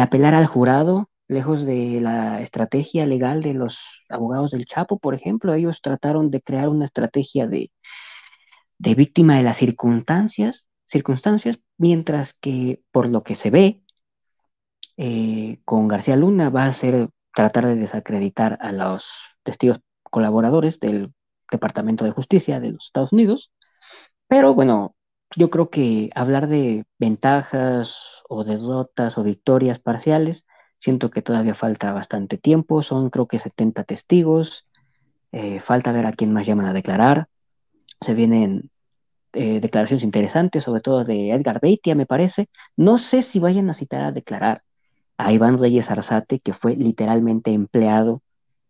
apelar 0.00 0.34
al 0.34 0.46
jurado, 0.46 1.08
lejos 1.28 1.64
de 1.64 2.00
la 2.00 2.40
estrategia 2.40 3.06
legal 3.06 3.42
de 3.42 3.54
los 3.54 3.78
abogados 4.08 4.50
del 4.50 4.66
Chapo, 4.66 4.98
por 4.98 5.14
ejemplo, 5.14 5.54
ellos 5.54 5.80
trataron 5.80 6.32
de 6.32 6.42
crear 6.42 6.68
una 6.68 6.86
estrategia 6.86 7.46
de, 7.46 7.70
de 8.78 8.94
víctima 8.96 9.36
de 9.36 9.44
las 9.44 9.58
circunstancias, 9.58 10.68
circunstancias, 10.84 11.60
mientras 11.78 12.34
que 12.34 12.82
por 12.90 13.06
lo 13.08 13.22
que 13.22 13.36
se 13.36 13.50
ve, 13.50 13.82
eh, 14.96 15.60
con 15.64 15.86
García 15.86 16.16
Luna 16.16 16.50
va 16.50 16.64
a 16.66 16.72
ser 16.72 17.08
tratar 17.34 17.66
de 17.66 17.76
desacreditar 17.76 18.58
a 18.60 18.72
los 18.72 19.06
testigos 19.44 19.78
colaboradores 20.02 20.80
del 20.80 21.12
Departamento 21.52 22.04
de 22.04 22.10
Justicia 22.10 22.58
de 22.58 22.72
los 22.72 22.86
Estados 22.86 23.12
Unidos, 23.12 23.52
pero 24.26 24.54
bueno, 24.54 24.96
yo 25.36 25.50
creo 25.50 25.70
que 25.70 26.10
hablar 26.14 26.48
de 26.48 26.84
ventajas 26.98 28.22
o 28.28 28.44
derrotas 28.44 29.18
o 29.18 29.22
victorias 29.22 29.78
parciales, 29.78 30.44
siento 30.78 31.10
que 31.10 31.22
todavía 31.22 31.54
falta 31.54 31.92
bastante 31.92 32.38
tiempo, 32.38 32.82
son 32.82 33.10
creo 33.10 33.26
que 33.26 33.38
70 33.38 33.84
testigos, 33.84 34.66
eh, 35.32 35.60
falta 35.60 35.92
ver 35.92 36.06
a 36.06 36.12
quién 36.12 36.32
más 36.32 36.46
llaman 36.46 36.66
a 36.66 36.72
declarar, 36.72 37.28
se 38.00 38.14
vienen 38.14 38.70
eh, 39.32 39.60
declaraciones 39.60 40.04
interesantes, 40.04 40.64
sobre 40.64 40.80
todo 40.82 41.04
de 41.04 41.30
Edgar 41.30 41.60
Beitia, 41.60 41.94
me 41.94 42.06
parece, 42.06 42.48
no 42.76 42.98
sé 42.98 43.22
si 43.22 43.38
vayan 43.38 43.70
a 43.70 43.74
citar 43.74 44.02
a 44.02 44.12
declarar 44.12 44.62
a 45.16 45.32
Iván 45.32 45.58
Reyes 45.58 45.90
Arzate, 45.90 46.40
que 46.40 46.52
fue 46.52 46.76
literalmente 46.76 47.52
empleado 47.52 48.22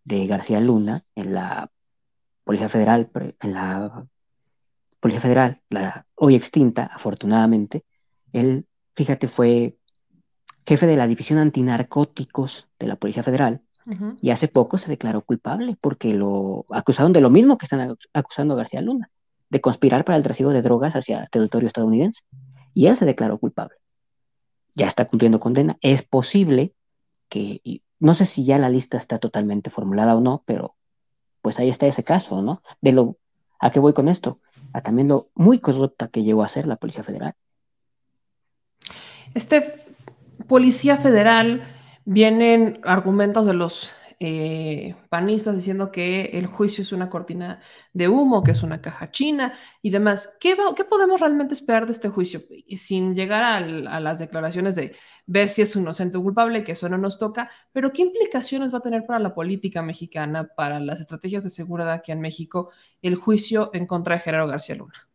de 0.04 0.26
García 0.26 0.60
Luna 0.60 1.04
en 1.14 1.34
la 1.34 1.70
Policía 2.44 2.68
Federal, 2.68 3.10
en 3.40 3.52
la 3.54 4.06
Policía 5.02 5.20
Federal, 5.20 5.60
la 5.68 6.06
hoy 6.14 6.36
extinta, 6.36 6.84
afortunadamente, 6.84 7.84
él, 8.32 8.66
fíjate, 8.94 9.26
fue 9.26 9.76
jefe 10.64 10.86
de 10.86 10.96
la 10.96 11.08
División 11.08 11.40
Antinarcóticos 11.40 12.68
de 12.78 12.86
la 12.86 12.94
Policía 12.94 13.24
Federal 13.24 13.62
y 14.20 14.30
hace 14.30 14.46
poco 14.46 14.78
se 14.78 14.88
declaró 14.88 15.22
culpable 15.22 15.76
porque 15.80 16.14
lo 16.14 16.64
acusaron 16.70 17.12
de 17.12 17.20
lo 17.20 17.30
mismo 17.30 17.58
que 17.58 17.66
están 17.66 17.96
acusando 18.12 18.54
a 18.54 18.58
García 18.58 18.80
Luna, 18.80 19.10
de 19.50 19.60
conspirar 19.60 20.04
para 20.04 20.18
el 20.18 20.22
trasiego 20.22 20.52
de 20.52 20.62
drogas 20.62 20.94
hacia 20.94 21.26
territorio 21.26 21.66
estadounidense. 21.66 22.22
Y 22.72 22.86
él 22.86 22.94
se 22.94 23.04
declaró 23.04 23.38
culpable. 23.38 23.74
Ya 24.76 24.86
está 24.86 25.06
cumpliendo 25.06 25.40
condena. 25.40 25.76
Es 25.80 26.04
posible 26.04 26.74
que, 27.28 27.60
no 27.98 28.14
sé 28.14 28.24
si 28.24 28.44
ya 28.44 28.56
la 28.58 28.70
lista 28.70 28.98
está 28.98 29.18
totalmente 29.18 29.68
formulada 29.68 30.14
o 30.14 30.20
no, 30.20 30.44
pero 30.46 30.76
pues 31.40 31.58
ahí 31.58 31.68
está 31.68 31.88
ese 31.88 32.04
caso, 32.04 32.40
¿no? 32.40 32.62
De 32.80 32.92
lo, 32.92 33.16
¿a 33.58 33.72
qué 33.72 33.80
voy 33.80 33.94
con 33.94 34.06
esto? 34.06 34.38
A 34.72 34.80
también 34.80 35.08
lo 35.08 35.28
muy 35.34 35.58
corrupta 35.58 36.08
que 36.08 36.22
llegó 36.22 36.42
a 36.42 36.48
ser 36.48 36.66
la 36.66 36.76
Policía 36.76 37.02
Federal. 37.02 37.34
Este 39.34 39.84
Policía 40.46 40.96
Federal 40.96 41.62
vienen 42.04 42.80
argumentos 42.84 43.46
de 43.46 43.54
los 43.54 43.92
eh, 44.24 44.94
panistas 45.08 45.56
diciendo 45.56 45.90
que 45.90 46.26
el 46.34 46.46
juicio 46.46 46.82
es 46.82 46.92
una 46.92 47.10
cortina 47.10 47.60
de 47.92 48.08
humo, 48.08 48.44
que 48.44 48.52
es 48.52 48.62
una 48.62 48.80
caja 48.80 49.10
china 49.10 49.52
y 49.82 49.90
demás. 49.90 50.36
¿Qué, 50.38 50.54
va, 50.54 50.76
qué 50.76 50.84
podemos 50.84 51.20
realmente 51.20 51.54
esperar 51.54 51.86
de 51.86 51.92
este 51.92 52.08
juicio? 52.08 52.40
Sin 52.76 53.16
llegar 53.16 53.42
a, 53.42 53.56
a, 53.56 54.00
las 54.00 54.20
declaraciones 54.20 54.76
de 54.76 54.94
ver 55.26 55.48
si 55.48 55.62
es 55.62 55.74
inocente 55.74 56.18
o 56.18 56.22
culpable, 56.22 56.62
que 56.62 56.72
eso 56.72 56.88
no 56.88 56.98
nos 56.98 57.18
toca, 57.18 57.50
pero 57.72 57.92
¿qué 57.92 58.02
implicaciones 58.02 58.72
va 58.72 58.78
a 58.78 58.82
tener 58.82 59.04
para 59.06 59.18
la 59.18 59.34
política 59.34 59.82
mexicana, 59.82 60.46
para 60.56 60.78
las 60.78 61.00
estrategias 61.00 61.42
de 61.42 61.50
seguridad 61.50 61.90
aquí 61.92 62.12
en 62.12 62.20
México, 62.20 62.70
el 63.02 63.16
juicio 63.16 63.70
en 63.74 63.86
contra 63.88 64.14
de 64.14 64.20
Gerardo 64.20 64.46
García 64.48 64.76
Luna? 64.76 65.11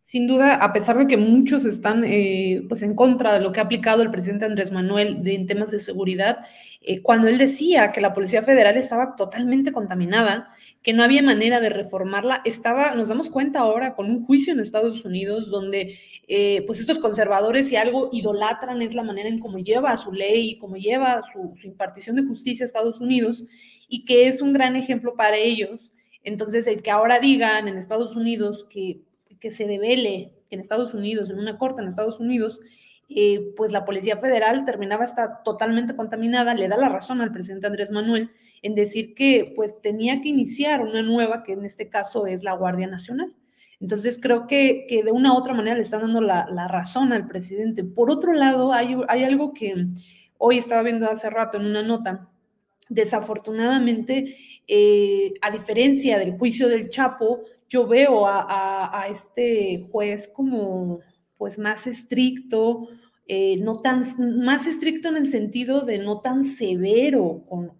Sin 0.00 0.26
duda, 0.26 0.56
a 0.56 0.72
pesar 0.74 0.98
de 0.98 1.06
que 1.06 1.16
muchos 1.16 1.64
están 1.64 2.04
eh, 2.04 2.62
pues 2.68 2.82
en 2.82 2.94
contra 2.94 3.32
de 3.32 3.40
lo 3.42 3.52
que 3.52 3.60
ha 3.60 3.62
aplicado 3.62 4.02
el 4.02 4.10
presidente 4.10 4.44
Andrés 4.44 4.70
Manuel 4.70 5.26
en 5.26 5.46
temas 5.46 5.70
de 5.70 5.80
seguridad, 5.80 6.44
eh, 6.82 7.00
cuando 7.00 7.26
él 7.26 7.38
decía 7.38 7.90
que 7.90 8.02
la 8.02 8.12
Policía 8.12 8.42
Federal 8.42 8.76
estaba 8.76 9.16
totalmente 9.16 9.72
contaminada, 9.72 10.54
que 10.82 10.92
no 10.92 11.02
había 11.02 11.22
manera 11.22 11.58
de 11.60 11.70
reformarla, 11.70 12.42
estaba, 12.44 12.94
nos 12.94 13.08
damos 13.08 13.30
cuenta 13.30 13.60
ahora 13.60 13.94
con 13.94 14.10
un 14.10 14.26
juicio 14.26 14.52
en 14.52 14.60
Estados 14.60 15.06
Unidos 15.06 15.50
donde 15.50 15.98
eh, 16.28 16.62
pues 16.66 16.80
estos 16.80 16.98
conservadores 16.98 17.68
si 17.68 17.76
algo 17.76 18.10
idolatran 18.12 18.82
es 18.82 18.94
la 18.94 19.02
manera 19.02 19.30
en 19.30 19.38
cómo 19.38 19.58
lleva 19.58 19.96
su 19.96 20.12
ley 20.12 20.58
cómo 20.58 20.76
lleva 20.76 21.22
su, 21.32 21.54
su 21.56 21.66
impartición 21.66 22.16
de 22.16 22.24
justicia 22.24 22.64
a 22.64 22.66
Estados 22.66 23.00
Unidos 23.00 23.44
y 23.88 24.04
que 24.04 24.28
es 24.28 24.42
un 24.42 24.52
gran 24.52 24.76
ejemplo 24.76 25.14
para 25.14 25.36
ellos. 25.36 25.90
Entonces, 26.22 26.66
el 26.66 26.82
que 26.82 26.90
ahora 26.90 27.20
digan 27.20 27.68
en 27.68 27.76
Estados 27.76 28.16
Unidos 28.16 28.66
que 28.68 29.00
que 29.44 29.50
se 29.50 29.66
devele 29.66 30.32
en 30.48 30.58
Estados 30.58 30.94
Unidos, 30.94 31.28
en 31.28 31.38
una 31.38 31.58
corte 31.58 31.82
en 31.82 31.88
Estados 31.88 32.18
Unidos, 32.18 32.62
eh, 33.10 33.52
pues 33.58 33.72
la 33.72 33.84
Policía 33.84 34.16
Federal 34.16 34.64
terminaba 34.64 35.04
estar 35.04 35.42
totalmente 35.44 35.94
contaminada, 35.94 36.54
le 36.54 36.66
da 36.66 36.78
la 36.78 36.88
razón 36.88 37.20
al 37.20 37.30
presidente 37.30 37.66
Andrés 37.66 37.90
Manuel 37.90 38.30
en 38.62 38.74
decir 38.74 39.14
que 39.14 39.52
pues 39.54 39.82
tenía 39.82 40.22
que 40.22 40.30
iniciar 40.30 40.80
una 40.80 41.02
nueva, 41.02 41.42
que 41.42 41.52
en 41.52 41.66
este 41.66 41.90
caso 41.90 42.26
es 42.26 42.42
la 42.42 42.54
Guardia 42.54 42.86
Nacional. 42.86 43.34
Entonces 43.80 44.18
creo 44.18 44.46
que, 44.46 44.86
que 44.88 45.02
de 45.02 45.12
una 45.12 45.34
u 45.34 45.36
otra 45.36 45.52
manera 45.52 45.76
le 45.76 45.82
están 45.82 46.00
dando 46.00 46.22
la, 46.22 46.46
la, 46.50 46.66
razón 46.66 47.12
al 47.12 47.28
presidente. 47.28 47.84
Por 47.84 48.10
otro 48.10 48.32
lado, 48.32 48.72
hay, 48.72 48.96
hay 49.08 49.24
algo 49.24 49.52
que 49.52 49.88
hoy 50.38 50.56
estaba 50.56 50.82
viendo 50.82 51.04
hace 51.04 51.28
rato 51.28 51.58
en 51.58 51.66
una 51.66 51.82
nota. 51.82 52.30
Desafortunadamente, 52.88 54.38
eh, 54.66 55.34
a 55.42 55.50
diferencia 55.50 56.18
del 56.18 56.38
juicio 56.38 56.66
del 56.66 56.88
Chapo, 56.88 57.42
yo 57.68 57.86
veo 57.86 58.26
a, 58.26 59.06
este 59.08 59.86
juez 59.90 60.28
como 60.28 61.00
pues 61.36 61.58
más 61.58 61.86
estricto, 61.86 62.88
eh, 63.26 63.56
no 63.58 63.80
tan, 63.80 64.04
más 64.44 64.66
estricto 64.66 65.08
en 65.08 65.16
el 65.16 65.28
sentido 65.28 65.80
de 65.82 65.98
no 65.98 66.20
tan 66.20 66.44
severo 66.44 67.44
con, 67.48 67.72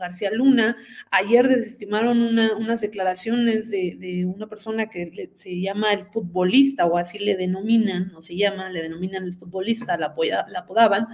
García 0.00 0.30
Luna. 0.32 0.76
Ayer 1.10 1.46
desestimaron 1.46 2.38
unas 2.58 2.80
declaraciones 2.80 3.70
de, 3.70 4.24
una 4.26 4.48
persona 4.48 4.88
que 4.88 5.30
se 5.34 5.60
llama 5.60 5.92
el 5.92 6.06
futbolista, 6.06 6.86
o 6.86 6.96
así 6.96 7.18
le 7.18 7.36
denominan, 7.36 8.10
no 8.10 8.22
se 8.22 8.34
llama, 8.34 8.70
le 8.70 8.82
denominan 8.82 9.24
el 9.24 9.34
futbolista, 9.34 9.96
la 9.98 10.14
apodaban, 10.58 11.06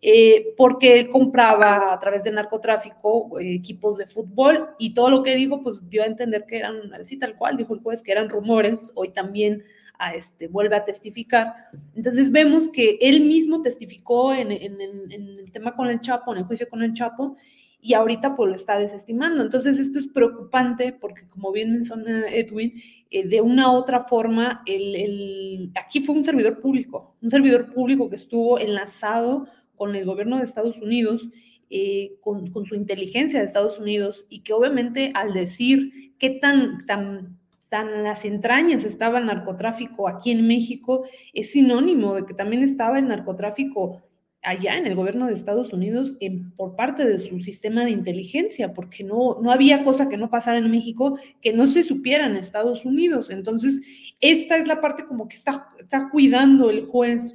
eh, 0.00 0.54
porque 0.56 0.94
él 0.94 1.10
compraba 1.10 1.92
a 1.92 1.98
través 1.98 2.22
del 2.22 2.36
narcotráfico 2.36 3.38
eh, 3.40 3.56
equipos 3.56 3.96
de 3.96 4.06
fútbol 4.06 4.68
y 4.78 4.94
todo 4.94 5.10
lo 5.10 5.22
que 5.24 5.34
dijo, 5.34 5.60
pues 5.62 5.88
dio 5.88 6.02
a 6.02 6.06
entender 6.06 6.44
que 6.46 6.58
eran, 6.58 6.94
así 6.94 7.18
tal 7.18 7.36
cual, 7.36 7.56
dijo 7.56 7.74
el 7.74 7.80
juez, 7.80 8.02
que 8.02 8.12
eran 8.12 8.28
rumores, 8.28 8.92
hoy 8.94 9.08
también 9.10 9.64
a 9.98 10.14
este, 10.14 10.46
vuelve 10.46 10.76
a 10.76 10.84
testificar. 10.84 11.52
Entonces 11.96 12.30
vemos 12.30 12.68
que 12.68 12.98
él 13.00 13.22
mismo 13.22 13.60
testificó 13.60 14.32
en, 14.32 14.52
en, 14.52 14.80
en, 14.80 15.28
el 15.36 15.50
tema 15.50 15.74
con 15.74 15.88
el 15.88 16.00
Chapo, 16.00 16.32
en 16.32 16.38
el 16.38 16.44
juicio 16.44 16.68
con 16.68 16.82
el 16.82 16.94
Chapo, 16.94 17.36
y 17.80 17.94
ahorita 17.94 18.36
pues 18.36 18.48
lo 18.48 18.54
está 18.54 18.78
desestimando. 18.78 19.42
Entonces 19.42 19.80
esto 19.80 19.98
es 19.98 20.06
preocupante 20.06 20.92
porque 20.92 21.26
como 21.28 21.50
bien 21.50 21.72
menciona 21.72 22.28
Edwin, 22.28 22.80
eh, 23.10 23.26
de 23.26 23.40
una 23.40 23.72
u 23.72 23.74
otra 23.74 24.04
forma, 24.04 24.62
el, 24.66 24.94
el, 24.94 25.72
aquí 25.74 26.00
fue 26.00 26.14
un 26.14 26.22
servidor 26.24 26.60
público, 26.60 27.16
un 27.20 27.30
servidor 27.30 27.72
público 27.72 28.08
que 28.08 28.16
estuvo 28.16 28.58
enlazado 28.58 29.48
con 29.78 29.94
el 29.96 30.04
gobierno 30.04 30.36
de 30.36 30.44
Estados 30.44 30.82
Unidos 30.82 31.30
eh, 31.70 32.16
con, 32.22 32.50
su 32.64 32.74
inteligencia 32.74 33.40
de 33.40 33.44
Estados 33.44 33.78
Unidos 33.78 34.24
y 34.30 34.40
que 34.40 34.54
obviamente 34.54 35.12
al 35.14 35.34
decir 35.34 36.14
qué 36.18 36.30
tan, 36.30 36.86
tan, 36.86 37.38
tan 37.68 38.04
las 38.04 38.24
entrañas 38.24 38.86
estaba 38.86 39.18
el 39.18 39.26
narcotráfico 39.26 40.08
aquí 40.08 40.30
en 40.30 40.46
México, 40.46 41.04
es 41.34 41.52
sinónimo 41.52 42.14
de 42.14 42.24
que 42.24 42.32
también 42.32 42.62
estaba 42.62 42.98
el 42.98 43.06
narcotráfico 43.06 44.02
allá 44.42 44.78
en 44.78 44.86
el 44.86 44.94
gobierno 44.94 45.26
de 45.26 45.34
Estados 45.34 45.74
Unidos 45.74 46.14
por 46.56 46.74
parte 46.74 47.06
de 47.06 47.18
su 47.18 47.38
sistema 47.40 47.84
de 47.84 47.90
inteligencia, 47.90 48.72
porque 48.72 49.04
no, 49.04 49.38
no 49.42 49.52
había 49.52 49.84
cosa 49.84 50.08
que 50.08 50.16
no 50.16 50.30
pasara 50.30 50.56
en 50.56 50.70
México 50.70 51.18
que 51.42 51.52
no 51.52 51.66
se 51.66 51.82
supiera 51.82 52.24
en 52.24 52.36
Estados 52.36 52.86
Unidos. 52.86 53.28
Entonces, 53.28 53.80
esta 54.20 54.56
es 54.56 54.66
la 54.66 54.80
parte 54.80 55.04
como 55.04 55.28
que 55.28 55.36
está, 55.36 55.68
está 55.78 56.08
cuidando 56.08 56.70
el 56.70 56.86
juez 56.86 57.34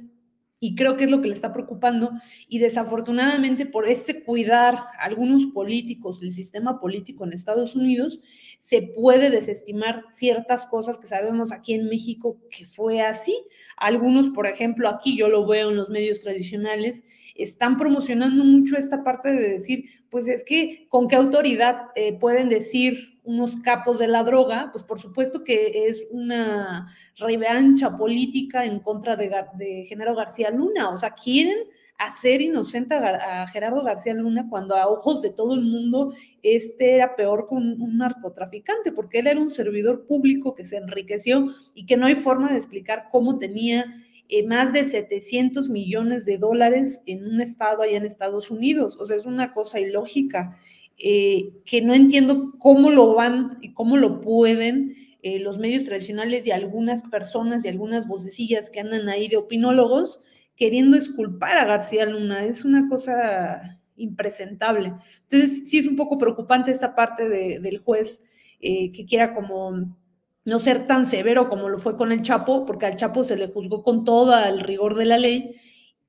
y 0.64 0.74
creo 0.76 0.96
que 0.96 1.04
es 1.04 1.10
lo 1.10 1.20
que 1.20 1.28
le 1.28 1.34
está 1.34 1.52
preocupando 1.52 2.12
y 2.48 2.58
desafortunadamente 2.58 3.66
por 3.66 3.86
este 3.86 4.24
cuidar 4.24 4.78
algunos 4.98 5.44
políticos 5.44 6.20
del 6.20 6.30
sistema 6.30 6.80
político 6.80 7.22
en 7.24 7.34
Estados 7.34 7.76
Unidos 7.76 8.22
se 8.60 8.80
puede 8.80 9.28
desestimar 9.28 10.04
ciertas 10.08 10.66
cosas 10.66 10.96
que 10.96 11.06
sabemos 11.06 11.52
aquí 11.52 11.74
en 11.74 11.90
México 11.90 12.38
que 12.50 12.64
fue 12.64 13.02
así. 13.02 13.36
Algunos, 13.76 14.28
por 14.28 14.46
ejemplo, 14.46 14.88
aquí 14.88 15.18
yo 15.18 15.28
lo 15.28 15.46
veo 15.46 15.68
en 15.68 15.76
los 15.76 15.90
medios 15.90 16.20
tradicionales, 16.20 17.04
están 17.34 17.76
promocionando 17.76 18.42
mucho 18.42 18.78
esta 18.78 19.04
parte 19.04 19.32
de 19.32 19.50
decir, 19.50 19.84
pues 20.08 20.28
es 20.28 20.44
que 20.44 20.86
con 20.88 21.08
qué 21.08 21.16
autoridad 21.16 21.88
eh, 21.94 22.18
pueden 22.18 22.48
decir 22.48 23.13
unos 23.24 23.56
capos 23.56 23.98
de 23.98 24.08
la 24.08 24.22
droga, 24.22 24.70
pues 24.72 24.84
por 24.84 25.00
supuesto 25.00 25.42
que 25.44 25.88
es 25.88 26.06
una 26.10 26.86
revancha 27.16 27.96
política 27.96 28.64
en 28.64 28.80
contra 28.80 29.16
de, 29.16 29.30
de 29.56 29.86
Genaro 29.88 30.14
García 30.14 30.50
Luna. 30.50 30.90
O 30.90 30.98
sea, 30.98 31.10
quieren 31.10 31.56
hacer 31.98 32.42
inocente 32.42 32.94
a, 32.94 33.46
Gerardo 33.46 33.82
García 33.82 34.14
Luna 34.14 34.46
cuando 34.48 34.76
a 34.76 34.88
ojos 34.88 35.22
de 35.22 35.30
todo 35.30 35.54
el 35.54 35.62
mundo 35.62 36.12
este 36.42 36.94
era 36.96 37.14
peor 37.16 37.46
que 37.48 37.54
un, 37.54 37.96
narcotraficante, 37.96 38.92
porque 38.92 39.20
él 39.20 39.28
era 39.28 39.40
un 39.40 39.50
servidor 39.50 40.06
público 40.06 40.54
que 40.54 40.64
se 40.64 40.76
enriqueció 40.76 41.48
y 41.74 41.86
que 41.86 41.96
no 41.96 42.06
hay 42.06 42.14
forma 42.14 42.50
de 42.50 42.56
explicar 42.56 43.08
cómo 43.12 43.38
tenía 43.38 43.84
eh, 44.28 44.46
más 44.46 44.72
de 44.72 44.84
700 44.84 45.70
millones 45.70 46.24
de 46.24 46.38
dólares 46.38 47.00
en 47.06 47.24
un 47.26 47.40
estado 47.40 47.82
allá 47.82 47.96
en 47.96 48.06
Estados 48.06 48.50
Unidos. 48.50 48.96
O 48.98 49.06
sea, 49.06 49.16
es 49.16 49.26
una 49.26 49.52
cosa 49.52 49.78
ilógica. 49.80 50.58
Eh, 50.96 51.62
que 51.64 51.82
no 51.82 51.92
entiendo 51.92 52.52
cómo 52.58 52.90
lo 52.90 53.14
van 53.14 53.58
y 53.60 53.72
cómo 53.74 53.96
lo 53.96 54.20
pueden 54.20 54.94
eh, 55.22 55.40
los 55.40 55.58
medios 55.58 55.84
tradicionales 55.84 56.46
y 56.46 56.52
algunas 56.52 57.02
personas 57.02 57.64
y 57.64 57.68
algunas 57.68 58.06
vocecillas 58.06 58.70
que 58.70 58.80
andan 58.80 59.08
ahí 59.08 59.28
de 59.28 59.36
opinólogos 59.36 60.20
queriendo 60.56 60.96
esculpar 60.96 61.58
a 61.58 61.64
García 61.64 62.06
Luna. 62.06 62.44
Es 62.44 62.64
una 62.64 62.88
cosa 62.88 63.80
impresentable. 63.96 64.92
Entonces, 65.22 65.68
sí 65.68 65.78
es 65.78 65.86
un 65.86 65.96
poco 65.96 66.18
preocupante 66.18 66.70
esta 66.70 66.94
parte 66.94 67.28
del 67.28 67.78
juez 67.78 68.22
eh, 68.60 68.92
que 68.92 69.06
quiera 69.06 69.34
como 69.34 69.96
no 70.44 70.60
ser 70.60 70.86
tan 70.86 71.06
severo 71.06 71.46
como 71.48 71.68
lo 71.68 71.78
fue 71.78 71.96
con 71.96 72.12
el 72.12 72.22
Chapo, 72.22 72.66
porque 72.66 72.86
al 72.86 72.96
Chapo 72.96 73.24
se 73.24 73.36
le 73.36 73.48
juzgó 73.48 73.82
con 73.82 74.04
todo 74.04 74.38
el 74.44 74.60
rigor 74.60 74.94
de 74.94 75.06
la 75.06 75.18
ley. 75.18 75.56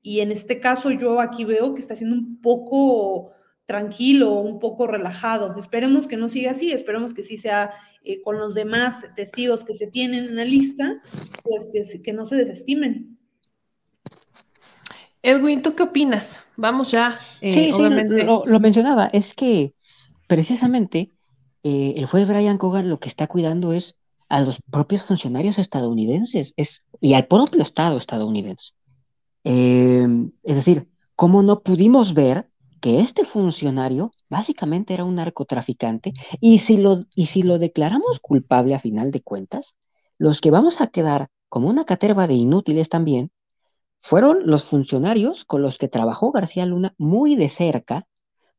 Y 0.02 0.20
en 0.20 0.30
este 0.30 0.60
caso 0.60 0.90
yo 0.90 1.20
aquí 1.20 1.44
veo 1.44 1.74
que 1.74 1.80
está 1.80 1.96
siendo 1.96 2.16
un 2.16 2.40
poco 2.40 3.32
tranquilo, 3.66 4.32
un 4.34 4.58
poco 4.58 4.86
relajado. 4.86 5.54
Esperemos 5.58 6.06
que 6.06 6.16
no 6.16 6.28
siga 6.28 6.52
así, 6.52 6.70
esperemos 6.70 7.12
que 7.12 7.22
sí 7.22 7.36
sea 7.36 7.72
eh, 8.04 8.22
con 8.22 8.38
los 8.38 8.54
demás 8.54 9.04
testigos 9.14 9.64
que 9.64 9.74
se 9.74 9.88
tienen 9.88 10.24
en 10.24 10.36
la 10.36 10.44
lista, 10.44 11.02
pues 11.42 11.68
que, 11.72 12.02
que 12.02 12.12
no 12.12 12.24
se 12.24 12.36
desestimen. 12.36 13.18
Edwin, 15.22 15.60
¿tú 15.60 15.74
qué 15.74 15.82
opinas? 15.82 16.40
Vamos 16.56 16.92
ya. 16.92 17.18
Eh, 17.40 17.72
sí, 17.72 17.82
lo, 18.46 18.60
mencionaba, 18.60 19.06
es 19.06 19.34
que 19.34 19.74
precisamente 20.28 21.10
eh, 21.64 21.94
el 21.96 22.06
juez 22.06 22.28
Brian 22.28 22.58
Cogan 22.58 22.88
lo 22.88 23.00
que 23.00 23.08
está 23.08 23.26
cuidando 23.26 23.72
es 23.72 23.96
a 24.28 24.40
los 24.40 24.60
propios 24.70 25.02
funcionarios 25.02 25.58
estadounidenses 25.58 26.54
es, 26.56 26.84
y 27.00 27.14
al 27.14 27.26
propio 27.26 27.62
Estado 27.62 27.98
estadounidense. 27.98 28.72
es 29.42 30.56
decir, 30.56 30.86
¿cómo 31.16 31.42
no 31.42 31.60
pudimos 31.60 32.14
ver 32.14 32.48
que 32.80 33.00
este 33.00 33.24
funcionario 33.24 34.10
básicamente 34.28 34.94
era 34.94 35.04
un 35.04 35.16
narcotraficante 35.16 36.12
y 36.40 36.60
si 36.60 36.76
lo, 36.76 37.00
y 37.14 37.26
si 37.26 37.42
lo 37.42 37.58
declaramos 37.58 38.20
culpable 38.20 38.74
a 38.74 38.80
final 38.80 39.10
de 39.10 39.22
cuentas, 39.22 39.74
los 40.18 40.40
que 40.40 40.50
vamos 40.50 40.80
a 40.80 40.88
quedar 40.88 41.28
como 41.48 41.68
una 41.68 41.84
caterva 41.84 42.26
de 42.26 42.34
inútiles 42.34 42.88
también 42.88 43.30
fueron 44.00 44.46
los 44.46 44.64
funcionarios 44.64 45.44
con 45.44 45.62
los 45.62 45.78
que 45.78 45.88
trabajó 45.88 46.32
García 46.32 46.66
Luna 46.66 46.94
muy 46.98 47.34
de 47.36 47.48
cerca 47.48 48.06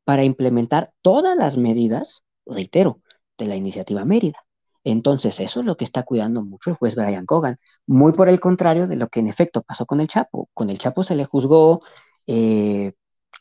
para 0.04 0.24
implementar 0.24 0.92
todas 1.02 1.38
las 1.38 1.58
medidas, 1.58 2.24
reitero, 2.46 3.02
de 3.38 3.46
la 3.46 3.56
iniciativa 3.56 4.06
Mérida. 4.06 4.40
Entonces, 4.84 5.40
eso 5.42 5.60
es 5.60 5.66
lo 5.66 5.76
que 5.76 5.84
está 5.84 6.04
cuidando 6.04 6.42
mucho 6.44 6.70
el 6.70 6.78
juez 6.78 6.96
Brian 6.96 7.26
Cogan, 7.26 7.58
muy 7.86 8.14
por 8.14 8.30
el 8.30 8.40
contrario 8.40 8.88
de 8.88 8.96
lo 8.96 9.10
que 9.10 9.20
en 9.20 9.28
efecto 9.28 9.62
pasó 9.64 9.86
con 9.86 10.00
el 10.00 10.08
Chapo. 10.08 10.50
Con 10.54 10.70
el 10.70 10.80
Chapo 10.80 11.04
se 11.04 11.16
le 11.16 11.26
juzgó 11.26 11.82
eh, 12.26 12.94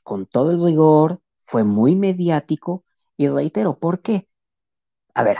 con 0.06 0.26
todo 0.26 0.52
el 0.52 0.62
rigor, 0.62 1.20
fue 1.42 1.64
muy 1.64 1.96
mediático 1.96 2.84
y 3.16 3.26
reitero, 3.26 3.76
¿por 3.80 4.02
qué? 4.02 4.28
A 5.14 5.24
ver, 5.24 5.38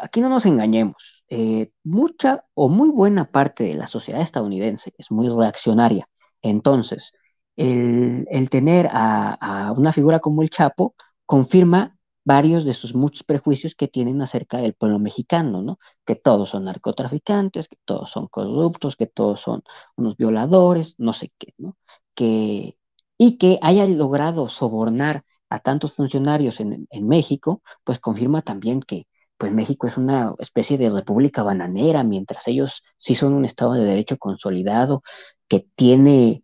aquí 0.00 0.22
no 0.22 0.30
nos 0.30 0.46
engañemos. 0.46 1.24
Eh, 1.28 1.72
mucha 1.84 2.46
o 2.54 2.70
muy 2.70 2.88
buena 2.88 3.30
parte 3.30 3.64
de 3.64 3.74
la 3.74 3.86
sociedad 3.86 4.22
estadounidense 4.22 4.94
es 4.96 5.10
muy 5.10 5.28
reaccionaria. 5.28 6.08
Entonces, 6.40 7.12
el, 7.56 8.48
tener 8.50 8.88
a, 8.90 9.74
una 9.76 9.92
figura 9.92 10.20
como 10.20 10.40
el 10.40 10.48
Chapo 10.48 10.94
confirma 11.26 11.98
varios 12.24 12.64
de 12.64 12.72
sus 12.72 12.94
muchos 12.94 13.24
prejuicios 13.24 13.74
que 13.74 13.88
tienen 13.88 14.22
acerca 14.22 14.56
del 14.56 14.72
pueblo 14.72 14.98
mexicano, 14.98 15.60
¿no? 15.60 15.78
Que 16.06 16.16
todos 16.16 16.48
son 16.48 16.64
narcotraficantes, 16.64 17.68
que 17.68 17.76
todos 17.84 18.10
son 18.10 18.26
corruptos, 18.28 18.96
que 18.96 19.06
todos 19.06 19.40
son 19.40 19.62
unos 19.96 20.16
violadores, 20.16 20.94
no 20.98 21.12
sé 21.12 21.30
qué, 21.38 21.52
¿no? 21.58 21.76
Que, 22.14 22.77
y 23.18 23.36
que 23.38 23.58
haya 23.62 23.86
logrado 23.86 24.48
sobornar 24.48 25.24
a 25.50 25.60
tantos 25.60 25.94
funcionarios 25.94 26.60
en, 26.60 26.86
México, 27.06 27.62
pues 27.84 27.98
confirma 27.98 28.42
también 28.42 28.80
que 28.80 29.06
pues 29.36 29.52
México 29.52 29.86
es 29.86 29.96
una 29.96 30.34
especie 30.38 30.78
de 30.78 30.90
república 30.90 31.42
bananera, 31.42 32.02
mientras 32.02 32.48
ellos 32.48 32.82
sí 32.96 33.14
son 33.14 33.34
un 33.34 33.44
Estado 33.44 33.72
de 33.74 33.84
Derecho 33.84 34.18
consolidado, 34.18 35.02
que 35.48 35.66
tiene 35.74 36.42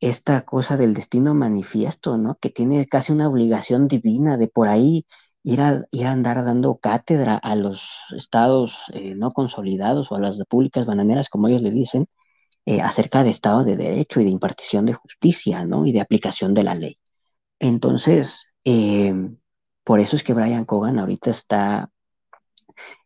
esta 0.00 0.44
cosa 0.44 0.76
del 0.76 0.94
destino 0.94 1.34
manifiesto, 1.34 2.18
¿no? 2.18 2.36
Que 2.36 2.50
tiene 2.50 2.86
casi 2.88 3.12
una 3.12 3.28
obligación 3.28 3.88
divina 3.88 4.36
de 4.38 4.48
por 4.48 4.68
ahí 4.68 5.06
ir 5.42 5.60
a, 5.60 5.86
ir 5.90 6.06
a 6.06 6.12
andar 6.12 6.44
dando 6.44 6.76
cátedra 6.78 7.36
a 7.36 7.54
los 7.56 7.82
estados 8.16 8.74
eh, 8.92 9.14
no 9.14 9.30
consolidados 9.30 10.12
o 10.12 10.16
a 10.16 10.20
las 10.20 10.38
repúblicas 10.38 10.86
bananeras, 10.86 11.28
como 11.28 11.48
ellos 11.48 11.62
le 11.62 11.70
dicen, 11.70 12.06
eh, 12.66 12.80
acerca 12.82 13.24
de 13.24 13.30
Estado 13.30 13.64
de 13.64 13.76
Derecho 13.76 14.20
y 14.20 14.24
de 14.24 14.30
impartición 14.30 14.86
de 14.86 14.92
justicia, 14.92 15.64
¿no? 15.64 15.86
Y 15.86 15.92
de 15.92 16.00
aplicación 16.00 16.52
de 16.54 16.62
la 16.62 16.74
ley. 16.74 16.98
Entonces, 17.58 18.46
eh, 18.64 19.14
por 19.84 20.00
eso 20.00 20.16
es 20.16 20.22
que 20.22 20.34
Brian 20.34 20.66
Cogan 20.66 20.98
ahorita 20.98 21.30
está 21.30 21.90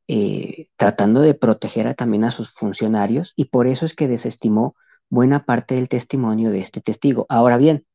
eh, 0.09 0.69
tratando 0.77 1.21
de 1.23 1.35
proteger 1.35 1.95
también 1.95 2.25
a 2.25 2.31
sus 2.31 2.53
funcionarios 2.53 3.33
y 3.37 3.47
por 3.47 3.67
eso 3.67 3.87
es 3.87 3.95
que 3.95 4.09
desestimó 4.09 4.75
buena 5.09 5.45
parte 5.45 5.77
del 5.77 5.89
testimonio 5.89 6.51
de 6.51 6.61
este 6.61 6.81
testigo. 6.81 7.27
Ahora 7.29 7.57
bien, 7.57 7.87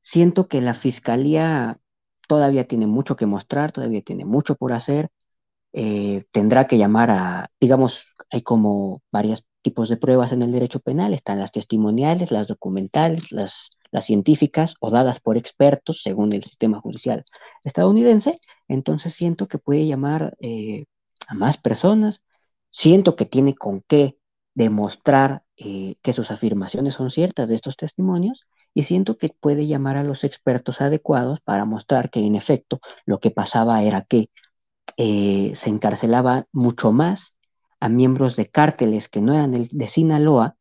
siento 0.00 0.48
que 0.48 0.60
la 0.60 0.74
fiscalía 0.74 1.78
todavía 2.28 2.66
tiene 2.66 2.86
mucho 2.86 3.16
que 3.16 3.26
mostrar, 3.26 3.72
todavía 3.72 4.02
tiene 4.02 4.24
mucho 4.24 4.56
por 4.56 4.72
hacer. 4.72 5.10
tendrá 6.32 6.66
que 6.66 6.78
llamar 6.78 7.10
a, 7.10 7.48
digamos, 7.60 8.06
hay 8.30 8.42
como 8.42 9.02
varias 9.12 9.44
tipos 9.64 9.88
de 9.88 9.96
pruebas 9.96 10.30
en 10.30 10.42
el 10.42 10.52
derecho 10.52 10.78
penal. 10.78 11.14
Están 11.14 11.40
las 11.40 11.50
testimoniales, 11.50 12.30
las 12.30 12.46
documentales, 12.46 13.32
las, 13.32 13.70
científicas 14.00 14.74
o 14.80 14.90
dadas 14.90 15.20
por 15.20 15.36
expertos 15.36 16.00
según 16.02 16.32
el 16.32 16.42
sistema 16.42 16.80
judicial 16.80 17.22
estadounidense. 17.64 18.40
Entonces 18.66 19.14
siento 19.14 19.46
que 19.46 19.58
puede 19.58 19.86
llamar 19.86 20.36
eh, 20.40 20.86
a 21.28 21.34
más 21.34 21.58
personas. 21.58 22.20
Siento 22.70 23.14
que 23.14 23.24
tiene 23.24 23.54
con 23.54 23.82
qué 23.86 24.16
demostrar 24.54 25.42
eh, 25.56 25.94
que 26.02 26.12
sus 26.12 26.32
afirmaciones 26.32 26.94
son 26.94 27.10
ciertas 27.12 27.48
de 27.48 27.54
estos 27.54 27.76
testimonios 27.76 28.46
y 28.74 28.82
siento 28.82 29.16
que 29.16 29.28
puede 29.28 29.64
llamar 29.64 29.96
a 29.96 30.02
los 30.02 30.24
expertos 30.24 30.80
adecuados 30.80 31.40
para 31.40 31.64
mostrar 31.64 32.10
que 32.10 32.20
en 32.20 32.34
efecto 32.34 32.80
lo 33.06 33.20
que 33.20 33.30
pasaba 33.30 33.84
era 33.84 34.02
que 34.02 34.28
eh, 34.96 35.52
se 35.54 35.70
encarcelaba 35.70 36.46
mucho 36.52 36.90
más 36.90 37.33
a 37.80 37.88
miembros 37.88 38.36
de 38.36 38.48
cárteles 38.50 39.08
que 39.08 39.20
no 39.20 39.34
eran 39.34 39.52
de 39.52 39.88
Sinaloa, 39.88 40.56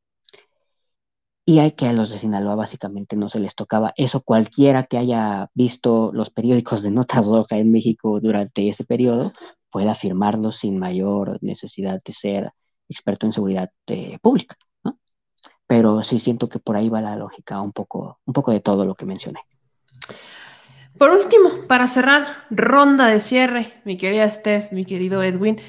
y 1.45 1.59
hay 1.59 1.73
que 1.73 1.87
a 1.87 1.93
los 1.93 2.09
de 2.09 2.19
Sinaloa 2.19 2.55
básicamente 2.55 3.15
no 3.15 3.27
se 3.27 3.39
les 3.39 3.55
tocaba. 3.55 3.93
Eso 3.97 4.21
cualquiera 4.21 4.83
que 4.83 4.97
haya 4.97 5.49
visto 5.53 6.11
los 6.13 6.29
periódicos 6.29 6.81
de 6.81 6.91
nota 6.91 7.21
roja 7.21 7.57
en 7.57 7.71
México 7.71 8.19
durante 8.21 8.69
ese 8.69 8.85
periodo 8.85 9.33
puede 9.69 9.89
afirmarlo 9.89 10.51
sin 10.51 10.79
mayor 10.79 11.39
necesidad 11.41 12.01
de 12.03 12.13
ser 12.13 12.51
experto 12.87 13.25
en 13.25 13.33
seguridad 13.33 13.69
eh, 13.87 14.19
pública. 14.21 14.55
Pero 15.67 16.03
sí 16.03 16.19
siento 16.19 16.47
que 16.47 16.59
por 16.59 16.77
ahí 16.77 16.89
va 16.89 17.01
la 17.01 17.15
lógica 17.15 17.59
un 17.59 17.71
poco, 17.71 18.19
un 18.25 18.33
poco 18.33 18.51
de 18.51 18.59
todo 18.59 18.85
lo 18.85 18.95
que 18.95 19.05
mencioné. 19.05 19.39
Por 20.97 21.09
último, 21.09 21.49
para 21.67 21.87
cerrar 21.87 22.25
ronda 22.51 23.07
de 23.07 23.19
cierre, 23.19 23.73
mi 23.83 23.97
querida 23.97 24.29
Steph, 24.29 24.71
mi 24.71 24.85
querido 24.85 25.23
Edwin, 25.23 25.59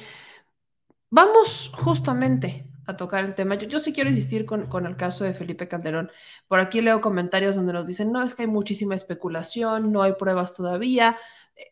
vamos 1.09 1.71
justamente 1.73 2.67
a 2.85 2.95
tocar 2.97 3.25
el 3.25 3.35
tema. 3.35 3.55
Yo, 3.55 3.79
sí 3.79 3.93
quiero 3.93 4.09
insistir 4.09 4.45
con, 4.45 4.67
con, 4.67 4.85
el 4.85 4.95
caso 4.95 5.23
de 5.23 5.33
Felipe 5.33 5.67
Calderón. 5.67 6.11
Por 6.47 6.59
aquí 6.59 6.81
leo 6.81 7.01
comentarios 7.01 7.55
donde 7.55 7.73
nos 7.73 7.87
dicen, 7.87 8.11
no, 8.11 8.21
es 8.23 8.35
que 8.35 8.43
hay 8.43 8.47
muchísima 8.47 8.95
especulación, 8.95 9.91
no 9.91 10.03
hay 10.03 10.13
pruebas 10.13 10.55
todavía, 10.55 11.17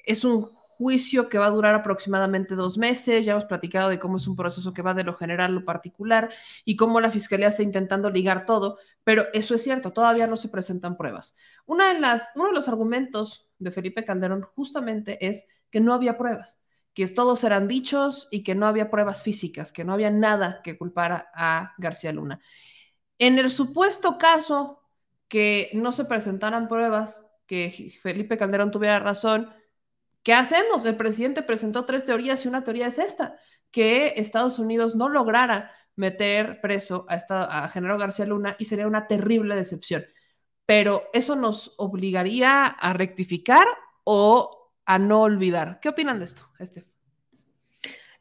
es 0.06 0.24
un 0.24 0.48
juicio 0.78 1.30
que 1.30 1.38
va 1.38 1.48
a 1.48 1.52
durar 1.52 1.76
aproximadamente 1.76 2.56
dos 2.56 2.78
meses. 2.78 3.26
Ya 3.26 3.34
hemos 3.34 3.46
platicado 3.46 3.90
de 3.90 4.00
cómo 4.00 4.18
es 4.18 4.28
un 4.28 4.36
proceso 4.36 4.74
que 4.74 4.82
va 4.82 4.94
de 4.94 5.04
lo 5.04 5.16
general 5.16 5.52
a 5.52 5.54
lo 5.54 5.66
particular 5.66 6.30
y 6.66 6.76
cómo 6.76 7.00
la 7.00 7.12
fiscalía 7.12 7.48
está 7.48 7.64
intentando 7.64 8.10
ligar 8.10 8.46
todo, 8.46 8.78
pero 9.04 9.26
eso 9.34 9.56
es 9.56 9.64
cierto, 9.64 9.94
todavía 9.94 10.28
no 10.28 10.38
se 10.38 10.50
presentan 10.50 10.98
pruebas. 10.98 11.36
Una 11.66 11.94
de 11.94 12.00
las, 12.00 12.30
uno 12.36 12.48
de 12.48 12.54
los 12.54 12.68
argumentos 12.68 13.48
de 13.60 13.72
Felipe 13.72 14.04
Calderón 14.04 14.44
justamente 14.56 15.26
es 15.26 15.48
que 15.70 15.80
no 15.80 15.94
había 15.94 16.18
pruebas, 16.18 16.60
que 16.94 17.08
todos 17.08 17.44
eran 17.44 17.68
dichos 17.68 18.28
y 18.32 18.44
que 18.44 18.56
no 18.56 18.68
había 18.68 18.90
pruebas 18.90 19.24
físicas, 19.24 19.72
que 19.72 19.84
no 19.84 19.94
había 19.94 20.12
nada 20.12 20.62
que 20.64 20.78
culpara 20.78 21.30
a 21.34 21.74
García 21.78 22.12
Luna. 22.12 22.40
En 23.18 23.40
el 23.40 23.50
supuesto 23.50 24.18
caso 24.18 24.82
que 25.28 25.72
no 25.74 25.92
se 25.92 26.06
presentaran 26.06 26.68
pruebas, 26.68 27.22
que 27.48 27.94
Felipe 28.02 28.38
Calderón 28.38 28.72
tuviera 28.72 29.00
razón, 29.00 29.54
¿Qué 30.24 30.34
hacemos? 30.34 30.86
El 30.86 30.96
presidente 30.96 31.44
presentó 31.44 31.86
tres 31.86 32.06
teorías 32.06 32.44
y 32.46 32.48
una 32.48 32.64
teoría 32.64 32.88
es 32.88 32.98
esta, 32.98 33.36
que 33.72 34.14
Estados 34.16 34.58
Unidos 34.58 34.96
no 34.96 35.10
lograra 35.10 35.72
meter 35.96 36.62
preso 36.62 37.06
a, 37.10 37.16
esta, 37.16 37.64
a 37.64 37.68
General 37.70 38.00
García 38.00 38.26
Luna 38.26 38.56
y 38.58 38.66
sería 38.66 38.88
una 38.88 39.08
terrible 39.08 39.56
decepción. 39.56 40.06
Pero 40.66 41.04
eso 41.12 41.36
nos 41.36 41.76
obligaría 41.78 42.68
a 42.68 42.94
rectificar 42.94 43.68
o 44.06 44.63
a 44.86 45.00
no 45.00 45.22
olvidar. 45.22 45.80
¿Qué 45.82 45.90
opinan 45.90 46.20
de 46.20 46.26
esto, 46.26 46.48
Estef? 46.60 46.86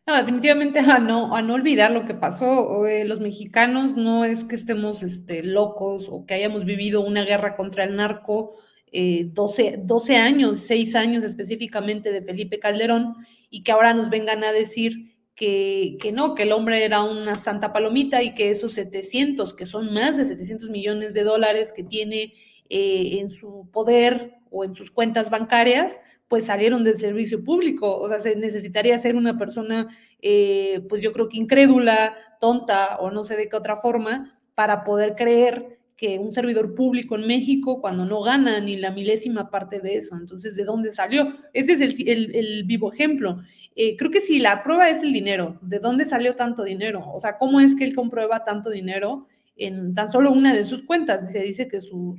No, 0.06 0.16
definitivamente 0.16 0.80
a 0.80 0.98
no, 0.98 1.34
a 1.34 1.42
no 1.42 1.54
olvidar 1.54 1.92
lo 1.92 2.04
que 2.04 2.14
pasó. 2.14 2.86
Eh, 2.86 3.04
los 3.04 3.20
mexicanos 3.20 3.96
no 3.96 4.24
es 4.24 4.44
que 4.44 4.56
estemos 4.56 5.02
este, 5.02 5.44
locos 5.44 6.08
o 6.10 6.26
que 6.26 6.34
hayamos 6.34 6.64
vivido 6.64 7.02
una 7.02 7.24
guerra 7.24 7.54
contra 7.56 7.84
el 7.84 7.94
narco 7.94 8.54
12, 8.92 9.66
eh, 9.66 9.80
12 9.82 10.16
años, 10.16 10.58
6 10.60 10.96
años 10.96 11.24
específicamente 11.24 12.10
de 12.12 12.22
Felipe 12.22 12.58
Calderón, 12.58 13.14
y 13.48 13.62
que 13.62 13.72
ahora 13.72 13.94
nos 13.94 14.10
vengan 14.10 14.44
a 14.44 14.52
decir 14.52 15.16
que, 15.34 15.96
que, 16.00 16.12
no, 16.12 16.34
que 16.34 16.42
el 16.42 16.52
hombre 16.52 16.84
era 16.84 17.02
una 17.02 17.38
santa 17.38 17.72
palomita 17.72 18.22
y 18.22 18.34
que 18.34 18.50
esos 18.50 18.72
700, 18.72 19.56
que 19.56 19.66
son 19.66 19.94
más 19.94 20.18
de 20.18 20.24
700 20.24 20.68
millones 20.68 21.14
de 21.14 21.22
dólares 21.22 21.72
que 21.72 21.84
tiene 21.84 22.34
eh, 22.68 23.18
en 23.20 23.30
su 23.30 23.68
poder 23.72 24.34
o 24.50 24.64
en 24.64 24.74
sus 24.74 24.90
cuentas 24.90 25.30
bancarias, 25.30 26.00
pues 26.32 26.46
salieron 26.46 26.82
del 26.82 26.94
servicio 26.94 27.44
público. 27.44 27.98
O 27.98 28.08
sea, 28.08 28.18
se 28.18 28.34
necesitaría 28.36 28.98
ser 28.98 29.16
una 29.16 29.36
persona, 29.36 29.88
eh, 30.22 30.80
pues 30.88 31.02
yo 31.02 31.12
creo 31.12 31.28
que 31.28 31.36
incrédula, 31.36 32.14
tonta 32.40 32.96
o 33.00 33.10
no 33.10 33.22
sé 33.22 33.36
de 33.36 33.50
qué 33.50 33.56
otra 33.56 33.76
forma, 33.76 34.40
para 34.54 34.82
poder 34.82 35.14
creer 35.14 35.78
que 35.94 36.18
un 36.18 36.32
servidor 36.32 36.74
público 36.74 37.16
en 37.16 37.26
México 37.26 37.82
cuando 37.82 38.06
no 38.06 38.22
gana 38.22 38.60
ni 38.60 38.76
la 38.76 38.92
milésima 38.92 39.50
parte 39.50 39.80
de 39.80 39.96
eso. 39.96 40.16
Entonces, 40.16 40.56
¿de 40.56 40.64
dónde 40.64 40.90
salió? 40.90 41.34
Ese 41.52 41.74
es 41.74 42.00
el, 42.00 42.64
vivo 42.64 42.90
ejemplo. 42.90 43.42
Eh, 43.76 43.94
creo 43.98 44.10
que 44.10 44.22
si 44.22 44.38
la 44.38 44.62
prueba 44.62 44.88
es 44.88 45.02
el 45.02 45.12
dinero, 45.12 45.58
¿de 45.60 45.80
dónde 45.80 46.06
salió 46.06 46.34
tanto 46.34 46.64
dinero? 46.64 47.12
O 47.12 47.20
sea, 47.20 47.36
¿cómo 47.36 47.60
es 47.60 47.76
que 47.76 47.84
él 47.84 47.94
comprueba 47.94 48.42
tanto 48.42 48.70
dinero 48.70 49.26
en 49.56 49.94
tan 49.94 50.10
solo 50.10 50.32
una 50.32 50.54
de 50.54 50.64
sus 50.64 50.82
cuentas? 50.84 51.30
Se 51.30 51.40
dice 51.40 51.68
que 51.68 51.80
su, 51.80 52.16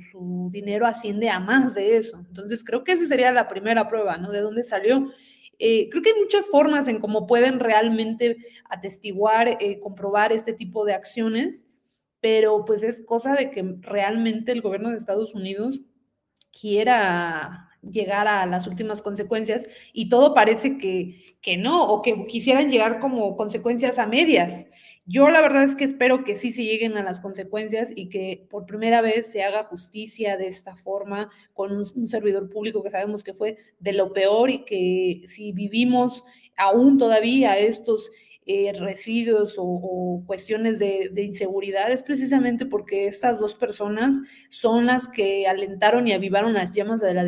dinero 0.50 0.86
asciende 0.86 1.30
a 1.30 1.40
más 1.40 1.74
de 1.74 1.96
eso. 1.96 2.24
Entonces, 2.28 2.64
creo 2.64 2.84
que 2.84 2.92
esa 2.92 3.06
sería 3.06 3.32
la 3.32 3.48
primera 3.48 3.88
prueba, 3.88 4.16
¿no? 4.18 4.30
¿De 4.30 4.40
dónde 4.40 4.62
salió? 4.62 5.10
Eh, 5.58 5.88
creo 5.90 6.02
que 6.02 6.10
hay 6.10 6.20
muchas 6.20 6.46
formas 6.46 6.88
en 6.88 6.98
cómo 7.00 7.26
pueden 7.26 7.60
realmente 7.60 8.36
atestiguar, 8.68 9.48
eh, 9.60 9.78
comprobar 9.80 10.32
este 10.32 10.52
tipo 10.52 10.84
de 10.84 10.94
acciones 10.94 11.66
pero 12.24 12.64
pues 12.64 12.82
es 12.82 13.02
cosa 13.02 13.34
de 13.34 13.50
que 13.50 13.76
realmente 13.82 14.50
el 14.50 14.62
gobierno 14.62 14.88
de 14.88 14.96
Estados 14.96 15.34
Unidos 15.34 15.82
quiera 16.58 17.68
llegar 17.82 18.26
a 18.26 18.46
las 18.46 18.66
últimas 18.66 19.02
consecuencias 19.02 19.66
y 19.92 20.08
todo 20.08 20.32
parece 20.32 20.78
que, 20.78 21.36
que 21.42 21.58
no, 21.58 21.84
o 21.84 22.00
que 22.00 22.24
quisieran 22.24 22.70
llegar 22.70 22.98
como 22.98 23.36
consecuencias 23.36 23.98
a 23.98 24.06
medias. 24.06 24.68
Yo 25.06 25.28
la 25.28 25.42
verdad 25.42 25.64
es 25.64 25.74
que 25.76 25.84
espero 25.84 26.24
que 26.24 26.34
sí 26.34 26.50
se 26.50 26.64
lleguen 26.64 26.96
a 26.96 27.02
las 27.02 27.20
consecuencias 27.20 27.92
y 27.94 28.08
que 28.08 28.46
por 28.48 28.64
primera 28.64 29.02
vez 29.02 29.30
se 29.30 29.42
haga 29.42 29.64
justicia 29.64 30.38
de 30.38 30.46
esta 30.46 30.76
forma 30.76 31.30
con 31.52 31.72
un, 31.72 32.08
servidor 32.08 32.48
público 32.48 32.82
que 32.82 32.88
sabemos 32.90 33.22
que 33.22 33.34
fue 33.34 33.58
de 33.80 33.92
lo 33.92 34.14
peor 34.14 34.48
y 34.48 34.64
que 34.64 35.22
si 35.26 35.52
vivimos 35.52 36.24
aún 36.56 36.96
todavía 36.96 37.58
estos 37.58 38.10
eh, 38.46 38.72
residuos 38.78 39.56
o, 39.58 40.22
cuestiones 40.26 40.78
de, 40.78 41.10
inseguridad 41.22 41.90
es 41.90 42.02
precisamente 42.02 42.64
porque 42.64 43.06
estas 43.06 43.40
dos 43.40 43.54
personas 43.54 44.20
son 44.48 44.86
las 44.86 45.08
que 45.08 45.46
alentaron 45.46 46.08
y 46.08 46.12
avivaron 46.12 46.54
las 46.54 46.70
llamas 46.72 47.00
de 47.02 47.14
la 47.14 47.24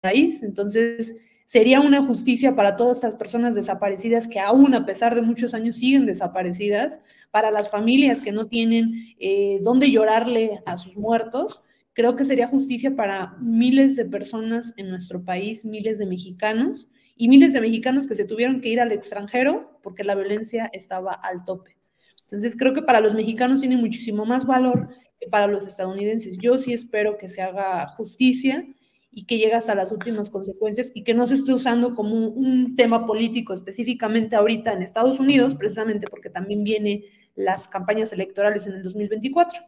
país. 0.00 0.42
Entonces, 0.42 1.16
sería 1.44 1.80
una 1.80 2.02
justicia 2.02 2.54
para 2.54 2.76
todas 2.76 2.98
estas 2.98 3.14
personas 3.14 3.54
desaparecidas 3.54 4.28
que 4.28 4.40
aún 4.40 4.74
a 4.74 4.86
pesar 4.86 5.14
de 5.14 5.22
muchos 5.22 5.54
años 5.54 5.76
siguen 5.76 6.06
desaparecidas, 6.06 7.00
para 7.30 7.50
las 7.50 7.70
familias 7.70 8.22
que 8.22 8.32
no 8.32 8.46
tienen 8.46 8.92
eh, 9.18 9.58
dónde 9.62 9.90
llorarle 9.90 10.62
a 10.66 10.76
sus 10.76 10.96
muertos 10.96 11.62
Creo 11.94 12.16
que 12.16 12.24
sería 12.24 12.48
justicia 12.48 12.96
para 12.96 13.36
miles 13.38 13.96
de 13.96 14.06
personas 14.06 14.72
en 14.78 14.88
nuestro 14.88 15.22
país, 15.24 15.62
miles 15.64 15.98
de 15.98 16.06
mexicanos 16.06 16.88
y 17.16 17.28
miles 17.28 17.52
de 17.52 17.60
mexicanos 17.60 18.06
que 18.06 18.14
se 18.14 18.24
tuvieron 18.24 18.62
que 18.62 18.70
ir 18.70 18.80
al 18.80 18.92
extranjero 18.92 19.78
porque 19.82 20.02
la 20.02 20.14
violencia 20.14 20.70
estaba 20.72 21.12
al 21.12 21.44
tope. 21.44 21.76
Entonces 22.22 22.56
creo 22.56 22.72
que 22.72 22.80
para 22.80 23.00
los 23.00 23.12
mexicanos 23.12 23.60
tiene 23.60 23.76
muchísimo 23.76 24.24
más 24.24 24.46
valor 24.46 24.88
que 25.20 25.28
para 25.28 25.46
los 25.46 25.66
estadounidenses. 25.66 26.38
Yo 26.38 26.56
sí 26.56 26.72
espero 26.72 27.18
que 27.18 27.28
se 27.28 27.42
haga 27.42 27.86
justicia 27.88 28.66
y 29.14 29.26
que 29.26 29.36
llegue 29.36 29.54
hasta 29.54 29.74
las 29.74 29.92
últimas 29.92 30.30
consecuencias 30.30 30.90
y 30.94 31.04
que 31.04 31.12
no 31.12 31.26
se 31.26 31.34
esté 31.34 31.52
usando 31.52 31.94
como 31.94 32.14
un, 32.14 32.74
tema 32.76 33.06
político 33.06 33.52
específicamente 33.52 34.34
ahorita 34.34 34.72
en 34.72 34.80
Estados 34.80 35.20
Unidos, 35.20 35.54
precisamente 35.54 36.06
porque 36.08 36.30
también 36.30 36.64
vienen 36.64 37.04
las 37.34 37.68
campañas 37.68 38.12
electorales 38.14 38.66
en 38.66 38.72
el 38.74 38.82
2024. 38.82 39.60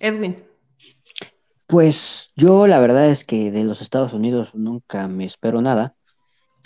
Edwin. 0.00 0.36
Pues 1.66 2.30
yo 2.34 2.66
la 2.66 2.80
verdad 2.80 3.10
es 3.10 3.24
que 3.24 3.50
de 3.50 3.64
los 3.64 3.82
Estados 3.82 4.14
Unidos 4.14 4.54
nunca 4.54 5.06
me 5.06 5.26
espero 5.26 5.60
nada. 5.60 5.94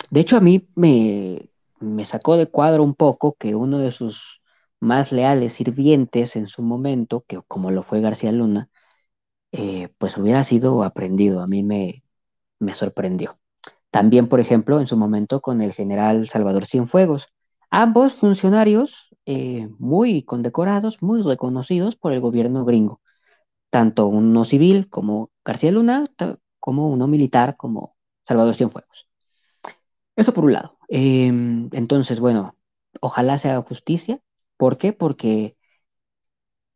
De 0.09 0.21
hecho, 0.21 0.37
a 0.37 0.41
mí 0.41 0.69
me, 0.75 1.49
me 1.81 2.05
sacó 2.05 2.37
de 2.37 2.47
cuadro 2.47 2.83
un 2.83 2.95
poco 2.95 3.35
que 3.37 3.55
uno 3.55 3.79
de 3.79 3.91
sus 3.91 4.41
más 4.79 5.11
leales 5.11 5.53
sirvientes 5.53 6.37
en 6.37 6.47
su 6.47 6.61
momento, 6.61 7.25
que 7.27 7.41
como 7.47 7.69
lo 7.71 7.83
fue 7.83 7.99
García 7.99 8.31
Luna, 8.31 8.69
eh, 9.51 9.89
pues 9.97 10.17
hubiera 10.17 10.43
sido 10.43 10.83
aprendido. 10.83 11.41
A 11.41 11.47
mí 11.47 11.63
me, 11.63 12.03
me 12.59 12.75
sorprendió. 12.75 13.39
También, 13.91 14.29
por 14.29 14.39
ejemplo, 14.39 14.79
en 14.79 14.87
su 14.87 14.97
momento 14.97 15.41
con 15.41 15.61
el 15.61 15.73
general 15.73 16.29
Salvador 16.29 16.67
Cienfuegos. 16.67 17.29
Ambos 17.71 18.15
funcionarios 18.15 19.09
eh, 19.25 19.69
muy 19.79 20.23
condecorados, 20.23 21.01
muy 21.03 21.21
reconocidos 21.23 21.95
por 21.95 22.13
el 22.13 22.21
gobierno 22.21 22.65
gringo 22.65 23.01
tanto 23.69 24.07
uno 24.07 24.45
civil 24.45 24.89
como 24.89 25.31
García 25.45 25.71
Luna, 25.71 26.05
como 26.59 26.89
uno 26.89 27.07
militar 27.07 27.55
como 27.57 27.95
Salvador 28.27 28.55
Cienfuegos. 28.55 29.07
Eso 30.15 30.33
por 30.33 30.45
un 30.45 30.53
lado. 30.53 30.77
Em, 30.89 31.69
entonces, 31.73 32.19
bueno, 32.19 32.55
ojalá 33.01 33.37
se 33.37 33.49
haga 33.49 33.61
justicia. 33.61 34.19
¿Por 34.57 34.77
qué? 34.77 34.93
Porque, 34.93 35.55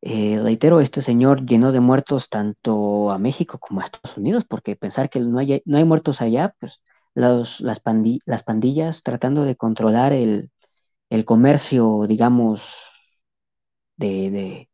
eh, 0.05 0.39
reitero, 0.41 0.81
este 0.81 1.01
señor 1.01 1.45
llenó 1.45 1.71
de 1.71 1.79
muertos 1.79 2.29
tanto 2.29 3.09
a 3.11 3.17
México 3.17 3.57
como 3.59 3.81
a 3.81 3.85
Estados 3.85 4.17
Unidos, 4.17 4.43
porque 4.47 4.75
pensar 4.75 5.09
que 5.09 5.19
no 5.21 5.39
hay, 5.39 5.61
no 5.65 5.77
hay 5.77 5.85
muertos 5.85 6.21
allá, 6.21 6.53
pues 6.59 6.81
las, 7.13 7.61
las 7.61 7.79
pandillas 8.43 9.03
tratando 9.03 9.45
de 9.45 9.55
controlar 9.55 10.13
el, 10.13 10.51
el 11.09 11.25
comercio, 11.25 12.05
digamos, 12.07 12.63
de, 13.95 14.69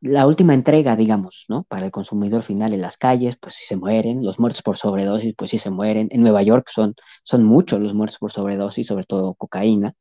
la 0.00 0.26
última 0.26 0.54
entrega, 0.54 0.96
digamos, 0.96 1.44
¿no? 1.48 1.64
Para 1.64 1.84
el 1.86 1.92
consumidor 1.92 2.42
final 2.42 2.72
en 2.72 2.80
las 2.80 2.96
calles, 2.96 3.36
pues 3.38 3.54
sí 3.54 3.66
se 3.66 3.76
mueren, 3.76 4.24
los 4.24 4.38
muertos 4.38 4.62
por 4.62 4.76
sobredosis, 4.76 5.34
pues 5.36 5.50
sí 5.50 5.58
se 5.58 5.70
mueren. 5.70 6.08
En 6.10 6.22
Nueva 6.22 6.42
York 6.42 6.68
son, 6.72 6.94
son 7.24 7.44
muchos 7.44 7.80
los 7.80 7.94
muertos 7.94 8.18
por 8.18 8.32
sobredosis, 8.32 8.86
sobre 8.86 9.04
todo 9.04 9.34
cocaína, 9.34 9.94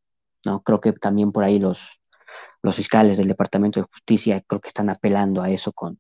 ¿no? 0.46 0.62
Creo 0.64 0.80
que 0.82 0.94
también 0.94 1.32
por 1.32 1.44
ahí 1.44 1.60
los, 1.60 1.99
los 2.62 2.76
fiscales 2.76 3.18
del 3.18 3.28
Departamento 3.28 3.80
de 3.80 3.88
Justicia 3.92 4.44
creo 4.46 4.62
que 4.62 4.70
están 4.70 4.90
apelando 4.90 5.42
a 5.42 5.50
eso 5.50 5.72
con, 5.74 6.00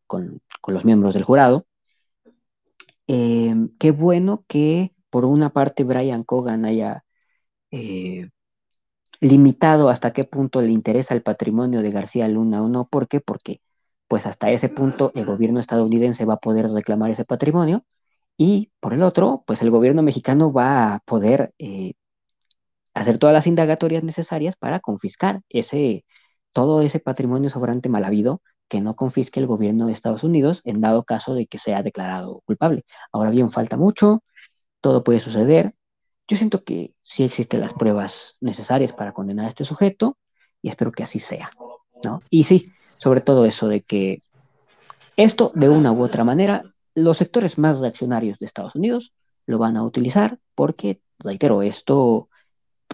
los 0.68 0.86
miembros 0.86 1.14
del 1.14 1.24
jurado. 1.24 1.66
Eh, 3.08 3.56
qué 3.80 3.92
bueno 3.92 4.44
que 4.48 4.94
por 5.10 5.26
una 5.26 5.50
parte 5.52 5.84
Brian 5.84 6.24
Cogan 6.24 6.66
haya 6.66 7.04
eh, 7.72 8.30
limitado 9.22 9.90
hasta 9.90 10.14
qué 10.14 10.24
punto 10.24 10.62
le 10.62 10.72
interesa 10.72 11.14
el 11.14 11.24
patrimonio 11.24 11.82
de 11.82 11.90
García 11.90 12.28
Luna 12.28 12.64
o 12.64 12.70
no. 12.70 12.88
¿Por 12.88 13.08
qué? 13.08 13.20
Porque 13.22 13.62
pues 14.08 14.26
hasta 14.26 14.52
ese 14.52 14.70
punto 14.70 15.12
el 15.16 15.26
gobierno 15.26 15.60
estadounidense 15.60 16.26
va 16.26 16.36
a 16.36 16.38
poder 16.40 16.70
reclamar 16.70 17.12
ese 17.12 17.26
patrimonio 17.26 17.86
y 18.38 18.72
por 18.80 18.94
el 18.94 19.04
otro, 19.04 19.44
pues 19.48 19.62
el 19.62 19.72
gobierno 19.72 20.02
mexicano 20.04 20.54
va 20.54 20.96
a 20.96 21.00
poder 21.02 21.54
eh, 21.60 21.94
hacer 22.94 23.20
todas 23.20 23.34
las 23.34 23.48
indagatorias 23.48 24.04
necesarias 24.04 24.56
para 24.56 24.80
confiscar 24.80 25.42
ese, 25.50 26.06
todo 26.52 26.80
ese 26.82 27.00
patrimonio 27.00 27.50
sobrante 27.50 27.90
mal 27.90 28.04
habido 28.04 28.42
que 28.70 28.82
no 28.82 28.96
confisque 28.96 29.40
el 29.40 29.48
gobierno 29.48 29.88
de 29.88 29.94
Estados 29.94 30.24
Unidos 30.24 30.62
en 30.64 30.80
dado 30.80 31.04
caso 31.04 31.34
de 31.34 31.48
que 31.48 31.58
sea 31.58 31.84
declarado 31.84 32.42
culpable. 32.46 32.86
Ahora 33.12 33.32
bien, 33.32 33.50
falta 33.50 33.78
mucho, 33.78 34.24
todo 34.80 35.04
puede 35.04 35.20
suceder. 35.20 35.74
Yo 36.28 36.38
siento 36.38 36.64
que 36.64 36.94
sí 37.02 37.24
existen 37.24 37.62
las 37.62 37.74
pruebas 37.74 38.38
necesarias 38.40 38.94
para 38.94 39.14
condenar 39.14 39.48
a 39.48 39.50
este 39.50 39.66
sujeto 39.66 40.18
y 40.62 40.70
espero 40.70 40.92
que 40.92 41.04
así 41.04 41.20
sea, 41.20 41.52
¿no? 42.04 42.20
Y 42.30 42.44
sí, 42.44 42.72
sobre 43.00 43.22
todo 43.22 43.46
eso 43.46 43.68
de 43.68 43.82
que 43.82 44.22
esto, 45.18 45.52
de 45.56 45.68
una 45.68 45.92
u 45.92 46.04
otra 46.04 46.24
manera, 46.24 46.64
los 46.94 47.18
sectores 47.18 47.58
más 47.58 47.80
reaccionarios 47.80 48.38
de 48.40 48.46
Estados 48.46 48.76
Unidos 48.76 49.12
lo 49.48 49.58
van 49.58 49.78
a 49.78 49.84
utilizar 49.84 50.38
porque, 50.54 51.02
reitero, 51.18 51.64
esto 51.64 52.30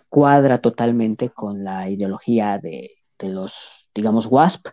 cuadra 0.09 0.61
totalmente 0.61 1.29
con 1.29 1.63
la 1.63 1.89
ideología 1.89 2.59
de, 2.59 2.89
de 3.19 3.29
los, 3.29 3.53
digamos, 3.93 4.27
WASP, 4.27 4.67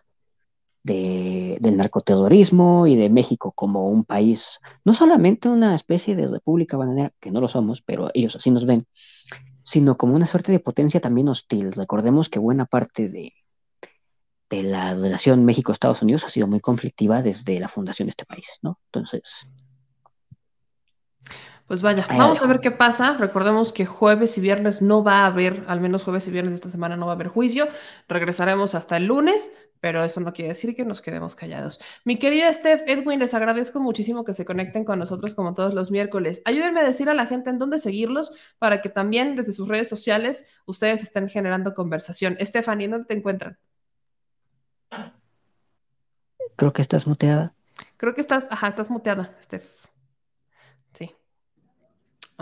de, 0.82 1.59
del 1.60 1.77
narcoterrorismo 1.77 2.86
y 2.86 2.97
de 2.97 3.09
México 3.09 3.52
como 3.52 3.86
un 3.86 4.05
país, 4.05 4.59
no 4.85 4.93
solamente 4.93 5.48
una 5.48 5.74
especie 5.74 6.16
de 6.16 6.27
república 6.27 6.77
bananera, 6.77 7.12
que 7.20 7.31
no 7.31 7.40
lo 7.40 7.48
somos, 7.48 7.82
pero 7.82 8.10
ellos 8.14 8.35
así 8.36 8.51
nos 8.51 8.66
ven, 8.66 8.85
sino 9.62 9.97
como 9.97 10.16
una 10.16 10.27
suerte 10.27 10.52
de 10.52 10.60
potencia 10.60 11.01
también 11.01 11.28
hostil. 11.28 11.73
Recordemos 11.73 12.28
que 12.28 12.39
buena 12.39 12.66
parte 12.66 13.09
de, 13.09 13.32
de 14.51 14.62
la 14.62 14.94
relación 14.94 15.44
México-Estados 15.44 16.02
Unidos 16.02 16.24
ha 16.24 16.28
sido 16.28 16.47
muy 16.47 16.60
conflictiva 16.60 17.23
desde 17.23 17.60
la 17.60 17.69
fundación 17.69 18.06
de 18.06 18.10
este 18.10 18.27
país, 18.27 18.47
¿no? 18.62 18.78
Entonces... 18.86 19.23
Pues 21.66 21.80
vaya, 21.80 22.06
vamos 22.09 22.43
a 22.43 22.47
ver 22.47 22.60
qué 22.60 22.70
pasa. 22.70 23.16
Recordemos 23.18 23.72
que 23.72 23.86
jueves 23.86 24.36
y 24.36 24.40
viernes 24.40 24.82
no 24.82 25.02
va 25.02 25.20
a 25.20 25.26
haber, 25.26 25.64
al 25.68 25.80
menos 25.80 26.05
jueves 26.05 26.26
y 26.28 26.30
viernes 26.30 26.51
de 26.51 26.55
esta 26.56 26.68
semana 26.68 26.97
no 26.97 27.06
va 27.06 27.12
a 27.12 27.14
haber 27.14 27.28
juicio. 27.28 27.68
Regresaremos 28.09 28.74
hasta 28.74 28.97
el 28.97 29.06
lunes, 29.06 29.51
pero 29.80 30.05
eso 30.05 30.20
no 30.20 30.32
quiere 30.32 30.51
decir 30.51 30.76
que 30.76 30.84
nos 30.84 31.01
quedemos 31.01 31.34
callados. 31.34 31.80
Mi 32.05 32.18
querida 32.18 32.52
Steph, 32.52 32.82
Edwin, 32.86 33.18
les 33.18 33.34
agradezco 33.34 33.80
muchísimo 33.80 34.24
que 34.24 34.34
se 34.34 34.44
conecten 34.44 34.84
con 34.84 34.98
nosotros 34.98 35.34
como 35.34 35.55
todos 35.55 35.72
los 35.74 35.90
miércoles. 35.90 36.43
Ayúdenme 36.44 36.80
a 36.80 36.84
decir 36.84 37.09
a 37.09 37.14
la 37.14 37.26
gente 37.26 37.51
en 37.51 37.59
dónde 37.59 37.78
seguirlos 37.78 38.32
para 38.59 38.80
que 38.80 38.89
también 38.89 39.34
desde 39.34 39.52
sus 39.52 39.66
redes 39.66 39.89
sociales 39.89 40.47
ustedes 40.66 41.02
estén 41.02 41.28
generando 41.28 41.74
conversación. 41.74 42.36
Stephanie, 42.40 42.89
¿dónde 42.89 43.06
te 43.06 43.14
encuentran? 43.14 43.59
Creo 46.55 46.72
que 46.72 46.82
estás 46.82 47.06
muteada. 47.06 47.55
Creo 47.97 48.14
que 48.14 48.20
estás, 48.20 48.47
ajá, 48.51 48.68
estás 48.68 48.90
muteada, 48.90 49.36
Steph. 49.43 49.81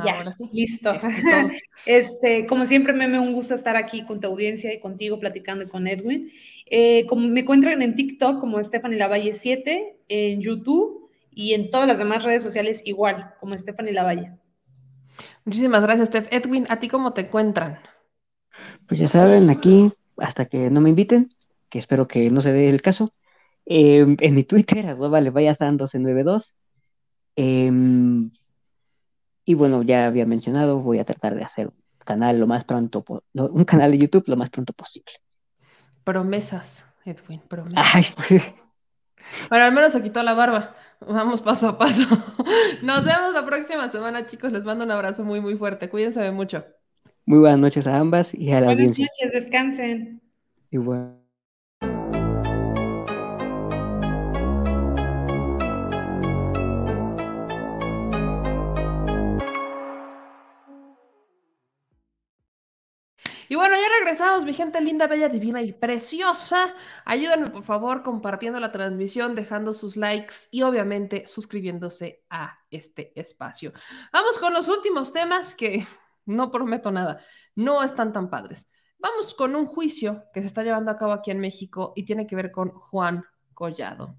Sí. 0.02 0.08
ya, 0.08 0.32
sí. 0.32 0.48
listo. 0.52 0.92
este, 1.86 2.46
como 2.46 2.66
siempre, 2.66 2.92
me 2.92 3.18
un 3.18 3.32
gusto 3.32 3.54
estar 3.54 3.76
aquí 3.76 4.04
con 4.04 4.20
tu 4.20 4.28
audiencia 4.28 4.72
y 4.72 4.80
contigo 4.80 5.18
platicando 5.18 5.68
con 5.68 5.86
Edwin. 5.86 6.30
Eh, 6.66 7.06
como 7.06 7.28
me 7.28 7.40
encuentran 7.40 7.82
en 7.82 7.94
TikTok 7.94 8.40
como 8.40 8.62
Stephanie 8.62 8.98
Lavalle 8.98 9.32
7, 9.32 9.96
en 10.08 10.40
YouTube 10.40 11.10
y 11.32 11.54
en 11.54 11.70
todas 11.70 11.86
las 11.86 11.98
demás 11.98 12.24
redes 12.24 12.42
sociales 12.42 12.82
igual, 12.84 13.34
como 13.40 13.54
Stephanie 13.54 13.92
Lavalle. 13.92 14.32
Muchísimas 15.44 15.82
gracias, 15.82 16.08
Steph. 16.08 16.28
Edwin, 16.30 16.66
¿a 16.68 16.78
ti 16.78 16.88
cómo 16.88 17.12
te 17.12 17.22
encuentran? 17.22 17.78
Pues 18.86 19.00
ya 19.00 19.08
saben, 19.08 19.50
aquí, 19.50 19.92
hasta 20.16 20.46
que 20.46 20.70
no 20.70 20.80
me 20.80 20.90
inviten, 20.90 21.30
que 21.68 21.78
espero 21.78 22.06
que 22.08 22.30
no 22.30 22.40
se 22.40 22.52
dé 22.52 22.68
el 22.68 22.82
caso, 22.82 23.12
Em, 23.72 24.16
en 24.20 24.34
mi 24.34 24.42
Twitter, 24.44 24.86
arroba 24.86 25.20
le 25.20 25.30
vaya 25.30 25.50
1292. 25.52 26.56
Eh, 27.36 27.70
y 29.50 29.54
bueno, 29.54 29.82
ya 29.82 30.06
había 30.06 30.26
mencionado, 30.26 30.78
voy 30.78 31.00
a 31.00 31.04
tratar 31.04 31.34
de 31.34 31.42
hacer 31.42 31.66
un 31.66 31.74
canal 32.04 32.38
lo 32.38 32.46
más 32.46 32.62
pronto, 32.62 33.04
un 33.34 33.64
canal 33.64 33.90
de 33.90 33.98
YouTube 33.98 34.22
lo 34.28 34.36
más 34.36 34.48
pronto 34.48 34.72
posible. 34.72 35.10
Promesas, 36.04 36.84
Edwin, 37.04 37.40
promesas. 37.48 38.14
Bueno, 39.48 39.64
al 39.64 39.72
menos 39.72 39.92
se 39.92 40.02
quitó 40.02 40.22
la 40.22 40.34
barba. 40.34 40.76
Vamos 41.00 41.42
paso 41.42 41.68
a 41.68 41.78
paso. 41.78 42.08
Nos 42.82 43.04
vemos 43.04 43.34
la 43.34 43.44
próxima 43.44 43.88
semana, 43.88 44.24
chicos. 44.24 44.52
Les 44.52 44.64
mando 44.64 44.84
un 44.84 44.92
abrazo 44.92 45.24
muy, 45.24 45.40
muy 45.40 45.56
fuerte. 45.56 45.90
Cuídense 45.90 46.30
mucho. 46.30 46.64
Muy 47.26 47.40
buenas 47.40 47.58
noches 47.58 47.88
a 47.88 47.98
ambas 47.98 48.32
y 48.32 48.52
a 48.52 48.60
la 48.60 48.66
buenas 48.66 48.74
audiencia. 48.74 49.08
Buenas 49.08 49.34
noches, 49.34 49.42
descansen. 49.42 50.22
Igual. 50.70 51.19
Y 63.50 63.56
bueno, 63.56 63.74
ya 63.74 63.88
regresamos, 63.98 64.44
mi 64.44 64.52
gente 64.52 64.80
linda, 64.80 65.08
bella, 65.08 65.28
divina 65.28 65.60
y 65.60 65.72
preciosa. 65.72 66.72
Ayúdenme, 67.04 67.50
por 67.50 67.64
favor, 67.64 68.04
compartiendo 68.04 68.60
la 68.60 68.70
transmisión, 68.70 69.34
dejando 69.34 69.74
sus 69.74 69.96
likes 69.96 70.34
y 70.52 70.62
obviamente 70.62 71.26
suscribiéndose 71.26 72.22
a 72.30 72.60
este 72.70 73.10
espacio. 73.18 73.72
Vamos 74.12 74.38
con 74.38 74.54
los 74.54 74.68
últimos 74.68 75.12
temas 75.12 75.56
que 75.56 75.84
no 76.26 76.52
prometo 76.52 76.92
nada, 76.92 77.24
no 77.56 77.82
están 77.82 78.12
tan 78.12 78.30
padres. 78.30 78.70
Vamos 79.00 79.34
con 79.34 79.56
un 79.56 79.66
juicio 79.66 80.22
que 80.32 80.42
se 80.42 80.46
está 80.46 80.62
llevando 80.62 80.92
a 80.92 80.96
cabo 80.96 81.10
aquí 81.10 81.32
en 81.32 81.40
México 81.40 81.92
y 81.96 82.04
tiene 82.04 82.28
que 82.28 82.36
ver 82.36 82.52
con 82.52 82.70
Juan 82.70 83.24
Collado. 83.52 84.14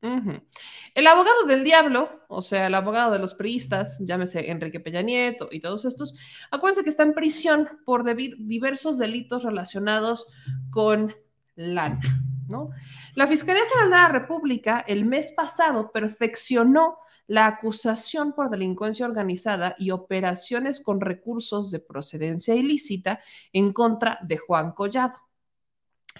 El 0.00 1.06
abogado 1.06 1.44
del 1.46 1.64
diablo, 1.64 2.24
o 2.28 2.40
sea, 2.40 2.68
el 2.68 2.74
abogado 2.74 3.12
de 3.12 3.18
los 3.18 3.34
priistas, 3.34 3.98
llámese 4.00 4.50
Enrique 4.50 4.80
Peña 4.80 5.02
Nieto 5.02 5.48
y 5.50 5.60
todos 5.60 5.84
estos, 5.84 6.14
acuérdense 6.50 6.84
que 6.84 6.90
está 6.90 7.02
en 7.02 7.14
prisión 7.14 7.68
por 7.84 8.04
diversos 8.14 8.98
delitos 8.98 9.42
relacionados 9.42 10.26
con 10.70 11.12
la 11.56 11.98
¿no? 12.48 12.70
La 13.14 13.26
Fiscalía 13.26 13.62
General 13.66 13.90
de 13.90 13.96
la 13.96 14.20
República 14.20 14.84
el 14.86 15.04
mes 15.04 15.32
pasado 15.32 15.90
perfeccionó 15.92 16.98
la 17.26 17.46
acusación 17.46 18.32
por 18.32 18.48
delincuencia 18.48 19.04
organizada 19.04 19.76
y 19.78 19.90
operaciones 19.90 20.80
con 20.80 21.00
recursos 21.00 21.70
de 21.70 21.78
procedencia 21.78 22.54
ilícita 22.54 23.20
en 23.52 23.72
contra 23.72 24.18
de 24.22 24.38
Juan 24.38 24.72
Collado. 24.72 25.27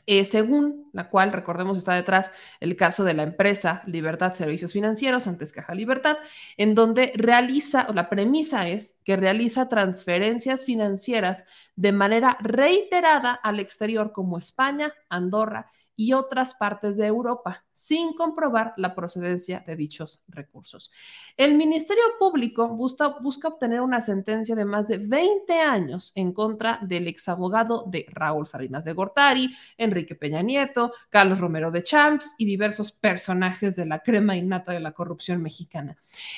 Eh, 0.06 0.24
según 0.24 0.88
la 0.92 1.08
cual, 1.08 1.32
recordemos, 1.32 1.78
está 1.78 1.94
detrás 1.94 2.32
el 2.60 2.76
caso 2.76 3.04
de 3.04 3.14
la 3.14 3.22
empresa 3.22 3.82
Libertad 3.86 4.34
Servicios 4.34 4.72
Financieros, 4.72 5.26
antes 5.26 5.52
Caja 5.52 5.74
Libertad, 5.74 6.16
en 6.56 6.74
donde 6.74 7.12
realiza, 7.14 7.86
o 7.88 7.92
la 7.92 8.08
premisa 8.08 8.68
es 8.68 8.98
que 9.04 9.16
realiza 9.16 9.68
transferencias 9.68 10.64
financieras 10.64 11.46
de 11.76 11.92
manera 11.92 12.36
reiterada 12.40 13.32
al 13.32 13.60
exterior 13.60 14.12
como 14.12 14.38
España, 14.38 14.92
Andorra 15.08 15.66
y 16.00 16.12
otras 16.12 16.54
partes 16.54 16.96
de 16.96 17.06
Europa, 17.06 17.64
sin 17.72 18.14
comprobar 18.14 18.72
la 18.76 18.94
procedencia 18.94 19.64
de 19.66 19.74
dichos 19.74 20.22
recursos. 20.28 20.92
El 21.36 21.56
Ministerio 21.56 22.04
Público 22.20 22.68
busca, 22.68 23.08
obtener 23.48 23.80
una 23.80 24.00
sentencia 24.00 24.54
de 24.54 24.64
más 24.64 24.86
de 24.86 24.98
20 24.98 25.60
años 25.60 26.12
en 26.14 26.32
contra 26.32 26.78
del 26.82 27.08
exabogado 27.08 27.84
de 27.88 28.06
Raúl 28.10 28.46
Salinas 28.46 28.84
de 28.84 28.92
Gortari, 28.92 29.52
Enrique 29.76 30.14
Peña 30.14 30.40
Nieto, 30.40 30.92
Carlos 31.10 31.40
Romero 31.40 31.72
de 31.72 31.82
Champs 31.82 32.36
y 32.38 32.46
diversos 32.46 32.92
personajes 32.92 33.74
de 33.74 33.86
la 33.86 33.98
crema 33.98 34.36
innata 34.36 34.70
de 34.70 34.78
la 34.78 34.92
corrupción 34.92 35.42
mexicana. 35.42 35.96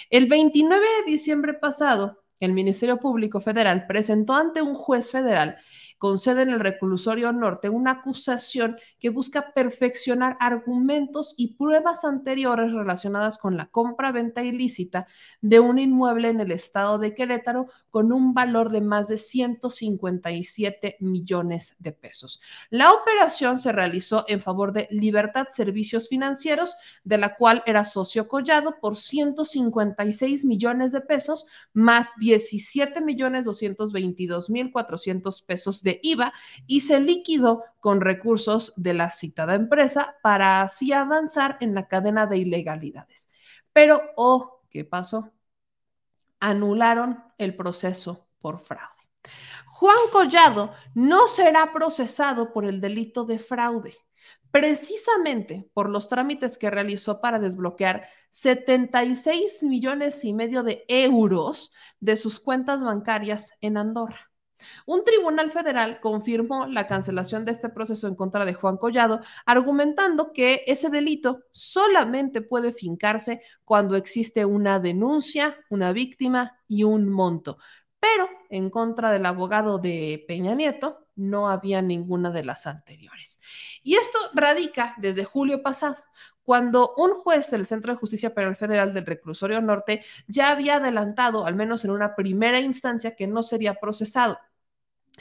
El 0.08 0.24
29 0.26 0.82
de 1.04 1.10
diciembre 1.10 1.52
pasado, 1.52 2.22
el 2.40 2.54
Ministerio 2.54 2.98
Público 2.98 3.40
Federal 3.40 3.86
presentó 3.86 4.32
ante 4.32 4.62
un 4.62 4.74
juez 4.74 5.10
federal 5.10 5.58
concede 6.00 6.40
en 6.42 6.48
el 6.48 6.60
reclusorio 6.60 7.30
norte 7.30 7.68
una 7.68 7.90
acusación 7.90 8.78
que 8.98 9.10
busca 9.10 9.52
perfeccionar 9.52 10.38
argumentos 10.40 11.34
y 11.36 11.54
pruebas 11.54 12.06
anteriores 12.06 12.72
relacionadas 12.72 13.36
con 13.36 13.58
la 13.58 13.66
compra-venta 13.66 14.42
ilícita 14.42 15.06
de 15.42 15.60
un 15.60 15.78
inmueble 15.78 16.30
en 16.30 16.40
el 16.40 16.52
estado 16.52 16.98
de 16.98 17.14
Querétaro 17.14 17.68
con 17.90 18.12
un 18.12 18.32
valor 18.32 18.70
de 18.70 18.80
más 18.80 19.08
de 19.08 19.18
157 19.18 20.96
millones 21.00 21.76
de 21.80 21.92
pesos. 21.92 22.40
La 22.70 22.92
operación 22.92 23.58
se 23.58 23.70
realizó 23.70 24.24
en 24.26 24.40
favor 24.40 24.72
de 24.72 24.88
Libertad 24.90 25.48
Servicios 25.50 26.08
Financieros, 26.08 26.76
de 27.04 27.18
la 27.18 27.36
cual 27.36 27.62
era 27.66 27.84
socio 27.84 28.26
Collado 28.26 28.80
por 28.80 28.96
156 28.96 30.46
millones 30.46 30.92
de 30.92 31.02
pesos 31.02 31.44
más 31.74 32.12
17 32.18 33.02
millones 33.02 33.44
222 33.44 34.48
mil 34.48 34.72
400 34.72 35.42
pesos 35.42 35.82
de 35.82 35.89
IVA 36.02 36.32
y 36.66 36.82
se 36.82 37.00
liquidó 37.00 37.64
con 37.80 38.00
recursos 38.00 38.72
de 38.76 38.94
la 38.94 39.10
citada 39.10 39.54
empresa 39.54 40.16
para 40.22 40.62
así 40.62 40.92
avanzar 40.92 41.56
en 41.60 41.74
la 41.74 41.88
cadena 41.88 42.26
de 42.26 42.38
ilegalidades. 42.38 43.30
Pero, 43.72 44.02
oh, 44.16 44.62
¿qué 44.70 44.84
pasó? 44.84 45.32
Anularon 46.38 47.24
el 47.38 47.56
proceso 47.56 48.28
por 48.40 48.60
fraude. 48.60 48.88
Juan 49.66 49.96
Collado 50.12 50.74
no 50.94 51.28
será 51.28 51.72
procesado 51.72 52.52
por 52.52 52.64
el 52.64 52.80
delito 52.80 53.24
de 53.24 53.38
fraude 53.38 53.96
precisamente 54.50 55.70
por 55.74 55.88
los 55.88 56.08
trámites 56.08 56.58
que 56.58 56.70
realizó 56.70 57.20
para 57.20 57.38
desbloquear 57.38 58.08
76 58.30 59.62
millones 59.62 60.24
y 60.24 60.32
medio 60.32 60.62
de 60.62 60.84
euros 60.88 61.72
de 62.00 62.16
sus 62.16 62.40
cuentas 62.40 62.82
bancarias 62.82 63.52
en 63.60 63.76
Andorra. 63.76 64.29
Un 64.86 65.04
tribunal 65.04 65.50
federal 65.50 66.00
confirmó 66.00 66.66
la 66.66 66.86
cancelación 66.86 67.44
de 67.44 67.52
este 67.52 67.68
proceso 67.68 68.08
en 68.08 68.14
contra 68.14 68.44
de 68.44 68.54
Juan 68.54 68.76
Collado, 68.76 69.20
argumentando 69.46 70.32
que 70.32 70.64
ese 70.66 70.90
delito 70.90 71.42
solamente 71.52 72.40
puede 72.40 72.72
fincarse 72.72 73.42
cuando 73.64 73.96
existe 73.96 74.44
una 74.44 74.80
denuncia, 74.80 75.56
una 75.68 75.92
víctima 75.92 76.58
y 76.68 76.84
un 76.84 77.08
monto. 77.08 77.58
Pero 78.00 78.28
en 78.48 78.70
contra 78.70 79.12
del 79.12 79.26
abogado 79.26 79.78
de 79.78 80.24
Peña 80.26 80.54
Nieto, 80.54 81.06
no 81.16 81.50
había 81.50 81.82
ninguna 81.82 82.30
de 82.30 82.44
las 82.44 82.66
anteriores. 82.66 83.40
Y 83.82 83.96
esto 83.96 84.18
radica 84.32 84.94
desde 84.98 85.24
julio 85.24 85.62
pasado, 85.62 85.96
cuando 86.42 86.94
un 86.96 87.12
juez 87.12 87.50
del 87.50 87.66
Centro 87.66 87.92
de 87.92 87.98
Justicia 87.98 88.34
Penal 88.34 88.56
Federal 88.56 88.94
del 88.94 89.06
Reclusorio 89.06 89.60
Norte 89.60 90.02
ya 90.26 90.50
había 90.50 90.76
adelantado, 90.76 91.46
al 91.46 91.54
menos 91.54 91.84
en 91.84 91.90
una 91.90 92.16
primera 92.16 92.58
instancia, 92.58 93.14
que 93.14 93.26
no 93.26 93.42
sería 93.42 93.74
procesado. 93.74 94.38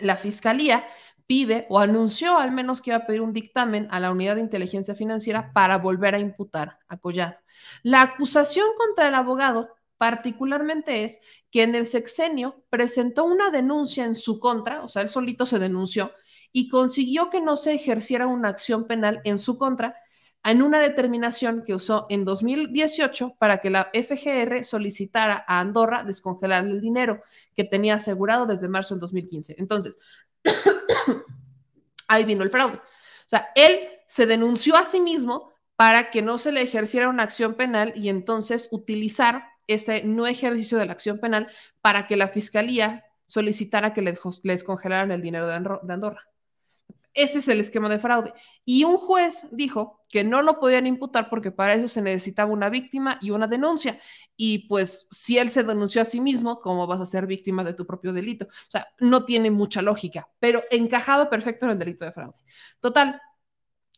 La 0.02 0.16
Fiscalía 0.16 0.86
pide 1.28 1.68
o 1.70 1.80
anunció 1.80 2.38
al 2.38 2.52
menos 2.52 2.82
que 2.82 2.90
iba 2.90 2.98
a 2.98 3.06
pedir 3.06 3.22
un 3.22 3.34
dictamen 3.34 3.88
a 3.92 4.00
la 4.00 4.12
Unidad 4.12 4.36
de 4.36 4.42
Inteligencia 4.42 4.96
Financiera 4.96 5.54
para 5.54 5.78
volver 5.78 6.16
a 6.16 6.20
imputar 6.20 6.80
a 6.88 6.98
Collado. 6.98 7.38
La 7.84 8.02
acusación 8.02 8.68
contra 8.76 9.08
el 9.08 9.14
abogado 9.14 9.70
particularmente 9.98 11.04
es 11.04 11.20
que 11.52 11.62
en 11.62 11.76
el 11.76 11.86
sexenio 11.86 12.64
presentó 12.70 13.26
una 13.26 13.52
denuncia 13.52 14.06
en 14.06 14.16
su 14.16 14.40
contra, 14.40 14.82
o 14.82 14.88
sea, 14.88 15.02
él 15.02 15.10
solito 15.10 15.46
se 15.46 15.60
denunció 15.60 16.14
y 16.52 16.70
consiguió 16.70 17.30
que 17.30 17.42
no 17.42 17.58
se 17.58 17.74
ejerciera 17.74 18.26
una 18.26 18.48
acción 18.48 18.88
penal 18.88 19.22
en 19.24 19.38
su 19.38 19.58
contra 19.58 19.96
en 20.44 20.62
una 20.62 20.80
determinación 20.80 21.64
que 21.64 21.76
usó 21.76 22.06
en 22.10 22.26
2018 22.26 23.36
para 23.38 23.60
que 23.60 23.70
la 23.70 23.92
FGR 23.94 24.64
solicitara 24.64 25.44
a 25.48 25.60
Andorra 25.60 26.04
descongelar 26.04 26.64
el 26.66 26.82
dinero 26.82 27.22
que 27.56 27.66
tenía 27.66 27.96
asegurado 27.96 28.46
desde 28.46 28.68
marzo 28.68 28.96
del 28.96 29.02
2015. 29.02 29.56
Entonces, 29.58 30.00
ahí 32.08 32.24
vino 32.24 32.44
el 32.44 32.50
fraude. 32.50 32.78
O 32.78 33.30
sea, 33.30 33.50
él 33.56 33.80
se 34.08 34.26
denunció 34.26 34.76
a 34.76 34.86
sí 34.86 35.02
mismo 35.02 35.52
para 35.76 36.10
que 36.10 36.22
no 36.22 36.38
se 36.38 36.52
le 36.52 36.62
ejerciera 36.62 37.10
una 37.10 37.24
acción 37.24 37.56
penal 37.56 37.94
y 37.96 38.10
entonces 38.10 38.70
utilizar 38.72 39.46
ese 39.68 40.04
no 40.04 40.26
ejercicio 40.26 40.78
de 40.78 40.86
la 40.86 40.94
acción 40.94 41.20
penal 41.20 41.48
para 41.82 42.08
que 42.08 42.18
la 42.18 42.28
fiscalía 42.28 43.06
solicitara 43.28 43.94
que 43.94 44.02
le, 44.02 44.18
descongelaran 44.44 45.12
el 45.12 45.22
dinero 45.22 45.48
de 45.48 45.94
Andorra. 45.94 46.28
Ese 47.14 47.40
es 47.40 47.48
el 47.48 47.60
esquema 47.60 47.90
de 47.90 48.00
fraude. 48.00 48.34
Y 48.66 48.84
un 48.84 48.98
juez 48.98 49.48
dijo 49.52 49.99
que 50.10 50.24
no 50.24 50.42
lo 50.42 50.60
podían 50.60 50.88
imputar 50.88 51.30
porque 51.30 51.52
para 51.52 51.76
eso 51.76 51.88
se 51.88 52.02
necesitaba 52.02 52.52
una 52.52 52.70
víctima 52.70 53.20
y 53.22 53.32
una 53.32 53.48
denuncia. 53.48 54.00
Y 54.36 54.68
pues 54.68 55.08
si 55.12 55.38
él 55.38 55.50
se 55.50 55.64
denunció 55.64 56.02
a 56.02 56.06
sí 56.06 56.20
mismo, 56.20 56.60
¿cómo 56.62 56.88
vas 56.88 57.00
a 57.00 57.06
ser 57.06 57.28
víctima 57.28 57.64
de 57.64 57.74
tu 57.74 57.86
propio 57.86 58.12
delito? 58.12 58.46
O 58.46 58.72
sea, 58.72 58.88
no 59.00 59.24
tiene 59.24 59.52
mucha 59.52 59.82
lógica, 59.82 60.28
pero 60.40 60.64
encajaba 60.72 61.30
perfecto 61.30 61.66
en 61.66 61.72
el 61.72 61.80
delito 61.80 62.06
de 62.06 62.12
fraude. 62.12 62.38
Total, 62.80 63.22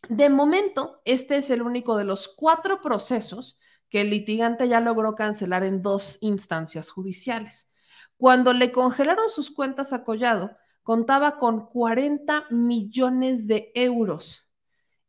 de 0.10 0.30
momento, 0.30 1.02
este 1.06 1.38
es 1.38 1.50
el 1.50 1.62
único 1.62 1.96
de 1.98 2.04
los 2.04 2.28
cuatro 2.28 2.82
procesos 2.82 3.58
que 3.90 4.02
el 4.02 4.10
litigante 4.10 4.68
ya 4.68 4.80
logró 4.80 5.16
cancelar 5.16 5.64
en 5.64 5.82
dos 5.82 6.18
instancias 6.22 6.90
judiciales. 6.90 7.70
Cuando 8.18 8.54
le 8.54 8.72
congelaron 8.72 9.30
sus 9.30 9.52
cuentas 9.52 9.94
a 9.94 10.04
Collado, 10.04 10.58
contaba 10.84 11.38
con 11.38 11.68
40 11.68 12.46
millones 12.50 13.48
de 13.48 13.72
euros. 13.76 14.51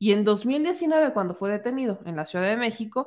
Y 0.03 0.11
en 0.11 0.25
2019, 0.25 1.13
cuando 1.13 1.33
fue 1.33 1.49
detenido 1.49 2.01
en 2.07 2.17
la 2.17 2.27
Ciudad 2.27 2.49
de 2.49 2.57
México, 2.57 3.07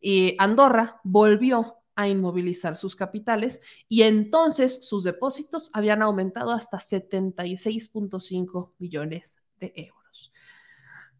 eh, 0.00 0.34
Andorra 0.40 1.00
volvió 1.04 1.76
a 1.94 2.08
inmovilizar 2.08 2.76
sus 2.76 2.96
capitales 2.96 3.60
y 3.86 4.02
entonces 4.02 4.84
sus 4.84 5.04
depósitos 5.04 5.70
habían 5.72 6.02
aumentado 6.02 6.50
hasta 6.50 6.78
76.5 6.78 8.72
millones 8.80 9.48
de 9.60 9.72
euros. 9.76 10.32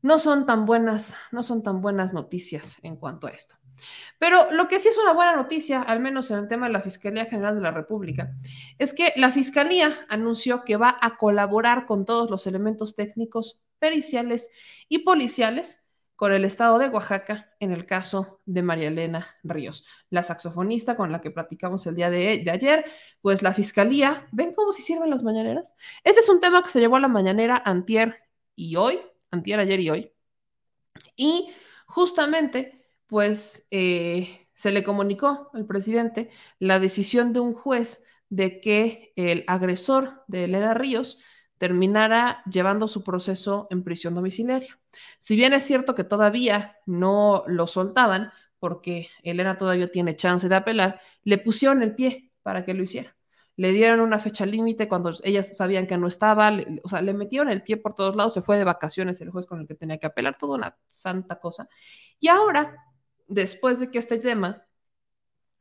No 0.01 0.19
son 0.19 0.44
tan 0.44 0.66
buenas, 0.66 1.15
no 1.31 1.44
son 1.44 1.62
tan 1.62 1.82
buenas 1.82 2.12
noticias 2.12 2.78
en 2.82 2.97
cuanto 2.97 3.28
a 3.28 3.31
esto. 3.31 3.55
Pero 4.19 4.51
lo 4.51 4.66
que 4.66 4.81
sí 4.81 4.89
es 4.89 4.99
una 4.99 5.12
buena 5.12 5.36
noticia, 5.36 5.82
al 5.82 6.01
menos 6.01 6.32
en 6.32 6.39
el 6.39 6.49
tema 6.49 6.66
de 6.66 6.73
la 6.73 6.81
Fiscalía 6.81 7.27
General 7.27 7.55
de 7.55 7.62
la 7.62 7.70
República, 7.70 8.35
es 8.77 8.93
que 8.93 9.12
la 9.15 9.31
Fiscalía 9.31 10.05
anunció 10.09 10.65
que 10.65 10.77
va 10.77 10.99
a 11.01 11.16
colaborar 11.16 11.86
con 11.86 12.05
todos 12.05 12.28
los 12.28 12.49
elementos 12.49 12.97
técnicos, 12.97 13.61
periciales 13.82 14.48
y 14.88 15.00
policiales 15.00 15.84
con 16.14 16.32
el 16.32 16.44
Estado 16.44 16.78
de 16.78 16.88
Oaxaca 16.88 17.52
en 17.59 17.72
el 17.72 17.84
caso 17.84 18.40
de 18.46 18.62
María 18.62 18.86
Elena 18.86 19.26
Ríos, 19.42 19.84
la 20.09 20.22
saxofonista 20.22 20.94
con 20.94 21.10
la 21.10 21.20
que 21.20 21.32
platicamos 21.32 21.84
el 21.88 21.96
día 21.96 22.09
de, 22.09 22.48
ayer, 22.48 22.84
pues 23.20 23.42
la 23.42 23.52
Fiscalía, 23.52 24.28
¿ven 24.30 24.54
cómo 24.54 24.70
se 24.70 24.82
sirven 24.82 25.10
las 25.10 25.24
mañaneras? 25.24 25.74
Este 26.04 26.20
es 26.20 26.28
un 26.28 26.38
tema 26.38 26.62
que 26.62 26.70
se 26.70 26.78
llevó 26.78 26.94
a 26.94 27.00
la 27.00 27.09
mañanera 27.09 27.60
antier 27.64 28.22
y 28.54 28.76
hoy, 28.76 29.00
antier, 29.32 29.59
ayer 29.59 29.80
y 29.80 29.90
hoy, 29.90 30.12
y 31.16 31.50
justamente 31.86 32.86
pues 33.09 33.66
eh, 33.72 34.46
se 34.54 34.70
le 34.70 34.84
comunicó 34.84 35.50
al 35.54 35.66
presidente 35.66 36.30
la 36.60 36.78
decisión 36.78 37.32
de 37.32 37.40
un 37.40 37.52
juez 37.52 38.04
de 38.28 38.60
que 38.60 39.12
el 39.16 39.42
agresor 39.48 40.22
de 40.28 40.44
Elena 40.44 40.72
Ríos 40.72 41.18
terminara 41.62 42.43
llevando 42.51 42.89
su 42.89 43.05
proceso 43.05 43.68
en 43.70 43.84
prisión 43.84 44.16
domiciliaria. 44.16 44.80
Si 45.20 45.36
bien 45.36 45.52
es 45.52 45.62
cierto 45.62 45.94
que 45.94 46.02
todavía 46.02 46.76
no 46.86 47.44
lo 47.47 47.68
soltaban, 47.68 48.32
porque 48.59 49.10
Elena 49.22 49.56
todavía 49.56 49.89
tiene 49.89 50.16
chance 50.16 50.48
de 50.48 50.56
apelar, 50.56 51.01
le 51.22 51.39
pusieron 51.39 51.80
el 51.84 51.94
pie 51.94 52.32
para 52.43 52.64
que 52.64 52.74
lo 52.74 52.82
hiciera. 52.82 53.14
Le 53.55 53.70
dieron 53.70 54.01
una 54.01 54.18
fecha 54.18 54.44
límite 54.44 54.89
cuando 54.89 55.12
ellas 55.22 55.56
sabían 55.56 55.86
que 55.86 55.97
no 55.97 56.09
estaba, 56.09 56.51
o 56.82 56.89
sea, 56.89 57.01
le 57.01 57.14
metieron 57.14 57.48
el 57.48 57.62
pie 57.62 57.76
por 57.76 57.94
todos 57.94 58.16
lados, 58.16 58.34
se 58.34 58.43
fue 58.43 58.59
de 58.59 58.64
vacaciones 58.64 59.20
el 59.20 59.30
juez 59.30 59.47
con 59.47 59.60
el 59.60 59.68
que 59.68 59.76
tenía 59.76 59.98
que 59.98 60.09
apelar, 60.09 60.36
toda 60.36 60.56
una 60.56 60.76
santa 60.89 61.39
cosa. 61.39 61.68
Y 62.18 62.26
ahora 62.26 62.76
después 63.28 63.78
de 63.78 63.89
que 63.89 64.01
este 64.01 64.18
tema 64.18 64.66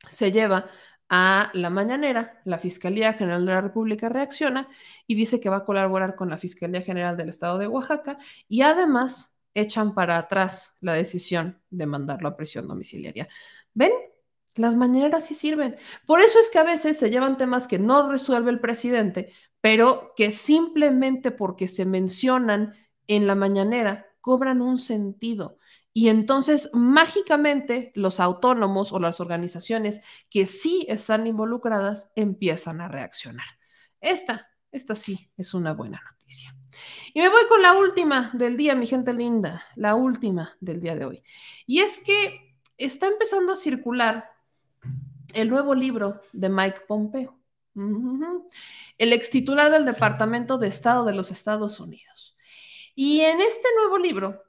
se 0.08 0.32
lleva 0.32 0.68
a 1.14 1.50
la 1.52 1.68
mañanera, 1.68 2.40
la 2.44 2.56
Fiscalía 2.56 3.12
General 3.12 3.44
de 3.44 3.52
la 3.52 3.60
República 3.60 4.08
reacciona 4.08 4.70
y 5.06 5.14
dice 5.14 5.40
que 5.40 5.50
va 5.50 5.58
a 5.58 5.64
colaborar 5.66 6.16
con 6.16 6.30
la 6.30 6.38
Fiscalía 6.38 6.80
General 6.80 7.18
del 7.18 7.28
Estado 7.28 7.58
de 7.58 7.66
Oaxaca 7.66 8.16
y 8.48 8.62
además 8.62 9.36
echan 9.52 9.92
para 9.94 10.16
atrás 10.16 10.74
la 10.80 10.94
decisión 10.94 11.60
de 11.68 11.84
mandarlo 11.84 12.28
a 12.28 12.36
prisión 12.36 12.66
domiciliaria. 12.66 13.28
¿Ven? 13.74 13.92
Las 14.56 14.74
mañaneras 14.74 15.26
sí 15.26 15.34
sirven. 15.34 15.76
Por 16.06 16.20
eso 16.22 16.38
es 16.38 16.48
que 16.48 16.58
a 16.58 16.64
veces 16.64 16.98
se 16.98 17.10
llevan 17.10 17.36
temas 17.36 17.66
que 17.66 17.78
no 17.78 18.10
resuelve 18.10 18.50
el 18.50 18.60
presidente, 18.60 19.34
pero 19.60 20.14
que 20.16 20.30
simplemente 20.30 21.30
porque 21.30 21.68
se 21.68 21.84
mencionan 21.84 22.74
en 23.06 23.26
la 23.26 23.34
mañanera 23.34 24.06
cobran 24.22 24.62
un 24.62 24.78
sentido. 24.78 25.58
Y 25.92 26.08
entonces, 26.08 26.70
mágicamente, 26.72 27.92
los 27.94 28.18
autónomos 28.18 28.92
o 28.92 28.98
las 28.98 29.20
organizaciones 29.20 30.02
que 30.30 30.46
sí 30.46 30.86
están 30.88 31.26
involucradas 31.26 32.10
empiezan 32.16 32.80
a 32.80 32.88
reaccionar. 32.88 33.46
Esta, 34.00 34.50
esta 34.70 34.94
sí 34.94 35.30
es 35.36 35.52
una 35.52 35.74
buena 35.74 36.00
noticia. 36.10 36.56
Y 37.12 37.20
me 37.20 37.28
voy 37.28 37.46
con 37.48 37.60
la 37.60 37.74
última 37.74 38.30
del 38.32 38.56
día, 38.56 38.74
mi 38.74 38.86
gente 38.86 39.12
linda, 39.12 39.64
la 39.76 39.94
última 39.94 40.56
del 40.60 40.80
día 40.80 40.94
de 40.96 41.04
hoy. 41.04 41.22
Y 41.66 41.80
es 41.80 42.00
que 42.00 42.56
está 42.78 43.06
empezando 43.06 43.52
a 43.52 43.56
circular 43.56 44.30
el 45.34 45.50
nuevo 45.50 45.74
libro 45.74 46.22
de 46.32 46.48
Mike 46.48 46.82
Pompeo, 46.88 47.38
el 47.74 49.12
ex 49.12 49.30
titular 49.30 49.70
del 49.70 49.84
Departamento 49.84 50.58
de 50.58 50.68
Estado 50.68 51.04
de 51.04 51.14
los 51.14 51.30
Estados 51.30 51.80
Unidos. 51.80 52.36
Y 52.94 53.20
en 53.20 53.40
este 53.40 53.68
nuevo 53.76 53.98
libro, 53.98 54.41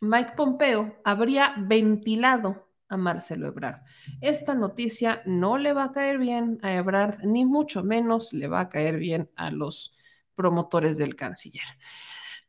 Mike 0.00 0.32
Pompeo 0.36 0.96
habría 1.04 1.54
ventilado 1.58 2.68
a 2.88 2.96
Marcelo 2.96 3.46
Ebrard. 3.48 3.82
Esta 4.20 4.54
noticia 4.54 5.22
no 5.26 5.58
le 5.58 5.72
va 5.72 5.84
a 5.84 5.92
caer 5.92 6.18
bien 6.18 6.58
a 6.62 6.72
Ebrard, 6.74 7.22
ni 7.24 7.44
mucho 7.44 7.84
menos 7.84 8.32
le 8.32 8.48
va 8.48 8.60
a 8.60 8.68
caer 8.68 8.98
bien 8.98 9.30
a 9.36 9.50
los 9.50 9.96
promotores 10.34 10.96
del 10.96 11.14
canciller. 11.14 11.62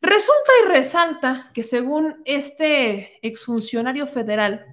Resulta 0.02 0.52
y 0.64 0.70
resalta 0.70 1.52
que 1.54 1.62
según 1.62 2.24
este 2.26 3.26
exfuncionario 3.26 4.08
federal, 4.08 4.66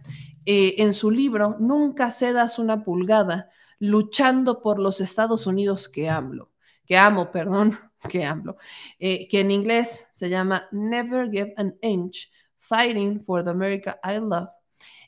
eh, 0.47 0.77
en 0.79 0.95
su 0.95 1.11
libro, 1.11 1.57
Nunca 1.59 2.11
cedas 2.11 2.59
una 2.59 2.83
pulgada, 2.83 3.51
luchando 3.79 4.63
por 4.63 4.79
los 4.79 5.03
Estados 5.03 5.47
Unidos 5.47 5.89
que 5.91 6.09
amo, 6.09 6.49
que 6.87 6.97
amo, 6.97 7.31
perdón, 7.31 7.79
que 8.11 8.25
amo, 8.25 8.57
eh, 8.99 9.29
que 9.29 9.41
en 9.41 9.51
inglés 9.51 10.07
se 10.11 10.31
llama 10.31 10.67
Never 10.73 11.31
Give 11.31 11.53
an 11.59 11.77
Inch 11.83 12.31
Fighting 12.69 13.25
for 13.25 13.43
the 13.43 13.51
America 13.51 13.99
I 14.05 14.19
Love, 14.19 14.49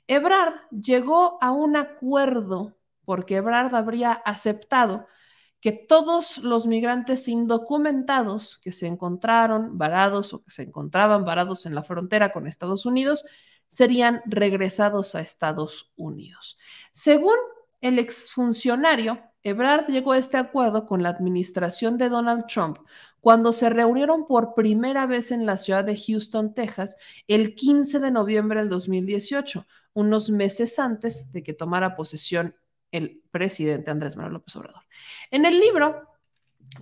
Ebrard 0.06 0.54
llegó 0.70 1.38
a 1.40 1.52
un 1.52 1.76
acuerdo 1.76 2.76
porque 3.04 3.36
Ebrard 3.36 3.74
habría 3.74 4.12
aceptado 4.12 5.06
que 5.60 5.72
todos 5.72 6.38
los 6.38 6.66
migrantes 6.66 7.28
indocumentados 7.28 8.58
que 8.58 8.72
se 8.72 8.86
encontraron 8.86 9.76
varados 9.76 10.32
o 10.32 10.42
que 10.42 10.50
se 10.50 10.62
encontraban 10.62 11.24
varados 11.24 11.66
en 11.66 11.74
la 11.74 11.82
frontera 11.82 12.32
con 12.32 12.46
Estados 12.46 12.86
Unidos 12.86 13.24
serían 13.68 14.22
regresados 14.26 15.14
a 15.14 15.20
Estados 15.20 15.92
Unidos. 15.96 16.58
Según 16.92 17.36
el 17.80 17.98
exfuncionario, 17.98 19.22
Ebrard 19.42 19.86
llegó 19.88 20.12
a 20.12 20.18
este 20.18 20.36
acuerdo 20.36 20.86
con 20.86 21.02
la 21.02 21.08
administración 21.08 21.96
de 21.96 22.08
Donald 22.08 22.46
Trump 22.46 22.78
cuando 23.20 23.52
se 23.52 23.70
reunieron 23.70 24.26
por 24.26 24.54
primera 24.54 25.06
vez 25.06 25.30
en 25.30 25.46
la 25.46 25.56
ciudad 25.56 25.84
de 25.84 25.96
Houston, 25.96 26.54
Texas, 26.54 26.96
el 27.26 27.54
15 27.54 28.00
de 28.00 28.10
noviembre 28.10 28.60
del 28.60 28.68
2018, 28.68 29.66
unos 29.94 30.30
meses 30.30 30.78
antes 30.78 31.32
de 31.32 31.42
que 31.42 31.52
tomara 31.52 31.96
posesión 31.96 32.54
el 32.92 33.22
presidente 33.30 33.90
Andrés 33.90 34.16
Manuel 34.16 34.34
López 34.34 34.56
Obrador. 34.56 34.82
En 35.30 35.44
el 35.44 35.58
libro, 35.58 36.09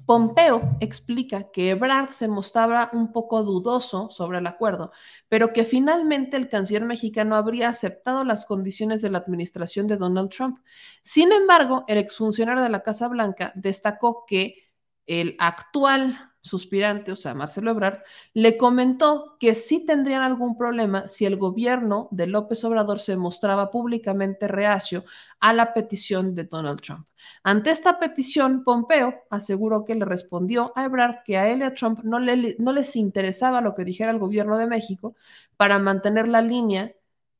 Pompeo 0.04 0.76
explica 0.80 1.50
que 1.50 1.70
Ebrard 1.70 2.10
se 2.10 2.28
mostraba 2.28 2.90
un 2.92 3.12
poco 3.12 3.42
dudoso 3.42 4.10
sobre 4.10 4.38
el 4.38 4.46
acuerdo, 4.46 4.92
pero 5.28 5.52
que 5.52 5.64
finalmente 5.64 6.36
el 6.36 6.48
canciller 6.48 6.84
mexicano 6.84 7.36
habría 7.36 7.68
aceptado 7.68 8.24
las 8.24 8.44
condiciones 8.44 9.02
de 9.02 9.10
la 9.10 9.18
administración 9.18 9.86
de 9.86 9.96
Donald 9.96 10.30
Trump. 10.30 10.58
Sin 11.02 11.32
embargo, 11.32 11.84
el 11.88 11.98
exfuncionario 11.98 12.62
de 12.62 12.68
la 12.68 12.82
Casa 12.82 13.08
Blanca 13.08 13.52
destacó 13.54 14.24
que 14.26 14.70
el 15.06 15.36
actual 15.38 16.27
suspirante, 16.40 17.12
o 17.12 17.16
sea, 17.16 17.34
Marcelo 17.34 17.70
Ebrard, 17.70 18.00
le 18.34 18.56
comentó 18.56 19.36
que 19.38 19.54
sí 19.54 19.84
tendrían 19.84 20.22
algún 20.22 20.56
problema 20.56 21.08
si 21.08 21.26
el 21.26 21.36
gobierno 21.36 22.08
de 22.10 22.26
López 22.26 22.64
Obrador 22.64 23.00
se 23.00 23.16
mostraba 23.16 23.70
públicamente 23.70 24.48
reacio 24.48 25.04
a 25.40 25.52
la 25.52 25.74
petición 25.74 26.34
de 26.34 26.44
Donald 26.44 26.80
Trump. 26.80 27.06
Ante 27.42 27.70
esta 27.70 27.98
petición, 27.98 28.64
Pompeo 28.64 29.14
aseguró 29.30 29.84
que 29.84 29.94
le 29.94 30.04
respondió 30.04 30.72
a 30.76 30.84
Ebrard 30.84 31.22
que 31.24 31.36
a 31.36 31.48
él 31.48 31.60
y 31.60 31.62
a 31.62 31.74
Trump 31.74 32.00
no, 32.02 32.18
no 32.20 32.72
les 32.72 32.96
interesaba 32.96 33.60
lo 33.60 33.74
que 33.74 33.84
dijera 33.84 34.10
el 34.10 34.18
gobierno 34.18 34.56
de 34.56 34.66
México 34.66 35.16
para 35.56 35.78
mantener 35.78 36.28
la 36.28 36.42
línea 36.42 36.94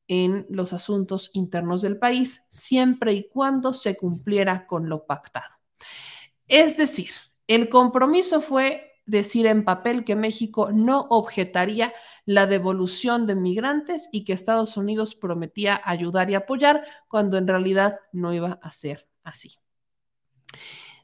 en 0.07 0.47
los 0.49 0.73
asuntos 0.73 1.29
internos 1.33 1.83
del 1.83 1.97
país, 1.97 2.45
siempre 2.49 3.13
y 3.13 3.29
cuando 3.29 3.73
se 3.73 3.95
cumpliera 3.95 4.65
con 4.65 4.89
lo 4.89 5.05
pactado. 5.05 5.55
Es 6.47 6.77
decir, 6.77 7.11
el 7.47 7.69
compromiso 7.69 8.41
fue 8.41 8.88
decir 9.09 9.47
en 9.47 9.65
papel 9.65 10.03
que 10.03 10.15
México 10.15 10.71
no 10.71 11.07
objetaría 11.09 11.93
la 12.25 12.45
devolución 12.45 13.25
de 13.25 13.35
migrantes 13.35 14.09
y 14.11 14.23
que 14.23 14.33
Estados 14.33 14.77
Unidos 14.77 15.15
prometía 15.15 15.81
ayudar 15.83 16.29
y 16.29 16.35
apoyar 16.35 16.83
cuando 17.07 17.37
en 17.37 17.47
realidad 17.47 17.99
no 18.11 18.33
iba 18.33 18.59
a 18.61 18.71
ser 18.71 19.07
así. 19.23 19.55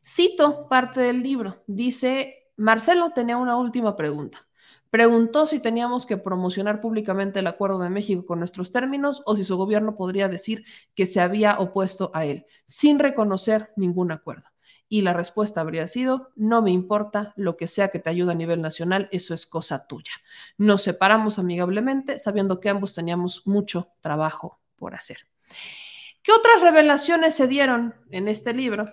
Cito 0.06 0.68
parte 0.70 1.02
del 1.02 1.24
libro. 1.24 1.64
Dice, 1.66 2.52
Marcelo 2.58 3.12
tenía 3.12 3.38
una 3.38 3.58
última 3.58 3.96
pregunta. 3.96 4.48
Preguntó 4.92 5.46
si 5.46 5.60
teníamos 5.60 6.06
que 6.06 6.18
promocionar 6.18 6.80
públicamente 6.80 7.40
el 7.40 7.48
acuerdo 7.48 7.80
de 7.80 7.90
México 7.90 8.26
con 8.26 8.40
nuestros 8.40 8.72
términos 8.72 9.24
o 9.26 9.36
si 9.36 9.44
su 9.44 9.58
gobierno 9.58 9.96
podría 9.96 10.30
decir 10.30 10.64
que 10.94 11.08
se 11.08 11.20
había 11.20 11.60
opuesto 11.60 12.12
a 12.14 12.26
él, 12.26 12.46
sin 12.66 13.00
reconocer 13.00 13.74
ningún 13.76 14.12
acuerdo. 14.12 14.55
Y 14.88 15.02
la 15.02 15.14
respuesta 15.14 15.62
habría 15.62 15.88
sido, 15.88 16.30
no 16.36 16.62
me 16.62 16.72
importa 16.72 17.34
lo 17.36 17.58
que 17.58 17.68
sea 17.68 17.90
que 17.90 18.00
te 18.00 18.10
ayude 18.10 18.32
a 18.32 18.36
nivel 18.36 18.62
nacional, 18.62 19.10
eso 19.12 19.34
es 19.34 19.46
cosa 19.46 19.88
tuya. 19.88 20.12
Nos 20.58 20.84
separamos 20.84 21.40
amigablemente, 21.40 22.20
sabiendo 22.20 22.60
que 22.60 22.70
ambos 22.70 22.94
teníamos 22.94 23.46
mucho 23.46 23.90
trabajo 24.02 24.60
por 24.76 24.94
hacer. 24.94 25.28
¿Qué 26.22 26.32
otras 26.32 26.62
revelaciones 26.62 27.36
se 27.36 27.48
dieron 27.48 27.96
en 28.12 28.28
este 28.28 28.54
libro? 28.54 28.86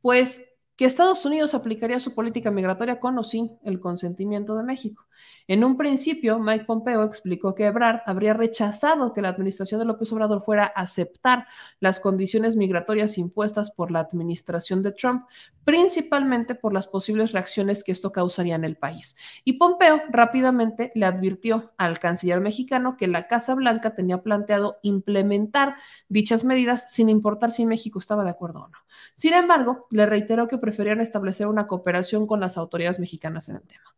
Pues 0.00 0.52
que 0.76 0.84
Estados 0.84 1.24
Unidos 1.24 1.54
aplicaría 1.54 2.00
su 2.00 2.14
política 2.14 2.50
migratoria 2.50 3.00
con 3.00 3.18
o 3.18 3.24
sin 3.24 3.58
el 3.64 3.80
consentimiento 3.80 4.56
de 4.56 4.62
México. 4.62 5.05
En 5.46 5.64
un 5.64 5.76
principio, 5.76 6.38
Mike 6.38 6.64
Pompeo 6.64 7.04
explicó 7.04 7.54
que 7.54 7.66
Ebrard 7.66 8.00
habría 8.06 8.34
rechazado 8.34 9.12
que 9.12 9.22
la 9.22 9.28
administración 9.28 9.80
de 9.80 9.86
López 9.86 10.12
Obrador 10.12 10.44
fuera 10.44 10.64
a 10.64 10.80
aceptar 10.80 11.46
las 11.80 12.00
condiciones 12.00 12.56
migratorias 12.56 13.18
impuestas 13.18 13.70
por 13.70 13.90
la 13.90 14.00
administración 14.00 14.82
de 14.82 14.92
Trump, 14.92 15.26
principalmente 15.64 16.54
por 16.54 16.72
las 16.72 16.86
posibles 16.86 17.32
reacciones 17.32 17.82
que 17.82 17.92
esto 17.92 18.12
causaría 18.12 18.54
en 18.54 18.64
el 18.64 18.76
país. 18.76 19.16
Y 19.44 19.54
Pompeo 19.54 20.02
rápidamente 20.08 20.92
le 20.94 21.06
advirtió 21.06 21.72
al 21.76 21.98
canciller 21.98 22.40
mexicano 22.40 22.96
que 22.96 23.06
la 23.06 23.26
Casa 23.26 23.54
Blanca 23.54 23.94
tenía 23.94 24.22
planteado 24.22 24.78
implementar 24.82 25.76
dichas 26.08 26.44
medidas 26.44 26.92
sin 26.92 27.08
importar 27.08 27.50
si 27.50 27.66
México 27.66 27.98
estaba 27.98 28.24
de 28.24 28.30
acuerdo 28.30 28.60
o 28.60 28.68
no. 28.68 28.78
Sin 29.14 29.34
embargo, 29.34 29.86
le 29.90 30.06
reiteró 30.06 30.48
que 30.48 30.58
preferían 30.58 31.00
establecer 31.00 31.46
una 31.46 31.66
cooperación 31.66 32.26
con 32.26 32.40
las 32.40 32.56
autoridades 32.56 33.00
mexicanas 33.00 33.48
en 33.48 33.56
el 33.56 33.62
tema. 33.62 33.96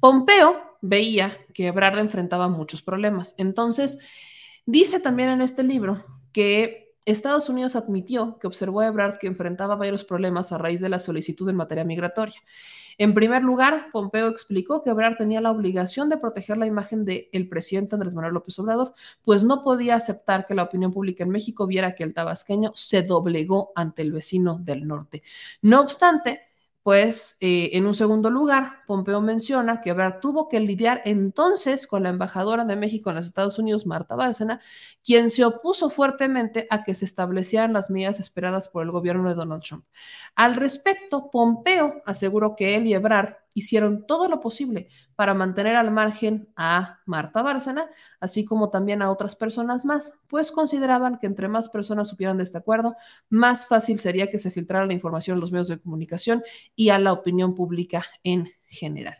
Pompeo 0.00 0.76
veía 0.80 1.36
que 1.54 1.66
Ebrard 1.66 1.98
enfrentaba 1.98 2.48
muchos 2.48 2.82
problemas. 2.82 3.34
Entonces, 3.38 3.98
dice 4.66 5.00
también 5.00 5.30
en 5.30 5.40
este 5.42 5.62
libro 5.62 6.04
que 6.32 6.94
Estados 7.04 7.48
Unidos 7.48 7.76
admitió 7.76 8.38
que 8.38 8.46
observó 8.46 8.80
a 8.80 8.86
Ebrard 8.86 9.18
que 9.18 9.26
enfrentaba 9.26 9.74
varios 9.74 10.04
problemas 10.04 10.52
a 10.52 10.58
raíz 10.58 10.80
de 10.80 10.88
la 10.88 10.98
solicitud 10.98 11.48
en 11.48 11.56
materia 11.56 11.84
migratoria. 11.84 12.40
En 12.98 13.14
primer 13.14 13.42
lugar, 13.42 13.86
Pompeo 13.92 14.28
explicó 14.28 14.82
que 14.82 14.90
Ebrard 14.90 15.16
tenía 15.16 15.40
la 15.40 15.50
obligación 15.50 16.10
de 16.10 16.18
proteger 16.18 16.58
la 16.58 16.66
imagen 16.66 17.06
del 17.06 17.48
presidente 17.48 17.94
Andrés 17.94 18.14
Manuel 18.14 18.34
López 18.34 18.58
Obrador, 18.58 18.92
pues 19.24 19.42
no 19.42 19.62
podía 19.62 19.94
aceptar 19.94 20.46
que 20.46 20.54
la 20.54 20.64
opinión 20.64 20.92
pública 20.92 21.24
en 21.24 21.30
México 21.30 21.66
viera 21.66 21.94
que 21.94 22.04
el 22.04 22.12
tabasqueño 22.12 22.72
se 22.74 23.02
doblegó 23.02 23.72
ante 23.74 24.02
el 24.02 24.12
vecino 24.12 24.58
del 24.60 24.86
norte. 24.86 25.22
No 25.62 25.80
obstante, 25.80 26.49
pues 26.82 27.36
eh, 27.40 27.70
en 27.74 27.86
un 27.86 27.94
segundo 27.94 28.30
lugar, 28.30 28.84
Pompeo 28.86 29.20
menciona 29.20 29.82
que 29.82 29.90
Ebrard 29.90 30.20
tuvo 30.20 30.48
que 30.48 30.60
lidiar 30.60 31.02
entonces 31.04 31.86
con 31.86 32.04
la 32.04 32.08
embajadora 32.08 32.64
de 32.64 32.76
México 32.76 33.10
en 33.10 33.16
los 33.16 33.26
Estados 33.26 33.58
Unidos, 33.58 33.86
Marta 33.86 34.16
Bárcena, 34.16 34.60
quien 35.04 35.28
se 35.28 35.44
opuso 35.44 35.90
fuertemente 35.90 36.66
a 36.70 36.82
que 36.82 36.94
se 36.94 37.04
establecieran 37.04 37.74
las 37.74 37.90
medidas 37.90 38.18
esperadas 38.18 38.68
por 38.68 38.82
el 38.82 38.90
gobierno 38.90 39.28
de 39.28 39.34
Donald 39.34 39.62
Trump. 39.62 39.84
Al 40.34 40.54
respecto, 40.54 41.30
Pompeo 41.30 42.02
aseguró 42.06 42.56
que 42.56 42.76
él 42.76 42.86
y 42.86 42.94
Ebrard 42.94 43.39
hicieron 43.54 44.06
todo 44.06 44.28
lo 44.28 44.40
posible 44.40 44.88
para 45.16 45.34
mantener 45.34 45.76
al 45.76 45.90
margen 45.90 46.48
a 46.56 47.00
Marta 47.06 47.42
Bárcena, 47.42 47.88
así 48.20 48.44
como 48.44 48.70
también 48.70 49.02
a 49.02 49.10
otras 49.10 49.36
personas 49.36 49.84
más, 49.84 50.14
pues 50.28 50.52
consideraban 50.52 51.18
que 51.18 51.26
entre 51.26 51.48
más 51.48 51.68
personas 51.68 52.08
supieran 52.08 52.36
de 52.36 52.44
este 52.44 52.58
acuerdo, 52.58 52.96
más 53.28 53.66
fácil 53.66 53.98
sería 53.98 54.30
que 54.30 54.38
se 54.38 54.50
filtrara 54.50 54.86
la 54.86 54.92
información 54.92 55.38
a 55.38 55.40
los 55.40 55.52
medios 55.52 55.68
de 55.68 55.78
comunicación 55.78 56.42
y 56.74 56.90
a 56.90 56.98
la 56.98 57.12
opinión 57.12 57.54
pública 57.54 58.04
en 58.22 58.50
general. 58.68 59.18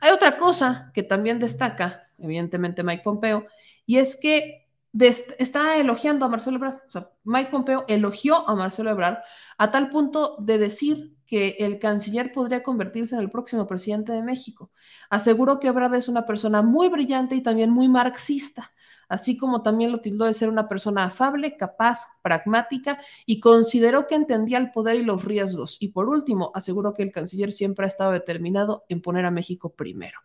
Hay 0.00 0.12
otra 0.12 0.36
cosa 0.36 0.90
que 0.94 1.02
también 1.02 1.38
destaca, 1.38 2.08
evidentemente, 2.18 2.84
Mike 2.84 3.02
Pompeo, 3.02 3.46
y 3.86 3.98
es 3.98 4.16
que 4.16 4.67
está 4.92 5.76
elogiando 5.76 6.24
a 6.24 6.28
Marcelo 6.28 6.56
Ebrard. 6.56 6.80
O 6.86 6.90
sea, 6.90 7.10
Mike 7.24 7.50
Pompeo 7.50 7.84
elogió 7.88 8.48
a 8.48 8.54
Marcelo 8.54 8.90
Ebrard 8.90 9.18
a 9.56 9.70
tal 9.70 9.90
punto 9.90 10.36
de 10.40 10.58
decir 10.58 11.18
que 11.28 11.56
el 11.58 11.78
canciller 11.78 12.32
podría 12.32 12.62
convertirse 12.62 13.14
en 13.14 13.20
el 13.20 13.28
próximo 13.28 13.66
presidente 13.66 14.12
de 14.12 14.22
México. 14.22 14.70
Aseguró 15.10 15.60
que 15.60 15.68
Ebrard 15.68 15.94
es 15.94 16.08
una 16.08 16.24
persona 16.24 16.62
muy 16.62 16.88
brillante 16.88 17.34
y 17.34 17.42
también 17.42 17.70
muy 17.70 17.86
marxista, 17.86 18.72
así 19.10 19.36
como 19.36 19.62
también 19.62 19.92
lo 19.92 19.98
tildó 19.98 20.24
de 20.24 20.32
ser 20.32 20.48
una 20.48 20.68
persona 20.68 21.04
afable, 21.04 21.54
capaz, 21.58 22.06
pragmática 22.22 22.98
y 23.26 23.40
consideró 23.40 24.06
que 24.06 24.14
entendía 24.14 24.56
el 24.56 24.70
poder 24.70 24.96
y 24.96 25.04
los 25.04 25.22
riesgos. 25.22 25.76
Y 25.80 25.88
por 25.88 26.08
último, 26.08 26.50
aseguró 26.54 26.94
que 26.94 27.02
el 27.02 27.12
canciller 27.12 27.52
siempre 27.52 27.84
ha 27.84 27.88
estado 27.88 28.12
determinado 28.12 28.86
en 28.88 29.02
poner 29.02 29.26
a 29.26 29.30
México 29.30 29.74
primero. 29.74 30.20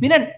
Miren, 0.00 0.28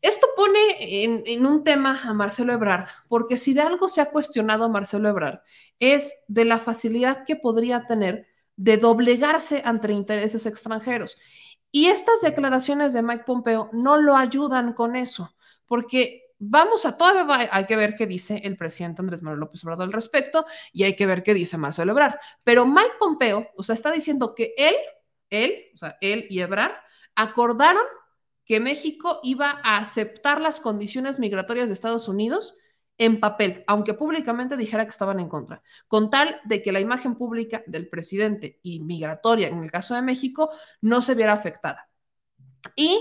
esto 0.00 0.26
pone 0.36 0.58
en, 1.04 1.46
un 1.46 1.64
tema 1.64 2.00
a 2.04 2.12
Marcelo 2.14 2.52
Ebrard, 2.52 2.86
porque 3.08 3.36
si 3.36 3.54
de 3.54 3.62
algo 3.62 3.88
se 3.88 4.00
ha 4.00 4.10
cuestionado 4.10 4.64
a 4.64 4.68
Marcelo 4.68 5.08
Ebrard, 5.08 5.40
es 5.78 6.24
de 6.28 6.44
la 6.44 6.58
facilidad 6.58 7.24
que 7.24 7.36
podría 7.36 7.86
tener 7.86 8.26
de 8.56 8.76
doblegarse 8.76 9.62
ante 9.64 9.92
intereses 9.92 10.46
extranjeros. 10.46 11.18
Y 11.70 11.86
estas 11.86 12.20
declaraciones 12.22 12.92
de 12.92 13.02
Mike 13.02 13.24
Pompeo 13.26 13.70
no 13.72 13.96
lo 13.96 14.16
ayudan 14.16 14.72
con 14.72 14.96
eso, 14.96 15.34
porque 15.66 16.22
vamos 16.38 16.84
a 16.86 16.96
todavía 16.96 17.48
hay 17.50 17.66
que 17.66 17.76
ver 17.76 17.96
qué 17.96 18.06
dice 18.06 18.40
el 18.44 18.56
presidente 18.56 19.02
Andrés 19.02 19.22
Manuel 19.22 19.40
López 19.40 19.64
Obrador 19.64 19.84
al 19.84 19.92
respecto 19.92 20.44
y 20.72 20.84
hay 20.84 20.94
que 20.94 21.06
ver 21.06 21.22
qué 21.22 21.34
dice 21.34 21.56
Marcelo 21.56 21.92
Ebrard. 21.92 22.16
Pero 22.44 22.66
Mike 22.66 22.94
Pompeo, 22.98 23.48
o 23.56 23.62
sea, 23.62 23.74
está 23.74 23.90
diciendo 23.90 24.34
que 24.34 24.54
él, 24.56 24.74
él, 25.30 25.64
o 25.74 25.76
sea, 25.78 25.96
él 26.00 26.26
y 26.30 26.40
Ebrard 26.40 26.72
acordaron 27.14 27.82
que 28.46 28.60
México 28.60 29.20
iba 29.22 29.60
a 29.62 29.76
aceptar 29.76 30.40
las 30.40 30.60
condiciones 30.60 31.18
migratorias 31.18 31.68
de 31.68 31.74
Estados 31.74 32.08
Unidos 32.08 32.56
en 32.98 33.20
papel, 33.20 33.64
aunque 33.66 33.94
públicamente 33.94 34.56
dijera 34.56 34.84
que 34.84 34.90
estaban 34.90 35.20
en 35.20 35.28
contra, 35.28 35.62
con 35.86 36.08
tal 36.08 36.40
de 36.44 36.62
que 36.62 36.72
la 36.72 36.80
imagen 36.80 37.16
pública 37.16 37.62
del 37.66 37.88
presidente 37.88 38.58
y 38.62 38.80
migratoria, 38.80 39.48
en 39.48 39.62
el 39.62 39.70
caso 39.70 39.94
de 39.94 40.02
México, 40.02 40.50
no 40.80 41.02
se 41.02 41.14
viera 41.14 41.34
afectada. 41.34 41.90
Y 42.74 42.98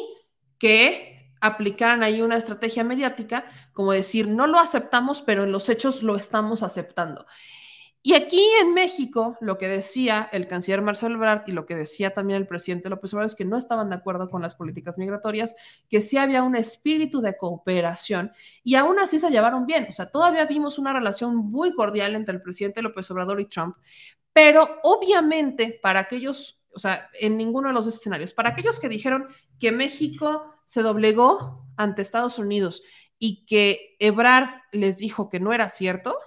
que 0.58 1.32
aplicaran 1.40 2.04
ahí 2.04 2.22
una 2.22 2.38
estrategia 2.38 2.84
mediática, 2.84 3.46
como 3.72 3.92
decir, 3.92 4.28
no 4.28 4.48
lo 4.48 4.60
aceptamos, 4.60 5.22
pero 5.22 5.44
en 5.44 5.52
los 5.52 5.70
hechos 5.70 6.04
lo 6.04 6.16
estamos 6.16 6.64
aceptando. 6.64 7.26
Y 8.08 8.14
aquí 8.14 8.48
en 8.62 8.76
México, 8.76 9.36
lo 9.42 9.58
que 9.58 9.68
decía 9.68 10.30
el 10.32 10.46
canciller 10.46 10.84
Marcelo 10.84 11.16
Ebrard 11.16 11.42
y 11.48 11.54
lo 11.54 11.66
que 11.66 11.74
decía 11.74 12.14
también 12.14 12.40
el 12.40 12.46
presidente 12.46 12.88
López 12.88 13.12
Obrador 13.12 13.26
es 13.26 13.36
que 13.36 13.46
no 13.46 13.58
estaban 13.58 13.90
de 13.90 13.96
acuerdo 13.96 14.30
con 14.30 14.44
las 14.44 14.54
políticas 14.54 15.00
migratorias, 15.00 15.56
que 15.90 16.02
sí 16.02 16.16
había 16.16 16.44
un 16.44 16.56
espíritu 16.56 17.20
de 17.20 17.36
cooperación 17.36 18.32
y 18.64 18.76
aún 18.76 19.00
así 19.00 19.18
se 19.18 19.32
llevaron 19.32 19.66
bien. 19.66 19.88
O 19.90 19.92
sea, 19.92 20.12
todavía 20.12 20.46
vimos 20.46 20.78
una 20.78 20.94
relación 20.94 21.36
muy 21.36 21.74
cordial 21.74 22.14
entre 22.14 22.36
el 22.36 22.44
presidente 22.44 22.84
López 22.84 23.10
Obrador 23.10 23.42
y 23.42 23.48
Trump, 23.48 23.76
pero 24.34 24.82
obviamente 24.84 25.80
para 25.82 26.02
aquellos, 26.02 26.62
o 26.76 26.78
sea, 26.78 27.10
en 27.20 27.38
ninguno 27.38 27.70
de 27.70 27.74
los 27.74 27.88
escenarios, 27.88 28.34
para 28.34 28.50
aquellos 28.52 28.80
que 28.80 28.88
dijeron 28.88 29.30
que 29.60 29.72
México 29.72 30.54
se 30.66 30.84
doblegó 30.84 31.66
ante 31.76 32.04
Estados 32.04 32.38
Unidos 32.38 32.84
y 33.18 33.48
que 33.48 33.96
Ebrard 33.98 34.62
les 34.72 35.00
dijo 35.00 35.28
que 35.28 35.40
no 35.40 35.54
era 35.54 35.70
cierto, 35.70 36.20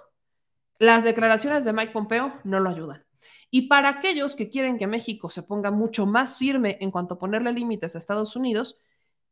las 0.79 1.03
declaraciones 1.03 1.63
de 1.63 1.73
Mike 1.73 1.91
Pompeo 1.91 2.33
no 2.43 2.59
lo 2.59 2.69
ayudan. 2.69 3.05
Y 3.51 3.67
para 3.67 3.89
aquellos 3.89 4.35
que 4.35 4.49
quieren 4.49 4.77
que 4.77 4.87
México 4.87 5.29
se 5.29 5.43
ponga 5.43 5.71
mucho 5.71 6.05
más 6.05 6.37
firme 6.37 6.77
en 6.81 6.91
cuanto 6.91 7.15
a 7.15 7.19
ponerle 7.19 7.51
límites 7.51 7.95
a 7.95 7.97
Estados 7.97 8.35
Unidos, 8.35 8.79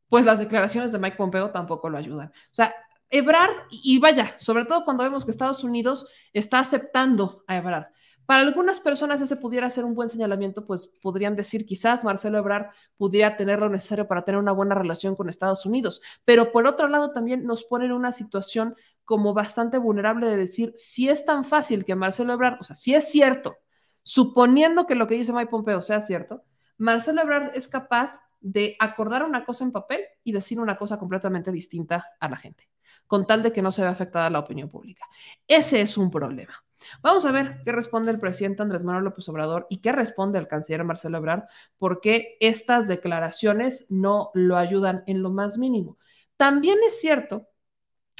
pues 0.10 0.26
las 0.26 0.40
declaraciones 0.40 0.92
de 0.92 1.00
Mike 1.00 1.18
Pompeo 1.18 1.52
tampoco 1.52 1.90
lo 1.90 1.98
ayudan. 1.98 2.28
O 2.30 2.54
sea, 2.54 2.76
Ebrard, 3.10 3.56
y 3.70 4.00
vaya, 4.00 4.38
sobre 4.38 4.66
todo 4.66 4.84
cuando 4.84 5.04
vemos 5.04 5.24
que 5.24 5.32
Estados 5.32 5.64
Unidos 5.64 6.08
está 6.34 6.60
aceptando 6.60 7.44
a 7.48 7.58
Ebrard. 7.58 7.88
Para 8.26 8.42
algunas 8.42 8.82
personas 8.82 9.22
ese 9.22 9.38
pudiera 9.38 9.70
ser 9.70 9.86
un 9.86 9.96
buen 9.96 10.10
señalamiento, 10.10 10.66
pues 10.66 10.88
podrían 11.02 11.38
decir 11.38 11.66
quizás 11.66 12.04
Marcelo 12.04 12.38
Ebrard 12.38 12.72
pudiera 12.98 13.38
tener 13.38 13.60
lo 13.60 13.70
necesario 13.70 14.06
para 14.06 14.26
tener 14.26 14.42
una 14.42 14.52
buena 14.52 14.76
relación 14.76 15.16
con 15.16 15.30
Estados 15.30 15.66
Unidos, 15.66 16.02
pero 16.26 16.52
por 16.52 16.68
otro 16.68 16.90
lado 16.90 17.14
también 17.14 17.46
nos 17.46 17.64
pone 17.64 17.86
en 17.86 17.94
una 17.94 18.12
situación 18.12 18.76
como 19.08 19.34
bastante 19.34 19.78
vulnerable 19.78 20.28
de 20.28 20.36
decir, 20.36 20.74
si 20.76 21.08
es 21.08 21.24
tan 21.24 21.46
fácil 21.46 21.86
que 21.86 21.96
Marcelo 21.96 22.34
Ebrard, 22.34 22.58
o 22.60 22.66
sea, 22.66 22.76
si 22.76 22.94
es 22.94 23.10
cierto, 23.10 23.56
suponiendo 24.04 24.86
que 24.86 24.96
lo 24.96 25.08
que 25.08 25.16
dice 25.16 25.32
Mike 25.32 25.50
Pompeo 25.50 25.82
sea 25.82 26.02
cierto, 26.02 26.44
Marcelo 26.78 27.22
Ebrard 27.22 27.52
es 27.56 27.70
capaz 27.70 28.20
de 28.42 28.76
acordar 28.82 29.24
una 29.24 29.46
cosa 29.46 29.64
en 29.64 29.72
papel 29.72 30.02
y 30.26 30.34
decir 30.34 30.60
una 30.60 30.78
cosa 30.78 31.00
completamente 31.00 31.54
distinta 31.54 32.06
a 32.20 32.28
la 32.28 32.36
gente, 32.36 32.70
con 33.08 33.26
tal 33.26 33.44
de 33.44 33.54
que 33.54 33.62
no 33.62 33.72
se 33.72 33.82
vea 33.82 33.92
afectada 33.92 34.30
la 34.30 34.40
opinión 34.40 34.68
pública. 34.68 35.06
Ese 35.48 35.80
es 35.80 35.98
un 35.98 36.12
problema. 36.12 36.66
Vamos 37.02 37.24
a 37.24 37.32
ver 37.32 37.62
qué 37.64 37.72
responde 37.72 38.12
el 38.12 38.20
presidente 38.20 38.62
Andrés 38.62 38.84
Manuel 38.84 39.06
López 39.06 39.30
Obrador 39.30 39.68
y 39.70 39.78
qué 39.78 39.94
responde 39.94 40.38
el 40.38 40.50
canciller 40.50 40.84
Marcelo 40.84 41.20
Ebrard, 41.20 41.44
porque 41.78 42.36
estas 42.42 42.90
declaraciones 42.90 43.86
no 43.88 44.32
lo 44.34 44.58
ayudan 44.58 45.04
en 45.08 45.22
lo 45.22 45.30
más 45.30 45.58
mínimo. 45.58 45.98
También 46.36 46.78
es 46.86 47.00
cierto 47.00 47.48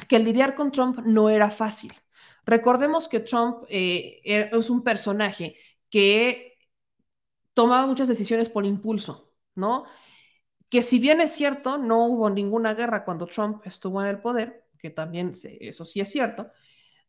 que 0.08 0.20
lidiar 0.20 0.56
con 0.56 0.72
Trump 0.72 1.00
no 1.06 1.30
era 1.30 1.50
fácil. 1.50 1.94
Recordemos 2.46 3.08
que 3.08 3.20
Trump 3.20 3.64
eh, 3.70 4.22
es 4.24 4.70
un 4.70 4.84
personaje 4.84 5.58
que 5.90 6.58
tomaba 7.54 7.88
muchas 7.88 8.08
decisiones 8.08 8.50
por 8.50 8.66
impulso, 8.66 9.34
¿no? 9.56 9.86
Que 10.70 10.82
si 10.82 11.00
bien 11.00 11.22
es 11.22 11.32
cierto, 11.32 11.78
no 11.78 12.06
hubo 12.06 12.30
ninguna 12.30 12.74
guerra 12.74 13.06
cuando 13.06 13.28
Trump 13.28 13.62
estuvo 13.66 14.02
en 14.02 14.08
el 14.08 14.20
poder, 14.22 14.66
que 14.80 14.90
también 14.90 15.32
eso 15.44 15.86
sí 15.86 16.00
es 16.02 16.10
cierto, 16.12 16.52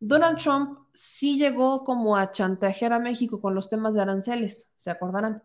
Donald 0.00 0.38
Trump 0.38 0.78
sí 0.94 1.38
llegó 1.38 1.84
como 1.84 2.16
a 2.16 2.30
chantajear 2.30 2.92
a 2.92 2.98
México 2.98 3.40
con 3.40 3.54
los 3.54 3.68
temas 3.68 3.94
de 3.94 4.02
aranceles, 4.02 4.72
¿se 4.76 4.90
acordarán? 4.90 5.42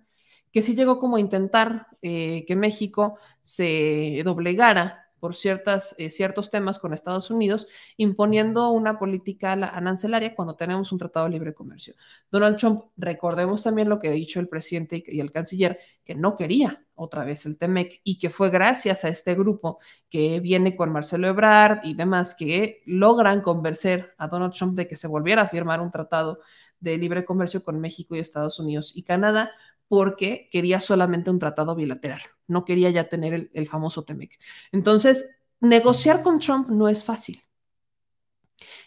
Que 0.51 0.61
sí 0.61 0.75
llegó 0.75 0.99
como 0.99 1.17
a 1.17 1.19
intentar 1.19 1.87
eh, 2.01 2.45
que 2.47 2.55
México 2.55 3.17
se 3.41 4.21
doblegara 4.23 5.02
por 5.23 5.35
ciertas, 5.35 5.95
eh, 5.99 6.11
ciertos 6.11 6.49
temas 6.49 6.79
con 6.79 6.93
Estados 6.93 7.31
Unidos, 7.31 7.69
imponiendo 7.95 8.71
una 8.71 8.99
política 8.99 9.53
arancelaria 9.53 10.35
cuando 10.35 10.57
tenemos 10.57 10.91
un 10.91 10.99
tratado 10.99 11.27
de 11.27 11.31
libre 11.31 11.53
comercio. 11.53 11.93
Donald 12.29 12.57
Trump, 12.57 12.81
recordemos 12.97 13.63
también 13.63 13.87
lo 13.87 13.99
que 13.99 14.09
ha 14.09 14.11
dicho 14.11 14.41
el 14.41 14.49
presidente 14.49 15.01
y 15.07 15.21
el 15.21 15.31
canciller, 15.31 15.79
que 16.03 16.13
no 16.13 16.35
quería 16.35 16.83
otra 16.93 17.23
vez 17.23 17.45
el 17.45 17.57
TEMEC 17.57 18.01
y 18.03 18.19
que 18.19 18.29
fue 18.29 18.49
gracias 18.49 19.05
a 19.05 19.07
este 19.07 19.33
grupo 19.33 19.79
que 20.09 20.41
viene 20.41 20.75
con 20.75 20.91
Marcelo 20.91 21.29
Ebrard 21.29 21.85
y 21.85 21.93
demás 21.93 22.35
que 22.35 22.83
logran 22.85 23.39
convencer 23.39 24.13
a 24.17 24.27
Donald 24.27 24.51
Trump 24.51 24.75
de 24.75 24.89
que 24.89 24.97
se 24.97 25.07
volviera 25.07 25.43
a 25.43 25.47
firmar 25.47 25.79
un 25.79 25.89
tratado 25.89 26.39
de 26.81 26.97
libre 26.97 27.23
comercio 27.23 27.63
con 27.63 27.79
México 27.79 28.13
y 28.13 28.19
Estados 28.19 28.59
Unidos 28.59 28.91
y 28.93 29.03
Canadá 29.03 29.51
porque 29.87 30.49
quería 30.51 30.79
solamente 30.79 31.29
un 31.29 31.39
tratado 31.39 31.75
bilateral, 31.75 32.21
no 32.47 32.65
quería 32.65 32.89
ya 32.89 33.09
tener 33.09 33.49
el, 33.53 33.67
famoso 33.67 34.03
TEMEC. 34.03 34.39
Entonces, 34.71 35.39
negociar 35.59 36.21
con 36.21 36.39
Trump 36.39 36.69
no 36.69 36.89
es 36.89 37.03
fácil. 37.03 37.41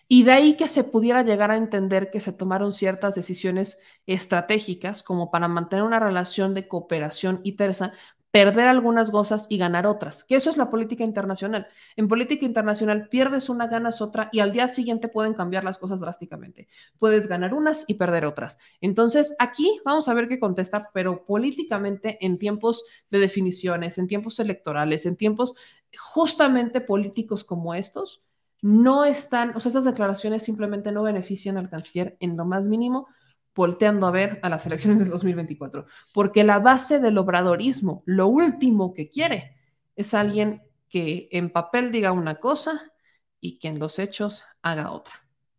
Y 0.09 0.23
de 0.23 0.32
ahí 0.32 0.56
que 0.56 0.68
se 0.68 0.85
pudiera 0.85 1.23
llegar 1.23 1.51
a 1.51 1.56
entender 1.56 2.10
que 2.10 2.20
se 2.20 2.32
tomaron 2.32 2.73
ciertas 2.73 3.16
decisiones 3.16 3.78
estratégicas 4.06 5.02
como 5.02 5.31
para 5.32 5.48
mantener 5.48 5.85
una 5.85 5.98
relación 5.98 6.55
de 6.55 6.68
cooperación 6.68 7.40
y 7.43 7.52
tersa, 7.52 7.93
perder 8.31 8.69
algunas 8.69 9.11
cosas 9.11 9.47
y 9.48 9.57
ganar 9.57 9.86
otras, 9.86 10.23
que 10.24 10.36
eso 10.36 10.51
es 10.51 10.59
la 10.59 10.70
política 10.70 11.05
internacional. 11.05 11.69
En 11.97 12.07
política 12.07 12.44
internacional 12.44 13.09
pierdes 13.09 13.48
una, 13.48 13.66
ganas 13.66 14.03
otra 14.03 14.28
y 14.31 14.40
al 14.40 14.53
día 14.53 14.69
siguiente 14.69 15.09
pueden 15.09 15.32
cambiar 15.32 15.65
las 15.65 15.78
cosas 15.78 16.01
drásticamente. 16.01 16.69
Puedes 16.98 17.28
ganar 17.28 17.55
unas 17.55 17.85
y 17.86 17.94
perder 17.94 18.27
otras. 18.27 18.59
Entonces, 18.81 19.35
aquí 19.39 19.81
vamos 19.85 20.09
a 20.09 20.15
ver 20.15 20.28
qué 20.28 20.39
contesta, 20.39 20.90
pero 20.93 21.24
políticamente 21.24 22.19
en 22.20 22.39
tiempos 22.39 22.85
de 23.11 23.20
definiciones, 23.20 23.97
en 23.97 24.07
tiempos 24.07 24.39
electorales, 24.39 25.07
en 25.07 25.16
tiempos 25.16 25.55
justamente 25.97 26.82
políticos 26.82 27.43
como 27.43 27.74
estos, 27.74 28.23
no 28.61 29.05
están, 29.05 29.57
o 29.57 29.61
sea, 29.61 29.70
estas 29.70 29.85
declaraciones 29.85 30.43
simplemente 30.43 30.93
no 30.93 31.03
benefician 31.03 31.57
al 31.57 31.70
canciller 31.70 32.16
en 32.20 32.36
lo 32.36 32.44
más 32.44 32.69
mínimo 32.69 33.09
volteando 33.57 34.07
a 34.07 34.11
ver 34.11 34.39
a 34.43 34.51
las 34.51 34.66
elecciones 34.66 34.99
del 34.99 35.09
2024, 35.09 35.87
porque 36.12 36.45
la 36.45 36.59
base 36.59 37.01
del 37.01 37.19
obradorismo, 37.19 38.03
lo 38.05 38.28
último 38.28 38.93
que 38.93 39.09
quiere 39.09 39.57
es 39.97 40.12
alguien 40.12 40.62
que 40.89 41.28
en 41.33 41.51
papel 41.51 41.91
diga 41.91 42.12
una 42.12 42.37
cosa 42.37 42.93
y 43.41 43.59
que 43.59 43.69
en 43.69 43.78
los 43.78 43.99
hechos 43.99 44.45
haga 44.62 44.93
otra. 44.93 45.15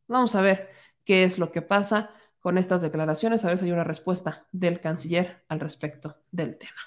Vamos 0.07 0.35
a 0.35 0.41
ver 0.41 0.69
qué 1.03 1.23
es 1.23 1.39
lo 1.39 1.51
que 1.51 1.63
pasa 1.63 2.11
con 2.39 2.57
estas 2.57 2.81
declaraciones, 2.81 3.43
a 3.43 3.49
ver 3.49 3.57
si 3.57 3.65
hay 3.65 3.71
una 3.71 3.83
respuesta 3.83 4.45
del 4.51 4.79
canciller 4.79 5.43
al 5.49 5.59
respecto 5.59 6.17
del 6.31 6.57
tema. 6.57 6.79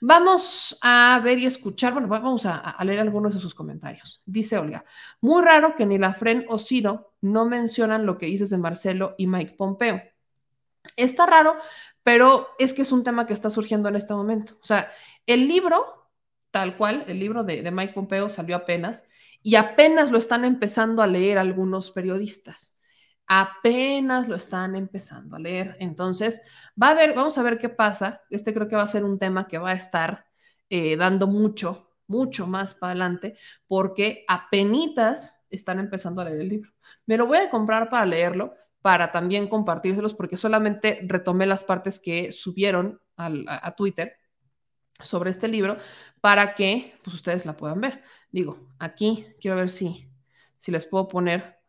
Vamos 0.00 0.78
a 0.80 1.20
ver 1.22 1.38
y 1.40 1.46
escuchar, 1.46 1.92
bueno, 1.92 2.08
vamos 2.08 2.46
a, 2.46 2.76
leer 2.84 3.00
algunos 3.00 3.34
de 3.34 3.40
sus 3.40 3.54
comentarios. 3.54 4.22
Dice 4.24 4.56
Olga, 4.56 4.84
muy 5.20 5.42
raro 5.42 5.74
que 5.76 5.84
ni 5.84 5.98
la 5.98 6.14
Fren 6.14 6.46
o 6.48 6.58
Ciro 6.58 7.12
no 7.20 7.44
mencionan 7.44 8.06
lo 8.06 8.16
que 8.16 8.26
dices 8.26 8.50
de 8.50 8.58
Marcelo 8.58 9.14
y 9.18 9.26
Mike 9.26 9.56
Pompeo 9.58 10.00
Está 10.96 11.26
raro, 11.26 11.56
pero 12.02 12.48
es 12.58 12.72
que 12.72 12.82
es 12.82 12.92
un 12.92 13.02
tema 13.02 13.26
que 13.26 13.32
está 13.32 13.50
surgiendo 13.50 13.88
en 13.88 13.96
este 13.96 14.14
momento. 14.14 14.54
O 14.60 14.64
sea, 14.64 14.90
el 15.26 15.48
libro, 15.48 16.08
tal 16.50 16.76
cual, 16.76 17.04
el 17.08 17.18
libro 17.18 17.42
de, 17.44 17.68
Mike 17.70 17.94
Pompeo 17.94 18.28
salió 18.28 18.56
apenas 18.56 19.08
y 19.42 19.56
apenas 19.56 20.10
lo 20.10 20.18
están 20.18 20.44
empezando 20.44 21.02
a 21.02 21.06
leer 21.06 21.38
algunos 21.38 21.90
periodistas. 21.90 22.78
Apenas 23.26 24.28
lo 24.28 24.36
están 24.36 24.74
empezando 24.74 25.36
a 25.36 25.38
leer. 25.38 25.76
Entonces, 25.80 26.42
va 26.80 26.90
a 26.90 26.94
ver, 26.94 27.14
vamos 27.14 27.38
a 27.38 27.42
ver 27.42 27.58
qué 27.58 27.70
pasa. 27.70 28.22
Este 28.30 28.52
creo 28.52 28.68
que 28.68 28.76
va 28.76 28.82
a 28.82 28.86
ser 28.86 29.04
un 29.04 29.18
tema 29.18 29.48
que 29.48 29.58
va 29.58 29.70
a 29.70 29.74
estar 29.74 30.26
eh, 30.68 30.96
dando 30.96 31.26
mucho, 31.26 31.90
mucho 32.06 32.46
más 32.46 32.74
para 32.74 32.90
adelante, 32.90 33.38
porque 33.66 34.24
apenas 34.28 35.40
están 35.48 35.78
empezando 35.78 36.20
a 36.20 36.26
leer 36.26 36.40
el 36.40 36.48
libro. 36.48 36.70
Me 37.06 37.16
lo 37.16 37.26
voy 37.26 37.38
a 37.38 37.50
comprar 37.50 37.88
para 37.88 38.04
leerlo 38.04 38.54
para 38.84 39.12
también 39.12 39.48
compartírselos, 39.48 40.12
porque 40.12 40.36
solamente 40.36 41.00
retomé 41.04 41.46
las 41.46 41.64
partes 41.64 41.98
que 41.98 42.32
subieron 42.32 43.00
a, 43.16 43.74
Twitter 43.74 44.18
sobre 45.00 45.30
este 45.30 45.48
libro 45.48 45.78
para 46.20 46.54
que 46.54 46.92
pues, 47.02 47.16
ustedes 47.16 47.46
la 47.46 47.56
puedan 47.56 47.80
ver. 47.80 48.02
Digo, 48.30 48.58
aquí 48.78 49.24
quiero 49.40 49.56
ver 49.56 49.70
si, 49.70 50.06
si 50.58 50.70
les 50.70 50.86
puedo 50.86 51.08
poner 51.08 51.60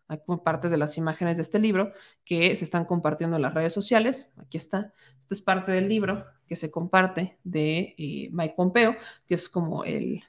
parte 0.44 0.68
de 0.68 0.76
las 0.76 0.98
imágenes 0.98 1.38
de 1.38 1.44
este 1.44 1.58
libro 1.58 1.94
que 2.26 2.54
se 2.58 2.66
están 2.66 2.84
compartiendo 2.84 3.38
en 3.38 3.44
las 3.44 3.54
redes 3.54 3.72
sociales. 3.72 4.30
Aquí 4.36 4.58
está. 4.58 4.92
Esta 5.18 5.36
es 5.36 5.42
parte 5.42 5.72
del 5.72 5.88
libro 5.88 6.26
que 6.46 6.58
se 6.58 6.70
comparte 6.70 7.40
de 7.46 7.96
eh, 7.98 8.30
Mike 8.34 8.56
Pompeo, 8.58 8.98
que 9.26 9.36
es 9.36 9.48
como 9.48 9.86
el... 9.86 10.22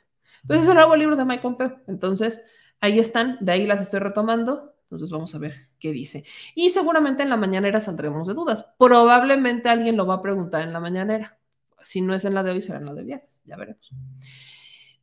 Pues 0.47 0.63
es 0.63 0.69
el 0.69 0.75
nuevo 0.75 0.95
libro 0.95 1.17
de 1.17 1.25
Mike 1.25 1.43
Pompeo. 1.43 1.81
Entonces, 1.89 2.45
ahí 2.79 3.01
están, 3.01 3.39
de 3.41 3.51
ahí 3.51 3.67
las 3.67 3.83
estoy 3.83 3.99
retomando. 3.99 4.76
Entonces 4.87 5.11
vamos 5.11 5.35
a 5.35 5.39
ver 5.39 5.69
qué 5.81 5.91
dice. 5.91 6.25
Y 6.55 6.71
seguramente 6.71 7.23
en 7.23 7.29
la 7.29 7.37
mañanera 7.37 7.81
saldremos 7.81 8.29
de 8.29 8.35
dudas. 8.35 8.69
Probablemente 8.79 9.69
alguien 9.69 9.97
lo 9.97 10.07
va 10.07 10.15
a 10.15 10.23
preguntar 10.23 10.63
en 10.63 10.73
la 10.73 10.81
mañanera. 10.81 11.39
Si 11.83 12.01
no 12.01 12.15
es 12.15 12.25
en 12.25 12.35
la 12.35 12.43
de 12.43 12.53
hoy, 12.53 12.63
será 12.63 12.79
en 12.79 12.87
la 12.87 12.95
de 12.95 13.05
viernes. 13.05 13.41
Ya 13.45 13.57
veremos. 13.57 13.91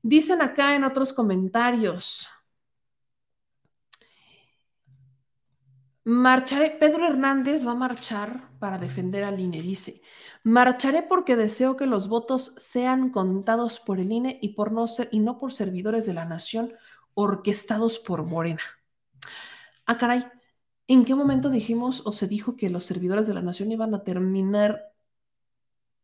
Dicen 0.01 0.41
acá 0.41 0.75
en 0.75 0.83
otros 0.83 1.11
comentarios. 1.13 2.27
Marcharé, 6.05 6.71
Pedro 6.71 7.07
Hernández 7.07 7.65
va 7.65 7.71
a 7.71 7.75
marchar 7.75 8.49
para 8.59 8.77
defender 8.77 9.23
al 9.23 9.39
INE, 9.39 9.61
dice. 9.61 10.01
Marcharé 10.43 11.03
porque 11.03 11.37
deseo 11.37 11.77
que 11.77 11.85
los 11.85 12.09
votos 12.09 12.53
sean 12.57 13.09
contados 13.09 13.79
por 13.79 13.99
el 13.99 14.11
INE 14.11 14.39
y, 14.41 14.49
por 14.49 14.73
no 14.73 14.87
ser, 14.87 15.07
y 15.11 15.19
no 15.19 15.39
por 15.39 15.53
servidores 15.53 16.05
de 16.05 16.13
la 16.13 16.25
nación 16.25 16.73
orquestados 17.13 17.99
por 17.99 18.23
Morena. 18.23 18.61
Ah, 19.85 19.97
caray. 19.97 20.25
¿En 20.87 21.05
qué 21.05 21.15
momento 21.15 21.49
dijimos 21.49 22.01
o 22.05 22.11
se 22.13 22.27
dijo 22.27 22.55
que 22.55 22.69
los 22.69 22.85
servidores 22.85 23.27
de 23.27 23.33
la 23.33 23.41
nación 23.41 23.71
iban 23.71 23.93
a 23.95 24.03
terminar 24.03 24.93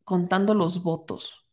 contando 0.04 0.54
los 0.54 0.84
votos? 0.84 1.46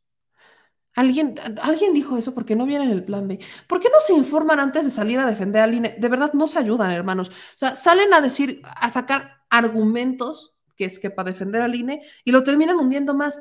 ¿Alguien, 0.94 1.34
alguien 1.60 1.92
dijo 1.92 2.16
eso 2.16 2.34
porque 2.34 2.56
no 2.56 2.64
viene 2.64 2.86
en 2.86 2.90
el 2.90 3.04
plan 3.04 3.28
B. 3.28 3.38
¿Por 3.68 3.80
qué 3.80 3.90
no 3.90 4.00
se 4.00 4.14
informan 4.14 4.60
antes 4.60 4.82
de 4.82 4.90
salir 4.90 5.18
a 5.18 5.26
defender 5.26 5.60
al 5.60 5.74
INE? 5.74 5.96
De 5.98 6.08
verdad, 6.08 6.32
no 6.32 6.46
se 6.46 6.58
ayudan, 6.58 6.90
hermanos. 6.90 7.28
O 7.28 7.58
sea, 7.58 7.76
salen 7.76 8.14
a 8.14 8.22
decir, 8.22 8.62
a 8.64 8.88
sacar 8.88 9.42
argumentos, 9.50 10.56
que 10.74 10.86
es 10.86 10.98
que 10.98 11.10
para 11.10 11.30
defender 11.32 11.60
al 11.60 11.74
INE, 11.74 12.00
y 12.24 12.30
lo 12.32 12.44
terminan 12.44 12.76
hundiendo 12.76 13.12
más. 13.12 13.40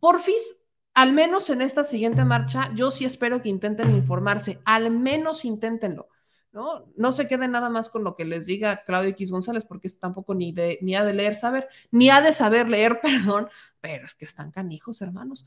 Porfis, 0.00 0.64
al 0.94 1.12
menos 1.12 1.50
en 1.50 1.60
esta 1.60 1.84
siguiente 1.84 2.24
marcha, 2.24 2.72
yo 2.74 2.90
sí 2.90 3.04
espero 3.04 3.42
que 3.42 3.50
intenten 3.50 3.90
informarse, 3.90 4.60
al 4.64 4.90
menos 4.90 5.44
inténtenlo. 5.44 6.08
¿No? 6.56 6.86
No 6.96 7.12
se 7.12 7.28
queden 7.28 7.52
nada 7.52 7.68
más 7.68 7.90
con 7.90 8.02
lo 8.02 8.16
que 8.16 8.24
les 8.24 8.46
diga 8.46 8.82
Claudio 8.84 9.10
X 9.10 9.30
González, 9.30 9.66
porque 9.66 9.90
tampoco 9.90 10.34
ni, 10.34 10.52
de, 10.52 10.78
ni 10.80 10.96
ha 10.96 11.04
de 11.04 11.12
leer 11.12 11.36
saber, 11.36 11.68
ni 11.90 12.08
ha 12.08 12.22
de 12.22 12.32
saber 12.32 12.70
leer, 12.70 12.98
perdón, 13.02 13.48
pero 13.82 14.06
es 14.06 14.14
que 14.14 14.24
están 14.24 14.50
canijos, 14.50 15.02
hermanos. 15.02 15.46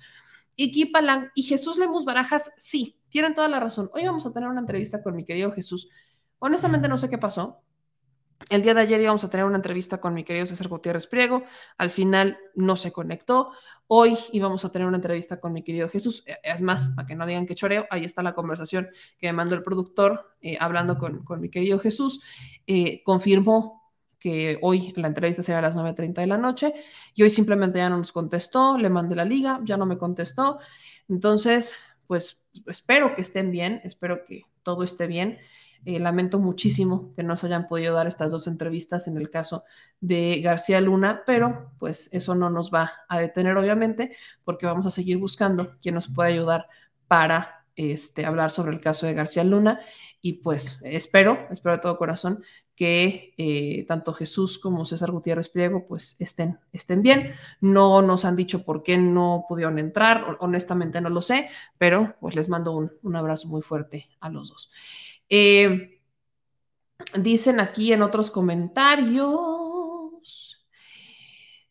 Y 0.55 0.71
y 1.33 1.43
Jesús 1.43 1.79
Lemus 1.79 2.05
Barajas, 2.05 2.51
sí, 2.57 2.95
tienen 3.09 3.33
toda 3.33 3.47
la 3.47 3.59
razón. 3.59 3.89
Hoy 3.93 4.05
vamos 4.05 4.25
a 4.27 4.31
tener 4.31 4.47
una 4.47 4.59
entrevista 4.59 5.01
con 5.01 5.15
mi 5.15 5.25
querido 5.25 5.51
Jesús. 5.51 5.89
Honestamente 6.37 6.87
no 6.87 6.97
sé 6.99 7.09
qué 7.09 7.17
pasó. 7.17 7.63
El 8.47 8.61
día 8.63 8.73
de 8.73 8.81
ayer 8.81 9.01
íbamos 9.01 9.23
a 9.23 9.29
tener 9.29 9.45
una 9.45 9.57
entrevista 9.57 9.99
con 9.99 10.13
mi 10.13 10.23
querido 10.23 10.45
César 10.45 10.69
Gutiérrez 10.69 11.07
Priego. 11.07 11.43
Al 11.77 11.89
final 11.89 12.37
no 12.55 12.75
se 12.77 12.91
conectó. 12.91 13.51
Hoy 13.87 14.17
íbamos 14.31 14.63
a 14.63 14.71
tener 14.71 14.87
una 14.87 14.97
entrevista 14.97 15.39
con 15.39 15.51
mi 15.51 15.61
querido 15.61 15.89
Jesús. 15.89 16.23
E, 16.25 16.37
es 16.43 16.61
más, 16.61 16.87
para 16.95 17.07
que 17.07 17.15
no 17.15 17.25
digan 17.25 17.45
que 17.45 17.55
choreo, 17.55 17.85
ahí 17.89 18.05
está 18.05 18.23
la 18.23 18.33
conversación 18.33 18.89
que 19.19 19.27
me 19.27 19.33
mandó 19.33 19.55
el 19.55 19.63
productor 19.63 20.35
eh, 20.41 20.57
hablando 20.59 20.97
con, 20.97 21.23
mi 21.41 21.49
querido 21.49 21.79
Jesús. 21.79 22.21
Eh, 22.65 23.03
confirmó 23.03 23.93
que 24.19 24.57
hoy 24.61 24.93
la 24.95 25.07
entrevista 25.07 25.43
será 25.43 25.59
a 25.59 25.61
las 25.61 25.75
9.30 25.75 26.21
de 26.21 26.27
la 26.27 26.37
noche 26.37 26.73
y 27.15 27.23
hoy 27.23 27.29
simplemente 27.29 27.79
ya 27.79 27.89
no 27.89 27.97
nos 27.97 28.11
contestó, 28.11 28.77
le 28.77 28.89
mandé 28.89 29.15
la 29.15 29.25
liga, 29.25 29.59
ya 29.63 29.77
no 29.77 29.85
me 29.85 29.97
contestó. 29.97 30.59
Entonces, 31.07 31.75
pues 32.07 32.43
espero 32.67 33.15
que 33.15 33.21
estén 33.21 33.51
bien, 33.51 33.81
espero 33.83 34.25
que 34.25 34.43
todo 34.63 34.83
esté 34.83 35.07
bien. 35.07 35.39
Eh, 35.85 35.99
lamento 35.99 36.39
muchísimo 36.39 37.13
que 37.15 37.23
no 37.23 37.37
se 37.37 37.47
hayan 37.47 37.67
podido 37.67 37.93
dar 37.93 38.05
estas 38.05 38.31
dos 38.31 38.47
entrevistas 38.47 39.07
en 39.07 39.17
el 39.17 39.29
caso 39.29 39.63
de 40.01 40.41
García 40.41 40.81
Luna, 40.81 41.23
pero 41.25 41.71
pues 41.79 42.09
eso 42.11 42.35
no 42.35 42.49
nos 42.49 42.71
va 42.73 42.91
a 43.07 43.19
detener 43.19 43.55
obviamente 43.57 44.15
porque 44.43 44.65
vamos 44.65 44.85
a 44.85 44.91
seguir 44.91 45.17
buscando 45.17 45.77
quien 45.81 45.95
nos 45.95 46.09
pueda 46.09 46.29
ayudar 46.29 46.67
para 47.07 47.65
este, 47.75 48.25
hablar 48.25 48.51
sobre 48.51 48.73
el 48.73 48.81
caso 48.81 49.05
de 49.05 49.13
García 49.13 49.45
Luna 49.45 49.79
y 50.21 50.33
pues 50.33 50.81
espero, 50.83 51.47
espero 51.49 51.77
de 51.77 51.81
todo 51.81 51.97
corazón 51.97 52.43
que 52.75 53.33
eh, 53.37 53.85
tanto 53.87 54.13
Jesús 54.13 54.57
como 54.57 54.85
César 54.85 55.11
Gutiérrez 55.11 55.49
Priego 55.49 55.85
pues 55.85 56.15
estén, 56.19 56.59
estén 56.71 57.01
bien. 57.01 57.33
No 57.59 58.01
nos 58.01 58.23
han 58.23 58.37
dicho 58.37 58.63
por 58.63 58.83
qué 58.83 58.97
no 58.97 59.45
pudieron 59.49 59.79
entrar, 59.79 60.37
honestamente 60.39 61.01
no 61.01 61.09
lo 61.09 61.21
sé, 61.21 61.49
pero 61.77 62.15
pues 62.21 62.35
les 62.35 62.47
mando 62.47 62.89
un, 63.01 63.15
abrazo 63.15 63.47
muy 63.49 63.61
fuerte 63.61 64.09
a 64.21 64.29
los 64.29 64.49
dos. 64.49 64.71
Eh, 65.29 66.01
dicen 67.15 67.59
aquí 67.59 67.93
en 67.93 68.01
otros 68.01 68.31
comentarios, 68.31 69.29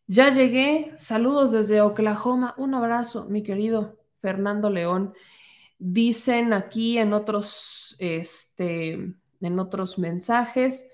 ya 0.06 0.32
llegué, 0.32 0.94
saludos 0.96 1.52
desde 1.52 1.80
Oklahoma, 1.80 2.54
un 2.56 2.74
abrazo, 2.74 3.26
mi 3.26 3.42
querido 3.42 3.98
Fernando 4.20 4.70
León. 4.70 5.12
Dicen 5.78 6.52
aquí 6.52 6.98
en 6.98 7.12
otros, 7.12 7.94
este, 7.98 9.14
en 9.40 9.58
otros 9.58 9.98
mensajes, 9.98 10.90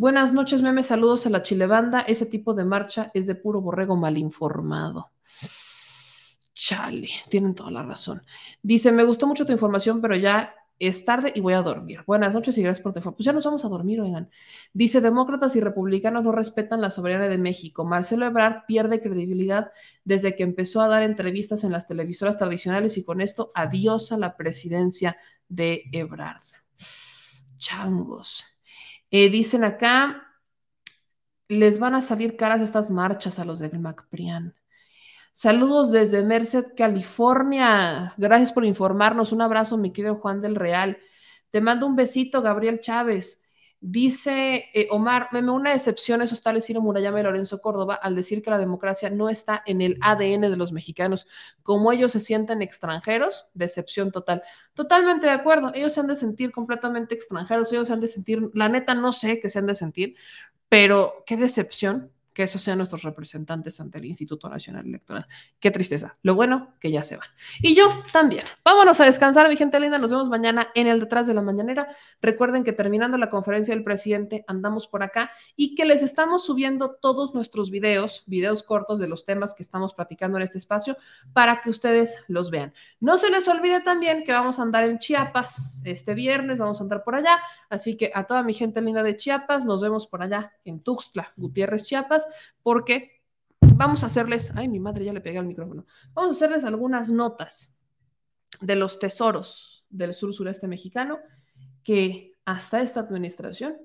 Buenas 0.00 0.32
noches, 0.32 0.62
meme. 0.62 0.82
Saludos 0.82 1.26
a 1.26 1.28
la 1.28 1.42
Chilebanda. 1.42 2.00
Ese 2.00 2.24
tipo 2.24 2.54
de 2.54 2.64
marcha 2.64 3.10
es 3.12 3.26
de 3.26 3.34
puro 3.34 3.60
borrego 3.60 3.96
mal 3.96 4.16
informado. 4.16 5.10
Chale, 6.54 7.06
tienen 7.28 7.54
toda 7.54 7.70
la 7.70 7.82
razón. 7.82 8.22
Dice, 8.62 8.92
me 8.92 9.04
gustó 9.04 9.26
mucho 9.26 9.44
tu 9.44 9.52
información, 9.52 10.00
pero 10.00 10.16
ya 10.16 10.54
es 10.80 11.04
tarde 11.04 11.30
y 11.34 11.40
voy 11.40 11.52
a 11.52 11.62
dormir. 11.62 12.02
Buenas 12.06 12.32
noches 12.32 12.56
y 12.56 12.62
gracias 12.62 12.82
por 12.82 12.90
información. 12.90 13.14
Pues 13.14 13.24
ya 13.26 13.32
nos 13.32 13.44
vamos 13.44 13.64
a 13.66 13.68
dormir, 13.68 14.00
oigan. 14.00 14.30
Dice, 14.72 15.02
demócratas 15.02 15.54
y 15.54 15.60
republicanos 15.60 16.24
no 16.24 16.32
respetan 16.32 16.80
la 16.80 16.88
soberanía 16.88 17.28
de 17.28 17.36
México. 17.36 17.84
Marcelo 17.84 18.24
Ebrard 18.24 18.64
pierde 18.66 19.02
credibilidad 19.02 19.70
desde 20.04 20.34
que 20.34 20.42
empezó 20.42 20.80
a 20.80 20.88
dar 20.88 21.02
entrevistas 21.02 21.62
en 21.64 21.72
las 21.72 21.86
televisoras 21.86 22.38
tradicionales 22.38 22.96
y 22.96 23.04
con 23.04 23.20
esto 23.20 23.52
adiós 23.54 24.10
a 24.10 24.16
la 24.16 24.36
presidencia 24.36 25.18
de 25.48 25.84
Ebrard. 25.92 26.42
Changos. 27.58 28.44
Eh, 29.10 29.28
dicen 29.28 29.64
acá, 29.64 30.22
les 31.48 31.78
van 31.78 31.94
a 31.94 32.00
salir 32.00 32.36
caras 32.36 32.62
estas 32.62 32.90
marchas 32.90 33.38
a 33.38 33.44
los 33.44 33.58
del 33.58 33.78
MacPrian. 33.78 34.54
Saludos 35.40 35.90
desde 35.90 36.22
Merced, 36.22 36.74
California. 36.76 38.12
Gracias 38.18 38.52
por 38.52 38.66
informarnos. 38.66 39.32
Un 39.32 39.40
abrazo, 39.40 39.78
mi 39.78 39.90
querido 39.90 40.16
Juan 40.16 40.42
del 40.42 40.54
Real. 40.54 40.98
Te 41.50 41.62
mando 41.62 41.86
un 41.86 41.96
besito, 41.96 42.42
Gabriel 42.42 42.82
Chávez. 42.82 43.42
Dice 43.80 44.66
eh, 44.74 44.88
Omar, 44.90 45.28
meme, 45.32 45.50
una 45.50 45.72
excepción 45.72 46.20
eso 46.20 46.34
está 46.34 46.60
Ciro 46.60 46.82
Murayama 46.82 47.20
y 47.20 47.22
Lorenzo 47.22 47.62
Córdoba 47.62 47.94
al 47.94 48.14
decir 48.14 48.42
que 48.42 48.50
la 48.50 48.58
democracia 48.58 49.08
no 49.08 49.30
está 49.30 49.62
en 49.64 49.80
el 49.80 49.96
ADN 50.02 50.42
de 50.42 50.58
los 50.58 50.72
mexicanos. 50.72 51.26
Como 51.62 51.90
ellos 51.90 52.12
se 52.12 52.20
sienten 52.20 52.60
extranjeros, 52.60 53.46
decepción 53.54 54.12
total. 54.12 54.42
Totalmente 54.74 55.26
de 55.26 55.32
acuerdo. 55.32 55.72
Ellos 55.72 55.94
se 55.94 56.00
han 56.00 56.06
de 56.06 56.16
sentir 56.16 56.52
completamente 56.52 57.14
extranjeros, 57.14 57.72
ellos 57.72 57.86
se 57.86 57.94
han 57.94 58.00
de 58.00 58.08
sentir, 58.08 58.50
la 58.52 58.68
neta 58.68 58.94
no 58.94 59.14
sé 59.14 59.40
qué 59.40 59.48
se 59.48 59.58
han 59.58 59.66
de 59.66 59.74
sentir, 59.74 60.16
pero 60.68 61.24
qué 61.24 61.38
decepción 61.38 62.12
que 62.32 62.44
esos 62.44 62.62
sean 62.62 62.78
nuestros 62.78 63.02
representantes 63.02 63.80
ante 63.80 63.98
el 63.98 64.04
Instituto 64.04 64.48
Nacional 64.48 64.86
Electoral. 64.86 65.26
Qué 65.58 65.70
tristeza. 65.70 66.16
Lo 66.22 66.34
bueno, 66.34 66.74
que 66.80 66.90
ya 66.90 67.02
se 67.02 67.16
va. 67.16 67.24
Y 67.60 67.74
yo 67.74 67.88
también. 68.12 68.44
Vámonos 68.64 69.00
a 69.00 69.04
descansar, 69.04 69.48
mi 69.48 69.56
gente 69.56 69.80
linda. 69.80 69.98
Nos 69.98 70.10
vemos 70.10 70.28
mañana 70.28 70.68
en 70.74 70.86
el 70.86 71.00
Detrás 71.00 71.26
de 71.26 71.34
la 71.34 71.42
Mañanera. 71.42 71.88
Recuerden 72.22 72.64
que 72.64 72.72
terminando 72.72 73.18
la 73.18 73.30
conferencia 73.30 73.74
del 73.74 73.84
presidente, 73.84 74.44
andamos 74.46 74.86
por 74.86 75.02
acá 75.02 75.30
y 75.56 75.74
que 75.74 75.84
les 75.84 76.02
estamos 76.02 76.44
subiendo 76.44 76.96
todos 77.00 77.34
nuestros 77.34 77.70
videos, 77.70 78.22
videos 78.26 78.62
cortos 78.62 78.98
de 78.98 79.08
los 79.08 79.24
temas 79.24 79.54
que 79.54 79.62
estamos 79.62 79.94
platicando 79.94 80.38
en 80.38 80.44
este 80.44 80.58
espacio, 80.58 80.96
para 81.32 81.62
que 81.62 81.70
ustedes 81.70 82.22
los 82.28 82.50
vean. 82.50 82.72
No 83.00 83.18
se 83.18 83.30
les 83.30 83.48
olvide 83.48 83.80
también 83.80 84.22
que 84.24 84.32
vamos 84.32 84.58
a 84.58 84.62
andar 84.62 84.84
en 84.84 84.98
Chiapas 84.98 85.82
este 85.84 86.14
viernes, 86.14 86.60
vamos 86.60 86.80
a 86.80 86.84
andar 86.84 87.02
por 87.02 87.16
allá. 87.16 87.38
Así 87.68 87.96
que 87.96 88.12
a 88.14 88.24
toda 88.24 88.42
mi 88.42 88.54
gente 88.54 88.80
linda 88.80 89.02
de 89.02 89.16
Chiapas, 89.16 89.66
nos 89.66 89.80
vemos 89.80 90.06
por 90.06 90.22
allá 90.22 90.52
en 90.64 90.80
Tuxtla, 90.80 91.32
Gutiérrez, 91.36 91.84
Chiapas 91.84 92.19
porque 92.62 93.22
vamos 93.74 94.02
a 94.02 94.06
hacerles, 94.06 94.52
ay, 94.56 94.68
mi 94.68 94.80
madre 94.80 95.04
ya 95.04 95.12
le 95.12 95.20
pegué 95.20 95.38
al 95.38 95.46
micrófono, 95.46 95.86
vamos 96.12 96.30
a 96.30 96.36
hacerles 96.36 96.64
algunas 96.64 97.10
notas 97.10 97.74
de 98.60 98.76
los 98.76 98.98
tesoros 98.98 99.84
del 99.88 100.14
sur 100.14 100.34
sureste 100.34 100.68
mexicano 100.68 101.18
que 101.82 102.34
hasta 102.44 102.82
esta 102.82 103.00
administración 103.00 103.76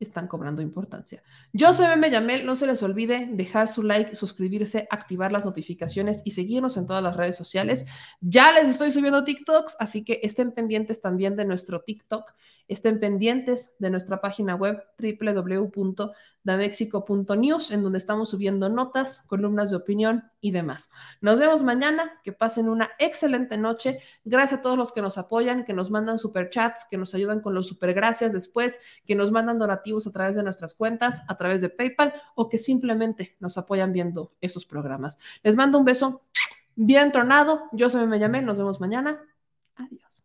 están 0.00 0.28
cobrando 0.28 0.62
importancia. 0.62 1.22
Yo 1.52 1.72
soy 1.74 1.88
Meme 1.88 2.10
Yamel, 2.10 2.46
no 2.46 2.54
se 2.56 2.66
les 2.66 2.82
olvide 2.82 3.28
dejar 3.32 3.68
su 3.68 3.82
like, 3.82 4.14
suscribirse, 4.14 4.86
activar 4.90 5.32
las 5.32 5.44
notificaciones 5.44 6.22
y 6.24 6.30
seguirnos 6.30 6.76
en 6.76 6.86
todas 6.86 7.02
las 7.02 7.16
redes 7.16 7.36
sociales. 7.36 7.86
Ya 8.20 8.52
les 8.52 8.68
estoy 8.68 8.90
subiendo 8.90 9.24
TikToks, 9.24 9.76
así 9.80 10.04
que 10.04 10.20
estén 10.22 10.52
pendientes 10.52 11.00
también 11.00 11.36
de 11.36 11.44
nuestro 11.44 11.80
TikTok, 11.80 12.32
estén 12.68 13.00
pendientes 13.00 13.74
de 13.78 13.90
nuestra 13.90 14.20
página 14.20 14.54
web 14.54 14.84
www.damexico.news, 16.48 17.70
en 17.70 17.82
donde 17.82 17.98
estamos 17.98 18.30
subiendo 18.30 18.68
notas, 18.68 19.24
columnas 19.26 19.70
de 19.70 19.76
opinión 19.76 20.30
y 20.40 20.52
demás. 20.52 20.90
Nos 21.20 21.38
vemos 21.38 21.62
mañana, 21.62 22.20
que 22.24 22.32
pasen 22.32 22.68
una 22.68 22.90
excelente 22.98 23.56
noche. 23.56 24.00
Gracias 24.24 24.60
a 24.60 24.62
todos 24.62 24.78
los 24.78 24.92
que 24.92 25.02
nos 25.02 25.18
apoyan, 25.18 25.64
que 25.64 25.72
nos 25.72 25.90
mandan 25.90 26.18
superchats, 26.18 26.86
que 26.90 26.96
nos 26.96 27.14
ayudan 27.14 27.40
con 27.40 27.54
los 27.54 27.66
supergracias 27.66 28.32
después, 28.32 28.80
que 29.04 29.14
nos 29.14 29.30
mandan 29.30 29.58
donativos 29.58 30.06
a 30.06 30.12
través 30.12 30.34
de 30.36 30.42
nuestras 30.42 30.74
cuentas, 30.74 31.22
a 31.28 31.36
través 31.36 31.60
de 31.60 31.68
PayPal 31.68 32.14
o 32.34 32.48
que 32.48 32.58
simplemente 32.58 33.36
nos 33.40 33.58
apoyan 33.58 33.92
viendo 33.92 34.32
estos 34.40 34.64
programas. 34.64 35.18
Les 35.42 35.56
mando 35.56 35.78
un 35.78 35.84
beso 35.84 36.22
bien 36.76 37.12
tornado. 37.12 37.64
Yo 37.72 37.90
soy 37.90 38.06
Me 38.06 38.18
Llamé, 38.18 38.42
nos 38.42 38.58
vemos 38.58 38.80
mañana. 38.80 39.20
Adiós. 39.76 40.24